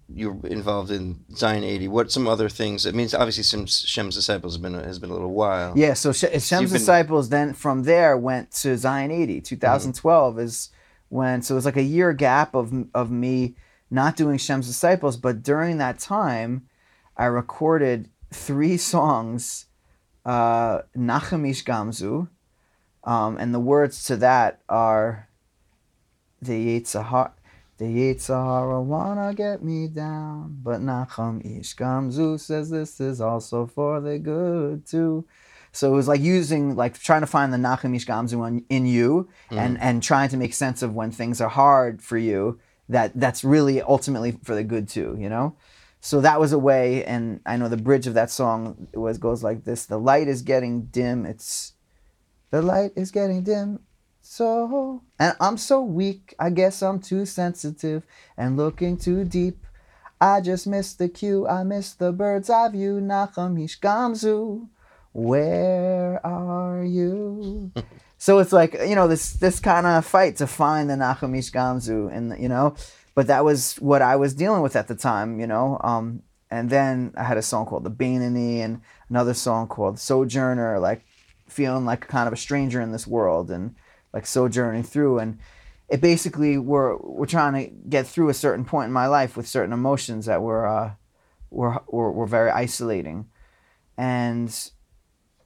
You're 0.10 0.40
involved 0.48 0.90
in 0.92 1.26
Zion 1.36 1.64
80. 1.64 1.90
What 1.90 2.12
some 2.12 2.28
other 2.28 2.48
things? 2.50 2.86
It 2.86 2.96
means 2.96 3.14
obviously 3.14 3.44
some 3.44 3.66
Shem's 3.66 4.16
disciples 4.16 4.54
has 4.56 4.62
been 4.62 4.74
a, 4.76 4.84
has 4.84 5.00
been 5.00 5.10
a 5.10 5.14
little 5.14 5.34
while. 5.34 5.74
yeah. 5.78 5.94
So 5.94 6.12
Sh- 6.14 6.22
Shem's 6.22 6.52
you've 6.52 6.72
been- 6.72 6.80
disciples 6.80 7.30
then 7.30 7.54
from 7.54 7.84
there 7.84 8.18
went 8.18 8.52
to 8.64 8.78
Zion 8.78 9.12
80. 9.12 9.42
2012 9.42 10.40
is 10.40 10.70
when 11.10 11.42
so 11.42 11.54
it 11.54 11.58
was 11.58 11.66
like 11.66 11.78
a 11.78 11.84
year 11.84 12.14
gap 12.14 12.56
of 12.56 12.74
of 12.94 13.12
me 13.12 13.56
not 13.90 14.16
doing 14.16 14.38
Shem's 14.38 14.68
disciples, 14.68 15.18
but 15.18 15.44
during 15.44 15.78
that 15.78 16.00
time, 16.00 16.68
I 17.16 17.26
recorded 17.26 18.10
three 18.34 18.76
songs, 18.78 19.66
uh, 20.26 20.80
Nachum 20.96 21.50
Ish 21.50 21.64
Gamzu, 21.64 22.28
um, 23.06 23.38
and 23.38 23.54
the 23.54 23.60
words 23.62 24.04
to 24.06 24.18
that 24.18 24.60
are, 24.68 25.30
the 26.42 26.80
Yetzer 26.82 27.06
Hara, 27.06 27.32
the 27.78 27.86
Yetzer 27.86 28.44
Hara 28.44 28.82
wanna 28.82 29.34
get 29.34 29.64
me 29.64 29.88
down, 29.88 30.58
but 30.64 30.82
Nachum 30.82 31.60
Ish 31.60 31.76
Gamzu 31.76 32.40
says 32.40 32.70
this 32.70 33.00
is 33.00 33.22
also 33.22 33.68
for 33.68 34.02
the 34.02 34.18
good 34.18 34.86
too. 34.86 35.26
So 35.72 35.92
it 35.92 35.96
was 35.96 36.08
like 36.08 36.22
using, 36.22 36.76
like 36.76 36.98
trying 36.98 37.22
to 37.22 37.28
find 37.28 37.54
the 37.54 37.58
Nachum 37.58 37.96
Ish 37.96 38.08
Gamzu 38.08 38.64
in, 38.70 38.86
you, 38.88 39.30
mm-hmm. 39.52 39.60
and 39.60 39.80
and 39.80 40.02
trying 40.02 40.30
to 40.30 40.38
make 40.38 40.54
sense 40.54 40.82
of 40.82 40.96
when 40.96 41.12
things 41.12 41.40
are 41.40 41.50
hard 41.50 42.02
for 42.02 42.18
you. 42.18 42.60
That 42.90 43.12
that's 43.14 43.44
really 43.44 43.82
ultimately 43.82 44.32
for 44.44 44.56
the 44.56 44.64
good 44.64 44.88
too, 44.88 45.16
you 45.20 45.30
know. 45.30 45.56
So 46.00 46.22
that 46.22 46.40
was 46.40 46.54
a 46.54 46.60
way, 46.60 47.04
and 47.06 47.42
I 47.46 47.58
know 47.58 47.70
the 47.70 47.78
bridge 47.78 48.08
of 48.08 48.14
that 48.14 48.32
song 48.32 48.88
was 48.94 49.18
goes 49.18 49.44
like 49.44 49.66
this: 49.66 49.86
The 49.86 50.00
light 50.00 50.28
is 50.28 50.42
getting 50.42 50.86
dim. 50.86 51.26
It's 51.26 51.74
the 52.50 52.62
light 52.62 52.94
is 52.96 53.12
getting 53.12 53.44
dim. 53.44 53.80
So 54.30 55.02
and 55.18 55.36
I'm 55.40 55.58
so 55.58 55.82
weak. 55.82 56.36
I 56.38 56.50
guess 56.50 56.84
I'm 56.84 57.00
too 57.00 57.26
sensitive 57.26 58.04
and 58.38 58.58
looking 58.58 58.98
too 58.98 59.24
deep. 59.24 59.66
I 60.20 60.42
just 60.42 60.68
missed 60.68 61.00
the 61.00 61.08
cue. 61.08 61.48
I 61.48 61.64
missed 61.64 61.98
the 61.98 62.12
bird's 62.12 62.50
eye 62.50 62.68
view. 62.70 63.00
Nachum 63.02 63.56
Gamzu, 63.80 64.68
where 65.14 66.20
are 66.26 66.84
you? 66.84 67.72
so 68.18 68.40
it's 68.40 68.52
like 68.52 68.74
you 68.74 68.96
know 68.96 69.08
this 69.08 69.32
this 69.34 69.62
kind 69.62 69.88
of 69.88 70.06
fight 70.06 70.36
to 70.36 70.46
find 70.46 70.90
the 70.90 70.96
Nachum 70.96 71.32
Gamzu, 71.32 72.14
and 72.14 72.38
you 72.38 72.50
know, 72.50 72.76
but 73.16 73.28
that 73.28 73.46
was 73.46 73.76
what 73.76 74.02
I 74.02 74.18
was 74.18 74.34
dealing 74.34 74.62
with 74.62 74.76
at 74.76 74.90
the 74.90 74.96
time, 74.96 75.40
you 75.40 75.48
know. 75.48 75.80
Um, 75.82 76.22
and 76.52 76.70
then 76.70 77.14
I 77.18 77.24
had 77.24 77.38
a 77.38 77.42
song 77.42 77.66
called 77.66 77.86
The 77.86 77.92
Beinoni 77.92 78.60
and 78.60 78.82
another 79.10 79.34
song 79.34 79.68
called 79.68 80.00
Sojourner, 80.00 80.80
like 80.80 81.06
feeling 81.48 81.86
like 81.86 82.10
kind 82.10 82.28
of 82.28 82.34
a 82.34 82.38
stranger 82.38 82.82
in 82.82 82.92
this 82.92 83.08
world 83.08 83.50
and 83.50 83.74
like 84.18 84.26
sojourning 84.28 84.84
through. 84.94 85.20
And 85.20 85.38
it 85.94 86.00
basically 86.02 86.58
we're 86.72 86.94
we're 87.18 87.26
trying 87.38 87.54
to 87.60 87.66
get 87.96 88.06
through 88.12 88.30
a 88.30 88.34
certain 88.46 88.66
point 88.66 88.88
in 88.90 88.94
my 89.02 89.08
life 89.08 89.32
with 89.38 89.48
certain 89.48 89.74
emotions 89.82 90.26
that 90.26 90.42
were 90.48 90.66
uh 90.78 90.90
were 91.58 91.74
were, 91.96 92.12
were 92.18 92.28
very 92.38 92.52
isolating. 92.66 93.20
And 93.98 94.50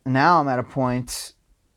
now 0.06 0.39
i'm 0.39 0.48
at 0.48 0.57
a 0.57 0.64
point 0.64 1.34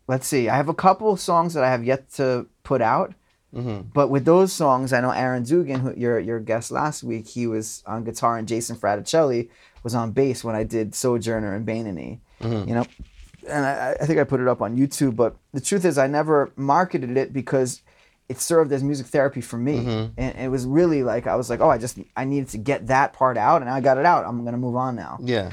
let's 0.09 0.27
see 0.27 0.49
i 0.49 0.57
have 0.57 0.71
a 0.71 0.75
couple 0.87 1.13
of 1.13 1.21
songs 1.21 1.53
that 1.55 1.63
i 1.63 1.71
have 1.71 1.85
yet 1.85 2.11
to 2.11 2.47
put 2.63 2.81
out. 2.81 3.13
Hmm 3.55 3.83
but 3.93 4.09
with 4.09 4.25
those 4.25 4.51
songs 4.53 4.93
i 4.93 5.01
know 5.01 5.11
aaron 5.11 5.43
dugan 5.45 5.81
who 5.81 5.91
your 6.05 6.19
your 6.19 6.41
guest 6.41 6.71
last 6.73 7.05
week 7.05 7.27
he 7.37 7.47
was 7.47 7.83
on 7.87 8.03
guitar 8.03 8.37
and 8.39 8.49
jason 8.49 8.77
fraticelli 8.77 9.49
was 9.85 9.95
on 9.95 10.11
bass 10.11 10.43
when 10.43 10.57
i 10.57 10.65
did 10.65 10.95
sojourner 10.95 11.55
and 11.55 11.65
beinoni 11.69 12.19
Mhm. 12.41 12.67
you 12.69 12.75
know 12.75 12.87
and 13.49 13.65
I, 13.67 13.97
I 14.01 14.07
think 14.07 14.19
I 14.19 14.25
put 14.25 14.41
it 14.41 14.49
up 14.49 14.61
on 14.63 14.77
YouTube, 14.77 15.17
but 15.17 15.37
the 15.53 15.61
truth 15.61 15.85
is 15.85 15.99
I 15.99 16.07
never 16.07 16.53
marketed 16.57 17.17
it 17.17 17.33
because 17.33 17.83
it 18.29 18.41
served 18.41 18.73
as 18.73 18.83
music 18.83 19.07
therapy 19.07 19.41
for 19.43 19.59
me. 19.59 19.81
Mhm. 19.85 20.13
And 20.17 20.39
it 20.39 20.49
was 20.49 20.65
really 20.67 21.03
like 21.03 21.27
I 21.27 21.37
was 21.37 21.51
like, 21.51 21.61
oh, 21.61 21.69
I 21.71 21.79
just 21.79 21.99
I 22.17 22.25
needed 22.25 22.49
to 22.51 22.59
get 22.59 22.87
that 22.89 23.13
part 23.13 23.37
out, 23.37 23.61
and 23.63 23.71
I 23.71 23.81
got 23.81 23.99
it 23.99 24.07
out. 24.07 24.25
I'm 24.25 24.45
gonna 24.45 24.57
move 24.57 24.77
on 24.77 24.97
now. 24.97 25.19
Yeah. 25.23 25.51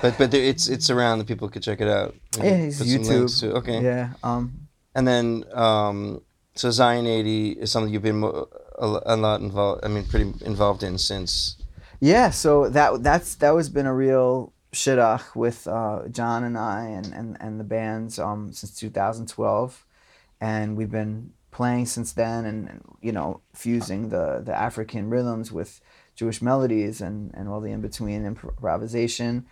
But 0.00 0.16
but 0.18 0.30
there, 0.30 0.42
it's 0.42 0.68
it's 0.68 0.90
around 0.90 1.18
that 1.18 1.26
people 1.26 1.48
could 1.48 1.62
check 1.62 1.80
it 1.80 1.88
out. 1.88 2.14
Yeah, 2.36 2.44
it's 2.44 2.78
put 2.78 2.86
some 2.86 3.02
links 3.02 3.34
YouTube. 3.34 3.40
to- 3.40 3.52
okay. 3.56 3.82
Yeah. 3.82 4.12
Um. 4.22 4.68
And 4.94 5.06
then 5.06 5.44
um, 5.54 6.22
so 6.54 6.70
Zion 6.70 7.06
80 7.06 7.50
is 7.52 7.70
something 7.70 7.92
you've 7.92 8.02
been 8.02 8.22
a, 8.24 8.44
a 8.78 9.16
lot 9.16 9.40
involved. 9.40 9.84
I 9.84 9.88
mean, 9.88 10.04
pretty 10.04 10.32
involved 10.44 10.82
in 10.82 10.98
since. 10.98 11.56
Yeah. 12.00 12.30
So 12.30 12.68
that 12.70 13.02
that's 13.02 13.34
that 13.36 13.50
was 13.50 13.68
been 13.68 13.86
a 13.86 13.94
real 13.94 14.52
shidduch 14.72 15.34
with 15.34 15.66
uh, 15.66 16.08
John 16.10 16.44
and 16.44 16.58
I 16.58 16.86
and, 16.86 17.06
and, 17.12 17.36
and 17.40 17.58
the 17.58 17.64
bands 17.64 18.18
um, 18.18 18.52
since 18.52 18.74
2012, 18.76 19.84
and 20.40 20.76
we've 20.76 20.90
been 20.90 21.32
playing 21.50 21.86
since 21.86 22.12
then, 22.12 22.44
and, 22.44 22.68
and 22.68 22.84
you 23.00 23.12
know 23.12 23.40
fusing 23.54 24.10
the 24.10 24.42
the 24.44 24.54
African 24.54 25.10
rhythms 25.10 25.50
with 25.50 25.80
Jewish 26.14 26.42
melodies 26.42 27.00
and, 27.00 27.32
and 27.34 27.48
all 27.48 27.60
the 27.60 27.70
in 27.70 27.80
between 27.80 28.26
improvisation. 28.26 29.46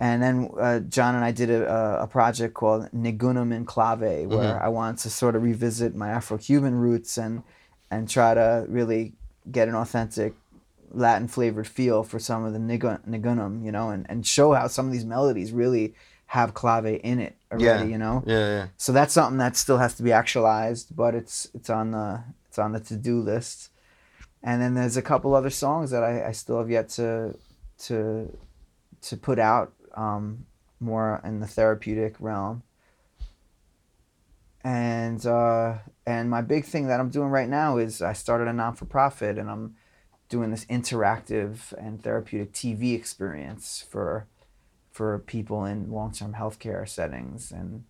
And 0.00 0.22
then 0.22 0.50
uh, 0.60 0.80
John 0.80 1.14
and 1.14 1.24
I 1.24 1.30
did 1.30 1.50
a, 1.50 2.02
a- 2.02 2.06
project 2.08 2.52
called 2.54 2.90
Nigunim 2.90 3.54
in 3.54 3.64
Clave, 3.64 4.26
where 4.26 4.60
I 4.60 4.68
wanted 4.68 4.98
to 5.02 5.10
sort 5.10 5.36
of 5.36 5.44
revisit 5.44 5.94
my 5.94 6.10
Afro-Cuban 6.10 6.74
roots 6.74 7.16
and 7.16 7.42
and 7.90 8.08
try 8.08 8.34
to 8.34 8.66
really 8.68 9.12
get 9.50 9.68
an 9.68 9.74
authentic 9.74 10.34
Latin 10.90 11.28
flavored 11.28 11.66
feel 11.66 12.02
for 12.02 12.18
some 12.18 12.44
of 12.44 12.52
the 12.52 12.58
nigun, 12.58 13.06
nigunim, 13.08 13.64
you 13.64 13.72
know, 13.72 13.90
and, 13.90 14.06
and 14.08 14.26
show 14.26 14.52
how 14.52 14.66
some 14.66 14.86
of 14.86 14.92
these 14.92 15.04
melodies 15.04 15.52
really 15.52 15.94
have 16.26 16.54
clave 16.54 16.86
in 16.86 17.20
it 17.20 17.36
already, 17.52 17.64
Yeah. 17.64 17.82
you 17.84 17.98
know. 17.98 18.22
Yeah, 18.26 18.48
yeah. 18.48 18.66
So 18.76 18.92
that's 18.92 19.12
something 19.14 19.38
that 19.38 19.56
still 19.56 19.78
has 19.78 19.94
to 19.96 20.02
be 20.02 20.12
actualized, 20.12 20.94
but 20.96 21.14
it's 21.14 21.48
it's 21.54 21.70
on 21.70 21.90
the 21.92 22.22
it's 22.48 22.58
on 22.58 22.72
the 22.72 22.80
to 22.80 22.96
do 22.96 23.20
list. 23.20 23.70
And 24.42 24.60
then 24.60 24.74
there's 24.74 24.96
a 24.96 25.02
couple 25.02 25.34
other 25.34 25.50
songs 25.50 25.90
that 25.90 26.02
I, 26.02 26.26
I 26.28 26.32
still 26.32 26.58
have 26.58 26.70
yet 26.70 26.88
to 26.90 27.34
to 27.86 28.36
to 29.02 29.16
put 29.16 29.38
out 29.38 29.72
um, 29.94 30.46
more 30.80 31.20
in 31.24 31.40
the 31.40 31.46
therapeutic 31.46 32.16
realm. 32.18 32.62
And 34.62 35.24
uh, 35.26 35.74
and 36.06 36.30
my 36.30 36.40
big 36.40 36.64
thing 36.64 36.86
that 36.88 37.00
I'm 37.00 37.10
doing 37.10 37.28
right 37.28 37.48
now 37.48 37.76
is 37.76 38.00
I 38.00 38.14
started 38.14 38.48
a 38.48 38.52
non 38.52 38.74
for 38.74 38.86
profit 38.86 39.38
and 39.38 39.50
I'm 39.50 39.76
doing 40.34 40.50
this 40.50 40.64
interactive 40.64 41.72
and 41.78 42.02
therapeutic 42.02 42.52
TV 42.52 42.92
experience 42.92 43.86
for 43.88 44.26
for 44.90 45.20
people 45.20 45.64
in 45.64 45.92
long 45.92 46.10
term 46.10 46.34
healthcare 46.34 46.88
settings 46.88 47.52
and 47.52 47.84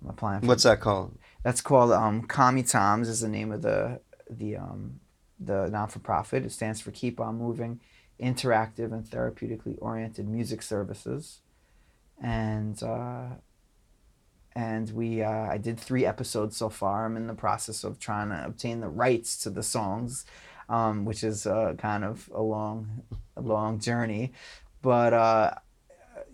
I'm 0.00 0.10
applying 0.10 0.40
for 0.40 0.46
What's 0.46 0.62
that 0.62 0.78
called? 0.78 1.18
that's 1.42 1.60
called 1.60 1.90
um, 1.90 2.28
Komitoms 2.28 3.08
is 3.08 3.22
the 3.22 3.28
name 3.28 3.50
of 3.50 3.62
the 3.62 3.98
the 4.30 4.56
um, 4.56 5.00
the 5.40 5.68
non 5.68 5.88
for 5.88 5.98
profit. 5.98 6.44
It 6.44 6.52
stands 6.52 6.80
for 6.80 6.92
Keep 6.92 7.18
On 7.18 7.36
Moving, 7.36 7.80
interactive 8.22 8.92
and 8.92 9.04
therapeutically 9.04 9.76
oriented 9.80 10.28
music 10.28 10.62
services, 10.62 11.40
and 12.22 12.80
uh, 12.84 13.30
and 14.54 14.90
we 14.90 15.24
uh, 15.24 15.28
I 15.28 15.58
did 15.58 15.80
three 15.80 16.06
episodes 16.06 16.56
so 16.56 16.68
far. 16.68 17.06
I'm 17.06 17.16
in 17.16 17.26
the 17.26 17.34
process 17.34 17.82
of 17.82 17.98
trying 17.98 18.28
to 18.28 18.44
obtain 18.44 18.78
the 18.78 18.88
rights 18.88 19.36
to 19.42 19.50
the 19.50 19.64
songs. 19.64 20.24
Um, 20.70 21.04
which 21.04 21.22
is 21.24 21.46
uh, 21.46 21.74
kind 21.76 22.04
of 22.04 22.30
a 22.32 22.40
long, 22.40 23.02
a 23.36 23.42
long 23.42 23.78
journey. 23.80 24.32
But 24.80 25.12
uh, 25.12 25.54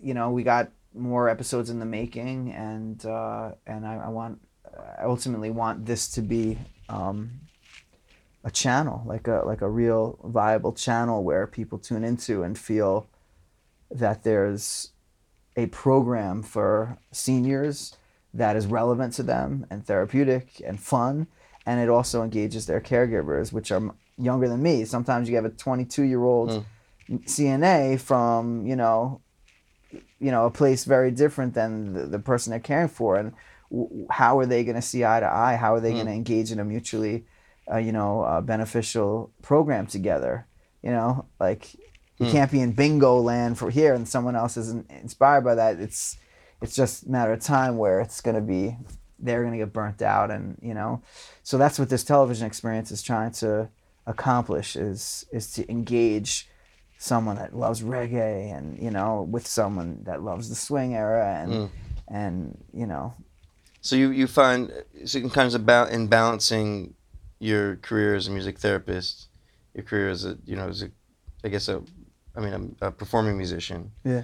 you 0.01 0.13
know, 0.13 0.29
we 0.29 0.43
got 0.43 0.71
more 0.93 1.27
episodes 1.27 1.69
in 1.69 1.79
the 1.79 1.85
making, 1.85 2.53
and 2.53 3.03
uh, 3.05 3.51
and 3.65 3.85
I, 3.85 3.95
I 4.05 4.09
want, 4.09 4.39
I 4.97 5.03
ultimately 5.03 5.49
want 5.49 5.85
this 5.85 6.07
to 6.11 6.21
be 6.21 6.57
um, 6.87 7.31
a 8.43 8.51
channel, 8.51 9.01
like 9.05 9.27
a 9.27 9.41
like 9.45 9.61
a 9.61 9.69
real 9.69 10.19
viable 10.23 10.71
channel 10.71 11.23
where 11.23 11.47
people 11.47 11.79
tune 11.79 12.03
into 12.03 12.43
and 12.43 12.57
feel 12.57 13.07
that 13.89 14.23
there's 14.23 14.91
a 15.55 15.65
program 15.67 16.43
for 16.43 16.99
seniors 17.11 17.97
that 18.33 18.55
is 18.55 18.67
relevant 18.67 19.13
to 19.13 19.23
them 19.23 19.65
and 19.71 19.87
therapeutic 19.87 20.61
and 20.63 20.79
fun 20.79 21.25
and 21.65 21.79
it 21.79 21.89
also 21.89 22.21
engages 22.21 22.67
their 22.67 22.81
caregivers 22.81 23.51
which 23.51 23.71
are 23.71 23.95
younger 24.17 24.47
than 24.47 24.61
me. 24.61 24.85
Sometimes 24.85 25.29
you 25.29 25.35
have 25.35 25.45
a 25.45 25.49
22 25.49 26.03
year 26.03 26.23
old 26.23 26.65
cna 27.09 27.97
from 27.99 28.65
you 28.65 28.75
know 28.75 29.21
you 30.19 30.29
know 30.29 30.45
a 30.45 30.51
place 30.51 30.83
very 30.83 31.09
different 31.09 31.53
than 31.53 31.93
the, 31.93 32.05
the 32.05 32.19
person 32.19 32.51
they're 32.51 32.59
caring 32.59 32.89
for. 32.89 33.15
And 33.17 33.33
w- 33.71 34.07
how 34.09 34.39
are 34.39 34.45
they 34.45 34.63
going 34.63 34.75
to 34.75 34.81
see 34.81 35.05
eye 35.05 35.21
to 35.21 35.25
eye? 35.25 35.55
How 35.55 35.73
are 35.75 35.79
they 35.79 35.93
going 35.93 36.07
to 36.07 36.11
engage 36.11 36.51
in 36.51 36.59
a 36.59 36.65
mutually 36.65 37.25
uh, 37.71 37.77
you 37.77 37.91
know 37.91 38.21
uh, 38.23 38.41
beneficial 38.41 39.31
program 39.41 39.87
together? 39.87 40.47
You 40.83 40.91
know 40.91 41.25
like 41.39 41.73
you 42.19 42.31
can't 42.31 42.51
be 42.51 42.61
in 42.61 42.71
bingo 42.73 43.19
land 43.19 43.57
for 43.59 43.69
here 43.69 43.93
and 43.93 44.07
someone 44.07 44.35
else 44.35 44.57
isn't 44.57 44.89
inspired 44.89 45.43
by 45.43 45.55
that. 45.55 45.79
It's 45.79 46.17
it's 46.61 46.75
just 46.75 47.05
a 47.05 47.09
matter 47.09 47.31
of 47.31 47.39
time 47.39 47.77
where 47.77 48.01
it's 48.01 48.21
going 48.21 48.35
to 48.35 48.41
be 48.41 48.75
they're 49.19 49.41
going 49.41 49.53
to 49.53 49.59
get 49.59 49.73
burnt 49.73 50.01
out 50.01 50.29
and 50.31 50.57
you 50.61 50.73
know. 50.73 51.01
So 51.43 51.57
that's 51.57 51.79
what 51.79 51.89
this 51.89 52.03
television 52.03 52.45
experience 52.47 52.91
is 52.91 53.01
trying 53.01 53.31
to 53.33 53.69
accomplish 54.07 54.75
is 54.75 55.25
is 55.31 55.51
to 55.53 55.69
engage 55.69 56.49
someone 56.97 57.35
that 57.35 57.55
loves 57.55 57.81
reggae 57.81 58.57
and 58.57 58.79
you 58.81 58.89
know 58.89 59.21
with 59.29 59.45
someone 59.45 60.01
that 60.03 60.23
loves 60.23 60.49
the 60.49 60.55
swing 60.55 60.95
era 60.95 61.37
and 61.43 61.53
hmm. 61.53 61.65
and 62.07 62.57
you 62.73 62.87
know 62.87 63.13
So 63.81 63.95
you, 63.95 64.09
you 64.11 64.27
find 64.27 64.71
so 65.05 65.19
in 65.19 65.29
kind 65.29 65.47
of 65.47 65.55
about 65.55 65.91
in 65.91 66.07
balancing 66.07 66.95
your 67.39 67.77
career 67.77 68.15
as 68.15 68.27
a 68.27 68.31
music 68.31 68.57
therapist, 68.59 69.29
your 69.73 69.83
career 69.83 70.09
as 70.09 70.25
a 70.25 70.37
you 70.45 70.55
know 70.55 70.67
as 70.67 70.81
a 70.81 70.89
I 71.43 71.49
guess 71.49 71.67
a 71.69 71.81
I 72.35 72.39
mean 72.41 72.75
a, 72.81 72.87
a 72.87 72.91
performing 72.91 73.37
musician. 73.37 73.91
Yeah. 74.03 74.23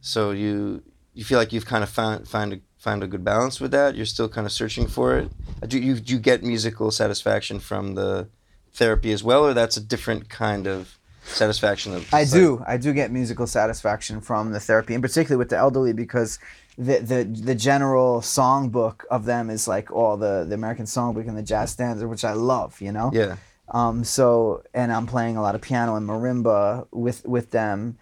So 0.00 0.32
you 0.32 0.82
you 1.14 1.24
feel 1.24 1.38
like 1.38 1.52
you've 1.52 1.66
kind 1.66 1.82
of 1.82 1.90
found 1.90 2.28
find 2.28 2.52
a, 2.52 2.60
found 2.76 3.02
a 3.02 3.06
good 3.06 3.24
balance 3.24 3.60
with 3.60 3.70
that. 3.70 3.94
You're 3.96 4.06
still 4.06 4.28
kind 4.28 4.46
of 4.46 4.52
searching 4.52 4.86
for 4.86 5.16
it. 5.16 5.30
Do 5.66 5.78
you 5.78 5.98
do 5.98 6.12
you 6.12 6.20
get 6.20 6.42
musical 6.42 6.90
satisfaction 6.90 7.60
from 7.60 7.94
the 7.94 8.28
therapy 8.74 9.12
as 9.12 9.22
well, 9.24 9.44
or 9.46 9.54
that's 9.54 9.76
a 9.76 9.80
different 9.80 10.28
kind 10.28 10.66
of 10.66 10.98
satisfaction? 11.24 11.94
Of 11.94 12.12
I 12.12 12.22
like- 12.22 12.30
do. 12.30 12.62
I 12.66 12.76
do 12.76 12.92
get 12.92 13.10
musical 13.10 13.46
satisfaction 13.46 14.20
from 14.20 14.52
the 14.52 14.60
therapy, 14.60 14.94
and 14.94 15.02
particularly 15.02 15.38
with 15.38 15.48
the 15.48 15.56
elderly, 15.56 15.92
because 15.92 16.38
the 16.76 16.98
the 16.98 17.24
the 17.24 17.54
general 17.54 18.20
songbook 18.20 19.04
of 19.10 19.24
them 19.24 19.48
is 19.50 19.66
like 19.68 19.90
all 19.92 20.16
the 20.16 20.44
the 20.48 20.54
American 20.54 20.86
songbook 20.86 21.28
and 21.28 21.36
the 21.38 21.42
jazz 21.42 21.70
standard, 21.70 22.08
which 22.08 22.24
I 22.24 22.32
love. 22.32 22.80
You 22.80 22.92
know. 22.92 23.10
Yeah. 23.12 23.36
Um. 23.68 24.04
So, 24.04 24.62
and 24.74 24.92
I'm 24.92 25.06
playing 25.06 25.36
a 25.36 25.42
lot 25.42 25.54
of 25.54 25.60
piano 25.62 25.94
and 25.96 26.06
marimba 26.08 26.86
with 26.92 27.24
with 27.24 27.50
them. 27.52 27.96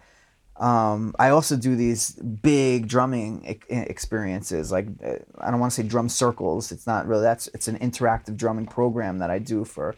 Um, 0.57 1.15
I 1.17 1.29
also 1.29 1.55
do 1.57 1.75
these 1.75 2.11
big 2.11 2.87
drumming 2.87 3.43
e- 3.49 3.57
experiences. 3.69 4.71
Like 4.71 4.87
uh, 5.03 5.15
I 5.39 5.49
don't 5.49 5.59
want 5.59 5.71
to 5.73 5.81
say 5.81 5.87
drum 5.87 6.09
circles. 6.09 6.71
It's 6.71 6.85
not 6.85 7.07
really. 7.07 7.23
That's 7.23 7.47
it's 7.53 7.67
an 7.67 7.77
interactive 7.79 8.35
drumming 8.37 8.67
program 8.67 9.19
that 9.19 9.31
I 9.31 9.39
do 9.39 9.65
for 9.65 9.95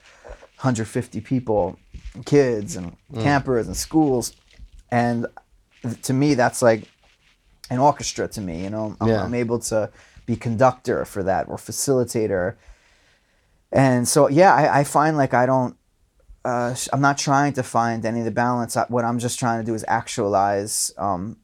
150 0.66 1.22
people, 1.22 1.78
kids 2.26 2.76
and 2.76 2.96
campers 3.22 3.68
and 3.68 3.78
schools, 3.78 4.34
and 4.90 5.28
to 6.02 6.14
me 6.14 6.34
that's 6.34 6.62
like 6.62 6.90
an 7.70 7.78
orchestra 7.80 8.28
to 8.30 8.42
me. 8.42 8.64
You 8.64 8.72
know, 8.72 8.98
I'm, 9.00 9.08
Yeah. 9.08 9.24
I'm 9.24 9.34
able 9.36 9.60
to 9.60 9.92
be 10.26 10.36
conductor 10.36 11.06
for 11.06 11.22
that 11.24 11.48
or 11.48 11.58
facilitator. 11.58 12.56
And 13.72 14.08
so 14.08 14.28
yeah, 14.28 14.54
I, 14.56 14.80
I 14.80 14.84
find 14.84 15.18
like 15.18 15.34
I 15.34 15.46
don't. 15.46 15.78
Uh, 16.44 16.76
I'm 16.94 17.02
not 17.02 17.18
trying 17.18 17.54
to 17.54 17.64
find 17.64 18.06
any 18.06 18.20
of 18.20 18.26
the 18.26 18.32
balance. 18.32 18.78
What 18.90 19.04
I'm 19.04 19.18
just 19.20 19.40
trying 19.40 19.60
to 19.62 19.66
do 19.66 19.74
is 19.74 19.84
actualize 19.88 20.92
um, 20.98 21.38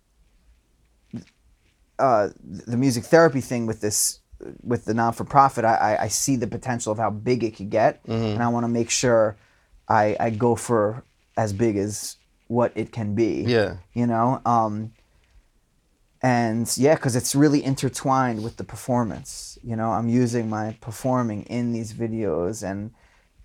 uh, 1.97 2.29
the 2.43 2.77
music 2.77 3.03
therapy 3.05 3.41
thing 3.41 3.65
with 3.65 3.81
this 3.81 4.20
with 4.63 4.85
the 4.85 4.93
non 4.93 5.13
for 5.13 5.23
profit. 5.23 5.63
I, 5.65 5.75
I, 5.75 6.03
I 6.03 6.07
see 6.07 6.35
the 6.35 6.47
potential 6.47 6.91
of 6.91 6.97
how 6.97 7.09
big 7.09 7.43
it 7.43 7.55
could 7.55 7.69
get, 7.69 8.01
and 8.05 8.41
I 8.43 8.47
want 8.47 8.63
to 8.63 8.67
make 8.69 8.89
sure 8.89 9.35
I, 9.87 10.15
I 10.19 10.29
go 10.29 10.55
for 10.55 11.03
as 11.37 11.53
big 11.53 11.77
as 11.77 12.17
what 12.47 12.71
it 12.75 12.91
can 12.91 13.15
be 13.15 13.43
Yeah. 13.47 13.77
you 13.93 14.05
know 14.05 14.41
um 14.45 14.91
and 16.21 16.71
yeah 16.77 16.95
because 16.95 17.15
it's 17.15 17.33
really 17.33 17.63
intertwined 17.63 18.43
with 18.43 18.57
the 18.57 18.63
performance 18.63 19.57
you 19.63 19.75
know 19.75 19.91
i'm 19.91 20.09
using 20.09 20.49
my 20.49 20.75
performing 20.81 21.43
in 21.43 21.71
these 21.73 21.93
videos 21.93 22.61
and 22.69 22.91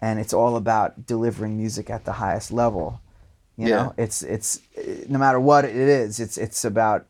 and 0.01 0.19
it's 0.21 0.35
all 0.35 0.57
about 0.57 1.07
delivering 1.07 1.57
music 1.57 1.89
at 1.89 2.05
the 2.05 2.13
highest 2.13 2.53
level 2.53 3.01
you 3.57 3.69
Yeah. 3.69 3.77
know 3.77 3.95
it's 3.97 4.23
it's 4.23 4.61
no 5.09 5.19
matter 5.19 5.41
what 5.41 5.65
it 5.65 5.77
is 5.77 6.21
it's 6.21 6.37
it's 6.37 6.65
about 6.65 7.07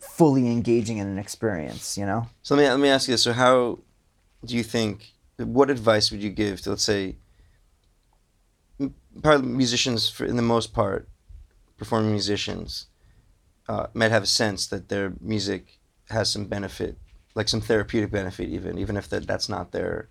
fully 0.00 0.50
engaging 0.50 0.98
in 0.98 1.06
an 1.06 1.18
experience 1.18 1.96
you 1.98 2.04
know 2.06 2.26
So 2.42 2.54
let 2.54 2.62
me 2.62 2.68
let 2.70 2.80
me 2.80 2.88
ask 2.88 3.08
you 3.08 3.14
this: 3.14 3.22
So 3.22 3.32
how 3.32 3.78
do 4.44 4.54
you 4.56 4.62
think? 4.62 5.12
What 5.38 5.68
advice 5.70 6.10
would 6.10 6.22
you 6.22 6.30
give 6.30 6.60
to 6.62 6.70
let's 6.70 6.84
say, 6.84 7.16
probably 9.22 9.48
musicians 9.48 10.08
for 10.08 10.24
in 10.24 10.36
the 10.36 10.42
most 10.42 10.72
part, 10.72 11.08
performing 11.76 12.10
musicians, 12.12 12.86
uh, 13.68 13.86
might 13.94 14.10
have 14.10 14.22
a 14.22 14.26
sense 14.42 14.66
that 14.68 14.88
their 14.88 15.12
music 15.20 15.78
has 16.10 16.30
some 16.30 16.44
benefit, 16.44 16.98
like 17.34 17.48
some 17.48 17.60
therapeutic 17.60 18.10
benefit, 18.10 18.48
even 18.48 18.78
even 18.78 18.96
if 18.96 19.08
that 19.08 19.26
that's 19.26 19.48
not 19.48 19.72
their 19.72 20.08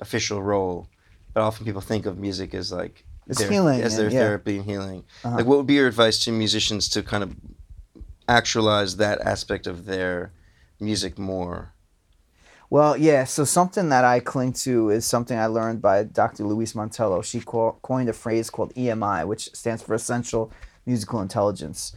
official 0.00 0.42
role. 0.42 0.88
But 1.34 1.42
often 1.42 1.64
people 1.66 1.80
think 1.80 2.06
of 2.06 2.18
music 2.18 2.54
as 2.54 2.70
like 2.72 3.04
It's 3.26 3.38
their- 3.38 3.50
healing 3.50 3.80
as 3.82 3.94
and- 3.94 4.00
their 4.04 4.10
yeah. 4.12 4.20
therapy 4.20 4.56
and 4.56 4.64
healing. 4.64 5.04
Uh-huh. 5.24 5.36
Like, 5.36 5.46
what 5.46 5.56
would 5.58 5.66
be 5.66 5.74
your 5.74 5.88
advice 5.88 6.18
to 6.24 6.32
musicians 6.32 6.88
to 6.90 7.02
kind 7.02 7.22
of 7.22 7.34
actualize 8.28 8.96
that 8.96 9.20
aspect 9.20 9.66
of 9.66 9.84
their 9.84 10.32
music 10.80 11.18
more? 11.18 11.72
Well, 12.72 12.96
yeah. 12.96 13.24
So 13.24 13.44
something 13.44 13.90
that 13.90 14.02
I 14.04 14.20
cling 14.20 14.54
to 14.64 14.88
is 14.88 15.04
something 15.04 15.38
I 15.38 15.44
learned 15.44 15.82
by 15.82 16.04
Dr. 16.04 16.44
Louise 16.44 16.72
Montello. 16.72 17.22
She 17.22 17.40
co- 17.40 17.78
coined 17.82 18.08
a 18.08 18.14
phrase 18.14 18.48
called 18.48 18.74
EMI, 18.74 19.26
which 19.26 19.54
stands 19.54 19.82
for 19.82 19.92
Essential 19.92 20.50
Musical 20.86 21.20
Intelligence, 21.20 21.92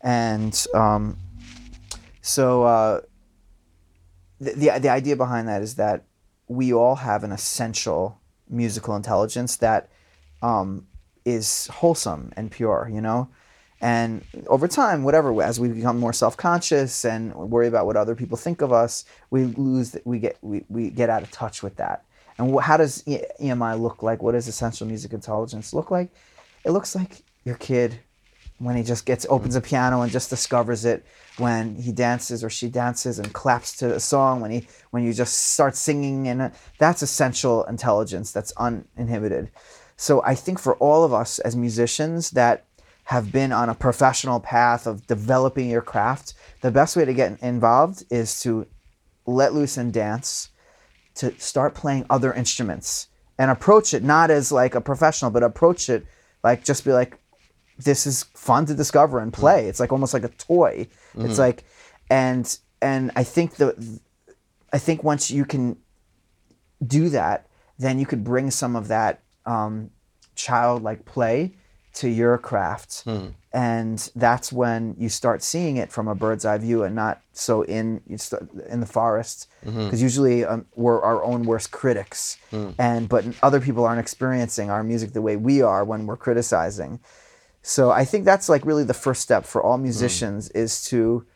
and 0.00 0.66
um, 0.74 1.16
so 2.22 2.64
uh, 2.64 3.00
the, 4.40 4.52
the 4.54 4.78
the 4.80 4.88
idea 4.88 5.14
behind 5.14 5.46
that 5.46 5.62
is 5.62 5.76
that 5.76 6.06
we 6.48 6.72
all 6.72 6.96
have 6.96 7.22
an 7.22 7.30
essential 7.30 8.20
musical 8.48 8.96
intelligence 8.96 9.56
that 9.58 9.88
um, 10.42 10.88
is 11.24 11.68
wholesome 11.68 12.32
and 12.36 12.50
pure. 12.50 12.90
You 12.92 13.00
know. 13.00 13.28
And 13.80 14.24
over 14.46 14.66
time, 14.66 15.04
whatever, 15.04 15.42
as 15.42 15.60
we 15.60 15.68
become 15.68 15.98
more 15.98 16.12
self-conscious 16.12 17.04
and 17.04 17.34
worry 17.34 17.66
about 17.66 17.86
what 17.86 17.96
other 17.96 18.14
people 18.14 18.36
think 18.38 18.62
of 18.62 18.72
us, 18.72 19.04
we 19.30 19.44
lose, 19.44 19.96
we 20.04 20.18
get, 20.18 20.38
we, 20.40 20.64
we 20.68 20.90
get 20.90 21.10
out 21.10 21.22
of 21.22 21.30
touch 21.30 21.62
with 21.62 21.76
that. 21.76 22.04
And 22.38 22.54
wh- 22.54 22.62
how 22.62 22.78
does 22.78 23.02
EMI 23.04 23.80
look 23.80 24.02
like? 24.02 24.22
What 24.22 24.32
does 24.32 24.48
essential 24.48 24.86
music 24.86 25.12
intelligence 25.12 25.74
look 25.74 25.90
like? 25.90 26.10
It 26.64 26.70
looks 26.70 26.94
like 26.94 27.22
your 27.44 27.56
kid 27.56 28.00
when 28.58 28.76
he 28.76 28.82
just 28.82 29.04
gets 29.04 29.26
opens 29.28 29.54
a 29.54 29.60
piano 29.60 30.00
and 30.00 30.10
just 30.10 30.30
discovers 30.30 30.84
it 30.84 31.04
when 31.36 31.76
he 31.76 31.92
dances 31.92 32.42
or 32.42 32.48
she 32.50 32.68
dances 32.68 33.18
and 33.18 33.32
claps 33.34 33.76
to 33.76 33.94
a 33.94 34.00
song 34.00 34.40
when 34.40 34.50
he 34.50 34.66
when 34.90 35.02
you 35.02 35.12
just 35.12 35.52
start 35.52 35.76
singing 35.76 36.26
and 36.28 36.40
uh, 36.40 36.50
that's 36.78 37.02
essential 37.02 37.64
intelligence 37.64 38.32
that's 38.32 38.52
uninhibited 38.56 39.50
so 39.96 40.22
i 40.22 40.34
think 40.34 40.58
for 40.58 40.74
all 40.76 41.04
of 41.04 41.12
us 41.12 41.38
as 41.40 41.54
musicians 41.54 42.30
that 42.30 42.64
have 43.06 43.32
been 43.32 43.52
on 43.52 43.68
a 43.68 43.74
professional 43.74 44.40
path 44.40 44.86
of 44.86 45.06
developing 45.06 45.70
your 45.70 45.82
craft 45.82 46.34
the 46.60 46.70
best 46.70 46.96
way 46.96 47.04
to 47.04 47.14
get 47.14 47.40
involved 47.42 48.04
is 48.10 48.40
to 48.40 48.66
let 49.26 49.54
loose 49.54 49.76
and 49.76 49.92
dance 49.92 50.50
to 51.14 51.36
start 51.38 51.74
playing 51.74 52.04
other 52.10 52.32
instruments 52.32 53.08
and 53.38 53.50
approach 53.50 53.94
it 53.94 54.02
not 54.02 54.30
as 54.30 54.52
like 54.52 54.74
a 54.74 54.80
professional 54.80 55.30
but 55.30 55.42
approach 55.42 55.88
it 55.88 56.06
like 56.42 56.64
just 56.64 56.84
be 56.84 56.92
like 56.92 57.18
this 57.78 58.06
is 58.06 58.22
fun 58.32 58.64
to 58.64 58.74
discover 58.74 59.18
and 59.18 59.34
play. 59.34 59.66
It's 59.66 59.80
like 59.80 59.92
almost 59.92 60.14
like 60.14 60.24
a 60.24 60.28
toy. 60.28 60.88
It's 61.14 61.38
like 61.38 61.64
and 62.10 62.58
and 62.80 63.10
i 63.16 63.24
think 63.24 63.56
the 63.56 64.00
i 64.72 64.78
think 64.78 65.02
once 65.02 65.30
you 65.30 65.44
can 65.44 65.76
do 66.86 67.08
that 67.08 67.46
then 67.78 67.98
you 67.98 68.06
could 68.06 68.24
bring 68.24 68.50
some 68.50 68.76
of 68.76 68.88
that 68.88 69.22
um, 69.44 69.90
childlike 70.34 71.04
play 71.04 71.54
to 71.96 72.08
your 72.08 72.38
craft. 72.38 73.02
Hmm. 73.04 73.28
And 73.52 74.10
that's 74.14 74.52
when 74.52 74.94
you 74.98 75.08
start 75.08 75.42
seeing 75.42 75.78
it 75.78 75.90
from 75.90 76.08
a 76.08 76.14
bird's 76.14 76.44
eye 76.44 76.58
view 76.58 76.82
and 76.82 76.94
not 76.94 77.22
so 77.32 77.62
in 77.62 78.02
in 78.68 78.80
the 78.80 78.86
forest 78.86 79.48
because 79.60 79.74
mm-hmm. 79.74 79.96
usually 79.96 80.44
um, 80.44 80.66
we're 80.74 81.00
our 81.00 81.24
own 81.24 81.44
worst 81.44 81.70
critics 81.70 82.36
hmm. 82.50 82.70
and 82.78 83.08
but 83.08 83.24
other 83.42 83.60
people 83.60 83.84
aren't 83.84 84.00
experiencing 84.00 84.68
our 84.68 84.84
music 84.84 85.12
the 85.12 85.22
way 85.22 85.36
we 85.36 85.62
are 85.62 85.84
when 85.84 86.06
we're 86.06 86.16
criticizing 86.16 87.00
so 87.62 87.90
i 87.90 88.04
think 88.04 88.24
that's 88.24 88.48
like 88.48 88.64
really 88.66 88.84
the 88.84 88.94
first 88.94 89.22
step 89.22 89.44
for 89.44 89.62
all 89.62 89.78
musicians 89.78 90.48
hmm. 90.48 90.58
is 90.58 90.82
to 90.84 91.26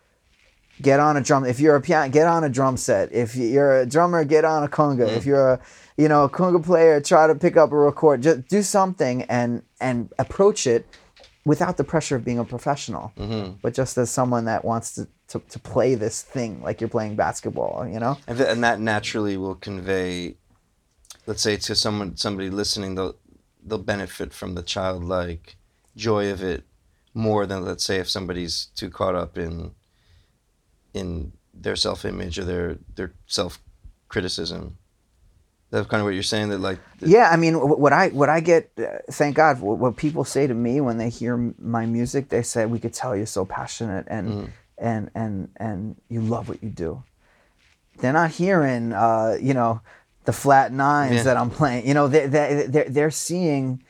get 0.81 1.01
on 1.01 1.17
a 1.17 1.21
drum. 1.21 1.45
If 1.45 1.61
you're 1.61 1.77
a 1.77 1.81
piano, 1.81 2.11
get 2.11 2.27
on 2.27 2.45
a 2.45 2.49
drum 2.49 2.77
set. 2.77 3.13
If 3.13 3.37
you're 3.37 3.81
a 3.81 3.87
drummer, 3.87 4.25
get 4.25 4.45
on 4.45 4.63
a 4.63 4.69
conga. 4.69 5.09
If 5.09 5.27
you're 5.27 5.53
a 5.55 5.61
you 5.97 6.09
know 6.09 6.25
a 6.25 6.31
conga 6.31 6.65
player, 6.65 7.01
try 7.01 7.27
to 7.27 7.35
pick 7.35 7.57
up 7.57 7.73
a 7.73 7.77
record. 7.77 8.23
Just 8.23 8.49
do 8.49 8.63
something 8.63 9.23
and 9.25 9.63
and 9.81 10.13
approach 10.19 10.67
it 10.67 10.87
without 11.45 11.77
the 11.77 11.85
pressure 11.85 12.17
of 12.17 12.25
being 12.25 12.39
a 12.39 12.45
professional, 12.45 13.13
mm-hmm. 13.17 13.53
but 13.63 13.75
just 13.75 13.97
as 13.97 14.11
someone 14.11 14.45
that 14.45 14.65
wants 14.65 14.95
to, 14.95 15.09
to 15.29 15.41
to 15.49 15.59
play 15.59 15.95
this 15.95 16.23
thing 16.23 16.63
like 16.63 16.81
you're 16.81 16.91
playing 16.91 17.17
basketball. 17.17 17.87
You 17.89 18.01
know. 18.01 18.19
And, 18.27 18.39
th- 18.39 18.51
and 18.51 18.63
that 18.65 18.81
naturally 18.81 19.37
will 19.37 19.55
convey, 19.55 20.37
let's 21.27 21.43
say 21.43 21.57
to 21.57 21.75
someone, 21.75 22.17
somebody 22.17 22.51
listening, 22.51 22.95
they'll 22.95 23.17
they'll 23.65 23.79
benefit 23.79 24.33
from 24.33 24.55
the 24.55 24.63
childlike 24.63 25.57
joy 25.97 26.31
of 26.31 26.43
it 26.43 26.65
more 27.13 27.47
than 27.47 27.65
let's 27.65 27.85
say 27.85 27.97
if 27.99 28.09
somebody's 28.09 28.67
too 28.77 28.89
caught 28.89 29.15
up 29.15 29.37
in 29.37 29.73
in 30.95 31.33
their 31.53 31.77
self 31.77 32.05
image 32.05 32.39
or 32.39 32.45
their 32.45 32.79
their 32.95 33.13
self 33.27 33.61
criticism. 34.09 34.77
That's 35.71 35.87
kind 35.89 36.01
of 36.01 36.05
what 36.05 36.15
you're 36.15 36.23
saying. 36.25 36.49
That 36.49 36.59
like 36.59 36.79
Yeah, 37.01 37.29
I 37.31 37.37
mean, 37.37 37.55
what 37.55 37.93
I 37.93 38.09
what 38.09 38.29
I 38.29 38.41
get, 38.41 38.71
uh, 38.79 38.99
thank 39.11 39.37
God, 39.37 39.59
wh- 39.59 39.79
what 39.81 39.97
people 39.97 40.25
say 40.25 40.47
to 40.47 40.55
me 40.55 40.81
when 40.81 40.99
they 40.99 41.09
hear 41.09 41.37
my 41.61 41.87
music, 41.87 42.29
they 42.29 42.43
say, 42.43 42.67
"We 42.67 42.79
could 42.81 42.93
tell 42.93 43.17
you're 43.17 43.27
so 43.27 43.45
passionate 43.45 44.07
and 44.09 44.53
and 44.79 45.11
and 45.15 45.49
and 45.57 45.97
you 46.09 46.21
love 46.23 46.49
what 46.49 46.63
you 46.63 46.71
do." 46.71 47.03
They're 47.99 48.13
not 48.13 48.31
hearing, 48.33 48.93
uh, 48.93 49.37
you 49.41 49.55
know, 49.55 49.81
the 50.25 50.33
flat 50.33 50.73
nines 50.73 51.17
Yeah. 51.17 51.23
that 51.25 51.37
I'm 51.37 51.51
playing. 51.51 51.87
You 51.87 51.95
know, 51.95 52.09
they 52.09 52.27
they 52.27 52.67
they're, 52.69 52.89
they're 52.89 53.11
seeing 53.11 53.83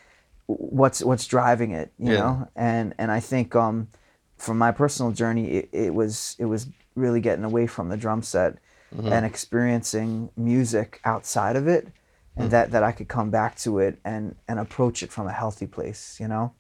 what's 0.47 1.03
what's 1.03 1.27
driving 1.27 1.71
it. 1.71 1.93
You 1.99 2.11
Yeah. 2.11 2.17
know, 2.19 2.49
and 2.57 2.95
and 2.99 3.11
I 3.11 3.21
think 3.21 3.57
um, 3.57 3.89
from 4.37 4.59
my 4.59 4.73
personal 4.73 5.13
journey, 5.13 5.47
it, 5.49 5.69
it 5.73 5.95
was 5.95 6.37
it 6.39 6.45
was 6.47 6.67
really 6.95 7.21
getting 7.21 7.45
away 7.45 7.67
from 7.67 7.89
the 7.89 7.97
drum 7.97 8.23
set 8.23 8.59
Mm-hmm. 8.95 9.13
and 9.13 9.25
experiencing 9.25 10.31
music 10.37 11.01
outside 11.05 11.55
of 11.55 11.69
it, 11.69 11.87
and 12.35 12.49
mm. 12.49 12.51
that 12.51 12.73
that 12.73 12.83
I 12.83 12.91
could 12.91 13.07
come 13.07 13.31
back 13.31 13.57
to 13.59 13.79
it 13.79 14.01
and 14.05 14.35
and 14.49 14.59
approach 14.59 15.05
it 15.05 15.13
from 15.13 15.29
a 15.29 15.33
healthy 15.33 15.69
place. 15.69 16.19
You 16.19 16.27
know. 16.27 16.55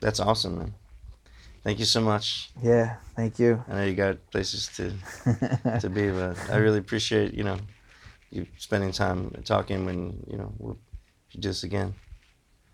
that's 0.00 0.18
awesome, 0.18 0.58
man. 0.58 0.74
Thank 1.62 1.78
you 1.78 1.84
so 1.84 2.00
much. 2.00 2.50
Yeah. 2.62 2.96
Thank 3.16 3.38
you. 3.38 3.62
I 3.68 3.74
know 3.74 3.84
you 3.84 3.94
got 3.94 4.16
places 4.30 4.70
to 4.76 5.80
to 5.80 5.90
be, 5.90 6.10
but 6.10 6.38
I 6.48 6.56
really 6.56 6.78
appreciate 6.78 7.34
you 7.34 7.44
know 7.44 7.58
you 8.30 8.46
spending 8.56 8.92
time 8.92 9.30
talking 9.44 9.84
when 9.84 10.24
you 10.30 10.38
know 10.38 10.54
we'll 10.58 10.78
do 11.32 11.48
this 11.48 11.64
again. 11.64 11.94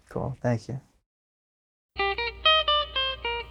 Cool. 0.08 0.36
Thank 0.40 0.68
you. 0.68 0.80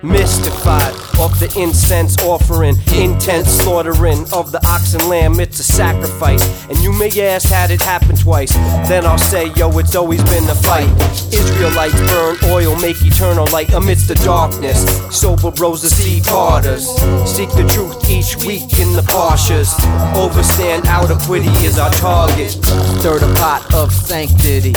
Mystified 0.04 0.96
off 1.20 1.38
the 1.40 1.54
incense 1.60 2.18
offering, 2.24 2.76
intense 2.96 3.50
slaughtering 3.58 4.26
of 4.34 4.52
the 4.52 4.60
ox 4.66 4.96
and 4.96 5.08
lamb, 5.08 5.40
it's 5.40 5.60
a 5.60 5.64
sacrifice. 5.64 6.42
And 6.70 6.78
you 6.80 6.92
may 6.92 7.12
ask, 7.22 7.48
had 7.48 7.70
it 7.70 7.82
happen 7.84 8.16
twice? 8.16 8.52
Then 8.90 9.06
I'll 9.06 9.20
say, 9.20 9.54
yo, 9.54 9.70
it's 9.78 9.94
always 9.94 10.24
been 10.24 10.50
a 10.50 10.56
fight. 10.56 10.90
Israelites 11.32 11.94
burn 12.08 12.36
oil, 12.46 12.76
make 12.78 13.00
eternal 13.02 13.46
light 13.52 13.72
amidst 13.74 14.08
the 14.08 14.16
darkness. 14.16 14.82
Sober 15.16 15.52
bros 15.52 15.82
to 15.82 15.90
see 15.90 16.20
tartars. 16.20 16.88
Seek 17.30 17.50
the 17.52 17.68
truth 17.70 18.10
each 18.10 18.36
week 18.38 18.80
in 18.80 18.94
the 18.94 19.06
pashas. 19.06 19.78
Overstand 20.16 20.88
out 20.88 21.12
of 21.12 21.22
equity 21.22 21.50
is 21.64 21.78
our 21.78 21.92
target. 21.92 22.50
Stir 22.50 23.20
the 23.20 23.32
pot 23.38 23.72
of 23.72 23.92
sanctity. 23.92 24.74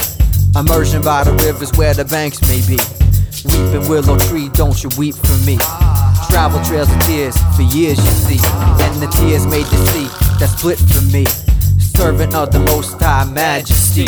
Immersion 0.54 1.00
by 1.00 1.24
the 1.24 1.32
rivers 1.32 1.72
where 1.78 1.94
the 1.94 2.04
banks 2.04 2.42
may 2.42 2.60
be. 2.68 2.78
Weeping 3.44 3.88
willow 3.88 4.18
tree, 4.18 4.48
don't 4.48 4.82
you 4.82 4.90
weep 4.96 5.14
for 5.14 5.38
me. 5.44 5.58
Travel 6.30 6.62
trails 6.64 6.90
of 6.90 6.98
tears 7.00 7.36
for 7.54 7.62
years, 7.62 7.98
you 7.98 8.10
see. 8.10 8.40
And 8.84 9.02
the 9.02 9.08
tears 9.18 9.46
made 9.46 9.66
the 9.66 9.76
sea 9.92 10.08
that 10.40 10.48
split 10.56 10.78
for 10.78 11.02
me. 11.12 11.26
Servant 11.78 12.34
of 12.34 12.50
the 12.50 12.60
Most 12.60 13.00
High 13.00 13.24
Majesty. 13.32 14.06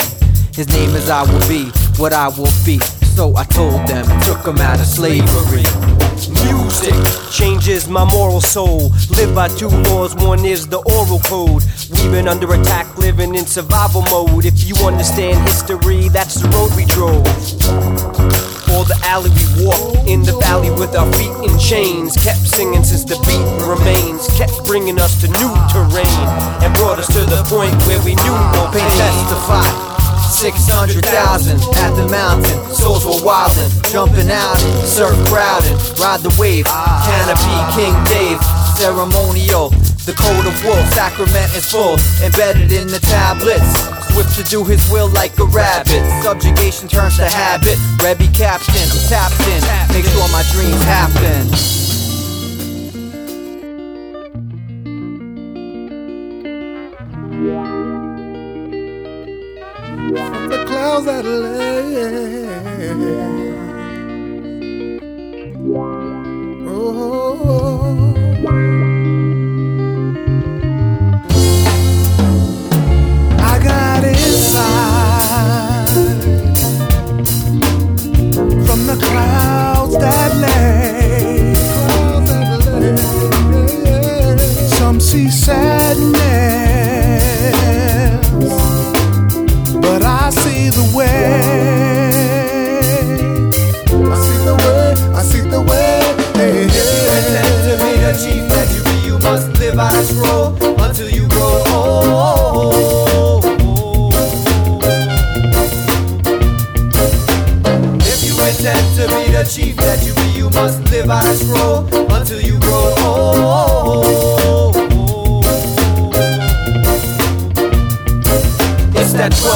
His 0.53 0.67
name 0.69 0.89
is 0.95 1.07
I 1.07 1.21
will 1.31 1.47
be 1.47 1.69
what 1.97 2.13
I 2.13 2.29
will 2.29 2.51
be. 2.65 2.79
So 3.15 3.35
I 3.35 3.43
told 3.45 3.87
them, 3.87 4.05
took 4.21 4.43
them 4.43 4.57
out 4.57 4.79
of 4.79 4.85
slavery. 4.85 6.06
Music 6.25 6.95
changes 7.31 7.87
my 7.87 8.03
moral 8.03 8.41
soul. 8.41 8.89
Live 9.11 9.35
by 9.35 9.47
two 9.49 9.69
laws, 9.69 10.15
one 10.15 10.43
is 10.45 10.67
the 10.67 10.79
oral 10.79 11.19
code. 11.19 11.63
We've 11.91 12.11
been 12.11 12.27
under 12.27 12.51
attack, 12.53 12.97
living 12.97 13.35
in 13.35 13.45
survival 13.45 14.01
mode. 14.09 14.45
If 14.45 14.65
you 14.67 14.73
understand 14.83 15.37
history, 15.47 16.09
that's 16.09 16.41
the 16.41 16.49
road 16.49 16.73
we 16.75 16.85
drove. 16.85 17.21
Or 18.73 18.83
the 18.83 18.99
alley 19.05 19.29
we 19.29 19.65
walked 19.65 20.09
in 20.09 20.23
the 20.23 20.33
valley 20.41 20.71
with 20.71 20.95
our 20.95 21.05
feet 21.13 21.31
in 21.45 21.57
chains. 21.59 22.17
Kept 22.17 22.47
singing 22.49 22.83
since 22.83 23.05
the 23.05 23.17
beat 23.21 23.45
remains. 23.61 24.27
Kept 24.37 24.65
bringing 24.65 24.99
us 24.99 25.21
to 25.21 25.27
new 25.27 25.53
terrain. 25.69 26.19
And 26.65 26.73
brought 26.73 26.97
us 26.97 27.07
to 27.13 27.21
the 27.29 27.45
point 27.45 27.77
where 27.85 28.01
we 28.01 28.15
knew 28.15 28.37
no 28.57 28.69
pain. 28.73 28.89
Testify. 28.97 29.96
600,000 30.29 31.57
at 31.77 31.95
the 31.95 32.07
mountain, 32.07 32.53
souls 32.73 33.05
were 33.05 33.19
wildin', 33.23 33.71
jumping 33.91 34.29
out, 34.29 34.57
surf 34.83 35.15
crowding, 35.25 35.77
ride 35.99 36.21
the 36.21 36.33
wave, 36.39 36.65
canopy, 36.65 37.57
King 37.73 37.95
Dave, 38.03 38.39
ceremonial, 38.75 39.69
the 40.05 40.13
code 40.13 40.45
of 40.45 40.55
wolf, 40.63 40.85
sacrament 40.93 41.49
is 41.55 41.71
full, 41.71 41.97
embedded 42.23 42.71
in 42.71 42.87
the 42.87 42.99
tablets, 42.99 43.71
swift 44.13 44.35
to 44.35 44.43
do 44.43 44.63
his 44.63 44.83
will 44.91 45.09
like 45.09 45.37
a 45.39 45.45
rabbit, 45.45 46.03
subjugation 46.21 46.87
turns 46.87 47.17
to 47.17 47.25
habit, 47.25 47.77
Rebbe 48.03 48.31
captain, 48.33 48.87
I'm 48.91 49.03
tapped 49.07 49.39
in, 49.47 49.63
make 49.95 50.05
sure 50.05 50.27
my 50.29 50.43
dreams 50.51 50.83
happen. 50.83 51.86
That 61.05 61.25
lay. 61.25 62.87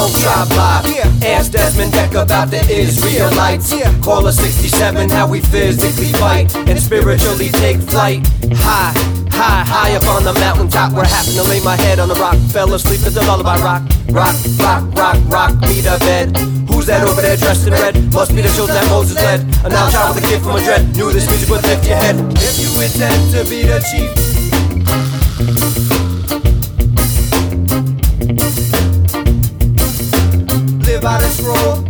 12 0.02 0.20
tribe 0.20 0.50
live. 0.58 1.22
Ask 1.22 1.52
Desmond 1.52 1.92
Dekker 1.92 2.24
about 2.24 2.50
the 2.50 2.58
Israelites. 2.68 3.70
Call 4.02 4.26
us 4.26 4.36
67, 4.38 5.08
how 5.08 5.28
we 5.28 5.40
physically 5.40 6.12
fight 6.18 6.54
and 6.56 6.76
spiritually 6.80 7.50
take 7.62 7.78
flight. 7.78 8.26
High, 8.50 8.90
high, 9.30 9.62
high 9.62 9.94
up 9.94 10.04
on 10.08 10.24
the 10.24 10.32
mountaintop 10.34 10.92
where 10.92 11.04
I 11.04 11.08
happen 11.08 11.34
to 11.34 11.44
lay 11.44 11.62
my 11.62 11.76
head 11.76 12.00
on 12.00 12.08
the 12.08 12.14
rock. 12.14 12.34
Fell 12.50 12.74
asleep 12.74 13.06
as 13.06 13.14
the 13.14 13.22
lullaby 13.22 13.62
rock. 13.62 13.82
Rock, 14.10 14.34
rock, 14.58 14.82
rock, 14.94 15.18
rock 15.30 15.52
me 15.70 15.82
to 15.82 15.96
bed. 16.00 16.36
Who's 16.66 16.86
that 16.86 17.06
over 17.06 17.22
there 17.22 17.36
dressed 17.36 17.68
in 17.68 17.72
red? 17.74 17.94
Must 18.12 18.34
be 18.34 18.42
the 18.42 18.50
children 18.58 18.74
that 18.74 18.90
Moses 18.90 19.16
led. 19.16 19.40
A 19.64 19.68
now 19.68 19.88
child 19.88 20.16
with 20.16 20.24
a 20.24 20.26
kid 20.26 20.42
from 20.42 20.56
a 20.56 20.64
dread. 20.64 20.96
Knew 20.96 21.12
this 21.12 21.28
music 21.28 21.48
would 21.48 21.62
lift 21.62 21.86
your 21.86 21.96
head. 21.96 22.16
If 22.42 22.58
you 22.58 22.74
intend 22.82 23.22
to 23.38 23.48
be 23.48 23.62
the 23.62 23.78
chief. 23.86 24.31
Rule. 31.42 31.82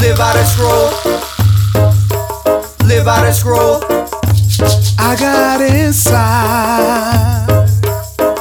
Live 0.00 0.18
out 0.18 0.36
and 0.36 0.48
scroll. 0.48 0.90
Live 2.86 3.06
out 3.06 3.24
and 3.26 3.34
scroll. 3.34 3.82
I 4.98 5.14
got 5.20 5.60
inside 5.60 6.16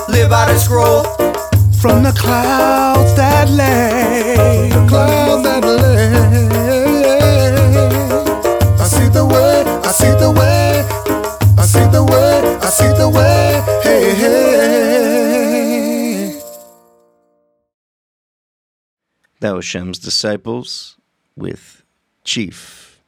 Live 0.07 0.31
out 0.31 0.49
and 0.49 0.59
scroll. 0.59 1.03
from 1.81 2.03
the 2.03 2.13
clouds 2.17 3.13
that 3.15 3.49
lay. 3.49 4.69
The 4.69 4.85
clouds 4.87 5.43
that 5.43 5.65
lay. 5.65 6.64
That 19.45 19.53
was 19.53 19.65
Shem's 19.65 19.99
Disciples 19.99 20.97
with 21.35 21.83
Chief, 22.23 22.99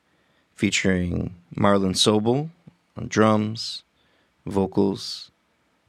featuring 0.54 1.34
Marlon 1.56 1.96
Sobel 1.96 2.52
on 2.96 3.08
drums, 3.08 3.82
vocals, 4.46 5.32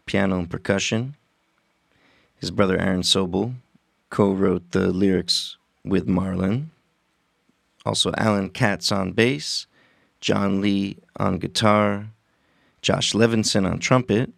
piano, 0.07 0.39
and 0.39 0.49
percussion. 0.49 1.17
His 2.41 2.51
brother 2.51 2.79
Aaron 2.79 3.03
Sobel 3.03 3.57
co 4.09 4.33
wrote 4.33 4.71
the 4.71 4.91
lyrics 4.91 5.59
with 5.85 6.09
Marlon. 6.09 6.69
Also, 7.85 8.11
Alan 8.17 8.49
Katz 8.49 8.91
on 8.91 9.13
bass, 9.13 9.67
John 10.23 10.63
Lee 10.63 10.97
on 11.19 11.37
guitar, 11.37 12.07
Josh 12.81 13.13
Levinson 13.13 13.71
on 13.71 13.81
trumpet, 13.81 14.31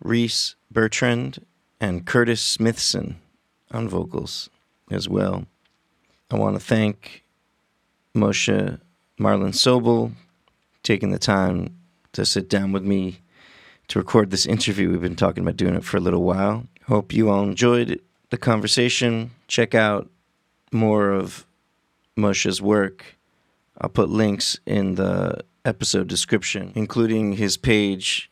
Reese 0.00 0.54
Bertrand, 0.70 1.44
and 1.80 2.06
Curtis 2.06 2.40
Smithson 2.40 3.16
on 3.72 3.88
vocals 3.88 4.48
as 4.90 5.08
well. 5.08 5.46
I 6.30 6.36
want 6.36 6.56
to 6.56 6.64
thank 6.64 7.24
Moshe 8.14 8.80
Marlon 9.18 9.52
Sobel 9.52 10.12
taking 10.82 11.10
the 11.10 11.18
time 11.18 11.76
to 12.12 12.24
sit 12.24 12.48
down 12.48 12.72
with 12.72 12.82
me 12.82 13.20
to 13.88 13.98
record 13.98 14.30
this 14.30 14.46
interview. 14.46 14.90
We've 14.90 15.00
been 15.00 15.16
talking 15.16 15.42
about 15.42 15.56
doing 15.56 15.74
it 15.74 15.84
for 15.84 15.96
a 15.96 16.00
little 16.00 16.22
while. 16.22 16.66
Hope 16.86 17.12
you 17.12 17.28
all 17.30 17.42
enjoyed 17.42 18.00
the 18.30 18.38
conversation. 18.38 19.32
Check 19.48 19.74
out 19.74 20.08
more 20.72 21.10
of 21.10 21.46
Moshe's 22.16 22.62
work. 22.62 23.16
I'll 23.80 23.90
put 23.90 24.08
links 24.08 24.58
in 24.66 24.94
the 24.96 25.44
episode 25.64 26.08
description, 26.08 26.72
including 26.74 27.34
his 27.34 27.56
page 27.56 28.30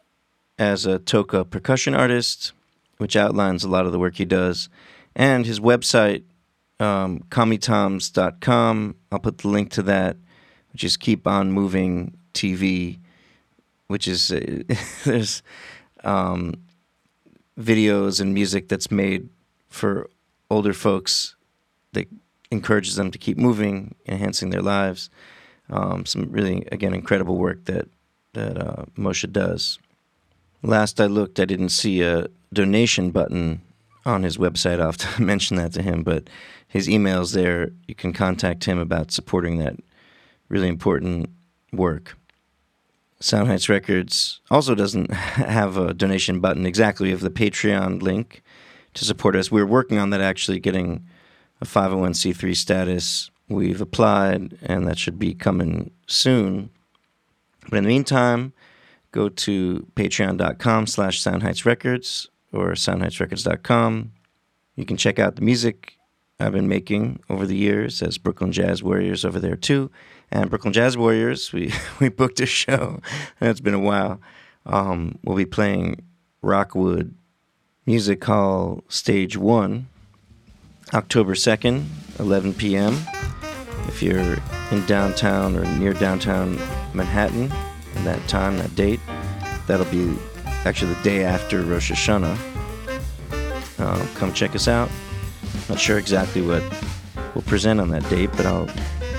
as 0.59 0.87
a 0.87 0.99
Toca 0.99 1.49
percussion 1.49 1.95
artist, 1.95 2.53
which 2.99 3.17
outlines 3.17 3.65
a 3.65 3.69
lot 3.69 3.87
of 3.87 3.93
the 3.93 3.99
work 3.99 4.17
he 4.17 4.25
does, 4.25 4.69
and 5.15 5.47
his 5.47 5.61
website, 5.61 6.23
um, 6.81 7.21
comitoms.com. 7.31 8.97
I'll 9.11 9.19
put 9.19 9.39
the 9.39 9.49
link 9.49 9.71
to 9.73 9.83
that, 9.83 10.17
which 10.73 10.85
is 10.85 10.97
Keep 10.97 11.27
On 11.27 11.51
Moving 11.53 12.17
TV, 12.35 12.99
which 13.89 14.07
is 14.07 14.31
uh, 14.31 14.63
there's 15.05 15.43
um, 16.05 16.55
videos 17.59 18.21
and 18.21 18.35
music 18.35 18.69
that's 18.69 18.91
made 18.91 19.29
for 19.69 20.09
older 20.51 20.73
folks 20.73 21.35
that 21.93 22.09
encourages 22.51 22.97
them 22.97 23.11
to 23.11 23.19
keep 23.19 23.37
moving, 23.37 23.95
enhancing 24.07 24.51
their 24.51 24.63
lives. 24.63 25.11
Um, 25.71 26.07
some 26.07 26.31
really, 26.31 26.67
again, 26.73 26.95
incredible 26.95 27.37
work 27.37 27.65
that 27.67 27.89
that 28.35 28.57
uh, 28.59 28.85
Moshe 28.97 29.31
does. 29.33 29.79
Last 30.63 31.01
I 31.01 31.07
looked, 31.07 31.41
I 31.41 31.45
didn't 31.45 31.71
see 31.71 32.03
a 32.03 32.27
donation 32.53 33.11
button 33.11 33.63
on 34.09 34.23
his 34.23 34.39
website. 34.39 34.81
I'll 34.81 34.87
have 34.87 34.97
to 34.97 35.23
mention 35.23 35.57
that 35.57 35.73
to 35.75 35.83
him, 35.83 36.03
but 36.03 36.29
his 36.67 36.89
email's 36.89 37.33
there. 37.33 37.71
You 37.87 37.95
can 37.95 38.13
contact 38.13 38.65
him 38.65 38.79
about 38.79 39.11
supporting 39.11 39.59
that 39.59 39.77
really 40.49 40.69
important 40.69 41.31
work. 41.73 42.17
Sound 43.21 43.49
Heights 43.49 43.69
Records 43.69 44.41
also 44.51 44.75
doesn't 44.75 45.11
have 45.13 45.77
a 45.77 45.93
donation 45.93 46.41
button 46.41 46.67
exactly. 46.67 47.07
We 47.07 47.11
have 47.11 47.21
the 47.21 47.31
Patreon 47.31 48.03
link 48.03 48.43
to 48.95 49.05
support 49.05 49.37
us. 49.37 49.51
We're 49.51 49.67
working 49.67 49.99
on 49.99 50.11
that 50.11 50.21
actually, 50.21 50.61
getting 50.61 51.05
a 51.61 51.65
501c3 51.65 52.57
status. 52.57 53.31
We've 53.49 53.81
applied, 53.81 54.59
and 54.63 54.87
that 54.87 54.99
should 54.99 55.19
be 55.19 55.35
coming 55.35 55.91
soon. 56.07 56.71
But 57.71 57.79
in 57.79 57.85
the 57.85 57.89
meantime, 57.89 58.53
go 59.11 59.29
to 59.29 59.87
patreon.com 59.97 60.87
slash 60.87 61.23
soundheightsrecords 61.23 62.29
or 62.53 62.73
soundheightsrecords.com. 62.73 64.13
You 64.77 64.85
can 64.85 64.97
check 64.97 65.19
out 65.19 65.37
the 65.37 65.43
music 65.43 65.99
I've 66.41 66.53
been 66.53 66.69
making 66.69 67.21
over 67.29 67.47
the 67.47 67.57
years 67.57 68.01
as 68.01 68.17
Brooklyn 68.17 68.53
Jazz 68.53 68.83
Warriors 68.83 69.25
over 69.25 69.41
there 69.41 69.57
too. 69.57 69.91
And 70.31 70.51
Brooklyn 70.51 70.73
Jazz 70.73 70.97
Warriors, 70.97 71.53
we, 71.53 71.73
we 72.01 72.09
booked 72.09 72.41
a 72.41 72.47
show, 72.47 73.01
and 73.41 73.51
it's 73.51 73.61
been 73.61 73.75
a 73.75 73.81
while. 73.81 74.21
Um, 74.67 75.19
we'll 75.25 75.37
be 75.37 75.47
playing 75.47 76.03
Rockwood 76.43 77.15
Music 77.87 78.23
Hall 78.25 78.85
Stage 78.89 79.37
1, 79.37 79.89
October 80.95 81.35
2nd, 81.35 81.87
11 82.19 82.55
p.m. 82.55 82.99
If 83.89 84.03
you're 84.03 84.37
in 84.71 84.85
downtown 84.87 85.57
or 85.57 85.65
near 85.79 85.95
downtown 85.95 86.57
Manhattan 86.93 87.51
at 87.97 88.05
that 88.05 88.29
time, 88.29 88.59
that 88.59 88.77
date, 88.77 89.01
that'll 89.67 89.87
be 89.87 90.15
actually 90.65 90.95
the 90.95 91.03
day 91.03 91.25
after 91.25 91.63
Rosh 91.63 91.91
Hashanah. 91.91 92.37
Uh, 93.79 94.07
come 94.17 94.33
check 94.33 94.55
us 94.55 94.69
out. 94.69 94.91
Not 95.69 95.79
sure 95.79 95.99
exactly 95.99 96.43
what 96.43 96.63
we'll 97.35 97.43
present 97.43 97.81
on 97.81 97.91
that 97.91 98.09
date, 98.11 98.31
but 98.37 98.47
I'll 98.47 98.69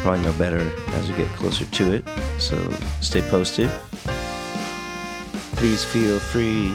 probably 0.01 0.21
know 0.23 0.33
better 0.33 0.71
as 0.87 1.09
we 1.09 1.17
get 1.17 1.27
closer 1.29 1.65
to 1.65 1.93
it. 1.93 2.05
So 2.39 2.57
stay 3.01 3.21
posted. 3.21 3.69
Please 5.55 5.83
feel 5.83 6.19
free 6.19 6.73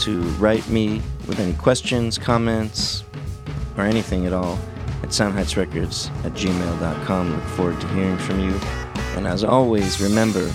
to 0.00 0.20
write 0.38 0.68
me 0.68 1.00
with 1.26 1.38
any 1.38 1.54
questions, 1.54 2.18
comments, 2.18 3.04
or 3.76 3.84
anything 3.84 4.26
at 4.26 4.32
all 4.32 4.58
at 5.02 5.10
soundheightsrecords 5.10 6.10
at 6.24 6.32
gmail.com. 6.32 7.30
Look 7.32 7.44
forward 7.56 7.80
to 7.80 7.88
hearing 7.88 8.18
from 8.18 8.40
you. 8.40 8.58
And 9.16 9.26
as 9.26 9.44
always, 9.44 10.00
remember, 10.00 10.50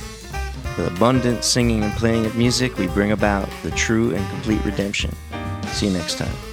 with 0.80 0.96
abundant 0.96 1.44
singing 1.44 1.84
and 1.84 1.94
playing 1.94 2.26
of 2.26 2.36
music, 2.36 2.78
we 2.78 2.88
bring 2.88 3.12
about 3.12 3.50
the 3.64 3.72
true 3.72 4.16
and 4.16 4.30
complete 4.30 4.64
redemption. 4.64 5.14
See 5.72 5.88
you 5.88 5.94
next 5.94 6.18
time. 6.18 6.49